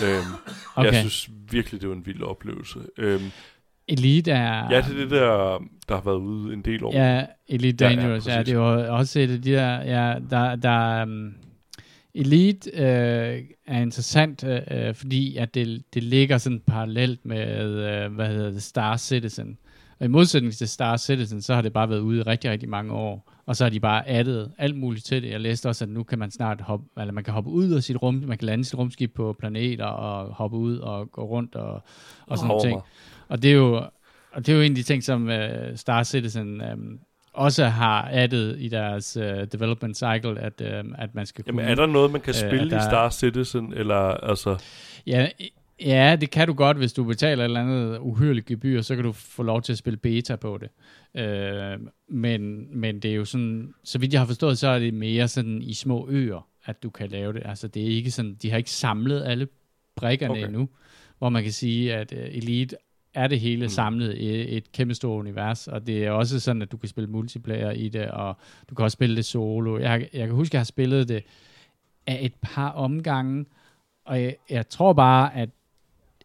Øhm, 0.04 0.24
Okay. 0.76 0.92
Jeg 0.92 1.00
synes 1.00 1.28
virkelig, 1.50 1.80
det 1.80 1.88
var 1.88 1.94
en 1.94 2.06
vild 2.06 2.22
oplevelse. 2.22 2.78
Øhm, 2.98 3.30
Elite 3.88 4.30
er... 4.30 4.70
ja, 4.70 4.80
det 4.80 4.94
er 4.94 4.98
det 4.98 5.10
der, 5.10 5.58
der 5.88 5.94
har 5.94 6.02
været 6.04 6.16
ude 6.16 6.54
en 6.54 6.62
del 6.62 6.84
år. 6.84 6.92
Ja, 6.92 7.26
Elite 7.48 7.84
ja, 7.84 7.90
Dangerous. 7.90 8.26
Ja, 8.26 8.32
ja, 8.32 8.38
det 8.38 8.48
er 8.48 8.54
jo 8.54 8.96
også 8.96 9.20
et 9.20 9.30
af 9.30 9.42
de 9.42 9.52
der... 9.52 9.82
Ja, 9.82 10.14
der, 10.30 10.56
der 10.56 11.02
um, 11.02 11.34
Elite 12.14 12.70
øh, 12.74 13.44
er 13.66 13.80
interessant, 13.80 14.44
øh, 14.44 14.94
fordi 14.94 15.36
at 15.36 15.54
det, 15.54 15.82
det 15.94 16.02
ligger 16.02 16.38
sådan 16.38 16.60
parallelt 16.66 17.26
med, 17.26 17.68
øh, 17.68 18.14
hvad 18.14 18.26
hedder 18.26 18.50
det, 18.50 18.62
Star 18.62 18.96
Citizen. 18.96 19.58
Og 20.00 20.04
i 20.04 20.08
modsætning 20.08 20.54
til 20.54 20.68
Star 20.68 20.96
Citizen, 20.96 21.42
så 21.42 21.54
har 21.54 21.62
det 21.62 21.72
bare 21.72 21.90
været 21.90 22.00
ude 22.00 22.18
i 22.18 22.22
rigtig, 22.22 22.50
rigtig 22.50 22.68
mange 22.68 22.92
år. 22.92 23.32
Og 23.46 23.56
så 23.56 23.64
har 23.64 23.70
de 23.70 23.80
bare 23.80 24.08
addet 24.08 24.52
alt 24.58 24.76
muligt 24.76 25.04
til 25.04 25.22
det. 25.22 25.30
Jeg 25.30 25.40
læste 25.40 25.68
også, 25.68 25.84
at 25.84 25.88
nu 25.88 26.02
kan 26.02 26.18
man 26.18 26.30
snart 26.30 26.60
hoppe, 26.60 27.00
eller 27.00 27.12
man 27.12 27.24
kan 27.24 27.34
hoppe 27.34 27.50
ud 27.50 27.70
af 27.70 27.82
sit 27.82 28.02
rum, 28.02 28.14
man 28.14 28.38
kan 28.38 28.46
lande 28.46 28.64
sit 28.64 28.78
rumskib 28.78 29.14
på 29.14 29.36
planeter 29.38 29.84
og 29.84 30.34
hoppe 30.34 30.56
ud 30.56 30.78
og 30.78 31.10
gå 31.12 31.22
rundt 31.22 31.54
og, 31.54 31.82
og 32.26 32.38
sådan 32.38 32.50
Over 32.50 32.62
ting. 32.62 32.80
Og 33.28 33.42
det 33.42 33.50
er 33.50 33.54
jo, 33.54 33.74
og 34.32 34.46
det 34.46 34.48
er 34.48 34.56
jo 34.56 34.62
en 34.62 34.72
af 34.72 34.76
de 34.76 34.82
ting, 34.82 35.04
som 35.04 35.28
uh, 35.28 35.34
Star 35.76 36.02
Citizen 36.02 36.62
um, 36.72 36.98
også 37.32 37.64
har 37.64 38.08
addet 38.12 38.56
i 38.58 38.68
deres 38.68 39.16
uh, 39.16 39.44
development 39.52 39.96
cycle, 39.96 40.40
at, 40.40 40.60
uh, 40.60 40.90
at 40.98 41.14
man 41.14 41.26
skal 41.26 41.44
Jamen, 41.46 41.58
kunne... 41.58 41.70
er 41.70 41.74
der 41.74 41.86
noget, 41.86 42.10
man 42.10 42.20
kan 42.20 42.34
Øh, 42.44 42.50
spille 42.50 42.70
der 42.70 42.78
i 42.78 42.82
Star 42.82 43.10
Citizen, 43.10 43.72
eller 43.72 43.94
altså... 43.94 44.62
Ja, 45.06 45.28
ja, 45.80 46.16
det 46.20 46.30
kan 46.30 46.46
du 46.46 46.54
godt, 46.54 46.76
hvis 46.76 46.92
du 46.92 47.04
betaler 47.04 47.44
et 47.44 47.48
eller 47.48 47.60
andet 47.60 47.98
uhyrligt 47.98 48.46
gebyr, 48.46 48.82
så 48.82 48.94
kan 48.94 49.04
du 49.04 49.12
få 49.12 49.42
lov 49.42 49.62
til 49.62 49.72
at 49.72 49.78
spille 49.78 49.96
beta 49.96 50.36
på 50.36 50.58
det. 50.58 50.68
Øh, 51.22 51.78
men, 52.08 52.68
men 52.78 53.00
det 53.00 53.10
er 53.10 53.14
jo 53.14 53.24
sådan, 53.24 53.74
så 53.84 53.98
vidt 53.98 54.12
jeg 54.12 54.20
har 54.20 54.26
forstået, 54.26 54.58
så 54.58 54.68
er 54.68 54.78
det 54.78 54.94
mere 54.94 55.28
sådan 55.28 55.62
i 55.62 55.74
små 55.74 56.08
øer, 56.10 56.46
at 56.64 56.82
du 56.82 56.90
kan 56.90 57.08
lave 57.08 57.32
det. 57.32 57.42
Altså 57.44 57.68
det 57.68 57.82
er 57.82 57.86
ikke 57.86 58.10
sådan, 58.10 58.34
de 58.42 58.50
har 58.50 58.58
ikke 58.58 58.70
samlet 58.70 59.24
alle 59.26 59.48
brikkerne 59.96 60.32
okay. 60.32 60.46
endnu, 60.46 60.68
hvor 61.18 61.28
man 61.28 61.42
kan 61.42 61.52
sige, 61.52 61.94
at 61.94 62.12
uh, 62.12 62.18
Elite 62.18 62.76
er 63.18 63.26
det 63.26 63.40
hele 63.40 63.62
Mm. 63.64 63.68
samlet 63.68 64.14
i 64.14 64.56
et 64.56 64.72
kæmpe 64.72 64.94
stort 64.94 65.20
univers, 65.20 65.68
og 65.68 65.86
det 65.86 66.04
er 66.06 66.10
også 66.10 66.40
sådan, 66.40 66.62
at 66.62 66.72
du 66.72 66.76
kan 66.76 66.88
spille 66.88 67.10
multiplayer 67.10 67.70
i 67.70 67.88
det, 67.88 68.10
og 68.10 68.36
du 68.70 68.74
kan 68.74 68.82
også 68.84 68.94
spille 68.94 69.16
det 69.16 69.24
solo. 69.24 69.78
Jeg, 69.78 70.08
jeg 70.12 70.26
kan 70.26 70.34
huske, 70.36 70.50
at 70.50 70.54
jeg 70.54 70.60
har 70.60 70.64
spillet 70.64 71.08
det 71.08 71.22
af 72.06 72.18
et 72.22 72.32
par 72.42 72.70
omgange, 72.70 73.44
og 74.04 74.22
jeg, 74.22 74.36
jeg 74.50 74.68
tror 74.68 74.92
bare, 74.92 75.34
at 75.36 75.48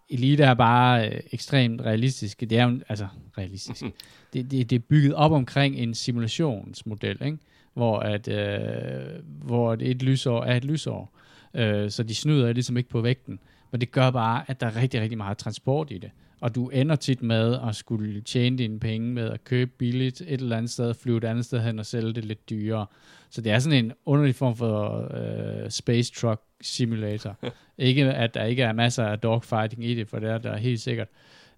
Elite 0.09 0.43
er 0.43 0.53
bare 0.53 1.09
øh, 1.09 1.19
ekstremt 1.31 1.81
realistisk. 1.81 2.39
Det 2.39 2.51
er 2.51 2.63
jo, 2.69 2.79
altså 2.89 3.07
realistisk. 3.37 3.81
det, 4.33 4.51
det, 4.51 4.69
det 4.69 4.75
er 4.75 4.79
bygget 4.79 5.13
op 5.13 5.31
omkring 5.31 5.75
en 5.75 5.93
simulationsmodel, 5.93 7.17
ikke? 7.25 7.37
hvor 7.73 7.99
at, 7.99 8.27
øh, 8.27 9.23
hvor 9.23 9.73
et 9.79 10.03
lysår 10.03 10.43
er 10.43 10.57
et 10.57 10.65
lysår. 10.65 11.11
Øh, 11.53 11.91
så 11.91 12.03
de 12.03 12.15
snyder 12.15 12.53
ligesom 12.53 12.77
ikke 12.77 12.89
på 12.89 13.01
vægten. 13.01 13.39
Men 13.71 13.81
det 13.81 13.91
gør 13.91 14.09
bare, 14.11 14.43
at 14.47 14.59
der 14.61 14.67
er 14.67 14.75
rigtig, 14.75 15.01
rigtig 15.01 15.17
meget 15.17 15.37
transport 15.37 15.91
i 15.91 15.97
det. 15.97 16.11
Og 16.43 16.55
du 16.55 16.69
ender 16.69 16.95
tit 16.95 17.21
med 17.21 17.59
at 17.67 17.75
skulle 17.75 18.21
tjene 18.21 18.57
dine 18.57 18.79
penge 18.79 19.13
med 19.13 19.29
at 19.29 19.43
købe 19.43 19.71
billigt 19.77 20.21
et 20.21 20.41
eller 20.41 20.57
andet 20.57 20.71
sted, 20.71 20.93
flyve 20.93 21.17
et 21.17 21.23
andet 21.23 21.45
sted 21.45 21.59
hen 21.59 21.79
og 21.79 21.85
sælge 21.85 22.13
det 22.13 22.25
lidt 22.25 22.49
dyrere. 22.49 22.85
Så 23.29 23.41
det 23.41 23.51
er 23.51 23.59
sådan 23.59 23.85
en 23.85 23.93
underlig 24.05 24.35
form 24.35 24.55
for 24.55 25.07
øh, 25.13 25.69
space 25.69 26.13
truck 26.13 26.41
simulator. 26.61 27.37
ikke 27.77 28.05
at 28.05 28.33
der 28.33 28.43
ikke 28.43 28.63
er 28.63 28.73
masser 28.73 29.05
af 29.05 29.19
dogfighting 29.19 29.85
i 29.85 29.95
det, 29.95 30.07
for 30.07 30.19
det 30.19 30.29
er 30.29 30.37
der 30.37 30.57
helt 30.57 30.81
sikkert. 30.81 31.07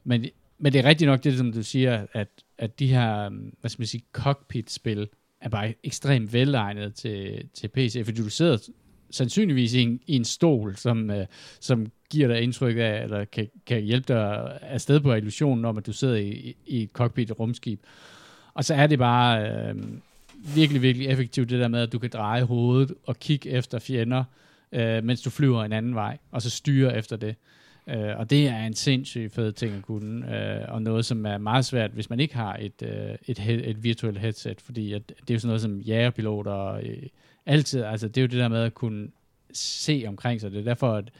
Men, 0.03 0.25
men 0.57 0.73
det 0.73 0.79
er 0.79 0.86
rigtigt 0.89 1.07
nok 1.07 1.23
det, 1.23 1.38
som 1.38 1.51
du 1.51 1.63
siger, 1.63 2.05
at, 2.13 2.27
at 2.57 2.79
de 2.79 2.88
her, 2.88 3.29
hvad 3.59 3.69
skal 3.69 3.81
man 3.81 3.88
sige, 3.88 4.03
cockpit-spil 4.11 5.07
er 5.41 5.49
bare 5.49 5.73
ekstremt 5.83 6.33
velegnet 6.33 6.95
til, 6.95 7.49
til 7.53 7.67
PC, 7.67 8.01
fordi 8.05 8.21
du 8.21 8.29
sidder 8.29 8.57
sandsynligvis 9.16 9.74
i 9.74 9.82
en, 9.82 9.99
i 10.07 10.16
en 10.16 10.26
stol, 10.26 10.76
som, 10.76 11.11
øh, 11.11 11.26
som 11.59 11.88
giver 12.09 12.28
dig 12.28 12.41
indtryk 12.41 12.78
af, 12.78 13.03
eller 13.03 13.26
kan, 13.26 13.49
kan 13.66 13.82
hjælpe 13.82 14.13
dig 14.13 14.57
afsted 14.61 14.99
på 14.99 15.13
illusionen 15.13 15.66
om, 15.66 15.78
at 15.78 15.86
du 15.86 15.93
sidder 15.93 16.16
i, 16.16 16.55
i 16.66 16.84
et 16.84 16.89
cockpit 16.93 17.32
et 17.32 17.39
rumskib. 17.39 17.80
Og 18.53 18.66
så 18.66 18.74
er 18.74 18.88
det 18.88 18.99
bare 18.99 19.49
øh, 19.49 19.76
virkelig, 20.55 20.82
virkelig 20.82 21.07
effektivt, 21.07 21.49
det 21.49 21.59
der 21.59 21.68
med, 21.68 21.82
at 21.82 21.91
du 21.93 21.99
kan 21.99 22.09
dreje 22.13 22.43
hovedet 22.43 22.93
og 23.03 23.20
kigge 23.20 23.49
efter 23.49 23.80
fjender, 23.80 24.24
øh, 24.72 25.03
mens 25.03 25.22
du 25.22 25.30
flyver 25.30 25.63
en 25.63 25.74
anden 25.74 25.95
vej, 25.95 26.18
og 26.32 26.41
så 26.41 26.49
styre 26.49 26.97
efter 26.97 27.16
det. 27.16 27.36
Øh, 27.89 28.18
og 28.18 28.30
det 28.30 28.47
er 28.47 28.66
en 28.66 28.74
sindssygt 28.74 29.34
fed 29.34 29.51
ting 29.51 29.74
at 29.76 29.82
kunne, 29.84 30.38
øh, 30.38 30.74
og 30.74 30.82
noget, 30.82 31.05
som 31.05 31.26
er 31.26 31.38
meget 31.38 31.66
svært, 31.66 31.91
hvis 31.91 32.09
man 32.09 32.20
ikke 32.20 32.36
har 32.36 32.55
et, 32.55 32.82
øh, 32.82 33.16
et, 33.28 33.39
he- 33.39 33.70
et 33.70 33.84
virtuelt 33.84 34.20
headset, 34.20 34.61
fordi 34.61 34.93
at 34.93 35.07
det 35.07 35.30
er 35.30 35.34
jo 35.34 35.39
sådan 35.39 35.47
noget 35.47 35.61
som 35.61 35.80
jægerpiloter, 35.80 36.74
øh, 36.74 37.03
altid, 37.46 37.84
altså 37.84 38.08
det 38.08 38.18
er 38.18 38.22
jo 38.22 38.28
det 38.28 38.39
der 38.39 38.48
med 38.48 38.64
at 38.64 38.74
kunne 38.74 39.08
se 39.54 40.06
omkring 40.08 40.41
sig. 40.41 40.52
Det 40.52 40.60
er 40.60 40.64
derfor, 40.64 40.93
at, 40.93 41.12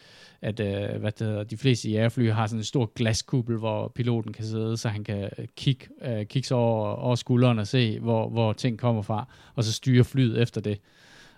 at 0.42 0.60
øh, 0.60 1.00
hvad 1.00 1.12
det 1.12 1.28
hedder, 1.28 1.44
de 1.44 1.58
fleste 1.58 1.90
jægerfly 1.90 2.30
har 2.30 2.48
sådan 2.48 2.60
en 2.60 2.64
stor 2.64 2.92
glaskuppel, 2.96 3.58
hvor 3.58 3.88
piloten 3.88 4.34
kan 4.34 4.46
sidde, 4.46 4.78
så 4.78 4.90
han 4.90 5.04
kan 5.04 5.30
kigge, 5.56 5.88
øh, 6.02 6.26
kigge 6.26 6.48
sig 6.48 6.58
over, 6.58 6.88
over 6.88 7.16
skulderen 7.16 7.60
og 7.60 7.68
se, 7.68 8.00
hvor, 8.00 8.30
hvor 8.30 8.54
ting 8.54 8.80
kommer 8.80 9.02
fra, 9.02 9.28
og 9.56 9.64
så 9.64 9.74
styre 9.74 10.04
flyet 10.04 10.42
efter 10.42 10.62
det. 10.62 10.80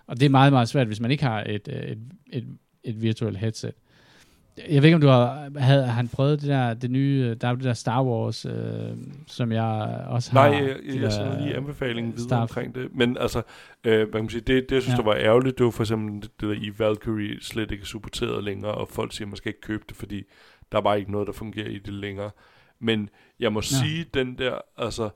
Og 0.06 0.20
det 0.20 0.26
er 0.26 0.30
meget, 0.30 0.52
meget 0.52 0.68
svært, 0.68 0.86
hvis 0.86 1.00
man 1.00 1.10
ikke 1.10 1.24
har 1.24 1.44
et, 1.44 1.68
øh, 1.68 1.82
et, 1.82 1.98
et, 2.32 2.46
et 2.84 3.02
virtuelt 3.02 3.38
headset. 3.38 3.74
Jeg 4.70 4.82
ved 4.82 4.84
ikke, 4.84 4.94
om 4.94 5.00
du 5.00 5.06
har, 5.06 5.50
havde, 5.58 5.86
han 5.86 6.08
prøvet 6.08 6.40
det 6.40 6.48
der, 6.48 6.74
det 6.74 6.90
nye, 6.90 7.34
der 7.34 7.48
er 7.48 7.54
det 7.54 7.64
der 7.64 7.72
Star 7.72 8.04
Wars, 8.04 8.44
øh, 8.46 8.52
som 9.26 9.52
jeg 9.52 10.04
også 10.08 10.32
har. 10.32 10.48
Nej, 10.50 10.58
jeg, 10.58 10.76
jeg, 10.86 11.00
jeg 11.02 11.12
sender 11.12 11.32
der 11.32 11.40
lige 11.44 11.56
anbefalingen 11.56 12.12
videre 12.16 12.28
Star- 12.38 12.40
omkring 12.42 12.74
det. 12.74 12.88
Men 12.94 13.16
altså, 13.20 13.42
øh, 13.84 13.96
hvad 13.96 14.06
kan 14.06 14.20
man 14.20 14.28
sige, 14.28 14.40
det, 14.40 14.68
det 14.68 14.74
jeg 14.74 14.82
synes, 14.82 14.92
Ja. 14.98 15.02
der 15.02 15.08
var 15.08 15.14
ærgerligt, 15.16 15.58
det 15.58 15.64
var 15.64 15.70
for 15.70 15.82
eksempel 15.82 16.22
det 16.22 16.30
der 16.40 16.52
i 16.52 16.72
Valkyrie 16.78 17.40
slet 17.40 17.70
ikke 17.70 17.82
er 17.82 17.86
supporteret 17.86 18.44
længere, 18.44 18.72
og 18.74 18.88
folk 18.88 19.12
siger, 19.12 19.24
at 19.26 19.28
man 19.30 19.36
skal 19.36 19.48
ikke 19.50 19.60
købe 19.60 19.84
det, 19.88 19.96
fordi 19.96 20.22
der 20.72 20.78
er 20.78 20.82
bare 20.82 20.98
ikke 20.98 21.12
noget, 21.12 21.26
der 21.26 21.32
fungerer 21.32 21.68
i 21.68 21.78
det 21.78 21.94
længere. 21.94 22.30
Men 22.80 23.08
jeg 23.40 23.52
må 23.52 23.58
Ja. 23.60 23.62
sige, 23.64 24.04
den 24.14 24.38
der, 24.38 24.58
altså, 24.78 25.10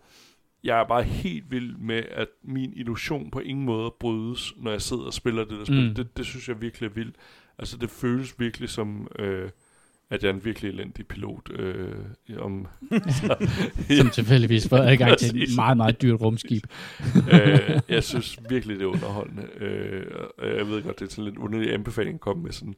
jeg 0.65 0.81
er 0.81 0.85
bare 0.89 1.03
helt 1.03 1.51
vild 1.51 1.77
med, 1.77 2.03
at 2.11 2.29
min 2.45 2.73
illusion 2.77 3.31
på 3.31 3.39
ingen 3.39 3.65
måde 3.65 3.93
brydes, 4.01 4.53
når 4.57 4.71
jeg 4.71 4.83
sidder 4.83 5.03
og 5.05 5.13
spiller 5.13 5.45
det 5.45 5.59
der 5.59 5.65
spil. 5.65 5.89
Mm. 5.89 5.95
Det, 5.95 6.17
det 6.17 6.27
synes 6.27 6.49
jeg 6.49 6.61
virkelig 6.61 6.87
er 6.89 6.93
vildt. 6.93 7.17
Altså, 7.63 7.77
det 7.77 7.91
føles 7.91 8.41
virkelig 8.41 8.69
som... 8.69 9.09
Øh, 9.19 9.51
at 10.11 10.23
jeg 10.23 10.29
er 10.29 10.35
en 10.35 10.45
virkelig 10.45 10.69
elendig 10.69 11.07
pilot. 11.07 11.51
Øh, 11.51 11.95
om, 12.39 12.67
som 13.99 14.11
tilfældigvis 14.11 14.69
får 14.69 14.77
adgang 14.77 15.19
til 15.19 15.43
et 15.43 15.49
meget, 15.57 15.77
meget 15.77 16.03
dyrt 16.03 16.21
rumskib. 16.21 16.63
øh, 17.33 17.81
jeg 17.89 18.05
synes 18.05 18.39
virkelig, 18.49 18.77
det 18.77 18.83
er 18.83 18.89
underholdende. 18.89 19.49
Øh, 19.57 20.07
jeg 20.39 20.69
ved 20.69 20.83
godt, 20.83 21.01
det 21.01 21.07
er 21.07 21.11
sådan 21.11 21.25
lidt 21.25 21.39
underlig 21.39 21.75
anbefaling 21.75 22.15
at 22.15 22.21
komme 22.21 22.43
med 22.43 22.53
sådan 22.53 22.75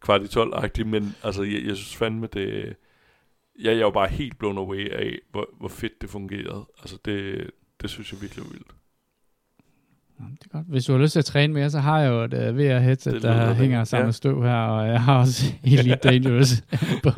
kvart 0.00 0.22
i 0.22 0.38
12-agtigt, 0.38 0.84
men 0.84 1.14
altså, 1.22 1.42
jeg, 1.42 1.64
jeg 1.64 1.76
synes 1.76 1.96
fandme, 1.96 2.28
det... 2.32 2.76
Jeg, 3.58 3.76
jeg 3.76 3.84
var 3.84 3.92
bare 3.92 4.08
helt 4.08 4.38
blown 4.38 4.58
away 4.58 4.90
af, 4.90 5.18
hvor, 5.30 5.48
hvor 5.58 5.68
fedt 5.68 6.00
det 6.00 6.10
fungerede. 6.10 6.66
Altså, 6.78 6.98
det, 7.04 7.50
det 7.82 7.90
synes 7.90 8.12
jeg 8.12 8.22
virkelig 8.22 8.44
var 8.44 8.50
vildt. 8.50 8.74
Nå, 10.18 10.24
Det 10.40 10.44
er 10.44 10.56
godt. 10.58 10.66
Hvis 10.68 10.84
du 10.84 10.92
har 10.92 10.98
lyst 11.00 11.12
til 11.12 11.18
at 11.18 11.24
træne 11.24 11.52
mere, 11.54 11.70
så 11.70 11.78
har 11.80 12.00
jeg 12.00 12.08
jo 12.10 12.22
et 12.24 12.34
uh, 12.34 12.56
VR-headset, 12.58 13.12
Det 13.14 13.22
der 13.22 13.54
hænger 13.54 13.78
rigtigt. 13.78 13.88
sammen 13.88 14.06
Ja. 14.08 14.12
støv 14.12 14.42
her, 14.44 14.54
og 14.54 14.88
jeg 14.88 15.00
har 15.02 15.18
også 15.18 15.52
Elite 15.64 15.94
Dangerous 16.04 16.62
på. 17.02 17.10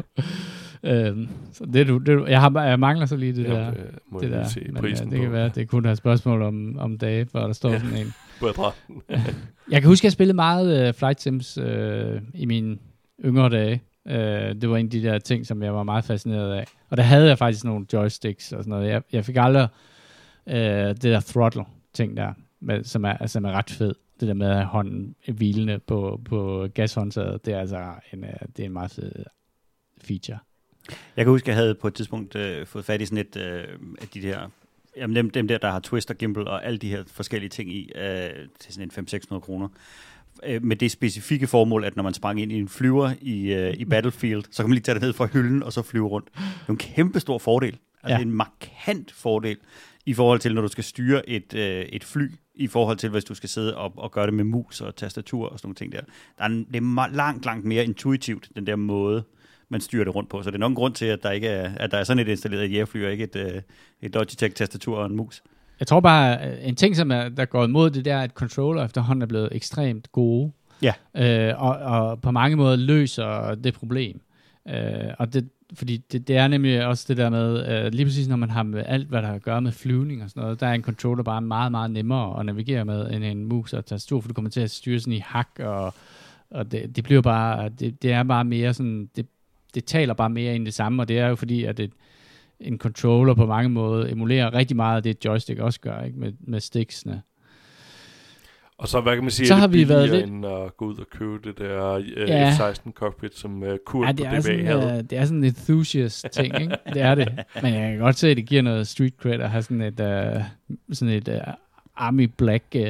Øhm, 0.85 1.29
så 1.53 1.65
det, 1.73 1.89
du, 1.89 1.99
det, 1.99 2.29
jeg, 2.29 2.41
har, 2.41 2.63
jeg 2.65 2.81
mangler 2.81 3.07
så 3.07 3.17
lige 3.17 3.33
det 3.33 3.47
der. 3.47 3.69
øh, 3.71 3.75
må 4.13 4.21
Det 4.21 4.31
der. 4.31 4.45
se 4.47 4.61
Men, 4.67 4.77
prisen 4.83 5.07
uh, 5.07 5.13
det 5.13 5.21
kan 5.21 5.33
være, 5.33 5.51
det 5.55 5.69
kunne 5.69 5.83
være 5.85 5.93
et 5.93 5.99
spørgsmål 5.99 6.43
om, 6.43 6.79
om 6.79 6.99
dage, 6.99 7.27
før 7.33 7.47
der 7.47 7.53
står 7.53 7.71
Ja. 7.71 7.79
sådan 7.79 7.97
en. 7.97 8.15
Jeg 9.73 9.81
kan 9.83 9.89
huske, 9.89 10.01
at 10.01 10.05
jeg 10.05 10.13
spillede 10.13 10.35
meget 10.37 10.89
uh, 10.89 10.95
Flight 10.95 11.23
Sims 11.23 11.59
uh, 11.59 11.65
i 12.35 12.47
mine 12.47 12.77
yngre 13.25 13.49
dage. 13.49 13.83
Uh, 14.05 14.13
det 14.61 14.71
var 14.71 14.77
en 14.77 14.87
af 14.87 14.91
de 14.91 15.03
der 15.03 15.19
ting, 15.19 15.47
som 15.47 15.63
jeg 15.63 15.75
var 15.75 15.83
meget 15.83 16.05
fascineret 16.05 16.53
af. 16.55 16.65
Og 16.91 16.97
der 16.97 17.03
havde 17.03 17.29
jeg 17.29 17.39
faktisk 17.39 17.65
nogle 17.65 17.87
joysticks 17.93 18.53
og 18.53 18.65
sådan 18.65 18.71
noget. 18.71 18.89
Jeg, 18.89 19.03
jeg 19.13 19.25
fik 19.25 19.37
aldrig 19.39 19.69
uh, 20.47 20.53
det 20.55 21.03
der 21.03 21.21
throttle-ting 21.21 22.17
der, 22.17 22.33
med, 22.67 22.85
som, 22.85 23.05
er, 23.05 23.27
som 23.27 23.45
er 23.45 23.53
ret 23.53 23.71
fed. 23.71 23.95
Det 24.21 24.29
der 24.29 24.35
med 24.35 24.47
at 24.47 24.65
hånden 24.67 25.15
hvilende 25.29 25.79
på, 25.79 26.21
på 26.25 26.69
gashåndtaget, 26.75 27.47
det 27.47 27.55
er 27.55 27.61
altså 27.61 27.93
en, 28.13 28.25
uh, 28.25 28.31
det 28.57 28.63
er 28.63 28.67
en 28.67 28.73
meget 28.73 28.91
fed 28.91 29.13
feature. 30.01 30.39
Jeg 31.17 31.25
kan 31.25 31.33
huske, 31.33 31.45
at 31.45 31.49
jeg 31.49 31.57
havde 31.57 31.75
på 31.75 31.89
et 31.89 31.95
tidspunkt 31.95 32.37
øh, 32.37 32.67
fået 32.67 32.85
fat 32.85 33.01
i 33.01 33.07
sådan 33.07 33.19
et 33.19 33.37
øh, 33.37 33.65
af 34.01 34.09
de 34.15 34.23
der, 34.23 34.49
jamen 34.97 35.17
dem, 35.17 35.31
dem 35.31 35.49
der, 35.49 35.59
der 35.59 35.71
har 35.71 35.81
twist 35.81 36.11
og 36.11 36.17
gimbal 36.17 36.49
og 36.49 36.65
alle 36.67 36.79
de 36.79 36.89
her 36.91 37.05
forskellige 37.07 37.51
ting 37.51 37.73
i, 37.75 37.93
øh, 37.95 38.31
til 38.61 38.75
sådan 38.75 38.91
en 38.99 39.07
500-600 39.33 39.39
kroner. 39.41 39.69
Øh, 40.47 40.63
med 40.65 40.77
det 40.77 40.91
specifikke 40.91 41.47
formål, 41.47 41.85
at 41.85 41.97
når 41.97 42.03
man 42.03 42.15
sprang 42.15 42.41
ind 42.41 42.53
i 42.53 42.59
en 42.59 42.69
flyver 42.69 43.13
i, 43.21 43.53
øh, 43.53 43.75
i 43.75 43.85
Battlefield, 43.85 44.45
så 44.51 44.63
kan 44.63 44.69
man 44.71 44.75
lige 44.75 44.83
tage 44.83 44.95
det 44.95 45.03
ned 45.03 45.13
fra 45.13 45.27
hylden 45.27 45.63
og 45.63 45.73
så 45.73 45.83
flyve 45.83 46.09
rundt. 46.09 46.29
Det 46.35 46.41
er 46.67 46.71
en 46.71 46.77
kæmpe 46.77 47.21
stor 47.21 47.39
fordel. 47.39 47.79
Altså 48.03 48.17
Ja. 48.17 48.23
en 48.23 48.33
markant 48.33 49.13
fordel 49.13 49.57
i 50.07 50.15
forhold 50.15 50.41
til, 50.41 50.55
når 50.55 50.63
du 50.63 50.69
skal 50.69 50.85
styre 50.85 51.29
et, 51.29 51.55
øh, 51.55 51.81
et 51.85 52.05
fly, 52.05 52.31
i 52.57 52.67
forhold 52.67 52.97
til, 52.97 53.11
hvis 53.11 53.25
du 53.25 53.35
skal 53.35 53.49
sidde 53.49 53.77
og, 53.77 53.93
og 53.97 54.13
gøre 54.13 54.27
det 54.27 54.35
med 54.35 54.45
mus 54.45 54.81
og 54.81 54.97
tastatur 54.97 55.49
og 55.49 55.59
sådan 55.59 55.67
nogle 55.67 55.75
ting 55.75 55.93
der. 55.93 56.01
der 56.39 56.45
er 56.45 56.49
det 56.49 56.77
er 56.77 57.15
langt, 57.15 57.45
langt 57.45 57.65
mere 57.65 57.85
intuitivt, 57.85 58.49
den 58.57 58.67
der 58.67 58.77
måde, 58.77 59.25
man 59.69 59.81
styrer 59.81 60.05
det 60.05 60.15
rundt 60.15 60.31
på. 60.31 60.43
Så 60.43 60.51
det 60.51 60.55
er 60.55 60.61
nok 60.61 60.71
en 60.71 60.75
grund 60.75 60.95
til, 60.95 61.07
at 61.07 61.23
der, 61.23 61.31
ikke 61.31 61.49
er, 61.49 61.73
at 61.77 61.91
der 61.91 61.99
er 61.99 62.05
sådan 62.05 62.19
et 62.19 62.29
installeret 62.29 62.73
jægerfly, 62.73 63.05
og 63.05 63.13
ikke 63.13 63.25
et, 63.25 63.37
øh, 63.37 63.63
et 64.03 64.15
Logitech-tastatur 64.15 64.97
og 64.97 65.07
en 65.07 65.17
mus. 65.17 65.43
Jeg 65.81 65.87
tror 65.87 66.01
bare, 66.01 66.49
øh, 66.49 66.69
en 66.69 66.77
ting, 66.77 66.97
som 66.97 67.11
er, 67.11 67.29
der 67.29 67.45
går 67.45 67.65
imod 67.65 67.91
det, 67.91 68.05
der, 68.05 68.21
at 68.21 68.31
controller 68.31 68.85
efterhånden 68.85 69.23
er 69.23 69.27
blevet 69.27 69.49
ekstremt 69.53 70.13
gode. 70.13 70.53
Ja. 70.83 70.93
Øh, 71.17 71.63
og, 71.63 71.77
og 71.77 72.21
på 72.21 72.31
mange 72.31 72.57
måder 72.57 72.77
løser 72.77 73.55
det 73.55 73.75
problem. 73.75 74.21
Øh, 74.69 75.15
og 75.19 75.33
det, 75.33 75.49
fordi 75.75 75.97
det, 75.97 76.29
det 76.29 76.37
er 76.37 76.49
nemlig 76.49 76.87
også 76.87 77.05
det 77.09 77.17
der 77.17 77.31
med, 77.31 77.69
øh, 77.69 77.93
lige 77.93 78.07
præcis 78.07 78.29
når 78.29 78.37
man 78.37 78.51
har 78.51 78.63
med 78.63 78.83
alt, 78.87 79.09
hvad 79.09 79.23
der 79.23 79.29
har 79.29 79.35
at 79.35 79.43
gøre 79.43 79.63
med 79.63 79.73
flyvning 79.73 80.23
og 80.23 80.31
sådan 80.31 80.43
noget, 80.43 80.61
der 80.61 80.67
er 80.67 80.73
en 80.73 80.83
controller 80.83 81.23
bare 81.23 81.43
meget, 81.43 81.71
meget 81.71 81.91
nemmere 81.91 82.41
at 82.41 82.47
navigere 82.47 82.85
med, 82.85 83.11
end 83.11 83.25
en 83.25 83.45
mus 83.45 83.73
og 83.73 83.87
tastatur, 83.87 84.21
for 84.21 84.29
du 84.29 84.35
kommer 84.35 84.51
til 84.51 84.61
at 84.61 84.71
styre 84.71 85.01
sådan 85.01 85.13
i 85.13 85.19
hak, 85.19 85.49
og, 85.59 85.95
og 86.51 86.73
det, 86.73 86.97
det 86.97 87.05
bliver 87.05 87.23
bare, 87.23 87.69
det, 87.69 88.03
det 88.03 88.13
er 88.13 88.23
bare 88.23 88.45
mere 88.45 88.75
sådan, 88.75 89.11
det, 89.17 89.27
det 89.75 89.85
taler 89.85 90.15
bare 90.15 90.31
mere 90.31 90.55
ind 90.55 90.65
i 90.65 90.67
det 90.67 90.75
samme, 90.75 91.03
og 91.03 91.09
det 91.09 91.19
er 91.19 91.27
jo 91.27 91.35
fordi, 91.35 91.65
at 91.65 91.77
det, 91.77 91.93
en 92.61 92.79
controller 92.79 93.35
på 93.35 93.47
mange 93.47 93.69
måder 93.69 94.13
emulerer 94.13 94.55
rigtig 94.55 94.77
meget 94.77 94.97
af 94.97 95.03
det, 95.03 95.25
joystick 95.25 95.59
også 95.59 95.81
gør, 95.81 96.01
ikke? 96.01 96.19
Med, 96.19 96.33
med 96.41 96.61
sticksene. 96.61 97.23
Og 98.79 98.89
så, 98.89 99.01
hvad 99.01 99.15
kan 99.15 99.23
man 99.25 99.31
sige, 99.31 99.47
Så 99.47 99.55
er 99.55 99.59
har 99.59 99.67
det 99.67 99.79
vi 99.79 99.89
været 99.89 100.11
lidt- 100.11 100.25
end 100.25 100.47
at 100.47 100.77
gå 100.77 100.85
ud 100.87 100.99
og 100.99 101.07
købe 101.11 101.39
det 101.45 101.59
der 101.59 101.97
uh, 101.99 102.09
Ja. 102.29 102.51
F-16 102.57 102.93
cockpit, 102.93 103.35
som 103.37 103.63
uh, 103.63 103.69
Kurt 103.87 104.07
Ja, 104.07 104.13
på 104.13 104.17
det 104.17 104.27
er, 104.27 104.31
DBA 104.31 104.41
sådan, 104.41 104.67
havde. 104.67 104.99
uh, 105.03 105.11
det 105.11 105.13
er 105.19 105.25
sådan 105.25 105.39
en 105.39 105.45
enthusiast 105.45 106.27
ting, 106.33 106.61
ikke? 106.61 106.77
Det 106.93 107.03
er 107.03 107.15
det. 107.15 107.29
Men 107.63 107.75
jeg 107.75 107.91
kan 107.91 107.99
godt 107.99 108.17
se, 108.19 108.29
at 108.31 108.37
det 108.37 108.47
giver 108.47 108.63
noget 108.63 108.87
street 108.89 109.15
cred 109.21 109.41
at 109.41 109.51
have 109.51 109.63
sådan 109.63 109.81
et, 109.81 110.01
uh, 110.01 110.43
sådan 110.93 111.15
et 111.15 111.29
uh, 111.29 111.35
Army 111.97 112.31
Black 112.37 112.65
uh, 112.75 112.81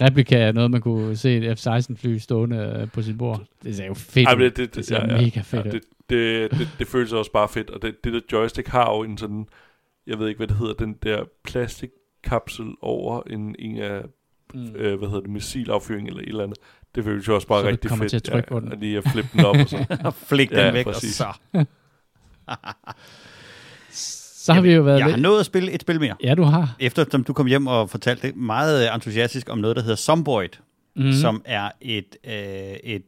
replika 0.00 0.36
af 0.38 0.54
noget, 0.54 0.70
man 0.70 0.80
kunne 0.80 1.16
se 1.16 1.36
et 1.36 1.58
F-16-fly 1.58 2.18
stående 2.18 2.78
uh, 2.82 2.90
på 2.90 3.02
sit 3.02 3.18
bord. 3.18 3.42
Det 3.62 3.76
ser 3.76 3.86
jo 3.86 3.94
fedt 3.94 4.28
ud. 4.32 4.36
men 4.36 4.44
det, 4.44 4.56
det, 4.56 4.74
Det 4.74 4.86
ser 4.86 4.96
ja, 5.06 5.14
ja, 5.14 5.20
mega 5.22 5.40
fedt 5.40 5.66
ja, 5.66 5.70
det, 5.70 5.80
det, 6.10 6.50
det, 6.50 6.68
det 6.78 6.86
føles 6.86 7.12
også 7.12 7.32
bare 7.32 7.48
fedt, 7.48 7.70
og 7.70 7.82
det, 7.82 8.04
det 8.04 8.12
der 8.12 8.20
joystick 8.32 8.68
har 8.68 8.94
jo 8.96 9.02
en 9.02 9.18
sådan, 9.18 9.46
jeg 10.06 10.18
ved 10.18 10.28
ikke, 10.28 10.38
hvad 10.38 10.46
det 10.46 10.56
hedder, 10.56 10.74
den 10.74 10.96
der 11.02 11.24
plastikkapsel 12.26 12.66
over 12.82 13.22
en, 13.30 13.56
en 13.58 13.78
af, 13.78 14.02
Mm. 14.54 14.74
øh, 14.76 14.98
hvad 14.98 15.08
hedder 15.08 15.20
det, 15.22 15.30
missilaffyring 15.30 16.08
eller 16.08 16.20
et 16.20 16.28
eller 16.28 16.42
andet. 16.44 16.58
Det 16.94 17.04
føles 17.04 17.28
jo 17.28 17.34
også 17.34 17.46
bare 17.46 17.62
Så 17.62 17.68
rigtig 17.68 17.88
kommer 17.90 18.02
fedt. 18.02 18.10
til 18.10 18.16
at 18.16 18.22
trykke 18.22 18.48
på 18.48 18.60
den. 18.60 18.72
Og 18.72 18.78
lige 18.78 18.98
at 18.98 19.04
flippe 19.12 19.30
den 19.32 19.44
op 19.44 19.56
og 19.56 19.68
så. 19.68 19.84
Og 20.04 20.14
flik 20.14 20.50
den 20.50 20.58
Ja, 20.58 20.70
væk, 20.72 20.84
præcis. 20.84 21.20
og 21.20 21.34
så. 21.54 21.64
Så 24.44 24.52
har 24.52 24.60
vi 24.60 24.72
jo 24.74 24.82
været 24.82 24.96
Jeg 24.98 25.04
har 25.04 25.10
lidt... 25.10 25.22
nået 25.22 25.40
at 25.40 25.46
spille 25.46 25.72
et 25.72 25.80
spil 25.80 26.00
mere. 26.00 26.14
Ja, 26.22 26.34
du 26.34 26.42
har. 26.42 26.76
Efter 26.80 27.04
som 27.10 27.24
du 27.24 27.32
kom 27.32 27.46
hjem 27.46 27.66
og 27.66 27.90
fortalte 27.90 28.32
meget 28.32 28.94
entusiastisk 28.94 29.50
om 29.50 29.58
noget, 29.58 29.76
der 29.76 29.82
hedder 29.82 29.96
Zomboid, 29.96 30.48
Mm. 30.96 31.04
mm. 31.04 31.12
som 31.12 31.42
er 31.44 31.70
et, 31.80 32.16
øh, 32.26 32.32
et 32.84 33.02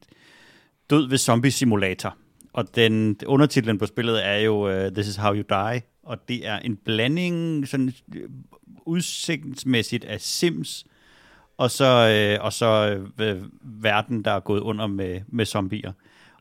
død 0.90 1.08
ved 1.08 1.18
zombie 1.18 1.50
simulator. 1.50 2.16
Og 2.52 2.64
den 2.76 3.16
undertitlen 3.26 3.78
på 3.78 3.86
spillet 3.86 4.26
er 4.26 4.36
jo 4.36 4.84
uh, 4.86 4.92
This 4.92 5.08
is 5.08 5.16
how 5.16 5.34
you 5.34 5.42
die. 5.48 5.82
Og 6.02 6.28
det 6.28 6.46
er 6.46 6.58
en 6.58 6.76
blanding 6.84 7.68
sådan 7.68 7.92
øh, 8.16 8.22
udsigtsmæssigt 8.86 10.04
af 10.04 10.20
Sims, 10.20 10.84
og 11.56 11.70
så, 11.70 11.84
øh, 11.84 12.44
og 12.44 12.52
så 12.52 12.98
øh, 13.18 13.28
øh, 13.28 13.42
verden, 13.62 14.24
der 14.24 14.30
er 14.30 14.40
gået 14.40 14.60
under 14.60 14.86
med, 14.86 15.20
med 15.28 15.46
zombier. 15.46 15.92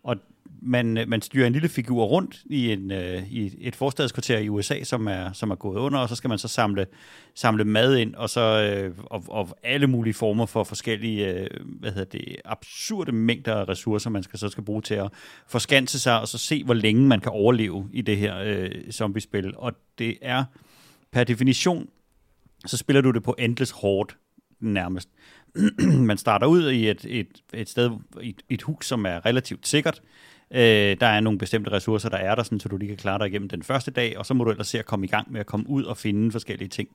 Og 0.04 0.18
man, 0.62 0.98
øh, 0.98 1.08
man 1.08 1.22
styrer 1.22 1.48
en 1.48 1.54
lille 1.54 1.70
figur 1.70 2.06
rundt 2.06 2.42
i, 2.46 2.72
en, 2.72 2.92
øh, 2.92 3.32
i 3.32 3.56
et 3.60 3.76
forstadskvarter 3.76 4.38
i 4.38 4.50
USA, 4.50 4.84
som 4.84 5.08
er, 5.08 5.32
som 5.34 5.52
er 5.52 5.56
gået 5.56 5.78
under, 5.78 6.00
og 6.00 6.10
så 6.10 6.16
skal 6.16 6.28
man 6.28 6.38
så 6.38 6.48
samle, 6.48 6.88
samle 7.36 7.64
mad 7.64 7.98
ind, 7.98 8.16
og 8.16 8.30
så 8.30 8.42
øh, 8.42 8.96
og, 8.98 9.24
og 9.28 9.58
alle 9.64 9.88
mulige 9.88 10.14
former 10.14 10.46
for 10.46 10.64
forskellige, 10.64 11.34
øh, 11.34 11.48
hvad 11.66 11.92
hedder 11.92 12.20
det, 12.20 12.36
absurde 12.46 13.12
mængder 13.12 13.56
af 13.56 13.70
ressourcer, 13.70 14.10
man 14.10 14.24
skal 14.24 14.40
så 14.40 14.50
skal 14.50 14.64
bruge 14.64 14.82
til 14.82 14.96
at 14.96 15.10
forskanse 15.48 16.00
sig, 16.00 16.20
og 16.20 16.28
så 16.28 16.38
se, 16.38 16.64
hvor 16.64 16.74
længe 16.74 17.08
man 17.08 17.20
kan 17.20 17.32
overleve 17.32 17.90
i 17.94 18.02
det 18.02 18.18
her 18.18 18.38
øh, 18.38 18.92
zombiespil. 18.92 19.54
Og 19.58 19.74
det 19.98 20.18
er 20.22 20.44
per 21.12 21.24
definition, 21.24 21.88
så 22.66 22.78
spiller 22.78 23.02
du 23.02 23.12
det 23.12 23.24
på 23.24 23.36
endless 23.40 23.72
horde 23.72 24.14
nærmest. 24.60 25.10
man 26.10 26.18
starter 26.18 26.48
ud 26.48 26.72
i 26.72 26.90
et, 26.90 27.06
et, 27.10 27.28
et 27.54 27.70
sted, 27.70 27.92
et, 28.22 28.42
et 28.50 28.62
hus, 28.62 28.86
som 28.88 29.06
er 29.06 29.26
relativt 29.26 29.68
sikkert. 29.68 30.02
Øh, 30.52 30.98
der 31.00 31.08
er 31.08 31.20
nogle 31.20 31.40
bestemte 31.40 31.72
ressourcer, 31.72 32.10
der 32.10 32.18
er 32.18 32.36
der, 32.36 32.44
sådan, 32.44 32.60
så 32.60 32.70
du 32.70 32.78
lige 32.78 32.88
kan 32.88 32.98
klare 32.98 33.20
dig 33.20 33.28
igennem 33.28 33.50
den 33.50 33.64
første 33.64 33.92
dag, 33.92 34.18
og 34.18 34.26
så 34.26 34.34
må 34.34 34.44
du 34.44 34.50
ellers 34.50 34.68
se 34.68 34.80
at 34.80 34.86
komme 34.86 35.06
i 35.06 35.10
gang 35.10 35.32
med 35.32 35.40
at 35.40 35.46
komme 35.46 35.70
ud 35.70 35.84
og 35.84 35.98
finde 35.98 36.32
forskellige 36.32 36.70
ting. 36.70 36.90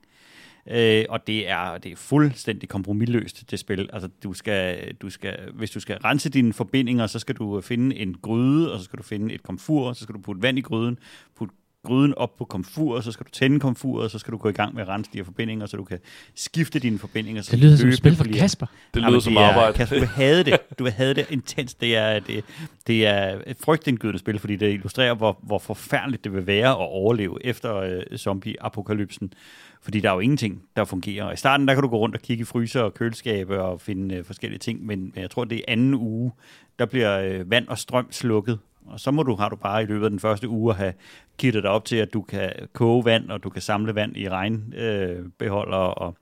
Øh, 0.67 1.05
og 1.09 1.27
det 1.27 1.49
er, 1.49 1.77
det 1.77 1.91
er 1.91 1.95
fuldstændig 1.95 2.69
kompromilløst, 2.69 3.51
det 3.51 3.59
spil. 3.59 3.89
Altså, 3.93 4.09
du 4.23 4.33
skal, 4.33 4.93
du 4.93 5.09
skal, 5.09 5.51
hvis 5.53 5.71
du 5.71 5.79
skal 5.79 5.97
rense 5.97 6.29
dine 6.29 6.53
forbindinger, 6.53 7.07
så 7.07 7.19
skal 7.19 7.35
du 7.35 7.61
finde 7.61 7.95
en 7.95 8.15
gryde, 8.21 8.73
og 8.73 8.79
så 8.79 8.85
skal 8.85 8.97
du 8.97 9.03
finde 9.03 9.33
et 9.33 9.43
komfur, 9.43 9.87
og 9.87 9.95
så 9.95 10.03
skal 10.03 10.15
du 10.15 10.19
putte 10.19 10.41
vand 10.41 10.57
i 10.57 10.61
gryden, 10.61 10.99
putte 11.35 11.55
gryden 11.83 12.13
op 12.17 12.37
på 12.37 12.45
komfur, 12.45 12.95
og 12.95 13.03
så 13.03 13.11
skal 13.11 13.25
du 13.25 13.31
tænde 13.31 13.59
komfuret, 13.59 14.03
og 14.03 14.11
så 14.11 14.19
skal 14.19 14.31
du 14.31 14.37
gå 14.37 14.49
i 14.49 14.51
gang 14.51 14.75
med 14.75 14.81
at 14.81 14.87
rense 14.87 15.11
de 15.13 15.17
her 15.17 15.25
forbindinger, 15.25 15.65
så 15.65 15.77
du 15.77 15.83
kan 15.83 15.99
skifte 16.35 16.79
dine 16.79 16.99
forbindinger. 16.99 17.41
så 17.41 17.51
Det 17.51 17.59
lyder 17.59 17.77
som 17.77 17.89
et 17.89 17.97
spil 17.97 18.15
for 18.15 18.23
Kasper. 18.23 18.65
Det 18.93 18.99
Jamen, 18.99 19.09
lyder 19.09 19.19
som 19.19 19.35
er, 19.35 19.41
arbejde. 19.41 19.73
Kasper, 19.73 19.99
du 19.99 20.05
have 20.05 20.43
det. 20.43 20.59
Du 20.79 20.89
have 20.89 21.13
det 21.13 21.25
intens. 21.29 21.73
Det 21.73 21.95
er, 21.95 22.19
det, 22.19 22.43
det 22.87 23.07
er 23.07 23.41
et 23.47 23.57
frygtindgydende 23.63 24.19
spil, 24.19 24.39
fordi 24.39 24.55
det 24.55 24.73
illustrerer, 24.73 25.13
hvor, 25.13 25.39
hvor 25.43 25.59
forfærdeligt 25.59 26.23
det 26.23 26.33
vil 26.33 26.47
være 26.47 26.69
at 26.69 26.77
overleve 26.77 27.45
efter 27.45 27.75
øh, 27.75 28.17
zombie-apokalypsen. 28.17 29.33
Fordi 29.81 29.99
der 29.99 30.09
er 30.09 30.13
jo 30.13 30.19
ingenting, 30.19 30.61
der 30.75 30.85
fungerer. 30.85 31.25
Og 31.25 31.33
I 31.33 31.37
starten, 31.37 31.67
der 31.67 31.73
kan 31.73 31.83
du 31.83 31.89
gå 31.89 31.97
rundt 31.97 32.15
og 32.15 32.21
kigge 32.21 32.41
i 32.41 32.45
fryser 32.45 32.81
og 32.81 32.93
køleskabe 32.93 33.61
og 33.61 33.81
finde 33.81 34.15
øh, 34.15 34.25
forskellige 34.25 34.59
ting, 34.59 34.85
men, 34.85 34.99
men 35.15 35.21
jeg 35.21 35.29
tror, 35.29 35.43
det 35.43 35.57
er 35.57 35.61
anden 35.67 35.93
uge, 35.93 36.31
der 36.79 36.85
bliver 36.85 37.19
øh, 37.19 37.51
vand 37.51 37.67
og 37.67 37.77
strøm 37.77 38.07
slukket. 38.11 38.59
Og 38.85 38.99
så 38.99 39.11
må 39.11 39.23
du, 39.23 39.35
har 39.35 39.49
du 39.49 39.55
bare 39.55 39.83
i 39.83 39.85
løbet 39.85 40.03
af 40.03 40.09
den 40.09 40.19
første 40.19 40.49
uge 40.49 40.71
at 40.71 40.77
have 40.77 40.93
kittet 41.37 41.63
dig 41.63 41.71
op 41.71 41.85
til, 41.85 41.95
at 41.95 42.13
du 42.13 42.21
kan 42.21 42.51
koge 42.73 43.05
vand, 43.05 43.31
og 43.31 43.43
du 43.43 43.49
kan 43.49 43.61
samle 43.61 43.95
vand 43.95 44.17
i 44.17 44.29
regnbeholder, 44.29 45.19
øh, 45.19 45.25
beholder, 45.37 45.77
og 45.77 46.17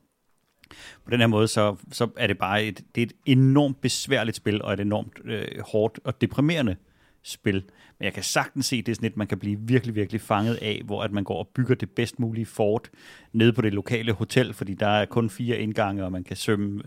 på 1.04 1.12
den 1.12 1.20
her 1.20 1.28
måde, 1.28 1.48
så, 1.48 1.76
så 1.92 2.10
er 2.18 2.28
det 2.28 2.38
bare 2.38 2.64
et, 2.64 2.82
det 2.96 3.02
er 3.02 3.06
et 3.06 3.14
enormt 3.26 3.82
besværligt 3.82 4.38
spil, 4.38 4.62
og 4.62 4.74
et 4.74 4.80
enormt 4.80 5.20
øh, 5.24 5.48
hårdt 5.72 6.00
og 6.04 6.22
deprimerende 6.22 6.76
spil. 7.24 7.64
Men 8.00 8.06
jeg 8.06 8.14
kan 8.14 8.24
sagtens 8.24 8.66
se, 8.66 8.82
det 8.82 8.92
er 8.92 8.96
sådan 8.96 9.10
et, 9.10 9.18
man 9.18 9.28
kan 9.28 9.40
blive 9.40 9.60
virkelig, 9.60 9.96
virkelig 9.96 10.22
fanget 10.22 10.56
af, 10.56 10.82
hvor 10.86 11.04
at 11.04 11.12
man 11.12 11.24
går 11.24 11.38
og 11.38 11.48
bygger 11.48 11.76
det 11.76 11.90
bedst 11.90 12.20
mulige 12.20 12.46
fort 12.46 12.90
nede 13.34 13.54
på 13.54 13.62
det 13.62 13.74
lokale 13.74 14.12
hotel, 14.12 14.54
fordi 14.54 14.74
der 14.74 14.88
er 14.88 15.06
kun 15.06 15.30
fire 15.30 15.58
indgange, 15.58 16.06
og 16.06 16.12
man 16.12 16.24
kan 16.24 16.36
sømme 16.36 16.84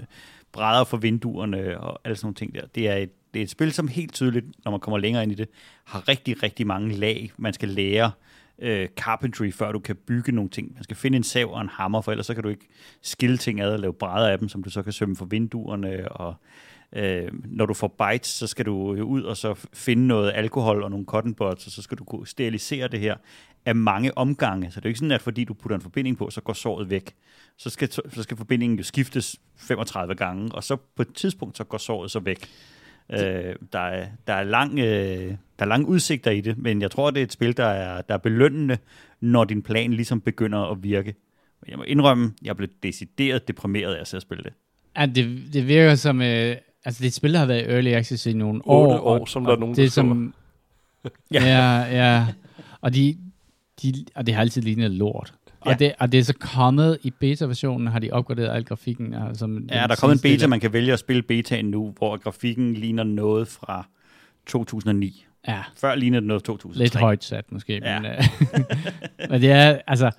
brædder 0.52 0.84
for 0.84 0.96
vinduerne 0.96 1.80
og 1.80 2.00
alle 2.04 2.16
sådan 2.16 2.26
nogle 2.26 2.34
ting 2.34 2.54
der. 2.54 2.66
Det 2.74 2.88
er 2.88 2.96
et, 2.96 3.10
det 3.34 3.40
er 3.40 3.44
et 3.44 3.50
spil, 3.50 3.72
som 3.72 3.88
helt 3.88 4.12
tydeligt, 4.12 4.46
når 4.64 4.70
man 4.70 4.80
kommer 4.80 4.98
længere 4.98 5.22
ind 5.22 5.32
i 5.32 5.34
det, 5.34 5.48
har 5.84 6.08
rigtig, 6.08 6.42
rigtig 6.42 6.66
mange 6.66 6.94
lag, 6.94 7.32
man 7.36 7.52
skal 7.52 7.68
lære 7.68 8.10
øh, 8.58 8.88
carpentry, 8.96 9.52
før 9.52 9.72
du 9.72 9.78
kan 9.78 9.96
bygge 9.96 10.32
nogle 10.32 10.50
ting. 10.50 10.74
Man 10.74 10.84
skal 10.84 10.96
finde 10.96 11.16
en 11.16 11.24
sav 11.24 11.52
og 11.52 11.60
en 11.60 11.68
hammer, 11.68 12.00
for 12.00 12.12
ellers 12.12 12.26
så 12.26 12.34
kan 12.34 12.42
du 12.42 12.48
ikke 12.48 12.68
skille 13.02 13.38
ting 13.38 13.60
ad 13.60 13.72
og 13.72 13.78
lave 13.78 13.92
brædder 13.92 14.28
af 14.28 14.38
dem, 14.38 14.48
som 14.48 14.62
du 14.62 14.70
så 14.70 14.82
kan 14.82 14.92
sømme 14.92 15.16
for 15.16 15.24
vinduerne. 15.24 16.12
Og 16.12 16.34
øh, 16.92 17.28
når 17.44 17.66
du 17.66 17.74
får 17.74 17.88
bites, 17.88 18.28
så 18.28 18.46
skal 18.46 18.66
du 18.66 18.76
ud 19.02 19.22
og 19.22 19.36
så 19.36 19.54
finde 19.72 20.06
noget 20.06 20.32
alkohol 20.34 20.82
og 20.82 20.90
nogle 20.90 21.06
cotton 21.06 21.34
buds, 21.34 21.66
og 21.66 21.72
så 21.72 21.82
skal 21.82 21.98
du 21.98 22.04
kunne 22.04 22.26
sterilisere 22.26 22.88
det 22.88 23.00
her 23.00 23.16
af 23.66 23.74
mange 23.74 24.18
omgange. 24.18 24.70
Så 24.70 24.80
det 24.80 24.84
er 24.84 24.88
ikke 24.88 24.98
sådan, 24.98 25.12
at 25.12 25.22
fordi 25.22 25.44
du 25.44 25.54
putter 25.54 25.76
en 25.76 25.82
forbinding 25.82 26.18
på, 26.18 26.30
så 26.30 26.40
går 26.40 26.52
såret 26.52 26.90
væk. 26.90 27.14
Så 27.56 27.70
skal, 27.70 27.92
så 27.92 28.22
skal 28.22 28.36
forbindingen 28.36 28.78
jo 28.78 28.84
skiftes 28.84 29.36
35 29.56 30.14
gange, 30.14 30.54
og 30.54 30.64
så 30.64 30.76
på 30.76 31.02
et 31.02 31.14
tidspunkt, 31.14 31.56
så 31.56 31.64
går 31.64 31.78
såret 31.78 32.10
så 32.10 32.20
væk. 32.20 32.48
Øh, 33.12 33.54
der, 33.72 33.78
er, 33.78 34.06
der, 34.26 34.32
er 34.34 34.42
lang, 34.42 34.78
øh, 34.78 35.34
der 35.58 35.64
er 35.64 35.64
lange 35.64 35.86
udsigter 35.86 36.30
i 36.30 36.40
det, 36.40 36.58
men 36.58 36.82
jeg 36.82 36.90
tror, 36.90 37.10
det 37.10 37.20
er 37.20 37.24
et 37.24 37.32
spil, 37.32 37.56
der 37.56 37.64
er, 37.66 38.00
der 38.02 38.14
er 38.14 38.18
belønnende, 38.18 38.78
når 39.20 39.44
din 39.44 39.62
plan 39.62 39.92
ligesom 39.92 40.20
begynder 40.20 40.58
at 40.72 40.82
virke. 40.82 41.14
Men 41.62 41.70
jeg 41.70 41.78
må 41.78 41.84
indrømme, 41.84 42.32
jeg 42.42 42.56
blev 42.56 42.68
decideret 42.82 43.48
deprimeret 43.48 43.94
af 43.94 44.00
at 44.00 44.14
og 44.14 44.22
spille 44.22 44.44
det. 44.44 44.52
Ja, 44.96 45.06
det, 45.06 45.42
det 45.52 45.68
virker 45.68 45.94
som... 45.94 46.22
Øh, 46.22 46.56
altså, 46.84 47.02
det 47.04 47.12
spil 47.14 47.36
har 47.36 47.46
været 47.46 47.62
i 47.62 47.64
early 47.70 47.88
access 47.88 48.26
i 48.26 48.32
nogle 48.32 48.60
år. 48.64 48.86
år, 48.98 49.18
og- 49.20 49.28
som 49.28 49.42
der 49.44 49.50
er 49.50 49.54
og 49.54 49.60
nogen, 49.60 49.74
det 49.76 49.82
der 49.82 49.84
er 49.84 49.90
som, 49.90 50.34
Ja. 51.04 51.10
ja. 51.46 51.46
ja, 51.46 52.14
ja. 52.14 52.26
Og, 52.80 52.94
de, 52.94 53.16
de, 53.82 53.94
og 54.14 54.26
det 54.26 54.34
har 54.34 54.40
altid 54.40 54.62
lignet 54.62 54.90
lort. 54.90 55.34
Og, 55.64 55.70
Ja. 55.70 55.76
det, 55.78 55.92
og 55.98 56.12
det 56.12 56.20
er 56.20 56.24
så 56.24 56.34
kommet 56.40 56.98
i 57.02 57.10
beta-versionen, 57.10 57.86
har 57.86 57.98
de 57.98 58.10
opgraderet 58.12 58.48
al 58.56 58.64
grafikken. 58.64 59.14
Altså, 59.14 59.46
Ja, 59.70 59.74
der 59.74 59.88
er 59.88 59.96
kommet 60.00 60.16
en 60.16 60.22
beta, 60.22 60.40
del. 60.40 60.48
man 60.48 60.60
kan 60.60 60.72
vælge 60.72 60.92
at 60.92 60.98
spille 60.98 61.22
betaen 61.22 61.64
nu, 61.64 61.94
hvor 61.98 62.16
grafikken 62.16 62.74
ligner 62.74 63.04
noget 63.04 63.48
fra 63.48 63.86
2009. 64.46 65.26
Ja, 65.48 65.58
Før 65.80 65.94
lignede 65.94 66.20
det 66.20 66.28
noget 66.28 66.42
fra 66.42 66.46
2003. 66.52 66.84
lidt 66.84 66.94
højt 66.96 67.24
sat 67.24 67.52
måske. 67.52 67.80
Ja. 67.84 68.00
Men, 68.00 68.10
øh, 68.10 68.24
men 69.30 69.40
det 69.40 69.50
er, 69.50 69.78
altså, 69.86 70.10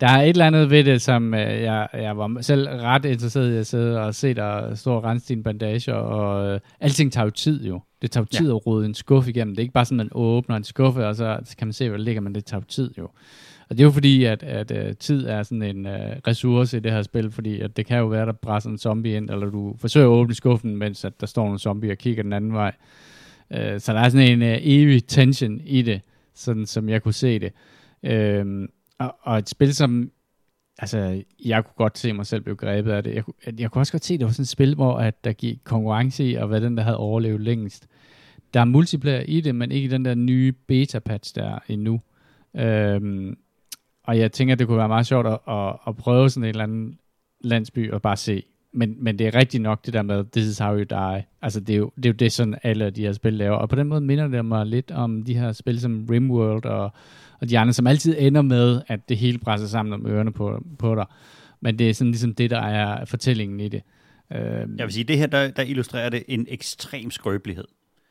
der 0.00 0.06
er 0.08 0.22
et 0.22 0.28
eller 0.28 0.46
andet 0.46 0.70
ved 0.70 0.84
det, 0.84 1.02
som 1.02 1.34
øh, 1.34 1.40
jeg, 1.62 1.88
jeg 1.94 2.16
var 2.18 2.38
selv 2.42 2.68
ret 2.68 3.04
interesseret 3.04 3.54
i 3.54 3.56
at 3.56 3.66
sidde 3.66 4.00
og 4.00 4.14
se 4.14 4.34
dig 4.34 4.72
stå 4.74 4.94
og 4.94 5.04
rense 5.04 5.28
dine 5.28 5.42
bandager, 5.42 5.94
og 5.94 6.54
øh, 6.54 6.60
alting 6.80 7.12
tager 7.12 7.24
jo 7.24 7.30
tid 7.30 7.64
jo. 7.66 7.80
Det 8.02 8.10
tager 8.10 8.22
jo 8.32 8.38
tid 8.38 8.50
at 8.50 8.66
rode 8.66 8.86
en 8.86 8.94
skuffe 8.94 9.30
igennem. 9.30 9.54
Det 9.54 9.60
er 9.60 9.62
ikke 9.64 9.72
bare 9.72 9.84
sådan, 9.84 10.00
at 10.00 10.04
man 10.06 10.10
åbner 10.22 10.56
en 10.56 10.64
skuffe, 10.64 11.06
og 11.06 11.16
så 11.16 11.38
kan 11.58 11.66
man 11.66 11.72
se, 11.72 11.88
hvad 11.88 11.98
der 11.98 12.04
ligger, 12.04 12.20
men 12.20 12.34
det 12.34 12.44
tager 12.44 12.60
jo 12.60 12.64
tid 12.68 12.90
jo. 12.98 13.08
Og 13.68 13.78
det 13.78 13.80
er 13.80 13.84
jo 13.84 13.90
fordi, 13.90 14.24
at, 14.24 14.42
at 14.42 14.70
uh, 14.70 14.92
tid 14.98 15.26
er 15.26 15.42
sådan 15.42 15.62
en 15.62 15.86
uh, 15.86 15.92
ressource 16.26 16.76
i 16.76 16.80
det 16.80 16.92
her 16.92 17.02
spil, 17.02 17.30
fordi 17.30 17.60
at 17.60 17.76
det 17.76 17.86
kan 17.86 17.98
jo 17.98 18.06
være, 18.06 18.26
der 18.26 18.32
brænder 18.32 18.68
en 18.68 18.78
zombie 18.78 19.16
ind, 19.16 19.30
eller 19.30 19.50
du 19.50 19.76
forsøger 19.78 20.06
at 20.06 20.10
åbne 20.10 20.34
skuffen, 20.34 20.76
mens 20.76 21.04
at 21.04 21.20
der 21.20 21.26
står 21.26 21.52
en 21.52 21.58
zombie 21.58 21.92
og 21.92 21.98
kigger 21.98 22.22
den 22.22 22.32
anden 22.32 22.52
vej. 22.52 22.72
Uh, 23.50 23.78
så 23.78 23.92
der 23.92 24.00
er 24.00 24.08
sådan 24.08 24.28
en 24.28 24.42
uh, 24.42 24.58
evig 24.60 25.06
tension 25.06 25.60
i 25.60 25.82
det, 25.82 26.00
sådan 26.34 26.66
som 26.66 26.88
jeg 26.88 27.02
kunne 27.02 27.14
se 27.14 27.38
det. 27.38 27.52
Uh, 28.42 28.68
og, 28.98 29.16
og 29.22 29.38
et 29.38 29.48
spil, 29.48 29.74
som 29.74 30.10
altså, 30.78 31.22
jeg 31.44 31.64
kunne 31.64 31.74
godt 31.76 31.98
se 31.98 32.12
mig 32.12 32.26
selv 32.26 32.42
blive 32.42 32.56
grebet 32.56 32.90
af 32.90 33.02
det. 33.02 33.14
Jeg, 33.14 33.24
jeg, 33.46 33.60
jeg 33.60 33.70
kunne 33.70 33.82
også 33.82 33.92
godt 33.92 34.04
se, 34.04 34.14
at 34.14 34.20
det 34.20 34.26
var 34.26 34.32
sådan 34.32 34.42
et 34.42 34.48
spil, 34.48 34.74
hvor 34.74 34.98
at 34.98 35.24
der 35.24 35.32
gik 35.32 35.58
konkurrence 35.64 36.24
i, 36.24 36.34
og 36.34 36.48
hvad 36.48 36.60
den, 36.60 36.76
der 36.76 36.82
havde 36.82 36.96
overlevet 36.96 37.40
længst. 37.40 37.86
Der 38.54 38.60
er 38.60 38.64
multiplayer 38.64 39.20
i 39.20 39.40
det, 39.40 39.54
men 39.54 39.72
ikke 39.72 39.86
i 39.86 39.90
den 39.90 40.04
der 40.04 40.14
nye 40.14 40.52
beta-patch 40.52 41.34
der 41.34 41.58
endnu. 41.68 42.00
Øhm, 42.56 43.36
og 44.04 44.18
jeg 44.18 44.32
tænker, 44.32 44.54
det 44.54 44.66
kunne 44.66 44.78
være 44.78 44.88
meget 44.88 45.06
sjovt 45.06 45.26
at, 45.26 45.38
at, 45.48 45.76
at 45.86 45.96
prøve 45.96 46.30
sådan 46.30 46.44
en 46.44 46.48
eller 46.48 46.62
anden 46.64 46.98
landsby 47.40 47.90
og 47.92 48.02
bare 48.02 48.16
se. 48.16 48.42
Men, 48.72 48.96
men 49.04 49.18
det 49.18 49.26
er 49.26 49.34
rigtigt 49.34 49.62
nok 49.62 49.86
det 49.86 49.94
der 49.94 50.02
med, 50.02 50.24
this 50.32 50.46
is 50.46 50.58
how 50.58 50.76
you 50.76 50.84
die. 50.90 51.24
Altså 51.42 51.60
det 51.60 51.72
er 51.72 51.78
jo 51.78 51.90
det, 51.96 52.06
er 52.06 52.10
jo 52.10 52.14
det 52.14 52.32
sådan 52.32 52.58
alle 52.62 52.90
de 52.90 53.00
her 53.00 53.12
spil 53.12 53.32
laver. 53.32 53.56
Og 53.56 53.68
på 53.68 53.76
den 53.76 53.88
måde 53.88 54.00
minder 54.00 54.28
det 54.28 54.44
mig 54.44 54.66
lidt 54.66 54.90
om 54.90 55.22
de 55.22 55.34
her 55.34 55.52
spil 55.52 55.80
som 55.80 56.06
Rimworld 56.10 56.64
og, 56.64 56.92
og 57.40 57.50
de 57.50 57.58
andre, 57.58 57.72
som 57.72 57.86
altid 57.86 58.16
ender 58.18 58.42
med, 58.42 58.82
at 58.86 59.08
det 59.08 59.16
hele 59.16 59.38
presser 59.38 59.66
sammen 59.66 59.92
om 59.92 60.06
ørerne 60.06 60.32
på, 60.32 60.64
på 60.78 60.94
dig. 60.94 61.06
Men 61.60 61.78
det 61.78 61.90
er 61.90 61.94
sådan 61.94 62.10
ligesom 62.10 62.34
det, 62.34 62.50
der 62.50 62.60
er 62.60 63.04
fortællingen 63.04 63.60
i 63.60 63.68
det. 63.68 63.82
Øh, 64.32 64.40
Jeg 64.40 64.66
vil 64.78 64.92
sige, 64.92 65.04
det 65.04 65.18
her, 65.18 65.26
der, 65.26 65.50
der 65.50 65.62
illustrerer 65.62 66.08
det 66.08 66.22
en 66.28 66.46
ekstrem 66.48 67.10
skrøbelighed. 67.10 67.64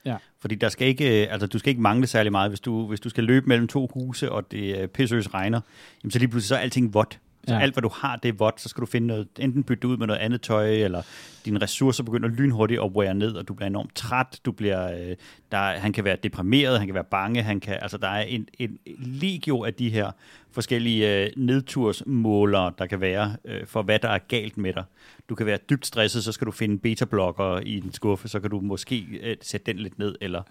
Ja. 0.06 0.16
Fordi 0.39 0.56
der 0.56 0.70
skal 0.70 0.88
ikke, 0.88 1.24
øh, 1.24 1.28
altså, 1.34 1.47
du 1.47 1.60
skal 1.60 1.70
ikke 1.70 1.82
mangle 1.82 2.08
særlig 2.08 2.32
meget. 2.32 2.51
Hvis 2.51 2.60
du, 2.60 2.88
hvis 2.88 2.99
du 2.99 3.10
skal 3.10 3.24
løbe 3.24 3.45
mellem 3.47 3.68
to 3.68 3.89
huse, 3.93 4.32
og 4.32 4.51
det 4.51 4.78
øh, 4.78 4.88
pissøs 4.88 5.34
regner, 5.34 5.62
jamen, 6.04 6.12
så 6.12 6.20
lige 6.20 6.30
pludselig 6.30 6.47
så 6.47 6.56
er 6.56 6.60
alting 6.60 6.93
vådt. 6.93 7.20
Så 7.47 7.54
Ja. 7.54 7.60
alt, 7.60 7.74
hvad 7.74 7.82
du 7.82 7.89
har, 7.93 8.16
det 8.16 8.30
er 8.30 8.34
vådt. 8.34 8.62
Så 8.62 8.70
skal 8.70 8.82
du 8.82 8.86
finde 8.86 9.08
noget, 9.08 9.28
enten 9.39 9.64
bytte 9.64 9.88
ud 9.88 9.97
med 9.97 10.08
noget 10.08 10.20
andet 10.20 10.41
tøj, 10.41 10.70
eller 10.70 11.01
dine 11.45 11.62
ressourcer 11.62 12.04
begynder 12.04 12.30
lynhurtigt 12.30 12.82
at 12.82 12.91
wear 12.91 13.14
ned, 13.14 13.36
og 13.36 13.47
du 13.47 13.54
bliver 13.54 13.68
enormt 13.68 13.95
træt. 13.95 14.39
Du 14.45 14.51
bliver, 14.51 14.91
øh, 14.93 15.16
der, 15.51 15.58
han 15.58 15.93
kan 15.93 16.04
være 16.04 16.18
deprimeret, 16.24 16.78
han 16.80 16.88
kan 16.88 16.95
være 16.95 17.04
bange, 17.04 17.41
han 17.43 17.60
kan, 17.60 17.78
altså 17.82 17.97
der 17.97 18.08
er 18.08 18.22
en, 18.22 18.47
en 18.60 18.78
legio 18.97 19.64
af 19.64 19.74
de 19.74 19.89
her 19.89 20.12
forskellige 20.54 21.24
øh, 21.24 21.30
nedtursmålere, 21.38 22.74
der 22.78 22.86
kan 22.86 23.01
være 23.01 23.36
øh, 23.45 23.68
for, 23.68 23.82
hvad 23.82 23.99
der 23.99 24.10
er 24.10 24.18
galt 24.18 24.58
med 24.58 24.74
dig. 24.74 24.84
Du 25.30 25.36
kan 25.36 25.45
være 25.45 25.58
dybt 25.70 25.86
stresset, 25.86 26.24
så 26.24 26.32
skal 26.32 26.47
du 26.47 26.51
finde 26.51 26.80
beta-blokker 26.80 27.60
i 27.60 27.78
en 27.78 27.93
skuffe, 27.93 28.28
så 28.28 28.39
kan 28.39 28.49
du 28.49 28.60
måske 28.60 29.06
øh, 29.22 29.36
sætte 29.41 29.74
den 29.74 29.82
lidt 29.82 29.99
ned, 29.99 30.16
eller 30.22 30.41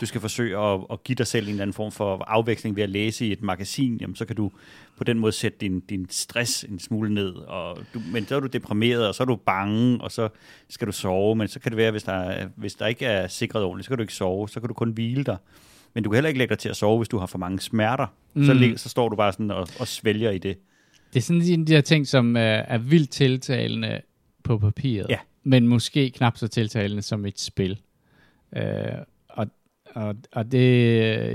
du 0.00 0.06
skal 0.06 0.20
forsøge 0.20 0.58
at, 0.58 0.80
at 0.92 1.04
give 1.04 1.16
dig 1.16 1.26
selv 1.26 1.46
en 1.46 1.50
eller 1.50 1.62
anden 1.62 1.74
form 1.74 1.92
for 1.92 2.24
afveksling 2.24 2.76
ved 2.76 2.82
at 2.82 2.90
læse 2.90 3.26
i 3.26 3.32
et 3.32 3.42
magasin, 3.42 3.96
jamen, 4.00 4.16
så 4.16 4.24
kan 4.24 4.36
du 4.36 4.50
på 4.96 5.04
den 5.04 5.18
måde 5.18 5.32
sætte 5.32 5.58
din, 5.60 5.80
din 5.80 6.06
stress 6.10 6.64
en 6.64 6.78
smule 6.78 7.14
ned, 7.14 7.34
og 7.34 7.78
du, 7.94 8.00
men 8.12 8.26
så 8.26 8.36
er 8.36 8.40
du 8.40 8.46
deprimeret, 8.46 9.08
og 9.08 9.14
så 9.14 9.22
er 9.22 9.24
du 9.24 9.36
bange, 9.36 10.00
og 10.00 10.12
så 10.12 10.28
skal 10.68 10.86
du 10.86 10.92
sove, 10.92 11.36
men 11.36 11.48
så 11.48 11.60
kan 11.60 11.72
det 11.72 11.76
være, 11.76 11.90
hvis 11.90 12.02
der, 12.02 12.46
hvis 12.56 12.74
der 12.74 12.86
ikke 12.86 13.06
er 13.06 13.28
sikret 13.28 13.62
ordentligt, 13.62 13.84
så 13.84 13.90
kan 13.90 13.98
du 13.98 14.02
ikke 14.02 14.14
sove, 14.14 14.48
så 14.48 14.60
kan 14.60 14.68
du 14.68 14.74
kun 14.74 14.90
hvile 14.90 15.24
dig. 15.24 15.36
Men 15.94 16.04
du 16.04 16.10
kan 16.10 16.14
heller 16.16 16.28
ikke 16.28 16.38
lægge 16.38 16.52
dig 16.52 16.58
til 16.58 16.68
at 16.68 16.76
sove, 16.76 16.98
hvis 16.98 17.08
du 17.08 17.18
har 17.18 17.26
for 17.26 17.38
mange 17.38 17.60
smerter. 17.60 18.06
Mm. 18.34 18.44
Så, 18.44 18.72
så 18.76 18.88
står 18.88 19.08
du 19.08 19.16
bare 19.16 19.32
sådan 19.32 19.50
og, 19.50 19.68
og 19.80 19.88
svælger 19.88 20.30
i 20.30 20.38
det. 20.38 20.58
Det 21.12 21.18
er 21.18 21.22
sådan 21.22 21.42
en 21.42 21.60
af 21.60 21.66
de 21.66 21.72
her 21.72 21.80
ting, 21.80 22.06
som 22.06 22.36
øh, 22.36 22.42
er 22.68 22.78
vildt 22.78 23.10
tiltalende 23.10 24.00
på 24.44 24.58
papiret, 24.58 25.06
Ja. 25.08 25.18
men 25.42 25.66
måske 25.68 26.10
knap 26.10 26.36
så 26.36 26.48
tiltalende 26.48 27.02
som 27.02 27.26
et 27.26 27.40
spil. 27.40 27.80
Øh, 28.56 28.62
og, 29.28 29.46
og, 29.94 30.14
og 30.32 30.52
det... 30.52 30.86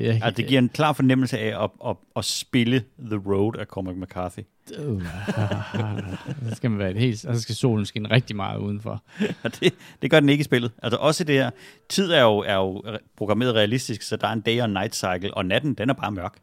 Jeg, 0.03 0.13
Altså, 0.23 0.31
det 0.31 0.47
giver 0.47 0.59
en 0.61 0.69
klar 0.69 0.93
fornemmelse 0.93 1.39
af 1.39 1.63
at, 1.63 1.69
at, 1.89 1.95
at 2.15 2.25
spille 2.25 2.83
The 2.99 3.21
Road 3.25 3.55
af 3.59 3.65
Cormac 3.65 3.95
McCarthy. 3.95 4.39
Så 6.49 6.55
skal 6.55 6.71
man 6.71 6.79
være 6.79 6.91
et 6.91 6.97
helt... 6.97 7.25
Og 7.25 7.35
så 7.35 7.41
skal 7.41 7.55
solen 7.55 7.85
skinne 7.85 8.11
rigtig 8.11 8.35
meget 8.35 8.57
udenfor. 8.59 9.03
Og 9.43 9.59
det, 9.59 9.73
det 10.01 10.11
gør 10.11 10.19
den 10.19 10.29
ikke 10.29 10.41
i 10.41 10.43
spillet. 10.43 10.71
Altså 10.83 10.97
også 10.97 11.23
det 11.23 11.35
her, 11.35 11.49
tid 11.89 12.11
er 12.11 12.21
jo, 12.21 12.37
er 12.37 12.55
jo 12.55 12.83
programmeret 13.17 13.55
realistisk, 13.55 14.01
så 14.01 14.15
der 14.15 14.27
er 14.27 14.33
en 14.33 14.41
day 14.41 14.61
og 14.61 14.69
night 14.69 14.95
cycle, 14.95 15.33
og 15.33 15.45
natten, 15.45 15.73
den 15.73 15.89
er 15.89 15.93
bare 15.93 16.11
mørk. 16.11 16.37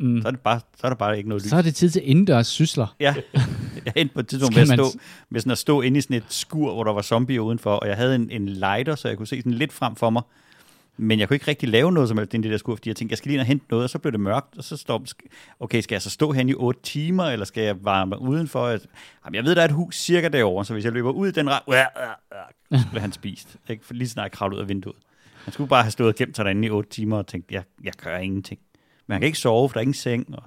Mm. 0.00 0.22
Så 0.22 0.28
er, 0.28 0.32
det 0.32 0.40
bare, 0.40 0.60
så 0.60 0.86
er 0.86 0.88
der 0.88 0.96
bare 0.96 1.16
ikke 1.16 1.28
noget 1.28 1.42
lys. 1.44 1.50
Så 1.50 1.56
er 1.56 1.62
det 1.62 1.74
tid 1.74 1.90
til 1.90 2.02
indendørs 2.04 2.46
sysler. 2.46 2.96
Ja, 3.00 3.14
jeg 3.84 3.92
endte 3.96 4.14
på 4.14 4.20
et 4.20 4.26
tidspunkt 4.26 4.54
med 4.54 4.62
at, 4.62 4.68
stå, 4.68 4.98
med 5.30 5.40
sådan 5.40 5.52
at 5.52 5.58
stå 5.58 5.80
inde 5.80 5.98
i 5.98 6.00
sådan 6.00 6.16
et 6.16 6.24
skur, 6.28 6.74
hvor 6.74 6.84
der 6.84 6.92
var 6.92 7.02
zombier 7.02 7.40
udenfor, 7.40 7.74
og 7.74 7.88
jeg 7.88 7.96
havde 7.96 8.14
en, 8.14 8.30
en 8.30 8.48
lighter, 8.48 8.94
så 8.94 9.08
jeg 9.08 9.16
kunne 9.16 9.26
se 9.26 9.36
sådan 9.36 9.52
lidt 9.52 9.72
frem 9.72 9.96
for 9.96 10.10
mig. 10.10 10.22
Men 10.96 11.18
jeg 11.18 11.28
kunne 11.28 11.34
ikke 11.34 11.48
rigtig 11.48 11.68
lave 11.68 11.92
noget 11.92 12.08
som 12.08 12.18
helst 12.18 12.34
inde 12.34 12.44
i 12.44 12.48
det 12.48 12.52
der 12.52 12.58
skur, 12.58 12.74
fordi 12.74 12.88
jeg 12.88 12.96
tænkte, 12.96 13.12
jeg 13.12 13.18
skal 13.18 13.28
lige 13.28 13.34
ind 13.34 13.40
og 13.40 13.46
hente 13.46 13.66
noget, 13.70 13.84
og 13.84 13.90
så 13.90 13.98
blev 13.98 14.12
det 14.12 14.20
mørkt, 14.20 14.58
og 14.58 14.64
så 14.64 14.76
står 14.76 15.04
okay, 15.60 15.80
skal 15.80 15.94
jeg 15.94 16.02
så 16.02 16.10
stå 16.10 16.32
hen 16.32 16.48
i 16.48 16.54
8 16.54 16.80
timer, 16.82 17.24
eller 17.24 17.46
skal 17.46 17.62
jeg 17.62 17.84
varme 17.84 18.08
mig 18.08 18.18
udenfor? 18.18 18.68
Jamen, 18.68 19.34
jeg 19.34 19.44
ved, 19.44 19.54
der 19.54 19.60
er 19.60 19.64
et 19.64 19.72
hus 19.72 19.96
cirka 20.00 20.28
derovre, 20.28 20.64
så 20.64 20.72
hvis 20.72 20.84
jeg 20.84 20.92
løber 20.92 21.10
ud 21.10 21.28
i 21.28 21.32
den 21.32 21.50
ret, 21.50 21.86
så 22.80 22.88
bliver 22.90 23.00
han 23.00 23.12
spist. 23.12 23.56
Ikke? 23.68 23.86
For 23.86 23.94
lige 23.94 24.08
snart 24.08 24.24
jeg 24.24 24.32
kravlede 24.32 24.56
ud 24.56 24.62
af 24.62 24.68
vinduet. 24.68 24.96
Han 25.44 25.52
skulle 25.52 25.68
bare 25.68 25.82
have 25.82 25.90
stået 25.90 26.08
og 26.08 26.14
gemt 26.14 26.36
sig 26.36 26.44
derinde 26.44 26.66
i 26.66 26.70
8 26.70 26.90
timer 26.90 27.16
og 27.16 27.26
tænkt, 27.26 27.52
jeg, 27.52 27.62
jeg 27.84 27.92
gør 27.92 28.16
ingenting. 28.16 28.60
Men 29.06 29.12
han 29.12 29.20
kan 29.20 29.26
ikke 29.26 29.38
sove, 29.38 29.68
for 29.68 29.72
der 29.72 29.78
er 29.78 29.82
ingen 29.82 29.94
seng. 29.94 30.34
Og 30.34 30.42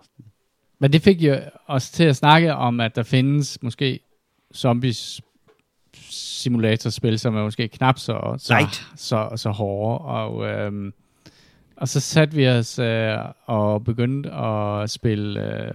Men 0.80 0.94
det 0.94 1.02
fik 1.02 1.22
jo 1.22 1.40
os 1.68 1.92
til 1.92 2.04
at 2.04 2.16
snakke 2.16 2.54
om, 2.54 2.80
at 2.80 2.96
der 2.96 3.04
findes 3.04 3.58
måske 3.62 4.00
zombies 4.56 5.22
simulatorspil, 6.10 7.20
som 7.20 7.36
er 7.36 7.44
måske 7.44 7.68
knap 7.68 8.00
så, 8.00 8.36
så, 8.38 8.56
Right. 8.56 8.88
så, 8.96 9.30
så 9.36 9.50
hårde. 9.50 10.00
Og, 10.00 10.46
øhm, 10.48 10.94
og 11.76 11.88
så 11.88 12.00
satte 12.00 12.36
vi 12.36 12.48
os 12.48 12.80
øh, 12.80 13.18
og 13.46 13.84
begyndte 13.84 14.32
at 14.32 14.90
spille 14.90 15.56
øh, 15.64 15.74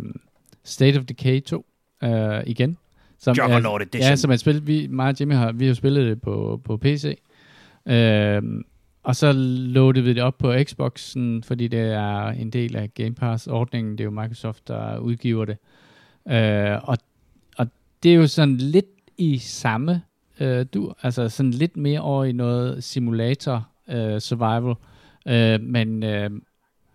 State 0.64 0.98
of 0.98 1.04
Decay 1.04 1.42
2 1.42 1.66
øh, 2.04 2.40
igen. 2.46 2.76
Som 3.18 3.36
Juggernaut 3.36 3.80
er, 3.80 3.84
Edition. 3.86 4.08
Ja, 4.10 4.16
som 4.16 4.30
er 4.30 4.34
et 4.34 4.40
spil, 4.40 4.66
vi, 4.66 4.86
mig 4.90 5.08
og 5.08 5.20
Jimmy 5.20 5.34
har, 5.34 5.52
vi 5.52 5.66
har 5.66 5.74
spillet 5.74 6.06
det 6.06 6.22
på, 6.22 6.60
på 6.64 6.76
PC. 6.76 7.18
Øhm, 7.86 8.64
og 9.02 9.16
så 9.16 9.32
loadede 9.32 10.04
vi 10.04 10.12
det 10.12 10.22
op 10.22 10.38
på 10.38 10.54
Xboxen, 10.64 11.42
fordi 11.42 11.68
det 11.68 11.80
er 11.80 12.26
en 12.28 12.50
del 12.50 12.76
af 12.76 12.94
Game 12.94 13.14
Pass-ordningen. 13.14 13.92
Det 13.92 14.00
er 14.00 14.04
jo 14.04 14.10
Microsoft, 14.10 14.68
der 14.68 14.98
udgiver 14.98 15.44
det. 15.44 15.56
Øh, 16.28 16.78
og, 16.88 16.98
og 17.56 17.66
det 18.02 18.10
er 18.10 18.14
jo 18.14 18.26
sådan 18.26 18.56
lidt 18.56 18.86
i 19.18 19.38
samme 19.38 20.02
øh, 20.40 20.66
du, 20.74 20.92
altså 21.02 21.28
sådan 21.28 21.50
lidt 21.50 21.76
mere 21.76 22.00
over 22.00 22.24
i 22.24 22.32
noget 22.32 22.84
simulator 22.84 23.68
øh, 23.90 24.20
survival, 24.20 24.74
øh, 25.28 25.60
men 25.62 26.02
øh, 26.02 26.30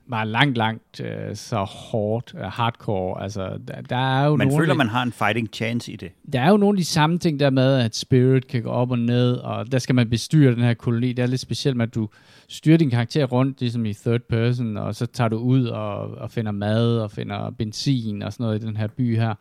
var 0.08 0.24
langt, 0.24 0.58
langt 0.58 1.02
øh, 1.02 1.36
så 1.36 1.58
hårdt, 1.58 2.34
øh, 2.38 2.42
hardcore. 2.42 3.24
Altså, 3.24 3.60
der, 3.68 3.82
der 3.82 3.96
er 4.22 4.26
jo 4.26 4.36
man 4.36 4.48
nogle 4.48 4.62
føler, 4.62 4.74
af- 4.74 4.78
man 4.78 4.88
har 4.90 5.04
en 5.04 5.12
fighting 5.12 5.50
chance 5.54 5.92
i 5.92 5.96
det. 5.96 6.12
der 6.34 6.42
er 6.42 6.50
jo 6.50 6.58
nogle 6.58 6.76
af 6.76 6.78
de 6.78 6.86
samme 6.86 7.18
ting 7.20 7.40
der 7.40 7.50
med, 7.50 7.74
at 7.80 7.96
Spirit 7.96 8.48
kan 8.48 8.64
gå 8.64 8.70
op 8.70 8.92
og 8.92 9.00
ned, 9.00 9.34
og 9.34 9.72
der 9.72 9.80
skal 9.80 9.96
man 9.96 10.10
bestyre 10.10 10.52
den 10.52 10.62
her 10.64 10.74
koloni. 10.74 11.14
Det 11.14 11.24
er 11.24 11.28
lidt 11.28 11.42
specielt 11.42 11.78
med, 11.78 11.88
at 11.88 11.96
du 11.96 12.10
styrer 12.50 12.78
din 12.78 12.90
karakter 12.90 13.26
rundt, 13.26 13.60
ligesom 13.60 13.86
i 13.86 13.94
third 13.94 14.22
person, 14.30 14.78
og 14.78 14.96
så 14.96 15.06
tager 15.06 15.28
du 15.28 15.38
ud 15.38 15.66
og, 15.66 15.98
og 16.12 16.32
finder 16.32 16.52
mad 16.52 16.98
og 17.00 17.12
finder 17.12 17.50
benzin 17.52 18.22
og 18.24 18.34
sådan 18.34 18.44
noget 18.44 18.64
i 18.64 18.66
den 18.66 18.78
her 18.78 18.88
by 18.88 19.18
her. 19.18 19.34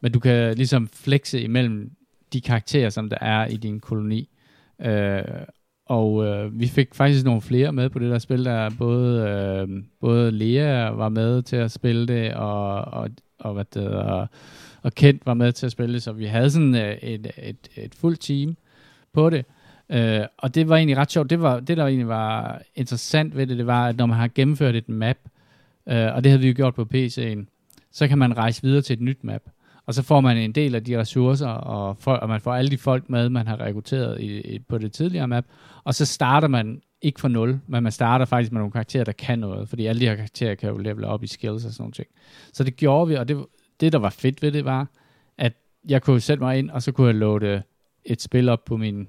Men 0.00 0.12
du 0.12 0.20
kan 0.20 0.54
ligesom 0.54 0.88
flexe 0.94 1.40
imellem 1.40 1.90
de 2.36 2.40
karakterer, 2.40 2.90
som 2.90 3.08
der 3.08 3.18
er 3.20 3.46
i 3.46 3.56
din 3.56 3.80
koloni. 3.80 4.28
Øh, 4.82 5.22
og 5.86 6.26
øh, 6.26 6.60
vi 6.60 6.66
fik 6.66 6.94
faktisk 6.94 7.24
nogle 7.24 7.40
flere 7.40 7.72
med 7.72 7.88
på 7.88 7.98
det 7.98 8.10
der 8.10 8.18
spil, 8.18 8.44
der 8.44 8.70
både, 8.78 9.28
øh, 9.28 9.82
både 10.00 10.30
Lea 10.30 10.90
var 10.90 11.08
med 11.08 11.42
til 11.42 11.56
at 11.56 11.70
spille 11.70 12.06
det, 12.06 12.34
og, 12.34 12.80
og, 12.80 13.10
og 13.38 13.54
hvad 13.54 13.64
det 13.74 13.82
hedder, 13.82 14.26
og 14.82 14.94
Kent 14.94 15.26
var 15.26 15.34
med 15.34 15.52
til 15.52 15.66
at 15.66 15.72
spille 15.72 15.94
det, 15.94 16.02
så 16.02 16.12
vi 16.12 16.24
havde 16.24 16.50
sådan 16.50 16.74
øh, 16.74 16.96
et, 17.02 17.30
et, 17.42 17.68
et 17.76 17.94
fuldt 17.94 18.20
team 18.20 18.56
på 19.12 19.30
det. 19.30 19.44
Øh, 19.90 20.20
og 20.38 20.54
det 20.54 20.68
var 20.68 20.76
egentlig 20.76 20.96
ret 20.96 21.10
sjovt. 21.10 21.30
Det, 21.30 21.40
var, 21.40 21.60
det, 21.60 21.76
der 21.76 21.86
egentlig 21.86 22.08
var 22.08 22.62
interessant 22.74 23.36
ved 23.36 23.46
det, 23.46 23.58
det 23.58 23.66
var, 23.66 23.88
at 23.88 23.96
når 23.96 24.06
man 24.06 24.18
har 24.18 24.30
gennemført 24.34 24.74
et 24.74 24.88
map, 24.88 25.16
øh, 25.88 26.14
og 26.14 26.24
det 26.24 26.30
havde 26.30 26.42
vi 26.42 26.48
jo 26.48 26.54
gjort 26.56 26.74
på 26.74 26.88
PC'en, 26.94 27.46
så 27.92 28.08
kan 28.08 28.18
man 28.18 28.36
rejse 28.36 28.62
videre 28.62 28.82
til 28.82 28.94
et 28.94 29.00
nyt 29.00 29.24
map. 29.24 29.42
Og 29.86 29.94
så 29.94 30.02
får 30.02 30.20
man 30.20 30.36
en 30.36 30.52
del 30.52 30.74
af 30.74 30.84
de 30.84 30.98
ressourcer, 30.98 31.48
og, 31.48 31.96
for, 31.98 32.12
og 32.12 32.28
man 32.28 32.40
får 32.40 32.54
alle 32.54 32.70
de 32.70 32.78
folk 32.78 33.10
med, 33.10 33.28
man 33.28 33.46
har 33.46 33.60
rekrutteret 33.60 34.20
i, 34.20 34.40
i, 34.40 34.58
på 34.58 34.78
det 34.78 34.92
tidligere 34.92 35.28
map. 35.28 35.44
Og 35.84 35.94
så 35.94 36.04
starter 36.06 36.48
man 36.48 36.82
ikke 37.02 37.20
fra 37.20 37.28
nul, 37.28 37.60
men 37.66 37.82
man 37.82 37.92
starter 37.92 38.24
faktisk 38.24 38.52
med 38.52 38.58
nogle 38.58 38.72
karakterer, 38.72 39.04
der 39.04 39.12
kan 39.12 39.38
noget, 39.38 39.68
fordi 39.68 39.86
alle 39.86 40.00
de 40.00 40.06
her 40.06 40.14
karakterer 40.14 40.54
kan 40.54 40.68
jo 40.68 40.78
level 40.78 41.04
op 41.04 41.22
i 41.22 41.26
skills 41.26 41.64
og 41.64 41.72
sådan 41.72 41.82
noget. 41.82 41.94
ting. 41.94 42.08
Så 42.52 42.64
det 42.64 42.76
gjorde 42.76 43.08
vi, 43.08 43.14
og 43.14 43.28
det, 43.28 43.44
det 43.80 43.92
der 43.92 43.98
var 43.98 44.10
fedt 44.10 44.42
ved 44.42 44.52
det 44.52 44.64
var, 44.64 44.88
at 45.38 45.52
jeg 45.88 46.02
kunne 46.02 46.20
sætte 46.20 46.42
mig 46.42 46.58
ind, 46.58 46.70
og 46.70 46.82
så 46.82 46.92
kunne 46.92 47.06
jeg 47.06 47.14
loade 47.14 47.62
et 48.04 48.22
spil 48.22 48.48
op 48.48 48.64
på 48.64 48.76
min 48.76 49.08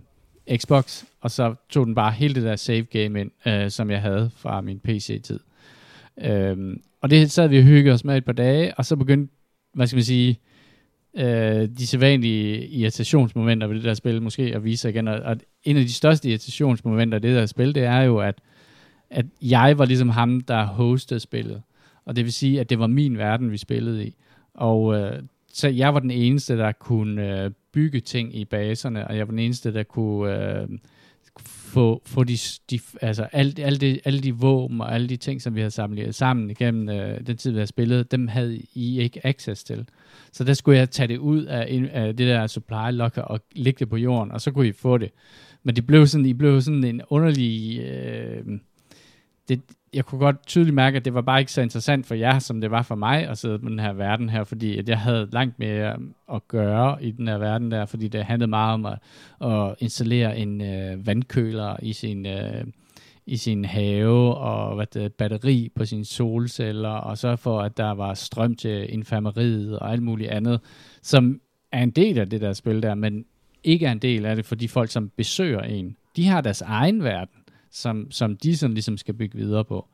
Xbox, 0.55 1.03
og 1.21 1.31
så 1.31 1.55
tog 1.69 1.85
den 1.85 1.95
bare 1.95 2.11
hele 2.11 2.35
det 2.35 2.43
der 2.43 2.55
save 2.55 2.83
game 2.83 3.21
ind, 3.21 3.31
øh, 3.45 3.71
som 3.71 3.91
jeg 3.91 4.01
havde 4.01 4.31
fra 4.35 4.61
min 4.61 4.79
PC-tid. 4.79 5.39
Øhm, 6.21 6.81
og 7.01 7.09
det 7.09 7.31
sad 7.31 7.47
vi 7.47 7.57
og 7.57 7.63
hyggede 7.63 7.93
os 7.93 8.03
med 8.03 8.17
et 8.17 8.25
par 8.25 8.33
dage, 8.33 8.73
og 8.77 8.85
så 8.85 8.95
begyndte, 8.95 9.33
hvad 9.73 9.87
skal 9.87 9.97
man 9.97 10.03
sige, 10.03 10.39
øh, 11.17 11.69
de 11.77 11.87
sædvanlige 11.87 12.67
irritationsmomenter 12.67 13.67
ved 13.67 13.75
det 13.75 13.83
der 13.83 13.93
spil 13.93 14.21
måske 14.21 14.43
at 14.55 14.63
vise 14.63 14.81
sig 14.81 14.89
igen. 14.89 15.07
Og, 15.07 15.19
og 15.19 15.37
en 15.63 15.77
af 15.77 15.83
de 15.83 15.93
største 15.93 16.29
irritationsmomenter 16.29 17.19
ved 17.19 17.29
det 17.29 17.37
der 17.37 17.45
spil, 17.45 17.75
det 17.75 17.83
er 17.83 18.01
jo, 18.01 18.17
at, 18.17 18.35
at 19.09 19.25
jeg 19.41 19.77
var 19.77 19.85
ligesom 19.85 20.09
ham, 20.09 20.41
der 20.41 20.65
hostede 20.65 21.19
spillet. 21.19 21.61
Og 22.05 22.15
det 22.15 22.25
vil 22.25 22.33
sige, 22.33 22.59
at 22.59 22.69
det 22.69 22.79
var 22.79 22.87
min 22.87 23.17
verden, 23.17 23.51
vi 23.51 23.57
spillede 23.57 24.07
i. 24.07 24.15
Og 24.53 24.95
øh, 24.95 25.23
så 25.53 25.67
jeg 25.67 25.93
var 25.93 25.99
den 25.99 26.11
eneste, 26.11 26.57
der 26.57 26.71
kunne 26.71 27.43
øh, 27.43 27.51
bygge 27.73 27.99
ting 27.99 28.35
i 28.35 28.45
baserne, 28.45 29.07
og 29.07 29.17
jeg 29.17 29.27
var 29.27 29.31
den 29.31 29.39
eneste, 29.39 29.73
der 29.73 29.83
kunne 29.83 30.61
øh, 30.61 30.67
få, 31.67 32.01
få 32.05 32.23
de, 32.23 32.37
de, 32.71 32.79
altså 33.01 33.23
alt, 33.31 33.59
alt 33.59 33.81
det, 33.81 33.99
alle 34.05 34.19
de 34.19 34.35
våben 34.35 34.81
og 34.81 34.93
alle 34.93 35.09
de 35.09 35.17
ting, 35.17 35.41
som 35.41 35.55
vi 35.55 35.59
havde 35.59 35.71
samlet 35.71 36.15
sammen 36.15 36.49
igennem 36.49 36.89
øh, 36.89 37.27
den 37.27 37.37
tid, 37.37 37.51
vi 37.51 37.57
havde 37.57 37.67
spillet, 37.67 38.11
dem 38.11 38.27
havde 38.27 38.61
I 38.73 38.99
ikke 38.99 39.27
access 39.27 39.63
til. 39.63 39.85
Så 40.31 40.43
der 40.43 40.53
skulle 40.53 40.77
jeg 40.77 40.89
tage 40.89 41.07
det 41.07 41.17
ud 41.17 41.43
af, 41.43 41.89
af 41.93 42.17
det 42.17 42.27
der 42.27 42.47
supply 42.47 42.91
locker 42.91 43.21
og 43.21 43.39
lægge 43.55 43.79
det 43.79 43.89
på 43.89 43.97
jorden, 43.97 44.31
og 44.31 44.41
så 44.41 44.51
kunne 44.51 44.67
I 44.67 44.71
få 44.71 44.97
det. 44.97 45.11
Men 45.63 45.75
det 45.75 45.87
blev 45.87 46.07
sådan, 46.07 46.25
I 46.25 46.33
blev 46.33 46.61
sådan 46.61 46.83
en 46.83 47.01
underlig... 47.09 47.79
Øh, 47.79 48.45
det, 49.49 49.61
jeg 49.93 50.05
kunne 50.05 50.19
godt 50.19 50.47
tydeligt 50.47 50.75
mærke, 50.75 50.97
at 50.97 51.05
det 51.05 51.13
var 51.13 51.21
bare 51.21 51.39
ikke 51.39 51.51
så 51.51 51.61
interessant 51.61 52.05
for 52.05 52.15
jer, 52.15 52.39
som 52.39 52.61
det 52.61 52.71
var 52.71 52.81
for 52.81 52.95
mig 52.95 53.27
at 53.27 53.37
sidde 53.37 53.59
på 53.59 53.69
den 53.69 53.79
her 53.79 53.93
verden 53.93 54.29
her, 54.29 54.43
fordi 54.43 54.77
at 54.77 54.89
jeg 54.89 54.99
havde 54.99 55.29
langt 55.31 55.59
mere 55.59 55.95
um, 55.97 56.15
at 56.33 56.47
gøre 56.47 57.03
i 57.03 57.11
den 57.11 57.27
her 57.27 57.37
verden 57.37 57.71
der, 57.71 57.85
fordi 57.85 58.07
det 58.07 58.23
handlede 58.23 58.49
meget 58.49 58.73
om 58.73 58.85
at, 58.85 58.99
at 59.41 59.75
installere 59.79 60.37
en 60.37 60.61
øh, 60.61 61.07
vandkøler 61.07 61.75
i 61.81 61.93
sin, 61.93 62.25
øh, 62.25 62.65
i 63.25 63.37
sin 63.37 63.65
have, 63.65 64.35
og 64.35 64.75
hvad 64.75 64.85
det, 64.93 65.13
batteri 65.13 65.71
på 65.75 65.85
sine 65.85 66.05
solceller, 66.05 66.89
og 66.89 67.17
så 67.17 67.35
for, 67.35 67.61
at 67.61 67.77
der 67.77 67.91
var 67.91 68.13
strøm 68.13 68.55
til 68.55 68.93
infirmeriet 68.93 69.79
og 69.79 69.91
alt 69.91 70.03
muligt 70.03 70.29
andet, 70.29 70.59
som 71.01 71.41
er 71.71 71.83
en 71.83 71.91
del 71.91 72.19
af 72.19 72.29
det 72.29 72.41
der 72.41 72.53
spil 72.53 72.83
der, 72.83 72.95
men 72.95 73.25
ikke 73.63 73.85
er 73.85 73.91
en 73.91 73.99
del 73.99 74.25
af 74.25 74.35
det 74.35 74.45
for 74.45 74.55
de 74.55 74.69
folk, 74.69 74.91
som 74.91 75.11
besøger 75.17 75.61
en. 75.61 75.97
De 76.15 76.27
har 76.27 76.41
deres 76.41 76.61
egen 76.61 77.03
verden, 77.03 77.36
som, 77.71 78.11
som 78.11 78.37
de 78.37 78.57
sådan 78.57 78.73
ligesom 78.73 78.97
skal 78.97 79.13
bygge 79.13 79.37
videre 79.37 79.65
på. 79.65 79.87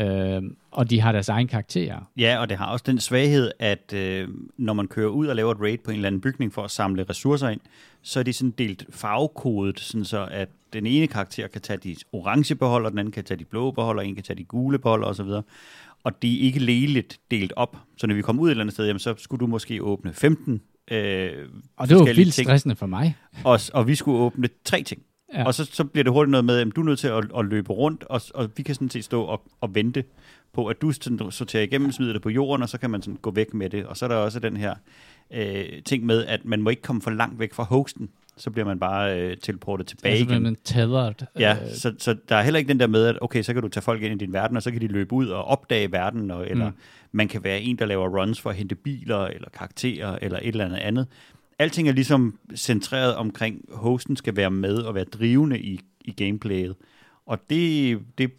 Øh, 0.00 0.42
og 0.70 0.90
de 0.90 1.00
har 1.00 1.12
deres 1.12 1.28
egen 1.28 1.48
karakterer. 1.48 2.10
Ja, 2.16 2.38
og 2.40 2.48
det 2.48 2.56
har 2.56 2.66
også 2.66 2.84
den 2.86 2.98
svaghed, 2.98 3.50
at 3.58 3.92
øh, 3.94 4.28
når 4.56 4.72
man 4.72 4.88
kører 4.88 5.08
ud 5.08 5.26
og 5.26 5.36
laver 5.36 5.52
et 5.52 5.60
raid 5.60 5.78
på 5.78 5.90
en 5.90 5.94
eller 5.96 6.06
anden 6.06 6.20
bygning 6.20 6.52
for 6.54 6.62
at 6.62 6.70
samle 6.70 7.04
ressourcer 7.10 7.48
ind, 7.48 7.60
så 8.02 8.18
er 8.18 8.22
de 8.22 8.32
sådan 8.32 8.54
delt 8.58 8.86
farvekodet, 8.90 9.80
sådan 9.80 10.04
så 10.04 10.28
at 10.30 10.48
den 10.72 10.86
ene 10.86 11.06
karakter 11.06 11.48
kan 11.48 11.60
tage 11.60 11.76
de 11.76 11.96
orange 12.12 12.54
beholder, 12.54 12.90
den 12.90 12.98
anden 12.98 13.12
kan 13.12 13.24
tage 13.24 13.38
de 13.38 13.44
blå 13.44 13.70
beholder, 13.70 14.02
en 14.02 14.14
kan 14.14 14.24
tage 14.24 14.36
de 14.36 14.44
gule 14.44 14.78
beholder 14.78 15.06
osv. 15.06 15.28
Og 16.04 16.22
de 16.22 16.38
er 16.38 16.42
ikke 16.42 16.58
lægeligt 16.58 17.20
delt 17.30 17.52
op. 17.56 17.76
Så 17.96 18.06
når 18.06 18.14
vi 18.14 18.22
kommer 18.22 18.42
ud 18.42 18.48
et 18.48 18.50
eller 18.50 18.64
andet 18.64 18.74
sted, 18.74 18.86
jamen, 18.86 19.00
så 19.00 19.14
skulle 19.18 19.40
du 19.40 19.46
måske 19.46 19.82
åbne 19.82 20.12
15 20.12 20.60
øh, 20.90 21.30
Og 21.76 21.88
det 21.88 21.96
var 21.96 22.04
vildt 22.04 22.34
ting, 22.34 22.46
stressende 22.46 22.76
for 22.76 22.86
mig. 22.86 23.16
og, 23.44 23.60
og 23.72 23.88
vi 23.88 23.94
skulle 23.94 24.18
åbne 24.18 24.48
tre 24.64 24.82
ting. 24.82 25.02
Ja. 25.34 25.44
Og 25.44 25.54
så, 25.54 25.64
så 25.64 25.84
bliver 25.84 26.04
det 26.04 26.12
hurtigt 26.12 26.30
noget 26.30 26.44
med, 26.44 26.58
at 26.58 26.76
du 26.76 26.80
er 26.80 26.84
nødt 26.84 26.98
til 26.98 27.08
at, 27.08 27.24
at 27.38 27.44
løbe 27.44 27.72
rundt, 27.72 28.04
og, 28.04 28.20
og 28.34 28.50
vi 28.56 28.62
kan 28.62 28.74
sådan 28.74 28.90
set 28.90 29.04
stå 29.04 29.22
og, 29.22 29.42
og 29.60 29.74
vente 29.74 30.04
på, 30.52 30.66
at 30.66 30.82
du 30.82 30.92
sådan 30.92 31.30
sorterer 31.30 31.62
igennem, 31.62 31.92
smider 31.92 32.12
det 32.12 32.22
på 32.22 32.30
jorden, 32.30 32.62
og 32.62 32.68
så 32.68 32.78
kan 32.78 32.90
man 32.90 33.02
sådan 33.02 33.18
gå 33.22 33.30
væk 33.30 33.54
med 33.54 33.70
det. 33.70 33.86
Og 33.86 33.96
så 33.96 34.04
er 34.04 34.08
der 34.08 34.16
også 34.16 34.40
den 34.40 34.56
her 34.56 34.74
øh, 35.30 35.64
ting 35.84 36.06
med, 36.06 36.26
at 36.26 36.44
man 36.44 36.62
må 36.62 36.70
ikke 36.70 36.82
komme 36.82 37.02
for 37.02 37.10
langt 37.10 37.38
væk 37.38 37.54
fra 37.54 37.62
hosten, 37.62 38.10
så 38.36 38.50
bliver 38.50 38.66
man 38.66 38.78
bare 38.78 39.20
øh, 39.20 39.36
teleportet 39.36 39.86
tilbage 39.86 40.14
Altså, 40.14 40.34
igen. 40.34 40.56
tethered. 40.64 41.14
Ja, 41.38 41.56
Øh, 41.62 41.68
så, 41.74 41.94
så 41.98 42.16
der 42.28 42.36
er 42.36 42.42
heller 42.42 42.58
ikke 42.58 42.68
den 42.68 42.80
der 42.80 42.86
med, 42.86 43.06
at 43.06 43.18
okay, 43.20 43.42
så 43.42 43.52
kan 43.52 43.62
du 43.62 43.68
tage 43.68 43.82
folk 43.82 44.02
ind 44.02 44.22
i 44.22 44.24
din 44.24 44.32
verden, 44.32 44.56
og 44.56 44.62
så 44.62 44.70
kan 44.70 44.80
de 44.80 44.86
løbe 44.86 45.12
ud 45.12 45.28
og 45.28 45.44
opdage 45.44 45.92
verden, 45.92 46.30
og, 46.30 46.50
eller 46.50 46.68
mm. 46.68 46.76
man 47.12 47.28
kan 47.28 47.44
være 47.44 47.60
en, 47.60 47.76
der 47.76 47.86
laver 47.86 48.20
runs 48.20 48.40
for 48.40 48.50
at 48.50 48.56
hente 48.56 48.74
biler, 48.74 49.26
eller 49.26 49.48
karakterer, 49.54 50.18
eller 50.22 50.38
et 50.38 50.48
eller 50.48 50.64
andet 50.64 50.78
andet. 50.78 51.06
Alting 51.60 51.88
er 51.88 51.92
ligesom 51.92 52.38
centreret 52.56 53.14
omkring, 53.14 53.64
hosten 53.72 54.16
skal 54.16 54.36
være 54.36 54.50
med 54.50 54.74
og 54.76 54.94
være 54.94 55.04
drivende 55.04 55.60
i, 55.60 55.80
i 56.00 56.12
gameplayet. 56.12 56.74
Og 57.26 57.38
det, 57.50 57.98
det 58.18 58.30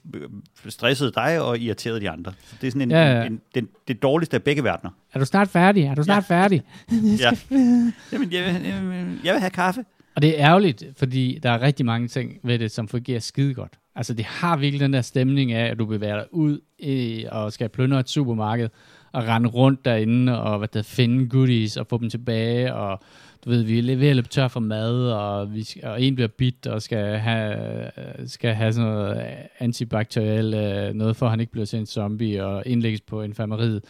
stressede 0.69 1.11
dig 1.15 1.41
og 1.41 1.59
irriterede 1.59 1.99
de 1.99 2.09
andre. 2.09 2.33
Så 2.43 2.55
det 2.61 2.67
er 2.67 2.71
sådan 2.71 2.81
en, 2.81 2.91
Ja, 2.91 3.19
ja. 3.19 3.25
en, 3.25 3.31
en, 3.33 3.41
den, 3.55 3.67
det 3.87 4.01
dårligste 4.01 4.35
af 4.37 4.43
begge 4.43 4.63
verdener. 4.63 4.91
Er 5.13 5.19
du 5.19 5.25
snart 5.25 5.47
færdig? 5.49 5.83
Er 5.83 5.95
du 5.95 6.03
snart 6.03 6.29
ja. 6.29 6.35
færdig? 6.35 6.61
Ja. 7.19 7.31
Jamen, 7.51 7.93
jeg, 8.11 8.19
vil- 8.19 8.31
jeg, 8.63 9.05
jeg 9.23 9.33
vil 9.33 9.39
have 9.39 9.49
kaffe. 9.49 9.85
Og 10.15 10.21
det 10.21 10.39
er 10.39 10.47
ærgerligt, 10.47 10.83
fordi 10.97 11.39
der 11.43 11.49
er 11.49 11.61
rigtig 11.61 11.85
mange 11.85 12.07
ting 12.07 12.39
ved 12.43 12.59
det, 12.59 12.71
som 12.71 12.87
fungerer 12.87 13.19
skide 13.19 13.53
godt. 13.53 13.73
Altså, 13.95 14.13
det 14.13 14.25
har 14.25 14.57
virkelig 14.57 14.79
den 14.79 14.93
der 14.93 15.01
stemning 15.01 15.51
af, 15.51 15.65
at 15.71 15.79
du 15.79 15.85
bevæger 15.85 16.15
dig 16.15 16.25
ud 16.31 16.59
i, 16.79 17.25
og 17.31 17.53
skal 17.53 17.69
plyndre 17.69 17.99
et 17.99 18.09
supermarked, 18.09 18.69
at 19.13 19.23
rende 19.23 19.49
rundt 19.49 19.85
derinde, 19.85 20.41
og 20.41 20.57
hvad 20.57 20.67
der, 20.67 20.81
finde 20.81 21.29
goodies, 21.29 21.77
og 21.77 21.87
få 21.87 21.97
dem 21.97 22.09
tilbage, 22.09 22.73
og 22.75 22.99
du 23.45 23.49
ved, 23.49 23.63
vi 23.63 23.91
er 23.91 23.95
ved 23.95 24.07
at 24.07 24.15
løbe 24.15 24.27
tør 24.27 24.47
for 24.47 24.59
mad, 24.59 25.11
og, 25.11 25.53
vi 25.53 25.63
skal, 25.63 25.85
og 25.85 26.01
en 26.01 26.15
bliver 26.15 26.27
bit, 26.27 26.67
og 26.67 26.81
skal 26.81 27.17
have, 27.17 27.91
skal 28.25 28.53
have 28.53 28.73
sådan 28.73 28.91
noget 28.91 29.23
antibakteriel 29.59 30.53
øh, 30.53 30.93
noget, 30.93 31.15
for 31.15 31.25
at 31.25 31.29
han 31.29 31.39
ikke 31.39 31.51
bliver 31.51 31.65
til 31.65 31.79
en 31.79 31.85
zombie, 31.85 32.45
og 32.45 32.63
indlægges 32.65 33.01
på 33.01 33.21
infirmeriet. 33.21 33.83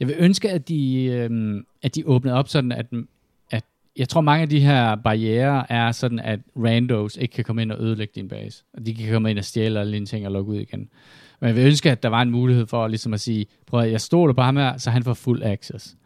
Jeg 0.00 0.08
vil 0.08 0.16
ønske, 0.18 0.50
at 0.50 0.68
de, 0.68 1.04
øh, 1.04 1.62
at 1.82 1.94
de 1.94 2.06
åbnede 2.06 2.34
op 2.34 2.48
sådan, 2.48 2.72
at, 2.72 2.86
at 3.50 3.64
jeg 3.96 4.08
tror, 4.08 4.20
mange 4.20 4.42
af 4.42 4.48
de 4.48 4.60
her 4.60 4.94
barriere 4.94 5.72
er 5.72 5.92
sådan, 5.92 6.18
at 6.18 6.40
randos 6.56 7.16
ikke 7.16 7.34
kan 7.34 7.44
komme 7.44 7.62
ind 7.62 7.72
og 7.72 7.82
ødelægge 7.82 8.12
din 8.14 8.28
base. 8.28 8.64
Og 8.74 8.86
de 8.86 8.94
kan 8.94 9.12
komme 9.12 9.30
ind 9.30 9.38
og 9.38 9.44
stjæle 9.44 9.80
alle 9.80 9.92
dine 9.92 10.06
ting 10.06 10.26
og 10.26 10.32
lukke 10.32 10.52
ud 10.52 10.56
igen. 10.56 10.88
Men 11.40 11.48
jeg 11.48 11.56
vil 11.56 11.66
ønske, 11.66 11.90
at 11.90 12.02
der 12.02 12.08
var 12.08 12.22
en 12.22 12.30
mulighed 12.30 12.66
for 12.66 12.88
ligesom 12.88 13.14
at 13.14 13.20
sige, 13.20 13.46
prøv 13.66 13.80
at 13.80 13.92
jeg 13.92 14.00
stoler 14.00 14.34
på 14.34 14.42
ham 14.42 14.56
her, 14.56 14.78
så 14.78 14.90
han 14.90 15.02
får 15.02 15.14
fuld 15.14 15.42
access. 15.42 15.96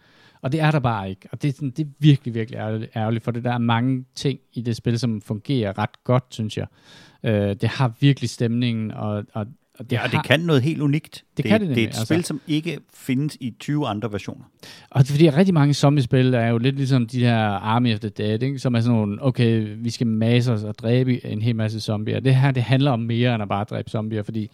Og 0.42 0.52
det 0.52 0.60
er 0.60 0.70
der 0.70 0.78
bare 0.78 1.10
ikke. 1.10 1.28
Og 1.32 1.42
det 1.42 1.48
er, 1.48 1.52
sådan, 1.52 1.70
det 1.70 1.86
er 1.86 1.90
virkelig, 1.98 2.34
virkelig 2.34 2.58
ærgerligt, 2.58 2.90
ærgerligt, 2.96 3.24
for 3.24 3.30
det 3.30 3.44
der 3.44 3.52
er 3.52 3.58
mange 3.58 4.04
ting 4.14 4.38
i 4.52 4.60
det 4.60 4.76
spil, 4.76 4.98
som 4.98 5.20
fungerer 5.20 5.78
ret 5.78 6.04
godt, 6.04 6.24
synes 6.30 6.58
jeg. 6.58 6.66
Øh, 7.22 7.56
det 7.60 7.68
har 7.68 7.92
virkelig 8.00 8.30
stemningen, 8.30 8.90
og, 8.90 9.24
og, 9.32 9.46
og 9.78 9.90
det, 9.90 9.92
Ja, 9.92 10.02
og 10.02 10.10
har, 10.10 10.18
det 10.18 10.26
kan 10.26 10.40
noget 10.40 10.62
helt 10.62 10.80
unikt. 10.80 11.24
Det 11.36 11.44
kan 11.44 11.60
det 11.60 11.60
det 11.60 11.64
er 11.64 11.68
nemlig, 11.68 11.84
et 11.84 11.86
altså. 11.86 12.04
spil, 12.04 12.24
som 12.24 12.40
ikke 12.46 12.78
findes 12.94 13.36
i 13.40 13.54
20 13.60 13.86
andre 13.86 14.12
versioner. 14.12 14.44
Og 14.90 15.02
det 15.02 15.08
er 15.08 15.12
fordi, 15.12 15.30
rigtig 15.30 15.54
mange 15.54 15.74
zombiespil 15.74 16.34
er 16.34 16.46
jo 16.46 16.58
lidt 16.58 16.76
ligesom 16.76 17.06
de 17.06 17.20
her 17.20 17.38
Army 17.38 17.94
of 17.94 18.00
the 18.00 18.08
Dead, 18.08 18.42
ikke? 18.42 18.58
som 18.58 18.74
er 18.74 18.80
sådan 18.80 18.96
nogle, 18.96 19.24
okay, 19.24 19.76
vi 19.78 19.90
skal 19.90 20.06
masse 20.06 20.52
os 20.52 20.62
og 20.62 20.78
dræbe 20.78 21.26
en 21.26 21.42
hel 21.42 21.56
masse 21.56 21.80
zombier. 21.80 22.20
Det 22.20 22.34
her, 22.34 22.50
det 22.50 22.62
handler 22.62 22.90
om 22.90 23.00
mere 23.00 23.34
end 23.34 23.42
at 23.42 23.48
bare 23.48 23.64
dræbe 23.64 23.90
zombier, 23.90 24.22
fordi 24.22 24.50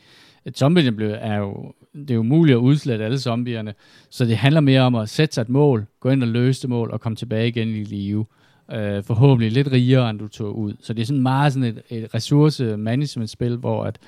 zombierne 0.49 0.87
zombie 0.87 0.93
blev, 0.93 1.17
er 1.21 1.37
jo, 1.37 1.73
det 1.95 2.11
er 2.11 2.15
jo 2.15 2.23
muligt 2.23 2.57
at 2.57 2.61
udslette 2.61 3.05
alle 3.05 3.19
zombierne, 3.19 3.75
så 4.11 4.25
det 4.25 4.37
handler 4.37 4.61
mere 4.61 4.81
om 4.81 4.95
at 4.95 5.09
sætte 5.09 5.35
sig 5.35 5.43
et 5.43 5.49
mål, 5.49 5.87
gå 6.01 6.11
ind 6.11 6.23
og 6.23 6.29
løse 6.29 6.63
det 6.63 6.71
mål, 6.71 6.91
og 6.91 7.01
komme 7.01 7.17
tilbage 7.17 7.49
igen 7.49 7.69
i 7.69 7.85
live. 7.85 8.27
Øh, 8.73 9.03
forhåbentlig 9.05 9.53
lidt 9.53 9.73
rigere, 9.73 10.11
end 10.11 10.19
du 10.19 10.29
tog 10.29 10.59
ud. 10.59 10.75
Så 10.81 10.93
det 10.93 11.03
er 11.03 11.07
sådan 11.07 11.23
meget 11.23 11.53
sådan 11.53 11.69
et, 11.69 11.83
et 11.91 12.15
ressource-management-spil, 12.15 13.57
hvor, 13.57 13.85
at, 13.85 13.99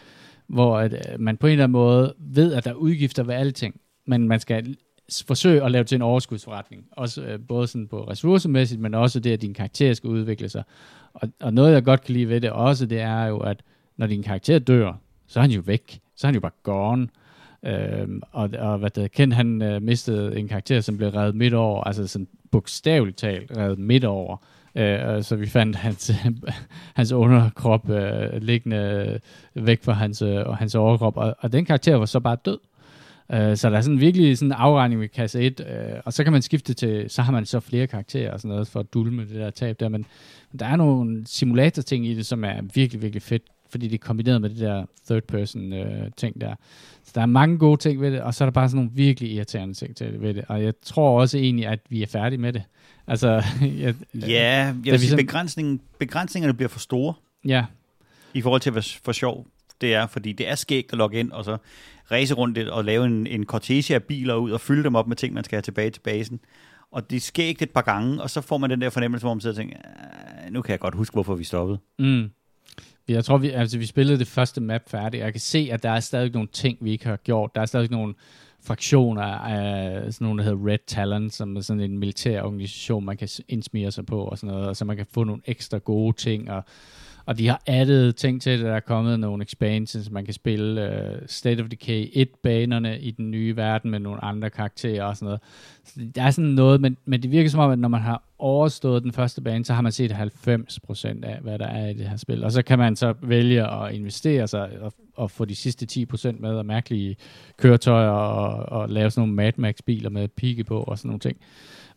hvor 0.46 0.78
at, 0.78 0.92
øh, 0.92 1.20
man 1.20 1.36
på 1.36 1.46
en 1.46 1.52
eller 1.52 1.64
anden 1.64 1.72
måde 1.72 2.14
ved, 2.18 2.52
at 2.52 2.64
der 2.64 2.70
er 2.70 2.74
udgifter 2.74 3.22
ved 3.22 3.34
alting, 3.34 3.80
men 4.06 4.28
man 4.28 4.40
skal 4.40 4.76
forsøge 5.26 5.62
at 5.62 5.70
lave 5.70 5.84
til 5.84 5.96
en 5.96 6.02
overskudsforretning. 6.02 6.84
Også 6.92 7.22
øh, 7.22 7.38
både 7.48 7.66
sådan 7.66 7.88
på 7.88 8.04
ressourcemæssigt, 8.04 8.80
men 8.80 8.94
også 8.94 9.20
det, 9.20 9.32
at 9.32 9.42
din 9.42 9.54
karakter 9.54 9.94
skal 9.94 10.10
udvikle 10.10 10.48
sig. 10.48 10.62
Og, 11.14 11.28
og 11.40 11.54
noget, 11.54 11.72
jeg 11.72 11.84
godt 11.84 12.02
kan 12.04 12.14
lide 12.14 12.28
ved 12.28 12.40
det 12.40 12.50
også, 12.50 12.86
det 12.86 13.00
er 13.00 13.24
jo, 13.24 13.38
at 13.38 13.62
når 13.96 14.06
din 14.06 14.22
karakter 14.22 14.58
dør, 14.58 14.92
så 15.26 15.38
er 15.38 15.40
han 15.40 15.50
jo 15.50 15.60
væk. 15.60 16.00
Så 16.22 16.26
er 16.26 16.28
han 16.28 16.34
jo 16.34 16.40
bare 16.40 16.52
gone. 16.62 17.08
Øhm, 17.66 18.22
og, 18.32 18.50
og 18.58 18.78
hvad 18.78 18.90
det 18.90 19.12
Ken, 19.12 19.32
han 19.32 19.62
øh, 19.62 19.82
mistede 19.82 20.38
en 20.38 20.48
karakter, 20.48 20.80
som 20.80 20.96
blev 20.96 21.08
reddet 21.08 21.34
midt 21.34 21.54
over, 21.54 21.84
altså 21.84 22.06
sådan 22.06 22.28
bogstaveligt 22.50 23.18
talt 23.18 23.56
reddet 23.56 23.78
midt 23.78 24.04
over. 24.04 24.36
Øh, 24.74 25.22
så 25.22 25.36
vi 25.36 25.46
fandt 25.46 25.76
hans, 25.76 26.12
hans 26.98 27.12
underkrop 27.12 27.90
øh, 27.90 28.42
liggende 28.42 29.20
væk 29.54 29.82
fra 29.82 29.92
hans, 29.92 30.22
øh, 30.22 30.46
og 30.46 30.56
hans 30.56 30.74
overkrop, 30.74 31.16
og, 31.16 31.36
og 31.38 31.52
den 31.52 31.64
karakter 31.64 31.96
var 31.96 32.06
så 32.06 32.20
bare 32.20 32.36
død. 32.44 32.58
Øh, 33.32 33.56
så 33.56 33.70
der 33.70 33.76
er 33.76 33.80
sådan 33.80 34.00
virkelig 34.00 34.38
sådan 34.38 34.48
en 34.48 34.52
afregning 34.52 35.00
ved 35.00 35.08
kasse 35.08 35.40
1, 35.40 35.60
øh, 35.60 36.00
og 36.04 36.12
så 36.12 36.24
kan 36.24 36.32
man 36.32 36.42
skifte 36.42 36.74
til, 36.74 37.10
så 37.10 37.22
har 37.22 37.32
man 37.32 37.46
så 37.46 37.60
flere 37.60 37.86
karakterer 37.86 38.32
og 38.32 38.40
sådan 38.40 38.48
noget 38.48 38.68
for 38.68 38.80
at 38.80 38.94
dulme 38.94 39.22
det 39.22 39.34
der 39.34 39.50
tab 39.50 39.80
der, 39.80 39.88
men, 39.88 40.06
men 40.52 40.58
der 40.58 40.66
er 40.66 40.76
nogle 40.76 41.22
simulator-ting 41.26 42.06
i 42.06 42.14
det, 42.14 42.26
som 42.26 42.44
er 42.44 42.62
virkelig, 42.74 43.02
virkelig 43.02 43.22
fedt, 43.22 43.42
fordi 43.72 43.88
det 43.88 43.94
er 43.94 43.98
kombineret 44.06 44.40
med 44.40 44.50
det 44.50 44.58
der 44.58 44.84
third 45.06 45.22
person 45.22 45.72
øh, 45.72 46.10
ting 46.16 46.40
der. 46.40 46.54
Så 47.04 47.12
der 47.14 47.20
er 47.20 47.26
mange 47.26 47.58
gode 47.58 47.76
ting 47.80 48.00
ved 48.00 48.12
det, 48.12 48.20
og 48.20 48.34
så 48.34 48.44
er 48.44 48.46
der 48.46 48.52
bare 48.52 48.68
sådan 48.68 48.76
nogle 48.76 48.90
virkelig 48.94 49.32
irriterende 49.32 49.74
ting 49.74 49.96
til 49.96 50.20
ved 50.20 50.34
det, 50.34 50.44
og 50.48 50.62
jeg 50.62 50.74
tror 50.82 51.20
også 51.20 51.38
egentlig, 51.38 51.66
at 51.66 51.78
vi 51.88 52.02
er 52.02 52.06
færdige 52.06 52.38
med 52.38 52.52
det. 52.52 52.62
Altså, 53.06 53.28
jeg, 53.62 53.94
Ja, 54.14 54.28
jeg 54.28 54.74
vi 54.82 54.90
vil 54.90 54.98
sige, 55.00 55.10
sådan- 55.10 55.26
begrænsningen, 55.26 55.80
begrænsningerne 55.98 56.54
bliver 56.54 56.68
for 56.68 56.78
store 56.78 57.14
ja, 57.44 57.64
i 58.34 58.40
forhold 58.40 58.60
til, 58.60 58.72
hvad 58.72 58.82
for 59.04 59.12
sjov 59.12 59.46
det 59.80 59.94
er, 59.94 60.06
fordi 60.06 60.32
det 60.32 60.48
er 60.48 60.54
skægt 60.54 60.92
at 60.92 60.98
logge 60.98 61.18
ind 61.20 61.32
og 61.32 61.44
så 61.44 61.56
race 62.10 62.34
rundt 62.34 62.54
lidt 62.58 62.68
og 62.68 62.84
lave 62.84 63.06
en, 63.06 63.26
en 63.26 63.44
cortege 63.44 63.94
af 63.94 64.02
biler 64.02 64.34
ud 64.34 64.50
og 64.50 64.60
fylde 64.60 64.82
dem 64.84 64.94
op 64.94 65.08
med 65.08 65.16
ting, 65.16 65.34
man 65.34 65.44
skal 65.44 65.56
have 65.56 65.62
tilbage 65.62 65.90
til 65.90 66.00
basen. 66.00 66.40
Og 66.90 67.10
det 67.10 67.16
er 67.16 67.20
skægt 67.20 67.62
et 67.62 67.70
par 67.70 67.80
gange, 67.82 68.22
og 68.22 68.30
så 68.30 68.40
får 68.40 68.58
man 68.58 68.70
den 68.70 68.80
der 68.80 68.90
fornemmelse, 68.90 69.24
hvor 69.24 69.34
man 69.34 69.40
sidder 69.40 69.54
og 69.54 69.56
tænker, 69.56 69.76
"Ah, 69.84 70.52
nu 70.52 70.62
kan 70.62 70.70
jeg 70.72 70.80
godt 70.80 70.94
huske, 70.94 71.14
hvorfor 71.14 71.34
vi 71.34 71.44
stoppede. 71.44 71.78
Mm. 71.98 72.30
Jeg 73.08 73.24
tror, 73.24 73.38
vi, 73.38 73.50
altså, 73.50 73.78
vi 73.78 73.86
spillede 73.86 74.18
det 74.18 74.26
første 74.26 74.60
map 74.60 74.82
færdigt. 74.88 75.22
Jeg 75.22 75.32
kan 75.32 75.40
se, 75.40 75.68
at 75.72 75.82
der 75.82 75.90
er 75.90 76.00
stadig 76.00 76.32
nogle 76.32 76.48
ting, 76.52 76.78
vi 76.80 76.90
ikke 76.90 77.06
har 77.06 77.16
gjort. 77.16 77.54
Der 77.54 77.60
er 77.60 77.66
stadig 77.66 77.90
nogle 77.90 78.14
fraktioner 78.64 79.22
af 79.22 80.12
sådan 80.12 80.24
nogle, 80.24 80.38
der 80.42 80.50
hedder 80.50 80.66
Red 80.66 80.78
Talon, 80.86 81.30
som 81.30 81.56
er 81.56 81.60
sådan 81.60 81.80
en 81.80 81.98
militær 81.98 82.42
organisation, 82.42 83.04
man 83.04 83.16
kan 83.16 83.28
indsmire 83.48 83.90
sig 83.90 84.06
på 84.06 84.24
og 84.24 84.38
sådan 84.38 84.54
noget, 84.54 84.68
og 84.68 84.76
så 84.76 84.84
man 84.84 84.96
kan 84.96 85.06
få 85.10 85.24
nogle 85.24 85.42
ekstra 85.46 85.78
gode 85.78 86.16
ting, 86.16 86.50
og, 86.50 86.64
og 87.26 87.38
de 87.38 87.48
har 87.48 87.62
addet 87.66 88.16
ting 88.16 88.42
til 88.42 88.52
det. 88.52 88.66
Der 88.66 88.72
er 88.72 88.80
kommet 88.80 89.20
nogle 89.20 89.42
expansions, 89.42 90.10
man 90.10 90.24
kan 90.24 90.34
spille 90.34 90.90
uh, 90.90 91.26
State 91.26 91.62
of 91.62 91.68
Decay 91.68 92.26
1-banerne 92.26 93.00
i 93.00 93.10
den 93.10 93.30
nye 93.30 93.56
verden 93.56 93.90
med 93.90 93.98
nogle 93.98 94.24
andre 94.24 94.50
karakterer 94.50 95.04
og 95.04 95.16
sådan 95.16 95.26
noget. 95.26 95.40
Så 95.84 96.00
der 96.14 96.22
er 96.22 96.30
sådan 96.30 96.50
noget, 96.50 96.80
men, 96.80 96.96
men 97.04 97.22
det 97.22 97.30
virker 97.30 97.50
som 97.50 97.60
om, 97.60 97.70
at 97.70 97.78
når 97.78 97.88
man 97.88 98.00
har 98.00 98.22
overstået 98.38 99.02
den 99.02 99.12
første 99.12 99.40
bane, 99.40 99.64
så 99.64 99.74
har 99.74 99.82
man 99.82 99.92
set 99.92 100.10
90% 100.10 101.24
af, 101.24 101.38
hvad 101.42 101.58
der 101.58 101.66
er 101.66 101.88
i 101.88 101.94
det 101.94 102.08
her 102.08 102.16
spil. 102.16 102.44
Og 102.44 102.52
så 102.52 102.62
kan 102.62 102.78
man 102.78 102.96
så 102.96 103.14
vælge 103.22 103.70
at 103.70 103.94
investere 103.94 104.48
sig 104.48 104.70
og, 104.80 104.92
og 105.16 105.30
få 105.30 105.44
de 105.44 105.54
sidste 105.54 106.06
10% 106.12 106.40
med 106.40 106.50
og 106.50 106.66
mærkelige 106.66 107.16
køretøjer 107.56 108.10
og, 108.10 108.80
og 108.80 108.88
lave 108.88 109.10
sådan 109.10 109.20
nogle 109.20 109.34
Mad 109.34 109.52
Max-biler 109.58 110.10
med 110.10 110.28
pigge 110.28 110.64
på 110.64 110.82
og 110.82 110.98
sådan 110.98 111.08
nogle 111.08 111.20
ting. 111.20 111.36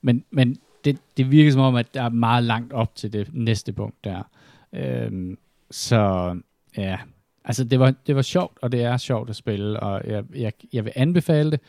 Men, 0.01 0.23
men 0.31 0.57
det, 0.85 0.97
det 1.17 1.31
virker 1.31 1.51
som 1.51 1.61
om, 1.61 1.75
at 1.75 1.93
der 1.93 2.03
er 2.03 2.09
meget 2.09 2.43
langt 2.43 2.73
op 2.73 2.95
til 2.95 3.13
det 3.13 3.29
næste 3.33 3.73
punkt 3.73 4.03
der. 4.03 4.23
Øhm, 4.75 5.37
så 5.71 6.35
ja, 6.77 6.97
altså 7.45 7.63
det 7.63 7.79
var, 7.79 7.93
det 8.07 8.15
var 8.15 8.21
sjovt, 8.21 8.57
og 8.61 8.71
det 8.71 8.83
er 8.83 8.97
sjovt 8.97 9.29
at 9.29 9.35
spille, 9.35 9.79
og 9.79 10.01
jeg, 10.07 10.23
jeg, 10.35 10.53
jeg 10.73 10.85
vil 10.85 10.93
anbefale 10.95 11.51
det. 11.51 11.59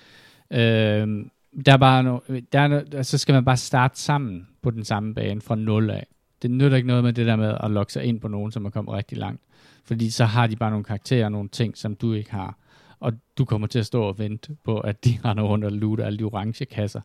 Øhm, 0.51 1.31
der 1.67 1.73
er 1.73 1.77
bare 1.77 2.03
no, 2.03 2.19
der 2.53 2.61
er 2.61 2.69
no, 2.69 2.77
altså, 2.77 3.11
så 3.11 3.19
skal 3.19 3.33
man 3.33 3.45
bare 3.45 3.57
starte 3.57 4.01
sammen 4.01 4.49
på 4.63 4.71
den 4.71 4.85
samme 4.85 5.15
bane 5.15 5.41
fra 5.41 5.55
nul 5.55 5.91
af. 5.91 6.07
Det 6.43 6.51
nytter 6.51 6.77
ikke 6.77 6.89
noget 6.89 7.05
med 7.05 7.13
det 7.13 7.27
der 7.27 7.37
med 7.37 7.57
at 7.61 7.71
logge 7.71 7.93
sig 7.93 8.05
ind 8.05 8.21
på 8.21 8.29
nogen, 8.29 8.53
som 8.53 8.65
er 8.65 8.71
kommet 8.71 8.95
rigtig 8.95 9.19
langt. 9.19 9.43
Fordi 9.85 10.11
så 10.11 10.25
har 10.25 10.47
de 10.47 10.57
bare 10.57 10.71
nogle 10.71 10.85
karakterer 10.85 11.25
og 11.25 11.33
nogle 11.33 11.49
ting, 11.49 11.77
som 11.77 11.95
du 11.95 12.13
ikke 12.13 12.31
har. 12.33 12.59
Og 13.01 13.13
du 13.39 13.45
kommer 13.45 13.67
til 13.67 13.79
at 13.79 13.87
stå 13.87 14.03
og 14.03 14.19
vente 14.19 14.57
på, 14.65 14.81
at 14.81 15.05
de 15.05 15.19
render 15.25 15.45
rundt 15.45 15.65
og 15.65 15.73
looter 15.73 16.05
alle 16.05 16.19
de 16.19 16.25
orange 16.25 16.65
kasser. 16.65 17.01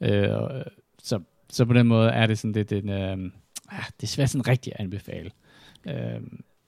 Øh, 0.00 0.28
så 1.02 1.20
så 1.52 1.64
på 1.64 1.72
den 1.72 1.86
måde 1.86 2.10
er 2.10 2.26
det 2.26 2.38
sådan 2.38 2.52
lidt 2.52 2.72
en, 2.72 2.88
øh, 2.88 3.18
ah, 3.78 3.84
det 4.00 4.02
er 4.02 4.06
svært 4.06 4.30
sådan 4.30 4.48
rigtig 4.48 4.72
at 4.72 4.80
anbefale. 4.80 5.30
Øh, 5.86 6.22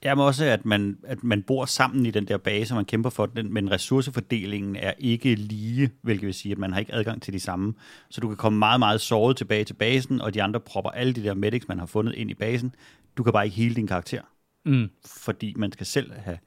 Ja, 0.05 0.15
men 0.15 0.25
også, 0.25 0.45
at 0.45 0.65
man, 0.65 0.97
at 1.03 1.23
man 1.23 1.43
bor 1.43 1.65
sammen 1.65 2.05
i 2.05 2.11
den 2.11 2.27
der 2.27 2.37
base, 2.37 2.73
og 2.73 2.75
man 2.75 2.85
kæmper 2.85 3.09
for 3.09 3.25
den, 3.25 3.53
men 3.53 3.71
ressourcefordelingen 3.71 4.75
er 4.75 4.93
ikke 4.97 5.35
lige, 5.35 5.89
hvilket 6.01 6.25
vil 6.25 6.33
sige, 6.33 6.51
at 6.51 6.57
man 6.57 6.73
har 6.73 6.79
ikke 6.79 6.93
adgang 6.93 7.21
til 7.21 7.33
de 7.33 7.39
samme. 7.39 7.73
Så 8.09 8.21
du 8.21 8.27
kan 8.27 8.37
komme 8.37 8.59
meget, 8.59 8.79
meget 8.79 9.01
såret 9.01 9.37
tilbage 9.37 9.63
til 9.63 9.73
basen, 9.73 10.21
og 10.21 10.33
de 10.33 10.43
andre 10.43 10.59
propper 10.59 10.91
alle 10.91 11.13
de 11.13 11.23
der 11.23 11.33
medics, 11.33 11.67
man 11.67 11.79
har 11.79 11.85
fundet 11.85 12.15
ind 12.15 12.31
i 12.31 12.33
basen. 12.33 12.75
Du 13.17 13.23
kan 13.23 13.33
bare 13.33 13.45
ikke 13.45 13.57
hele 13.57 13.75
din 13.75 13.87
karakter, 13.87 14.21
mm, 14.65 14.89
fordi 15.05 15.53
man 15.57 15.71
skal 15.71 15.85
selv 15.85 16.11
have 16.13 16.37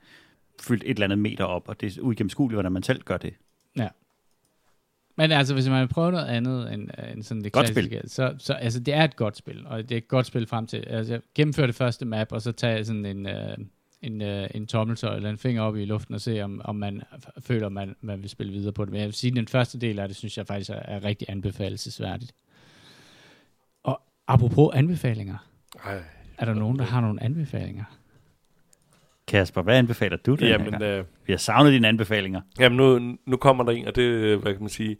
fyldt 0.61 0.83
et 0.83 0.91
eller 0.91 1.05
andet 1.05 1.19
meter 1.19 1.45
op, 1.45 1.69
og 1.69 1.81
det 1.81 1.97
er 1.97 2.03
uigennemskueligt, 2.03 2.57
hvordan 2.57 2.73
man 2.73 2.83
selv 2.83 3.03
gør 3.03 3.17
det. 3.17 3.35
Men 5.19 5.33
altså, 5.33 5.55
hvis 5.55 5.69
man 5.69 5.81
vil 5.81 5.89
prøve 5.89 6.13
noget 6.13 6.27
andet 6.27 6.73
end, 6.73 6.89
øh, 6.99 7.13
end 7.13 7.23
sådan 7.23 7.45
det 7.45 7.53
Godt 7.53 7.67
klassiske, 7.67 8.03
så, 8.07 8.35
så 8.39 8.53
altså, 8.53 8.81
det 8.81 8.95
er 8.95 9.05
et 9.05 9.17
godt 9.17 9.37
spil, 9.37 9.67
og 9.67 9.83
det 9.83 9.93
er 9.93 9.97
et 9.97 10.09
godt 10.09 10.27
spil 10.27 10.47
frem 10.47 10.67
til, 10.67 10.77
altså, 10.77 11.21
gennemføre 11.35 11.67
det 11.67 11.75
første 11.75 12.05
map, 12.05 12.33
og 12.33 12.43
så 12.43 12.53
tage 12.53 12.85
sådan 12.85 13.07
en, 13.07 13.27
øh, 13.27 13.57
en, 14.03 14.23
øh, 14.23 14.49
en 14.55 14.67
tommeltør 14.67 15.11
eller 15.11 15.31
en 15.31 15.39
finger 15.39 15.63
op 15.63 15.77
i 15.77 15.85
luften, 15.85 16.15
og 16.15 16.21
se, 16.21 16.43
om, 16.43 16.61
om 16.65 16.77
man 16.77 17.03
føler, 17.41 17.69
man, 17.69 17.97
man 18.01 18.23
vil 18.23 18.31
spille 18.31 18.53
videre 18.53 18.73
på 18.73 18.85
det. 18.85 18.93
Men 18.93 19.01
jeg 19.01 19.07
vil 19.07 19.15
sige, 19.15 19.31
at 19.31 19.37
den 19.37 19.49
første 19.49 19.79
del 19.79 19.99
af 19.99 20.09
det, 20.09 20.17
synes 20.17 20.39
jeg 20.39 20.47
faktisk 20.47 20.71
er, 20.71 20.75
er 20.75 21.05
rigtig 21.05 21.31
anbefalesværdigt. 21.31 22.33
Og 23.83 24.01
apropos 24.27 24.71
anbefalinger, 24.75 25.37
Ej, 25.85 26.03
er 26.39 26.45
der 26.45 26.55
nogen, 26.55 26.79
der 26.79 26.85
har 26.85 27.01
nogle 27.01 27.23
anbefalinger? 27.23 27.85
Kasper, 29.29 29.63
hvad 29.63 29.79
anbefaler 29.79 30.17
du 30.17 30.35
den 30.35 30.39
her 30.47 30.49
Jamen, 30.49 30.71
gang? 30.71 30.83
øh, 30.83 31.05
Vi 31.27 31.33
har 31.33 31.39
savnet 31.39 31.73
dine 31.73 31.89
anbefalinger. 31.89 32.41
Jamen, 32.61 32.77
nu, 32.77 33.17
nu 33.27 33.37
kommer 33.37 33.65
der 33.65 33.73
en, 33.73 33.87
og 33.87 33.97
det 33.97 34.03
øh, 34.03 34.43
hvad 34.43 34.53
kan 34.53 34.63
man 34.63 34.69
sige, 34.69 34.97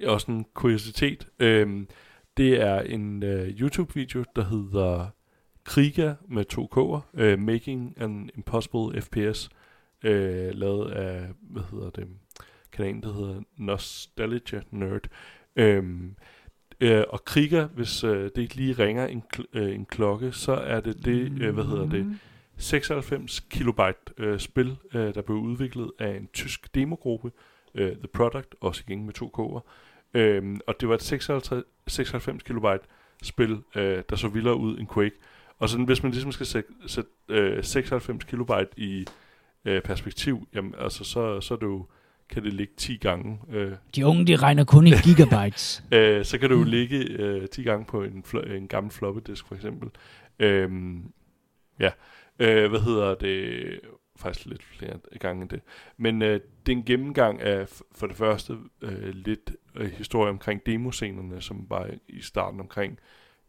er 0.00 0.08
også 0.08 0.30
en 0.32 0.44
kuriositet. 0.54 1.28
Øhm, 1.38 1.88
det 2.36 2.60
er 2.60 2.80
en 2.80 3.22
øh, 3.22 3.48
YouTube-video, 3.48 4.24
der 4.36 4.44
hedder 4.44 5.06
Kriga 5.64 6.14
med 6.28 6.44
to 6.44 6.68
K'er, 6.76 7.20
øh, 7.22 7.38
Making 7.38 7.94
an 8.00 8.30
Impossible 8.36 9.00
FPS, 9.02 9.48
øh, 10.04 10.50
lavet 10.54 10.90
af, 10.90 11.26
hvad 11.40 11.62
hedder 11.70 11.90
det, 11.90 12.06
kanalen, 12.72 13.02
der 13.02 13.12
hedder 13.12 13.40
Nostalgia 13.56 14.60
Nerd. 14.70 15.06
Øhm, 15.56 16.14
øh, 16.80 17.04
og 17.08 17.24
Kriga, 17.24 17.64
hvis 17.64 18.04
øh, 18.04 18.22
det 18.36 18.38
ikke 18.42 18.54
lige 18.56 18.72
ringer 18.72 19.06
en, 19.06 19.22
kl- 19.36 19.44
øh, 19.58 19.74
en 19.74 19.84
klokke, 19.86 20.32
så 20.32 20.52
er 20.52 20.80
det 20.80 21.04
det, 21.04 21.32
øh, 21.40 21.54
hvad 21.54 21.64
hedder 21.64 21.88
det, 21.90 22.18
96 22.56 23.40
kilobyte 23.50 23.94
øh, 24.18 24.38
spil, 24.40 24.76
øh, 24.94 25.14
der 25.14 25.22
blev 25.22 25.36
udviklet 25.38 25.90
af 25.98 26.16
en 26.16 26.28
tysk 26.32 26.74
demogruppe, 26.74 27.32
øh, 27.74 27.92
The 27.96 28.06
Product, 28.12 28.54
også 28.60 28.82
igen 28.88 29.04
med 29.04 29.12
to 29.14 29.30
K'er. 29.38 29.60
Øhm, 30.14 30.60
og 30.66 30.74
det 30.80 30.88
var 30.88 30.94
et 30.94 31.02
56, 31.02 31.64
96 31.86 32.42
kilobyte 32.42 32.84
spil, 33.22 33.58
øh, 33.76 34.02
der 34.10 34.16
så 34.16 34.28
vildere 34.28 34.56
ud 34.56 34.78
end 34.78 34.88
Quake. 34.94 35.14
Og 35.58 35.68
sådan, 35.68 35.84
hvis 35.86 36.02
man 36.02 36.12
ligesom 36.12 36.32
skal 36.32 36.46
sætte, 36.46 36.70
sætte 36.86 37.10
øh, 37.28 37.64
96 37.64 38.24
kilobyte 38.24 38.68
i 38.76 39.06
øh, 39.64 39.82
perspektiv, 39.82 40.48
jamen, 40.54 40.74
altså, 40.78 41.04
så, 41.04 41.40
så 41.40 41.54
er 41.54 41.58
det 41.58 41.66
jo, 41.66 41.86
kan 42.28 42.44
det 42.44 42.52
ligge 42.52 42.72
10 42.76 42.96
gange. 42.96 43.40
Øh, 43.52 43.72
De 43.96 44.06
unge, 44.06 44.26
de 44.26 44.36
regner 44.36 44.64
kun 44.64 44.86
i 44.86 44.90
gigabytes. 45.04 45.84
øh, 45.92 46.24
så 46.24 46.38
kan 46.38 46.50
det 46.50 46.56
jo 46.56 46.62
ligge 46.64 46.98
øh, 46.98 47.48
10 47.48 47.62
gange 47.62 47.84
på 47.84 48.02
en, 48.02 48.24
fl- 48.26 48.50
en 48.52 48.68
gammel 48.68 48.92
floppy 48.92 49.20
disk 49.30 49.46
for 49.48 49.54
eksempel. 49.54 49.88
Øhm, 50.38 51.02
ja, 51.80 51.90
øh, 52.38 52.70
hvad 52.70 52.80
hedder 52.80 53.14
det? 53.14 53.80
Faktisk 54.16 54.46
lidt 54.46 54.62
flere 54.62 54.98
gange 55.20 55.42
end 55.42 55.50
det. 55.50 55.60
Men 55.96 56.22
øh, 56.22 56.40
det 56.66 56.72
er 56.72 56.76
en 56.76 56.84
gennemgang 56.84 57.40
af 57.40 57.68
for 57.92 58.06
det 58.06 58.16
første 58.16 58.58
øh, 58.82 59.08
lidt 59.08 59.56
øh, 59.74 59.90
historie 59.90 60.30
omkring 60.30 60.66
demoscenerne, 60.66 61.40
som 61.40 61.66
var 61.70 61.90
i 62.08 62.20
starten 62.20 62.60
omkring 62.60 62.98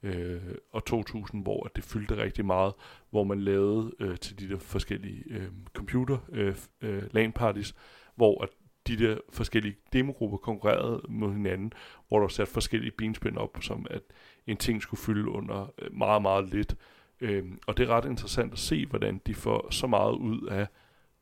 øh, 0.03 0.41
og 0.71 0.85
2000, 0.85 1.43
hvor 1.43 1.71
det 1.75 1.83
fyldte 1.83 2.17
rigtig 2.17 2.45
meget, 2.45 2.73
hvor 3.09 3.23
man 3.23 3.41
lavede 3.41 3.91
øh, 3.99 4.17
til 4.17 4.39
de 4.39 4.49
der 4.49 4.59
forskellige 4.59 5.23
øh, 5.29 5.47
computer 5.73 6.17
øh, 6.31 6.55
øh, 6.81 7.03
LAN 7.11 7.31
parties, 7.31 7.75
hvor 8.15 8.43
at 8.43 8.49
de 8.87 8.97
der 8.97 9.17
forskellige 9.29 9.75
demogrupper 9.93 10.37
konkurrerede 10.37 11.01
mod 11.09 11.33
hinanden, 11.33 11.73
hvor 12.07 12.17
der 12.17 12.23
var 12.23 12.27
sat 12.27 12.47
forskellige 12.47 12.91
benspænd 12.91 13.37
op, 13.37 13.57
som 13.61 13.85
at 13.89 14.01
en 14.47 14.57
ting 14.57 14.81
skulle 14.81 15.01
fylde 15.01 15.29
under 15.29 15.73
øh, 15.79 15.93
meget, 15.93 16.21
meget 16.21 16.49
lidt. 16.49 16.75
Øhm, 17.25 17.59
og 17.67 17.77
det 17.77 17.83
er 17.83 17.89
ret 17.89 18.05
interessant 18.05 18.53
at 18.53 18.59
se, 18.59 18.85
hvordan 18.85 19.21
de 19.27 19.33
får 19.33 19.67
så 19.71 19.87
meget 19.87 20.15
ud 20.15 20.47
af 20.47 20.67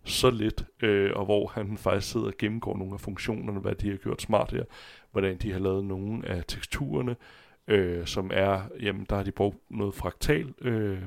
så 0.04 0.30
lidt, 0.30 0.66
øh, 0.82 1.12
og 1.16 1.26
hvor 1.26 1.48
han 1.48 1.78
faktisk 1.78 2.12
sidder 2.12 2.28
og 2.28 2.34
gennemgår 2.38 2.78
nogle 2.78 2.94
af 2.94 3.00
funktionerne, 3.00 3.60
hvad 3.60 3.76
de 3.76 3.90
har 3.90 3.98
gjort 3.98 4.22
smart 4.22 4.52
her, 4.52 4.64
hvordan 5.12 5.38
de 5.38 5.52
har 5.52 5.60
lavet 5.60 5.86
nogle 5.86 6.28
af 6.28 6.44
teksturerne, 6.48 7.16
øh, 7.68 8.06
som 8.06 8.32
er, 8.34 8.62
jamen 8.82 9.06
der 9.10 9.16
har 9.16 9.24
de 9.24 9.32
brugt 9.32 9.58
noget 9.70 9.94
fraktal, 9.96 10.54
øh, 10.62 11.02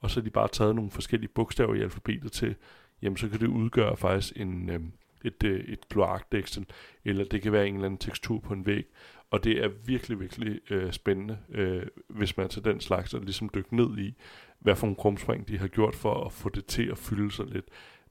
og 0.00 0.10
så 0.10 0.20
har 0.20 0.24
de 0.24 0.30
bare 0.30 0.48
taget 0.48 0.74
nogle 0.74 0.90
forskellige 0.90 1.30
bogstaver 1.34 1.74
i 1.74 1.82
alfabetet 1.82 2.32
til, 2.32 2.54
jamen 3.02 3.16
så 3.16 3.28
kan 3.28 3.40
det 3.40 3.46
udgøre 3.46 3.96
faktisk 3.96 4.32
en, 4.36 4.70
øh, 4.70 4.80
et, 5.26 5.42
øh, 5.44 5.60
et 5.60 5.88
kloakdæksel, 5.88 6.66
eller 7.04 7.24
det 7.24 7.42
kan 7.42 7.52
være 7.52 7.68
en 7.68 7.74
eller 7.74 7.86
anden 7.86 7.98
tekstur 7.98 8.40
på 8.40 8.52
en 8.54 8.66
væg, 8.66 8.84
og 9.30 9.44
det 9.44 9.64
er 9.64 9.68
virkelig, 9.86 10.20
virkelig 10.20 10.60
øh, 10.70 10.92
spændende, 10.92 11.38
øh, 11.48 11.86
hvis 12.08 12.36
man 12.36 12.48
til 12.48 12.64
den 12.64 12.80
slags 12.80 13.14
og 13.14 13.20
ligesom 13.22 13.50
dykke 13.54 13.76
ned 13.76 13.98
i, 13.98 14.14
hvad 14.58 14.76
for 14.76 14.86
nogle 14.86 14.96
krumspring 14.96 15.48
de 15.48 15.58
har 15.58 15.68
gjort 15.68 15.94
for 15.94 16.24
at 16.24 16.32
få 16.32 16.48
det 16.48 16.66
til 16.66 16.82
at 16.90 16.98
fylde 16.98 17.30
sig 17.32 17.46
lidt. 17.46 17.64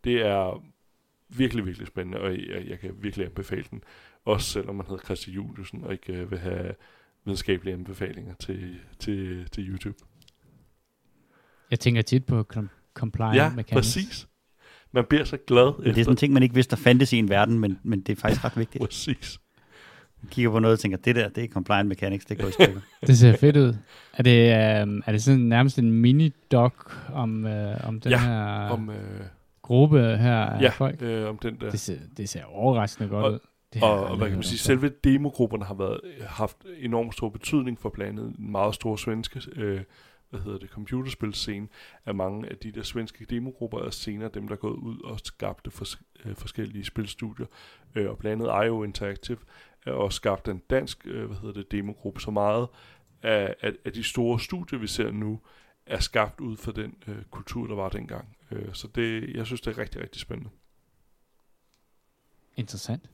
Det 0.04 0.22
er 0.26 0.64
virkelig, 1.30 1.66
virkelig 1.66 1.88
spændende, 1.88 2.22
og 2.22 2.32
jeg, 2.32 2.66
jeg 2.68 2.80
kan 2.80 2.92
virkelig 2.98 3.26
anbefale 3.26 3.66
den. 3.72 3.84
Også 4.26 4.50
selvom 4.52 4.76
man 4.76 4.86
hedder 4.86 5.04
Christi 5.04 5.32
Juliusen, 5.32 5.84
og 5.84 5.92
ikke 5.92 6.14
øh, 6.14 6.32
vil 6.32 6.40
have 6.40 6.76
videnskabelige 7.26 7.74
anbefalinger 7.74 8.34
til, 8.34 8.80
til, 9.00 9.50
til 9.50 9.70
YouTube. 9.70 9.98
Jeg 11.72 11.80
tænker 11.80 12.02
tit 12.02 12.26
på 12.26 12.46
com- 12.54 12.68
compliant 12.94 13.36
Ja, 13.36 13.50
mechanics. 13.50 13.74
præcis. 13.74 14.28
Man 14.96 15.04
bliver 15.10 15.24
så 15.24 15.38
glad 15.48 15.64
Det 15.66 15.74
er 15.86 15.90
efter. 15.90 16.04
sådan 16.04 16.14
en 16.14 16.18
ting, 16.18 16.34
man 16.34 16.44
ikke 16.44 16.56
vidste, 16.56 16.76
der 16.76 16.82
fandtes 16.82 17.14
i 17.14 17.18
en 17.18 17.30
verden, 17.30 17.60
men, 17.60 17.80
men 17.84 18.02
det 18.02 18.18
er 18.18 18.22
faktisk 18.22 18.46
ret 18.46 18.58
vigtigt. 18.58 18.84
Præcis. 18.84 19.40
Man 20.22 20.30
kigger 20.30 20.52
på 20.52 20.60
noget 20.60 20.74
og 20.74 20.80
tænker, 20.80 20.98
det 20.98 21.16
der, 21.16 21.30
det 21.30 21.44
er 21.44 21.48
compliant 21.48 21.88
mechanics, 21.90 22.26
det 22.26 22.40
går 22.40 22.48
i 22.48 22.52
stykker. 22.52 22.80
Det 23.08 23.18
ser 23.18 23.38
fedt 23.38 23.58
ud. 23.58 23.76
Er 24.14 24.24
det, 24.24 24.32
øh, 24.40 25.02
er 25.06 25.12
det 25.12 25.24
sådan 25.24 25.40
nærmest 25.40 25.80
en 25.80 25.92
mini-doc 26.06 26.72
om, 27.14 27.46
øh, 27.46 27.88
om 27.88 28.00
den 28.02 28.12
Ja, 28.12 28.18
her 28.20 28.70
Om, 28.70 28.90
øh, 28.90 28.96
gruppe 29.62 30.00
her 30.18 30.36
af 30.36 30.62
ja, 30.62 30.70
folk? 30.70 31.02
øh, 31.02 31.30
om 31.30 31.38
den 31.38 31.58
der. 31.62 31.70
Det 31.72 31.80
ser, 31.80 31.98
det 32.18 32.30
ser 32.30 32.44
overraskende 32.46 33.10
godt 33.10 33.26
Og- 33.26 33.32
ud. 33.34 33.40
Det 33.74 33.84
Og, 33.84 34.06
og 34.08 34.18
hvad 34.18 34.28
kan 34.28 34.36
man 34.38 34.44
sige, 34.44 34.60
selve 34.60 34.92
demogrupperne 35.04 35.66
har 35.66 35.74
været, 35.74 36.00
haft 36.28 36.58
enormt 36.80 37.14
stor 37.14 37.30
betydning 37.30 37.80
for 37.80 37.90
blandt 37.90 38.20
andet 38.20 38.36
en 38.40 38.52
meget 38.52 38.76
stor 38.76 38.96
svenske, 38.96 39.42
øh, 39.56 39.82
hvad 40.30 40.40
hedder 40.40 40.58
det, 40.58 40.70
computerspilscene, 40.70 41.68
at 42.06 42.16
mange 42.16 42.50
af 42.50 42.58
de 42.58 42.72
der 42.72 42.84
svenske 42.84 43.26
demogrupper 43.26 43.80
er 43.80 43.90
senere 43.90 44.30
dem, 44.34 44.48
der 44.48 44.56
er 44.56 44.60
gået 44.60 44.78
ud 44.78 45.02
og 45.02 45.20
skabte 45.24 45.72
fors- 45.72 46.02
øh, 46.26 46.36
forskellige 46.36 46.86
spilstudier, 46.86 47.46
øh, 47.96 48.10
og 48.10 48.18
blandt 48.18 48.44
andet 48.44 48.66
IO 48.66 48.84
Interactive 48.84 49.38
er 49.86 49.92
også 49.92 50.16
skabt 50.16 50.48
en 50.48 50.62
dansk, 50.70 51.08
øh, 51.08 51.26
hvad 51.26 51.38
hedder 51.38 51.54
det, 51.54 51.72
demogruppe, 51.72 52.22
så 52.22 52.32
meget 52.32 52.68
af, 53.24 53.56
af, 53.62 53.74
af 53.86 53.94
de 53.94 54.04
store 54.04 54.40
studier, 54.40 54.80
vi 54.80 54.88
ser 54.88 55.12
nu, 55.12 55.42
er 55.86 56.00
skabt 56.00 56.40
ud 56.40 56.58
fra 56.58 56.72
den 56.72 56.96
øh, 57.08 57.24
kultur, 57.24 57.68
der 57.68 57.76
var 57.76 57.90
dengang. 57.90 58.38
Øh, 58.52 58.74
så 58.74 58.88
det, 58.88 59.36
jeg 59.36 59.46
synes, 59.46 59.62
det 59.62 59.78
er 59.78 59.78
rigtig, 59.78 60.02
rigtig 60.02 60.22
spændende. 60.22 60.50
Interessant. 62.56 63.10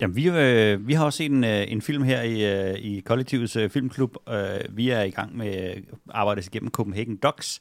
Jamen, 0.00 0.16
vi, 0.16 0.28
øh, 0.28 0.88
vi 0.88 0.92
har 0.92 1.04
også 1.04 1.16
set 1.16 1.30
en, 1.30 1.44
øh, 1.44 1.64
en 1.68 1.82
film 1.82 2.02
her 2.02 2.22
i, 2.22 2.70
øh, 2.70 2.78
i 2.78 3.00
kollektivets 3.00 3.56
øh, 3.56 3.70
filmklub. 3.70 4.16
Øh, 4.28 4.76
vi 4.76 4.90
er 4.90 5.02
i 5.02 5.10
gang 5.10 5.36
med 5.36 5.46
at 5.46 5.78
arbejde 6.10 6.38
os 6.38 6.46
igennem 6.46 6.70
Copenhagen 6.70 7.16
Docs. 7.16 7.60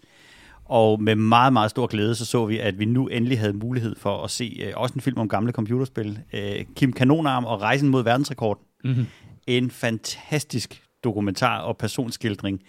Og 0.65 1.01
med 1.01 1.15
meget, 1.15 1.53
meget 1.53 1.71
stor 1.71 1.87
glæde, 1.87 2.15
så 2.15 2.25
så 2.25 2.45
vi, 2.45 2.59
at 2.59 2.79
vi 2.79 2.85
nu 2.85 3.07
endelig 3.07 3.39
havde 3.39 3.53
mulighed 3.53 3.95
for 3.95 4.23
at 4.23 4.31
se 4.31 4.57
øh, 4.61 4.73
også 4.75 4.95
en 4.95 5.01
film 5.01 5.17
om 5.17 5.29
gamle 5.29 5.51
computerspil. 5.51 6.19
Øh, 6.33 6.65
Kim 6.75 6.93
Kanonarm 6.93 7.45
og 7.45 7.61
Rejsen 7.61 7.89
mod 7.89 8.03
verdensrekord. 8.03 8.61
Mm-hmm. 8.83 9.05
En 9.47 9.71
fantastisk 9.71 10.83
dokumentar 11.03 11.59
og 11.59 11.77
personskildring 11.77 12.61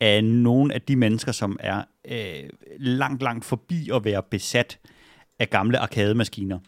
af 0.00 0.24
nogle 0.24 0.74
af 0.74 0.82
de 0.82 0.96
mennesker, 0.96 1.32
som 1.32 1.56
er 1.60 1.82
øh, 2.08 2.48
langt, 2.78 3.22
langt 3.22 3.44
forbi 3.44 3.90
at 3.94 4.04
være 4.04 4.22
besat 4.30 4.78
af 5.38 5.50
gamle 5.50 5.78
arkademaskiner. 5.78 6.58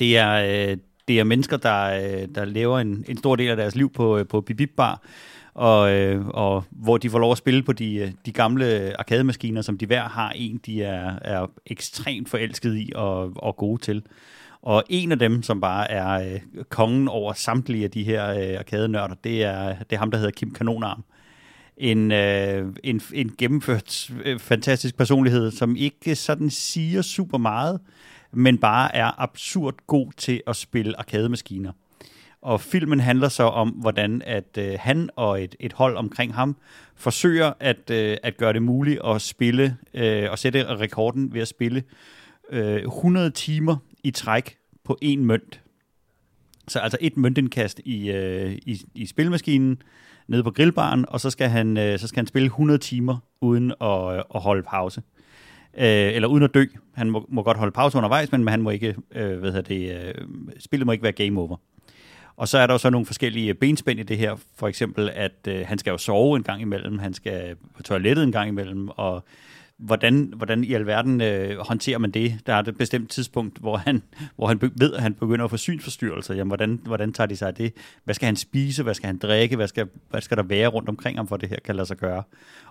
Det 0.00 0.18
er, 0.18 0.70
øh, 0.70 0.76
det 1.08 1.18
er 1.18 1.24
mennesker, 1.24 1.56
der, 1.56 1.84
øh, 1.84 2.28
der 2.34 2.44
lever 2.44 2.78
en, 2.78 3.04
en 3.08 3.16
stor 3.16 3.36
del 3.36 3.48
af 3.48 3.56
deres 3.56 3.76
liv 3.76 3.92
på, 3.92 4.18
øh, 4.18 4.26
på 4.26 4.40
Bibib 4.40 4.70
Bar, 4.76 5.02
og, 5.54 5.92
øh, 5.92 6.26
og 6.26 6.64
hvor 6.70 6.98
de 6.98 7.10
får 7.10 7.18
lov 7.18 7.32
at 7.32 7.38
spille 7.38 7.62
på 7.62 7.72
de, 7.72 8.12
de 8.26 8.32
gamle 8.32 8.94
arkademaskiner, 8.98 9.62
som 9.62 9.78
de 9.78 9.86
hver 9.86 10.08
har 10.08 10.32
en, 10.36 10.60
de 10.66 10.82
er, 10.82 11.18
er 11.22 11.50
ekstremt 11.66 12.28
forelsket 12.28 12.76
i 12.76 12.92
og, 12.94 13.32
og 13.36 13.56
gode 13.56 13.82
til. 13.82 14.02
Og 14.62 14.84
en 14.88 15.12
af 15.12 15.18
dem, 15.18 15.42
som 15.42 15.60
bare 15.60 15.90
er 15.90 16.32
øh, 16.32 16.64
kongen 16.68 17.08
over 17.08 17.32
samtlige 17.32 17.84
af 17.84 17.90
de 17.90 18.04
her 18.04 18.30
øh, 18.30 18.58
arkadenørder, 18.58 19.14
det 19.24 19.44
er, 19.44 19.76
det 19.78 19.92
er 19.92 19.98
ham, 19.98 20.10
der 20.10 20.18
hedder 20.18 20.32
Kim 20.32 20.54
Kanonarm. 20.54 21.04
En, 21.76 22.12
øh, 22.12 22.66
en, 22.84 23.00
en 23.14 23.34
gennemført 23.38 24.10
øh, 24.24 24.38
fantastisk 24.38 24.96
personlighed, 24.96 25.50
som 25.50 25.76
ikke 25.76 26.14
sådan 26.14 26.50
siger 26.50 27.02
super 27.02 27.38
meget, 27.38 27.80
men 28.32 28.58
bare 28.58 28.96
er 28.96 29.20
absurd 29.20 29.74
god 29.86 30.12
til 30.12 30.42
at 30.46 30.56
spille 30.56 30.98
arkademaskiner. 30.98 31.72
Og 32.42 32.60
filmen 32.60 33.00
handler 33.00 33.28
så 33.28 33.42
om, 33.42 33.68
hvordan 33.68 34.22
at 34.26 34.58
øh, 34.58 34.76
han 34.80 35.10
og 35.16 35.42
et, 35.42 35.54
et 35.60 35.72
hold 35.72 35.96
omkring 35.96 36.34
ham 36.34 36.56
forsøger 36.96 37.52
at, 37.60 37.90
øh, 37.90 38.16
at 38.22 38.36
gøre 38.36 38.52
det 38.52 38.62
muligt 38.62 39.00
at 39.04 39.22
spille, 39.22 39.76
øh, 39.94 40.30
og 40.30 40.38
sætte 40.38 40.66
rekorden 40.66 41.34
ved 41.34 41.40
at 41.40 41.48
spille 41.48 41.82
øh, 42.50 42.82
100 42.82 43.30
timer 43.30 43.76
i 44.04 44.10
træk 44.10 44.56
på 44.84 44.98
én 45.04 45.18
mønt. 45.18 45.60
Så 46.68 46.78
altså 46.78 46.98
et 47.00 47.16
møntindkast 47.16 47.80
i, 47.84 48.10
øh, 48.10 48.52
i, 48.52 48.82
i 48.94 49.06
spilmaskinen 49.06 49.82
nede 50.26 50.42
på 50.42 50.50
grillbaren, 50.50 51.04
og 51.08 51.20
så 51.20 51.30
skal 51.30 51.48
han, 51.48 51.76
øh, 51.76 51.98
så 51.98 52.08
skal 52.08 52.20
han 52.20 52.26
spille 52.26 52.46
100 52.46 52.78
timer 52.78 53.16
uden 53.40 53.70
at, 53.80 54.14
øh, 54.14 54.22
at 54.34 54.40
holde 54.40 54.62
pause. 54.62 55.02
Øh, 55.06 55.17
Øh, 55.76 56.14
eller 56.14 56.28
uden 56.28 56.44
at 56.44 56.54
dø. 56.54 56.64
Han 56.94 57.10
må, 57.10 57.26
må 57.28 57.42
godt 57.42 57.56
holde 57.56 57.72
pause 57.72 57.98
undervejs, 57.98 58.32
men 58.32 58.48
han 58.48 58.62
må 58.62 58.70
ikke, 58.70 58.96
øh, 59.14 59.38
hvad 59.38 59.62
det, 59.62 60.06
øh, 60.06 60.14
spillet 60.58 60.86
må 60.86 60.92
ikke 60.92 61.02
være 61.02 61.12
game 61.12 61.40
over. 61.40 61.56
Og 62.36 62.48
så 62.48 62.58
er 62.58 62.66
der 62.66 62.74
jo 62.74 62.78
så 62.78 62.90
nogle 62.90 63.06
forskellige 63.06 63.54
benspænd 63.54 64.00
i 64.00 64.02
det 64.02 64.18
her. 64.18 64.36
For 64.56 64.68
eksempel, 64.68 65.10
at 65.14 65.32
øh, 65.48 65.66
han 65.66 65.78
skal 65.78 65.90
jo 65.90 65.98
sove 65.98 66.36
en 66.36 66.42
gang 66.42 66.60
imellem, 66.62 66.98
han 66.98 67.14
skal 67.14 67.56
på 67.76 67.82
toilettet 67.82 68.24
en 68.24 68.32
gang 68.32 68.48
imellem, 68.48 68.88
og 68.88 69.24
hvordan, 69.78 70.32
hvordan 70.36 70.64
i 70.64 70.72
alverden 70.72 71.20
øh, 71.20 71.58
håndterer 71.58 71.98
man 71.98 72.10
det? 72.10 72.38
Der 72.46 72.54
er 72.54 72.62
et 72.62 72.78
bestemt 72.78 73.10
tidspunkt, 73.10 73.58
hvor 73.58 73.76
han, 73.76 74.02
hvor 74.36 74.46
han 74.46 74.72
ved, 74.76 74.94
at 74.94 75.02
han 75.02 75.14
begynder 75.14 75.44
at 75.44 75.50
få 75.50 75.56
synsforstyrrelser. 75.56 76.34
Jamen, 76.34 76.48
hvordan, 76.48 76.80
hvordan 76.84 77.12
tager 77.12 77.26
de 77.26 77.36
sig 77.36 77.48
af 77.48 77.54
det? 77.54 77.72
Hvad 78.04 78.14
skal 78.14 78.26
han 78.26 78.36
spise? 78.36 78.82
Hvad 78.82 78.94
skal 78.94 79.06
han 79.06 79.18
drikke? 79.18 79.56
Hvad 79.56 79.68
skal, 79.68 79.88
hvad 80.10 80.20
skal 80.20 80.36
der 80.36 80.42
være 80.42 80.68
rundt 80.68 80.88
omkring 80.88 81.18
ham, 81.18 81.28
for 81.28 81.36
det 81.36 81.48
her 81.48 81.56
kan 81.64 81.76
lade 81.76 81.86
sig 81.86 81.96
gøre? 81.96 82.22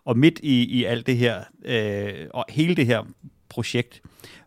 Og 0.06 0.18
midt 0.18 0.40
i, 0.44 0.66
i 0.66 0.84
alt 0.84 1.08
det 1.08 1.18
her, 1.18 1.44
øh, 1.66 2.28
og 2.34 2.46
hele 2.50 2.76
det 2.76 2.86
her 2.86 3.04
projekt, 3.50 4.02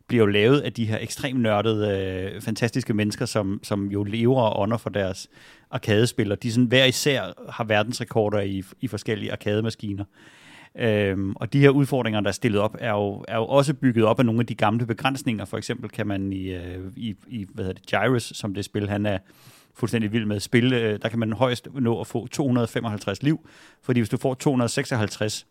bliver 0.06 0.24
jo 0.24 0.26
lavet 0.26 0.60
af 0.60 0.72
de 0.72 0.84
her 0.84 0.98
ekstremt 1.00 1.40
nørdede, 1.40 1.88
øh, 2.34 2.40
fantastiske 2.40 2.94
mennesker, 2.94 3.26
som, 3.26 3.60
som 3.62 3.86
jo 3.86 4.04
lever 4.04 4.42
og 4.42 4.60
ånder 4.60 4.76
for 4.76 4.90
deres 4.90 5.28
arkadespil, 5.70 6.32
og 6.32 6.42
de 6.42 6.52
sådan 6.52 6.66
hver 6.66 6.84
især 6.84 7.50
har 7.50 7.64
verdensrekorder 7.64 8.40
i, 8.40 8.62
i 8.80 8.88
forskellige 8.88 9.32
arkademaskiner. 9.32 10.04
Øhm, 10.78 11.32
og 11.36 11.52
de 11.52 11.60
her 11.60 11.70
udfordringer, 11.70 12.20
der 12.20 12.28
er 12.28 12.32
stillet 12.32 12.60
op, 12.60 12.76
er 12.78 12.90
jo, 12.90 13.24
er 13.28 13.36
jo 13.36 13.46
også 13.46 13.74
bygget 13.74 14.04
op 14.04 14.18
af 14.18 14.26
nogle 14.26 14.40
af 14.40 14.46
de 14.46 14.54
gamle 14.54 14.86
begrænsninger. 14.86 15.44
For 15.44 15.58
eksempel 15.58 15.90
kan 15.90 16.06
man 16.06 16.32
i, 16.32 16.48
øh, 16.48 16.92
i, 16.96 17.14
i 17.28 17.46
hvad 17.54 17.64
hedder 17.64 17.80
det, 17.80 17.90
Gyrus, 17.90 18.32
som 18.34 18.54
det 18.54 18.64
spil, 18.64 18.88
han 18.88 19.06
er 19.06 19.18
fuldstændig 19.74 20.12
vild 20.12 20.26
med 20.26 20.40
spil, 20.40 20.72
øh, 20.72 20.98
der 21.02 21.08
kan 21.08 21.18
man 21.18 21.32
højst 21.32 21.68
nå 21.74 22.00
at 22.00 22.06
få 22.06 22.26
255 22.26 23.22
liv, 23.22 23.48
fordi 23.82 24.00
hvis 24.00 24.08
du 24.08 24.16
får 24.16 24.34
256, 24.34 25.46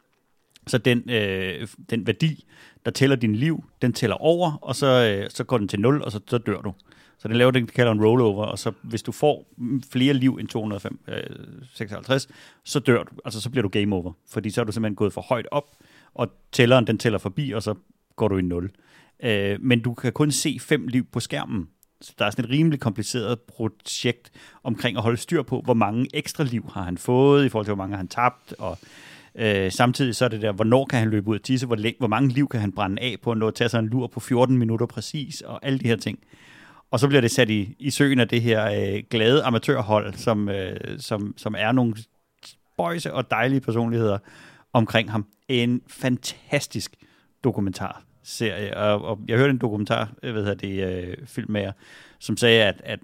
så 0.68 0.78
den, 0.78 1.10
øh, 1.10 1.68
den 1.90 2.08
værdi, 2.08 2.46
der 2.86 2.92
tæller 2.92 3.16
din 3.16 3.36
liv, 3.36 3.64
den 3.82 3.94
tæller 3.94 4.16
over, 4.16 4.52
og 4.62 4.76
så, 4.76 5.20
øh, 5.22 5.30
så 5.30 5.44
går 5.44 5.58
den 5.58 5.68
til 5.68 5.80
0, 5.80 6.02
og 6.02 6.12
så, 6.12 6.20
så 6.28 6.38
dør 6.38 6.62
du. 6.62 6.74
Så 7.20 7.28
den 7.28 7.38
laver 7.38 7.52
det, 7.52 7.62
de 7.62 7.68
kalder 7.68 7.92
en 7.92 8.06
rollover, 8.06 8.46
og 8.46 8.60
så 8.60 8.72
hvis 8.82 9.02
du 9.02 9.12
får 9.12 9.54
flere 9.92 10.14
liv 10.14 10.38
end 10.40 10.48
256, 10.48 12.26
øh, 12.26 12.36
så 12.64 12.80
dør 12.80 13.04
du, 13.04 13.12
altså 13.26 13.42
så 13.42 13.50
bliver 13.50 13.62
du 13.62 13.70
game 13.70 13.96
over, 13.96 14.14
fordi 14.30 14.50
så 14.50 14.62
er 14.62 14.66
du 14.66 14.72
simpelthen 14.72 14.96
gået 14.96 15.14
for 15.14 15.22
højt 15.22 15.48
op, 15.52 15.76
og 16.14 16.28
tælleren 16.52 16.88
den 16.88 16.98
tæller 16.98 17.20
forbi, 17.20 17.52
og 17.52 17.64
så 17.64 17.76
går 18.16 18.28
du 18.28 18.38
i 18.38 18.42
0. 18.42 18.72
Øh, 19.24 19.62
men 19.62 19.82
du 19.82 19.94
kan 19.94 20.14
kun 20.14 20.32
se 20.32 20.58
fem 20.62 20.88
liv 20.88 21.06
på 21.06 21.20
skærmen, 21.20 21.70
så 22.02 22.14
der 22.20 22.26
er 22.26 22.30
sådan 22.30 22.46
et 22.46 22.52
rimelig 22.52 22.80
kompliceret 22.80 23.40
projekt 23.40 24.32
omkring 24.64 24.98
at 24.98 25.04
holde 25.04 25.18
styr 25.18 25.42
på, 25.42 25.62
hvor 25.62 25.74
mange 25.74 26.08
ekstra 26.14 26.44
liv 26.44 26.70
har 26.74 26.84
han 26.84 26.98
fået, 26.98 27.46
i 27.46 27.50
forhold 27.50 27.66
til, 27.66 27.74
hvor 27.74 27.84
mange 27.84 27.92
har 27.92 27.98
han 27.98 28.08
tabt, 28.08 28.54
og 28.60 28.78
Øh, 29.36 29.72
samtidig 29.72 30.16
så 30.16 30.26
er 30.26 30.30
det 30.30 30.42
der, 30.42 30.52
hvornår 30.52 30.86
kan 30.86 31.00
han 31.00 31.10
løbe 31.10 31.28
ud 31.30 31.36
af 31.36 31.42
tisse, 31.42 31.66
hvor, 31.66 31.98
hvor 31.98 32.08
mange 32.08 32.30
liv 32.30 32.48
kan 32.48 32.60
han 32.60 32.72
brænde 32.72 33.02
af 33.02 33.16
på, 33.22 33.32
at 33.32 33.56
tage 33.56 33.70
sig 33.70 33.80
en 33.80 33.88
lur 33.88 34.08
på 34.08 34.20
14 34.20 34.58
minutter 34.58 34.86
præcis, 34.86 35.42
og 35.42 35.60
alle 35.66 35.80
de 35.80 35.88
her 35.88 35.96
ting. 35.96 36.20
Og 36.92 37.00
så 37.00 37.08
bliver 37.08 37.22
det 37.22 37.32
sat 37.32 37.50
i, 37.50 37.76
i 37.80 37.90
søen 37.90 38.20
af 38.20 38.28
det 38.28 38.42
her 38.42 38.66
øh, 38.66 39.04
glade 39.10 39.44
amatørhold, 39.44 40.14
som, 40.14 40.50
øh, 40.50 41.00
som, 41.00 41.34
som 41.38 41.56
er 41.58 41.72
nogle 41.72 41.96
spøjse 42.46 43.14
og 43.14 43.32
dejlige 43.32 43.62
personligheder 43.62 44.18
omkring 44.74 45.12
ham. 45.12 45.26
En 45.48 45.82
fantastisk 45.88 46.96
dokumentarserie. 47.44 48.78
Og, 48.78 49.02
og 49.02 49.20
jeg 49.28 49.38
hørte 49.38 49.52
en 49.52 49.58
dokumentar, 49.58 50.14
øh, 50.24 50.28
jeg 50.28 50.36
ved 50.36 50.56
det, 50.56 51.04
øh, 51.04 51.28
film 51.28 51.52
med 51.52 51.62
jer, 51.62 51.72
som 52.20 52.38
sagde, 52.38 52.64
at, 52.64 52.82
at 52.84 53.00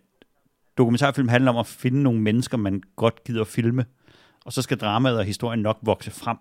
dokumentarfilm 0.78 1.28
handler 1.28 1.52
om 1.52 1.58
at 1.58 1.68
finde 1.68 2.04
nogle 2.04 2.22
mennesker, 2.22 2.58
man 2.58 2.82
godt 2.96 3.24
gider 3.24 3.42
at 3.42 3.48
filme, 3.48 3.86
og 4.46 4.54
så 4.54 4.62
skal 4.62 4.78
dramaet 4.78 5.18
og 5.18 5.26
historien 5.26 5.60
nok 5.60 5.78
vokse 5.82 6.12
frem. 6.12 6.38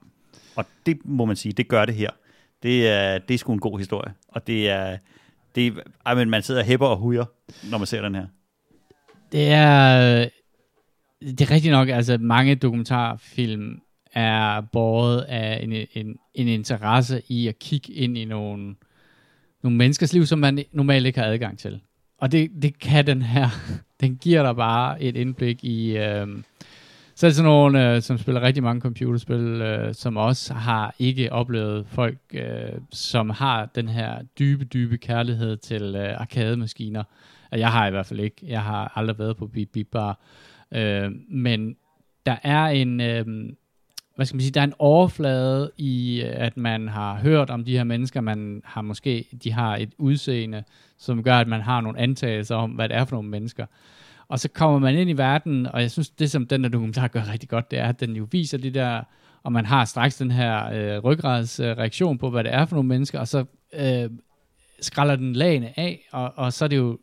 Og 0.57 0.65
det 0.87 0.99
må 1.05 1.25
man 1.25 1.37
sige, 1.37 1.53
det 1.53 1.69
gør 1.69 1.85
det 1.85 1.95
her. 1.95 2.11
Det 2.62 2.89
er, 2.89 3.19
det 3.19 3.35
er 3.35 3.39
sgu 3.39 3.53
en 3.53 3.59
god 3.59 3.79
historie. 3.79 4.15
Og 4.29 4.47
det 4.47 4.71
er, 4.71 4.99
det, 5.55 5.81
ej, 6.06 6.14
men 6.14 6.31
man 6.31 6.43
sidder 6.43 6.60
og 6.60 6.66
hæpper 6.66 6.86
og 6.86 6.97
hujer, 6.97 7.24
når 7.70 7.78
man 7.78 7.86
ser 7.86 8.02
den 8.02 8.14
her. 8.14 8.26
Det 9.32 9.51
er, 9.51 10.28
det 11.20 11.40
er 11.40 11.51
rigtigt 11.51 11.72
nok, 11.72 11.89
altså 11.89 12.18
mange 12.18 12.55
dokumentarfilm 12.55 13.81
er 14.12 14.60
båret 14.60 15.20
af 15.20 15.60
en, 15.62 15.72
en, 15.72 16.16
en 16.35 16.48
interesse 16.48 17.22
i 17.28 17.48
at 17.48 17.59
kigge 17.59 17.93
ind 17.93 18.18
i 18.18 18.24
nogle, 18.24 18.74
nogle 19.62 19.76
menneskers 19.76 20.12
liv, 20.12 20.26
som 20.26 20.39
man 20.39 20.64
normalt 20.72 21.06
ikke 21.06 21.18
har 21.18 21.26
adgang 21.26 21.59
til. 21.59 21.81
Og 22.18 22.32
det, 22.32 22.51
det 22.62 22.78
kan 22.78 23.06
den 23.06 23.22
her. 23.22 23.48
Den 24.01 24.16
giver 24.16 24.43
dig 24.43 24.56
bare 24.56 25.02
et 25.02 25.16
indblik 25.16 25.64
i, 25.64 25.97
øh, 25.97 26.26
så 27.15 27.27
er 27.27 27.28
det 27.28 27.36
sådan 27.36 27.51
nogle, 27.51 27.95
øh, 27.95 28.03
som 28.03 28.19
spiller 28.19 28.41
rigtig 28.41 28.62
mange 28.62 28.81
computerspil, 28.81 29.41
øh, 29.41 29.95
som 29.95 30.16
også 30.16 30.55
har 30.55 30.95
ikke 30.99 31.32
oplevet 31.32 31.86
folk, 31.86 32.19
øh, 32.32 32.73
som 32.91 33.31
har 33.31 33.66
den 33.74 33.89
her 33.89 34.23
dybe, 34.39 34.65
dybe 34.65 34.99
kærlighed 34.99 35.57
til 35.57 35.97
øh, 35.97 36.20
arkademaskiner. 36.20 37.05
Jeg 37.53 37.73
har 37.73 37.86
i 37.86 37.91
hvert 37.91 38.07
fald 38.07 38.20
ikke. 38.20 38.36
Jeg 38.43 38.62
har 38.62 38.93
aldrig 38.95 39.19
været 39.19 39.36
på 39.36 39.47
Beep 39.47 39.69
Beep 39.73 39.89
Bar. 39.93 40.20
Øh, 40.74 41.11
men 41.28 41.77
der 42.27 42.36
er 42.43 42.66
en... 42.66 43.01
Øh, 43.01 43.27
hvad 44.16 44.27
skal 44.27 44.36
man 44.36 44.41
sige, 44.41 44.53
der 44.53 44.61
er 44.61 44.65
en 44.65 44.74
overflade 44.78 45.70
i, 45.77 46.23
øh, 46.23 46.32
at 46.35 46.57
man 46.57 46.89
har 46.89 47.15
hørt 47.15 47.51
om 47.51 47.65
de 47.65 47.77
her 47.77 47.85
mennesker, 47.85 48.20
man 48.20 48.62
har 48.65 48.82
måske, 48.82 49.27
de 49.45 49.53
har 49.53 49.77
et 49.77 49.93
udseende, 49.99 50.65
som 50.99 51.23
gør, 51.23 51.39
at 51.39 51.49
man 51.49 51.61
har 51.61 51.81
nogle 51.81 51.99
antagelser 51.99 52.57
om, 52.57 52.70
hvad 52.70 52.89
det 52.89 52.97
er 52.97 53.05
for 53.05 53.16
nogle 53.16 53.28
mennesker. 53.28 53.66
Og 54.28 54.40
så 54.40 54.48
kommer 54.48 54.78
man 54.78 54.98
ind 54.98 55.10
i 55.10 55.12
verden, 55.12 55.66
og 55.66 55.80
jeg 55.80 55.90
synes, 55.90 56.10
det 56.10 56.30
som 56.30 56.46
den 56.46 56.64
der 56.64 56.68
dokumentar 56.68 57.09
gør 57.09 57.32
rigtig 57.32 57.48
godt, 57.48 57.70
det 57.70 57.78
er, 57.78 57.88
at 57.88 58.01
den 58.01 58.16
jo 58.16 58.26
viser 58.30 58.59
det 58.59 58.74
der, 58.74 59.02
og 59.42 59.52
man 59.52 59.66
har 59.66 59.84
straks 59.84 60.16
den 60.16 60.30
her 60.30 60.66
øh, 60.72 60.98
ryggradsreaktion 60.98 62.14
øh, 62.14 62.20
på, 62.20 62.30
hvad 62.30 62.44
det 62.44 62.55
er 62.55 62.66
for 62.66 62.76
nogle 62.76 62.88
mennesker, 62.88 63.20
og 63.20 63.28
så 63.28 63.44
øh, 63.72 64.10
skralder 64.80 65.16
den 65.16 65.32
lagene 65.32 65.78
af, 65.78 66.09
og, 66.12 66.32
og 66.36 66.52
så 66.52 66.64
er 66.64 66.68
det 66.68 66.76
jo 66.76 66.98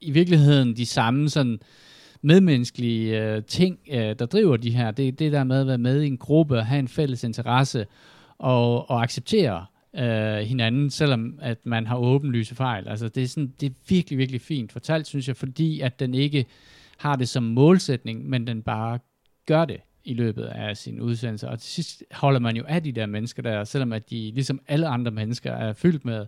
i 0.00 0.10
virkeligheden 0.10 0.76
de 0.76 0.86
samme 0.86 1.28
sådan 1.28 1.60
medmenneskelige 2.22 3.22
øh, 3.22 3.44
ting, 3.44 3.78
øh, 3.90 4.18
der 4.18 4.26
driver 4.26 4.56
de 4.56 4.70
her. 4.70 4.90
Det 4.90 5.08
er 5.08 5.12
det 5.12 5.32
der 5.32 5.44
med 5.44 5.60
at 5.60 5.66
være 5.66 5.78
med 5.78 6.02
i 6.02 6.06
en 6.06 6.16
gruppe, 6.16 6.62
have 6.62 6.78
en 6.78 6.88
fælles 6.88 7.24
interesse, 7.24 7.86
og, 8.38 8.90
og 8.90 9.02
acceptere 9.02 9.66
øh, 9.96 10.38
hinanden, 10.38 10.90
selvom 10.90 11.38
at 11.42 11.66
man 11.66 11.86
har 11.86 11.96
åbenlyse 11.96 12.54
fejl. 12.54 12.88
Altså 12.88 13.08
det 13.08 13.22
er, 13.22 13.26
sådan, 13.26 13.52
det 13.60 13.66
er 13.66 13.74
virkelig, 13.88 14.18
virkelig 14.18 14.40
fint 14.40 14.72
fortalt, 14.72 15.06
synes 15.06 15.28
jeg, 15.28 15.36
fordi 15.36 15.80
at 15.80 16.00
den 16.00 16.14
ikke 16.14 16.46
har 16.98 17.16
det 17.16 17.28
som 17.28 17.42
målsætning, 17.42 18.28
men 18.28 18.46
den 18.46 18.62
bare 18.62 18.98
gør 19.46 19.64
det 19.64 19.80
i 20.04 20.14
løbet 20.14 20.44
af 20.44 20.76
sin 20.76 21.00
udsendelse. 21.00 21.48
Og 21.48 21.60
til 21.60 21.70
sidst 21.70 22.04
holder 22.12 22.40
man 22.40 22.56
jo 22.56 22.64
af 22.68 22.82
de 22.82 22.92
der 22.92 23.06
mennesker 23.06 23.42
der, 23.42 23.64
selvom 23.64 23.92
at 23.92 24.10
de, 24.10 24.30
ligesom 24.34 24.60
alle 24.68 24.88
andre 24.88 25.10
mennesker, 25.10 25.52
er 25.52 25.72
fyldt 25.72 26.04
med 26.04 26.26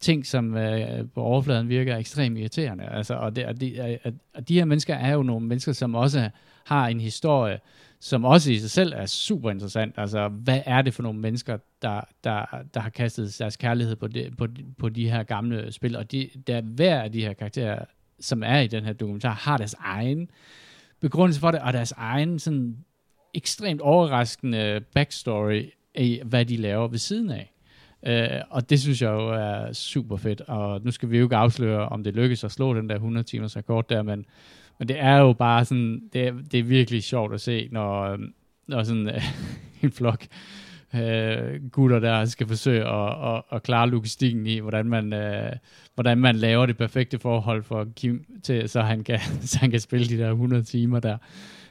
ting, 0.00 0.26
som 0.26 0.56
øh, 0.56 1.08
på 1.14 1.22
overfladen 1.22 1.68
virker 1.68 1.96
ekstremt 1.96 2.38
irriterende. 2.38 2.84
Altså, 2.84 3.14
og, 3.14 3.36
det, 3.36 3.46
og, 3.46 3.60
de, 3.60 3.98
og 4.34 4.48
de 4.48 4.54
her 4.54 4.64
mennesker 4.64 4.94
er 4.94 5.12
jo 5.12 5.22
nogle 5.22 5.46
mennesker, 5.46 5.72
som 5.72 5.94
også 5.94 6.30
har 6.64 6.88
en 6.88 7.00
historie, 7.00 7.58
som 8.00 8.24
også 8.24 8.52
i 8.52 8.58
sig 8.58 8.70
selv 8.70 8.92
er 8.96 9.06
super 9.06 9.50
interessant. 9.50 9.94
Altså, 9.96 10.28
hvad 10.28 10.60
er 10.66 10.82
det 10.82 10.94
for 10.94 11.02
nogle 11.02 11.18
mennesker, 11.18 11.58
der, 11.82 12.00
der, 12.24 12.44
der 12.74 12.80
har 12.80 12.90
kastet 12.90 13.36
deres 13.38 13.56
kærlighed 13.56 13.96
på, 13.96 14.08
de, 14.08 14.30
på, 14.38 14.46
på 14.78 14.88
de 14.88 15.10
her 15.10 15.22
gamle 15.22 15.72
spil? 15.72 15.96
Og 15.96 16.12
de, 16.12 16.30
der 16.46 16.60
hver 16.60 17.02
af 17.02 17.12
de 17.12 17.20
her 17.20 17.32
karakterer, 17.32 17.84
som 18.20 18.42
er 18.42 18.58
i 18.58 18.66
den 18.66 18.84
her 18.84 18.92
dokumentar, 18.92 19.32
har 19.32 19.56
deres 19.56 19.74
egen 19.78 20.30
begrundelse 21.00 21.40
for 21.40 21.50
det, 21.50 21.60
og 21.60 21.72
deres 21.72 21.92
egen 21.92 22.38
sådan 22.38 22.76
ekstremt 23.34 23.80
overraskende 23.80 24.80
backstory 24.94 25.70
i, 25.94 26.20
hvad 26.24 26.44
de 26.44 26.56
laver 26.56 26.88
ved 26.88 26.98
siden 26.98 27.30
af. 27.30 27.52
Uh, 28.08 28.40
og 28.50 28.70
det 28.70 28.80
synes 28.80 29.02
jeg 29.02 29.10
jo 29.10 29.28
er 29.28 29.72
super 29.72 30.16
fedt, 30.16 30.40
og 30.40 30.80
nu 30.84 30.90
skal 30.90 31.10
vi 31.10 31.18
jo 31.18 31.24
ikke 31.24 31.36
afsløre, 31.36 31.88
om 31.88 32.04
det 32.04 32.14
lykkes 32.14 32.44
at 32.44 32.52
slå 32.52 32.74
den 32.74 32.88
der 32.88 32.94
100 32.94 33.26
timers 33.26 33.56
rekord 33.56 33.88
der, 33.88 34.02
men 34.02 34.26
men 34.80 34.88
det 34.88 34.96
er 35.00 35.16
jo 35.16 35.32
bare 35.32 35.64
sådan, 35.64 36.02
det 36.12 36.26
er, 36.26 36.32
det 36.52 36.60
er 36.60 36.64
virkelig 36.64 37.02
sjovt 37.02 37.34
at 37.34 37.40
se, 37.40 37.68
når, 37.72 38.18
når 38.66 38.82
sådan 38.82 39.08
øh, 39.08 39.22
en 39.82 39.92
flok 39.92 40.26
øh, 40.94 41.70
gutter 41.70 41.98
der 41.98 42.24
skal 42.24 42.46
forsøge 42.46 42.84
at, 42.88 43.34
at, 43.34 43.42
at 43.52 43.62
klare 43.62 43.90
logistikken 43.90 44.46
i, 44.46 44.58
hvordan 44.58 44.86
man, 44.86 45.12
øh, 45.12 45.52
hvordan 45.94 46.18
man 46.18 46.36
laver 46.36 46.66
det 46.66 46.76
perfekte 46.76 47.18
forhold 47.18 47.62
for 47.62 47.86
Kim, 47.96 48.24
til, 48.42 48.68
så, 48.68 48.80
han 48.82 49.04
kan, 49.04 49.18
så 49.50 49.58
han 49.58 49.70
kan 49.70 49.80
spille 49.80 50.06
de 50.06 50.18
der 50.18 50.30
100 50.30 50.62
timer 50.62 51.00
der. 51.00 51.16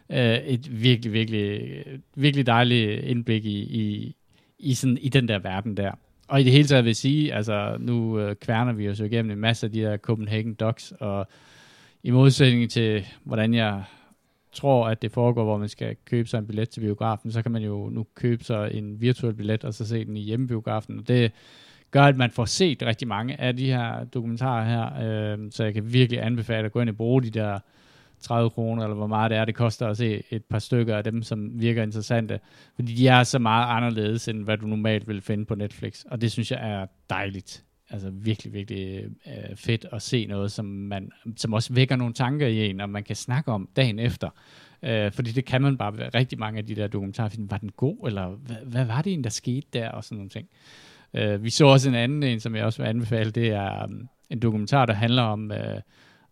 Øh, 0.10 0.38
et 0.38 0.82
virkelig, 0.84 1.14
virkelig, 1.14 1.84
virkelig 2.16 2.46
dejligt 2.46 3.04
indblik 3.04 3.46
i, 3.46 3.60
i, 3.60 4.16
i, 4.60 4.74
sådan, 4.74 4.98
i 5.02 5.10
den 5.10 5.28
der 5.28 5.40
verden 5.40 5.78
der. 5.78 5.92
Og 6.28 6.42
i 6.42 6.44
det 6.44 6.52
hele 6.52 6.68
taget 6.68 6.84
vil 6.84 6.90
jeg 6.90 6.96
sige, 6.96 7.34
altså 7.34 7.78
nu 7.80 8.20
øh, 8.20 8.36
kværner 8.36 8.74
vi 8.74 8.90
os 8.90 9.00
jo 9.00 9.06
igennem 9.06 9.32
en 9.32 9.40
masse 9.40 9.66
af 9.66 9.72
de 9.72 9.82
der 9.82 9.98
Copenhagen 9.98 10.54
Docs, 10.54 10.94
og 11.00 11.28
i 12.04 12.12
modsætning 12.12 12.72
til, 12.72 13.06
hvordan 13.24 13.54
jeg 13.54 13.84
tror, 14.52 14.88
at 14.88 15.02
det 15.02 15.12
foregår, 15.12 15.44
hvor 15.44 15.58
man 15.58 15.70
skal 15.70 15.96
købe 16.06 16.30
sig 16.30 16.38
en 16.38 16.48
billet 16.48 16.70
til 16.70 16.82
biografen, 16.82 17.32
så 17.32 17.42
kan 17.42 17.52
man 17.52 17.62
jo 17.64 17.90
nu 17.90 18.06
købe 18.16 18.44
sig 18.44 18.74
en 18.74 19.02
virtuel 19.02 19.34
billet, 19.34 19.64
og 19.64 19.74
så 19.74 19.88
se 19.88 20.06
den 20.06 20.18
i 20.18 20.22
hjemmebiografen. 20.22 21.00
Og 21.00 21.08
det 21.08 21.32
gør, 21.92 22.04
at 22.04 22.18
man 22.18 22.32
får 22.32 22.46
set 22.46 22.84
rigtig 22.84 23.08
mange 23.08 23.42
af 23.42 23.58
de 23.58 23.66
her 23.66 24.04
dokumentarer 24.04 24.66
her, 24.66 24.86
øh, 25.34 25.52
så 25.52 25.64
jeg 25.64 25.74
kan 25.74 25.94
virkelig 25.94 26.24
anbefale 26.26 26.66
at 26.66 26.72
gå 26.72 26.82
ind 26.82 26.90
og 26.90 26.98
bruge 26.98 27.24
de 27.24 27.30
der 27.30 27.60
30 28.20 28.50
kroner, 28.50 28.84
eller 28.84 28.96
hvor 28.96 29.08
meget 29.08 29.32
det 29.32 29.38
er, 29.38 29.46
det 29.46 29.56
koster 29.56 29.88
at 29.88 29.98
se 29.98 30.24
et 30.30 30.46
par 30.46 30.60
stykker 30.60 30.98
af 30.98 31.04
dem, 31.04 31.24
som 31.24 31.62
virker 31.62 31.84
interessante. 31.84 32.40
Fordi 32.76 32.94
de 32.94 33.08
er 33.08 33.24
så 33.24 33.40
meget 33.40 33.78
anderledes, 33.78 34.28
end 34.28 34.44
hvad 34.44 34.58
du 34.58 34.68
normalt 34.68 35.08
vil 35.08 35.22
finde 35.22 35.46
på 35.46 35.56
Netflix. 35.56 36.04
Og 36.04 36.22
det 36.22 36.32
synes 36.32 36.52
jeg 36.52 36.70
er 36.72 36.86
dejligt. 37.10 37.64
Altså 37.92 38.10
virkelig, 38.10 38.54
virkelig 38.54 39.06
øh, 39.28 39.56
fedt 39.56 39.86
at 39.92 40.02
se 40.02 40.26
noget, 40.26 40.52
som, 40.52 40.66
man, 40.66 41.12
som 41.38 41.54
også 41.54 41.74
vækker 41.74 41.96
nogle 41.96 42.14
tanker 42.14 42.48
i 42.48 42.70
en, 42.70 42.82
og 42.82 42.90
man 42.90 43.04
kan 43.04 43.16
snakke 43.16 43.52
om 43.52 43.70
dagen 43.76 44.00
efter. 44.00 44.30
Øh, 44.84 45.12
fordi 45.12 45.32
det 45.32 45.46
kan 45.46 45.62
man 45.62 45.78
bare 45.78 46.10
rigtig 46.14 46.40
mange 46.40 46.58
af 46.58 46.66
de 46.66 46.76
der 46.76 46.88
dokumentarfilm. 46.88 47.52
Var 47.52 47.58
den 47.58 47.72
god, 47.72 48.08
eller 48.08 48.28
hvad, 48.28 48.58
hvad 48.66 48.86
var 48.86 49.02
det 49.02 49.14
en, 49.14 49.24
der 49.24 49.30
skete 49.30 49.68
der, 49.74 49.90
og 49.90 50.04
sådan 50.04 50.16
nogle 50.16 50.30
ting. 50.30 50.48
Øh, 51.14 51.44
vi 51.44 51.50
så 51.50 51.66
også 51.66 51.90
en 51.90 51.96
anden 51.96 52.24
en, 52.24 52.40
som 52.40 52.56
jeg 52.56 52.66
også 52.66 52.82
vil 52.82 52.90
anbefale, 52.90 53.32
det 53.32 53.48
er 53.48 53.84
um, 53.84 54.10
en 54.30 54.40
dokumentar, 54.40 54.86
der 54.86 54.94
handler 54.94 55.24
om... 55.24 55.52
Øh, 55.52 55.82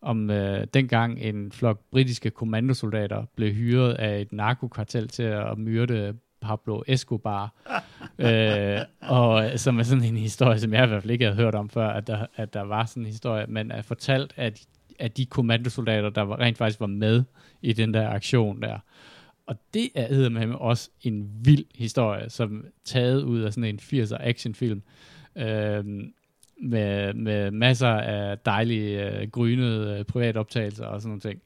om 0.01 0.29
øh, 0.29 0.67
dengang 0.73 1.19
en 1.19 1.51
flok 1.51 1.79
britiske 1.91 2.29
kommandosoldater 2.29 3.25
blev 3.35 3.53
hyret 3.53 3.93
af 3.93 4.21
et 4.21 4.33
narkokartel 4.33 5.07
til 5.07 5.23
at 5.23 5.57
myrde 5.57 6.13
Pablo 6.47 6.83
Escobar, 6.87 7.53
øh, 8.25 8.79
og 9.01 9.59
som 9.59 9.79
er 9.79 9.83
sådan 9.83 10.03
en 10.03 10.17
historie, 10.17 10.59
som 10.59 10.73
jeg 10.73 10.83
i 10.83 10.87
hvert 10.87 11.01
fald 11.03 11.11
ikke 11.11 11.25
havde 11.25 11.37
hørt 11.37 11.55
om 11.55 11.69
før, 11.69 11.89
at 11.89 12.07
der, 12.07 12.25
at 12.35 12.53
der 12.53 12.61
var 12.61 12.85
sådan 12.85 13.03
en 13.03 13.07
historie, 13.07 13.45
men 13.47 13.71
er 13.71 13.81
fortalt 13.81 14.33
af 14.37 14.53
de, 14.53 14.59
af 14.99 15.11
de 15.11 15.25
kommandosoldater, 15.25 16.09
der 16.09 16.21
var, 16.21 16.39
rent 16.39 16.57
faktisk 16.57 16.79
var 16.79 16.87
med 16.87 17.23
i 17.61 17.73
den 17.73 17.93
der 17.93 18.09
aktion 18.09 18.61
der. 18.61 18.79
Og 19.45 19.55
det 19.73 19.89
er 19.95 20.29
med 20.29 20.55
også 20.55 20.89
en 21.01 21.29
vild 21.41 21.65
historie, 21.75 22.29
som 22.29 22.65
taget 22.85 23.23
ud 23.23 23.41
af 23.41 23.53
sådan 23.53 23.69
en 23.69 23.79
80'er 23.79 24.17
actionfilm. 24.19 24.81
Øh, 25.35 25.85
med, 26.61 27.13
med 27.13 27.51
masser 27.51 27.87
af 27.87 28.37
dejlige 28.37 29.11
øh, 29.11 29.29
grynede 29.31 29.99
øh, 29.99 30.05
privatoptagelser 30.05 30.85
og 30.85 31.01
sådan 31.01 31.09
nogle 31.09 31.21
ting. 31.21 31.41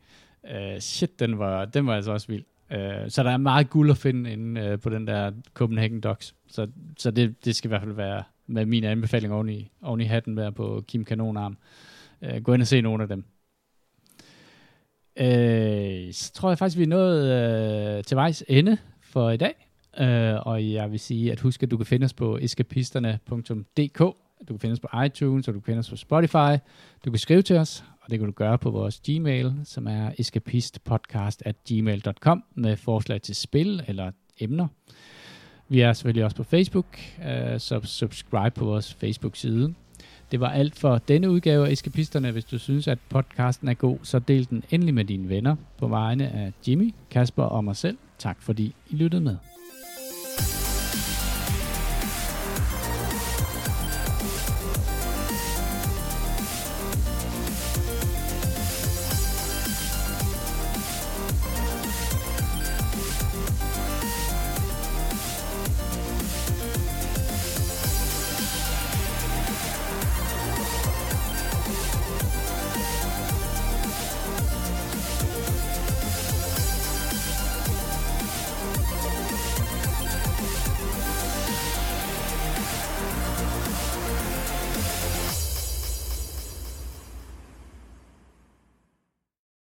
Øh, 0.52 0.80
shit, 0.80 1.19
den 1.19 1.40
var, 1.40 1.65
den 1.65 1.88
var 1.88 1.95
altså 1.95 2.11
også 2.11 2.28
vild. 2.28 2.44
Øh, 2.72 3.10
så 3.10 3.23
der 3.23 3.31
er 3.31 3.38
meget 3.38 3.69
guld 3.69 3.91
at 3.91 3.98
finde 3.98 4.31
inde 4.31 4.61
øh, 4.61 4.80
på 4.80 4.89
den 4.89 5.07
der 5.07 5.31
Copenhagen 5.53 6.02
Docs. 6.02 6.35
Så, 6.48 6.68
så 6.98 7.11
det, 7.11 7.45
det 7.45 7.56
skal 7.56 7.68
i 7.68 7.72
hvert 7.72 7.81
fald 7.81 7.93
være 7.93 8.23
med 8.48 8.65
min 8.65 8.84
anbefaling 8.84 9.34
oven 9.34 9.49
i, 9.49 9.72
oven 9.81 10.02
i 10.02 10.03
hatten 10.03 10.38
være 10.38 10.52
på 10.52 10.84
Kim 10.88 11.06
Kanonarm. 11.06 11.57
Øh, 12.22 12.43
gå 12.43 12.53
ind 12.53 12.61
og 12.61 12.68
se 12.68 12.81
nogle 12.81 13.03
af 13.03 13.10
dem. 13.10 13.26
Øh, 15.18 16.14
så 16.14 16.31
tror 16.34 16.49
jeg 16.49 16.57
faktisk, 16.57 16.77
vi 16.77 16.84
er 16.84 16.88
nået 16.88 17.31
øh, 17.98 18.03
til 18.03 18.15
vejs 18.15 18.43
ende 18.48 18.77
for 19.02 19.30
i 19.30 19.38
dag. 19.38 19.68
Øh, 19.99 20.48
og 20.48 20.72
jeg 20.72 20.91
vil 20.91 20.99
sige, 20.99 21.31
at 21.31 21.39
husk, 21.39 21.64
at 21.64 21.72
du 21.72 21.77
kan 21.77 21.85
finde 21.85 22.06
os 22.06 22.14
på 22.14 22.38
eskapisterne.dk 22.38 24.15
du 24.48 24.53
kan 24.53 24.60
finde 24.60 24.73
os 24.73 24.80
på 24.80 25.02
iTunes, 25.06 25.48
og 25.48 25.53
du 25.53 25.60
kan 25.60 25.65
finde 25.65 25.80
os 25.80 25.89
på 25.89 25.95
Spotify. 25.95 26.57
Du 27.06 27.11
kan 27.11 27.18
skrive 27.18 27.41
til 27.41 27.57
os, 27.57 27.84
og 28.02 28.11
det 28.11 28.19
kan 28.19 28.26
du 28.26 28.32
gøre 28.32 28.57
på 28.57 28.72
vores 28.72 29.02
Gmail, 29.10 29.53
som 29.64 29.88
er 29.88 30.11
escapistpodcast.gmail.com 30.18 32.44
med 32.56 32.78
forslag 32.78 33.22
til 33.22 33.36
spil 33.36 33.84
eller 33.88 34.11
emner. 34.40 34.68
Vi 35.69 35.82
er 35.82 35.94
selvfølgelig 35.94 36.23
også 36.23 36.38
på 36.38 36.44
Facebook, 36.44 36.99
øh, 37.26 37.60
så 37.60 37.82
subscribe 37.84 38.52
på 38.56 38.65
vores 38.65 38.94
Facebook-side. 38.94 39.73
Det 40.32 40.40
var 40.40 40.49
alt 40.49 40.76
for 40.76 40.98
denne 40.98 41.30
udgave 41.30 41.68
af 41.68 41.72
Eskapisterne. 41.72 42.32
Hvis 42.32 42.45
du 42.45 42.57
synes, 42.57 42.88
at 42.88 42.98
podcasten 43.10 43.68
er 43.68 43.73
god, 43.73 43.98
så 44.03 44.19
del 44.19 44.49
den 44.49 44.64
endelig 44.69 44.94
med 44.94 45.06
dine 45.06 45.30
venner 45.30 45.56
på 45.78 45.88
vegne 45.88 46.30
af 46.30 46.53
Jimmy, 46.68 46.94
Kasper 47.10 47.44
og 47.44 47.64
mig 47.64 47.76
selv. 47.76 47.98
Tak 48.18 48.41
fordi 48.41 48.76
I 48.90 48.95
lyttede 48.95 49.22
med. 49.22 49.38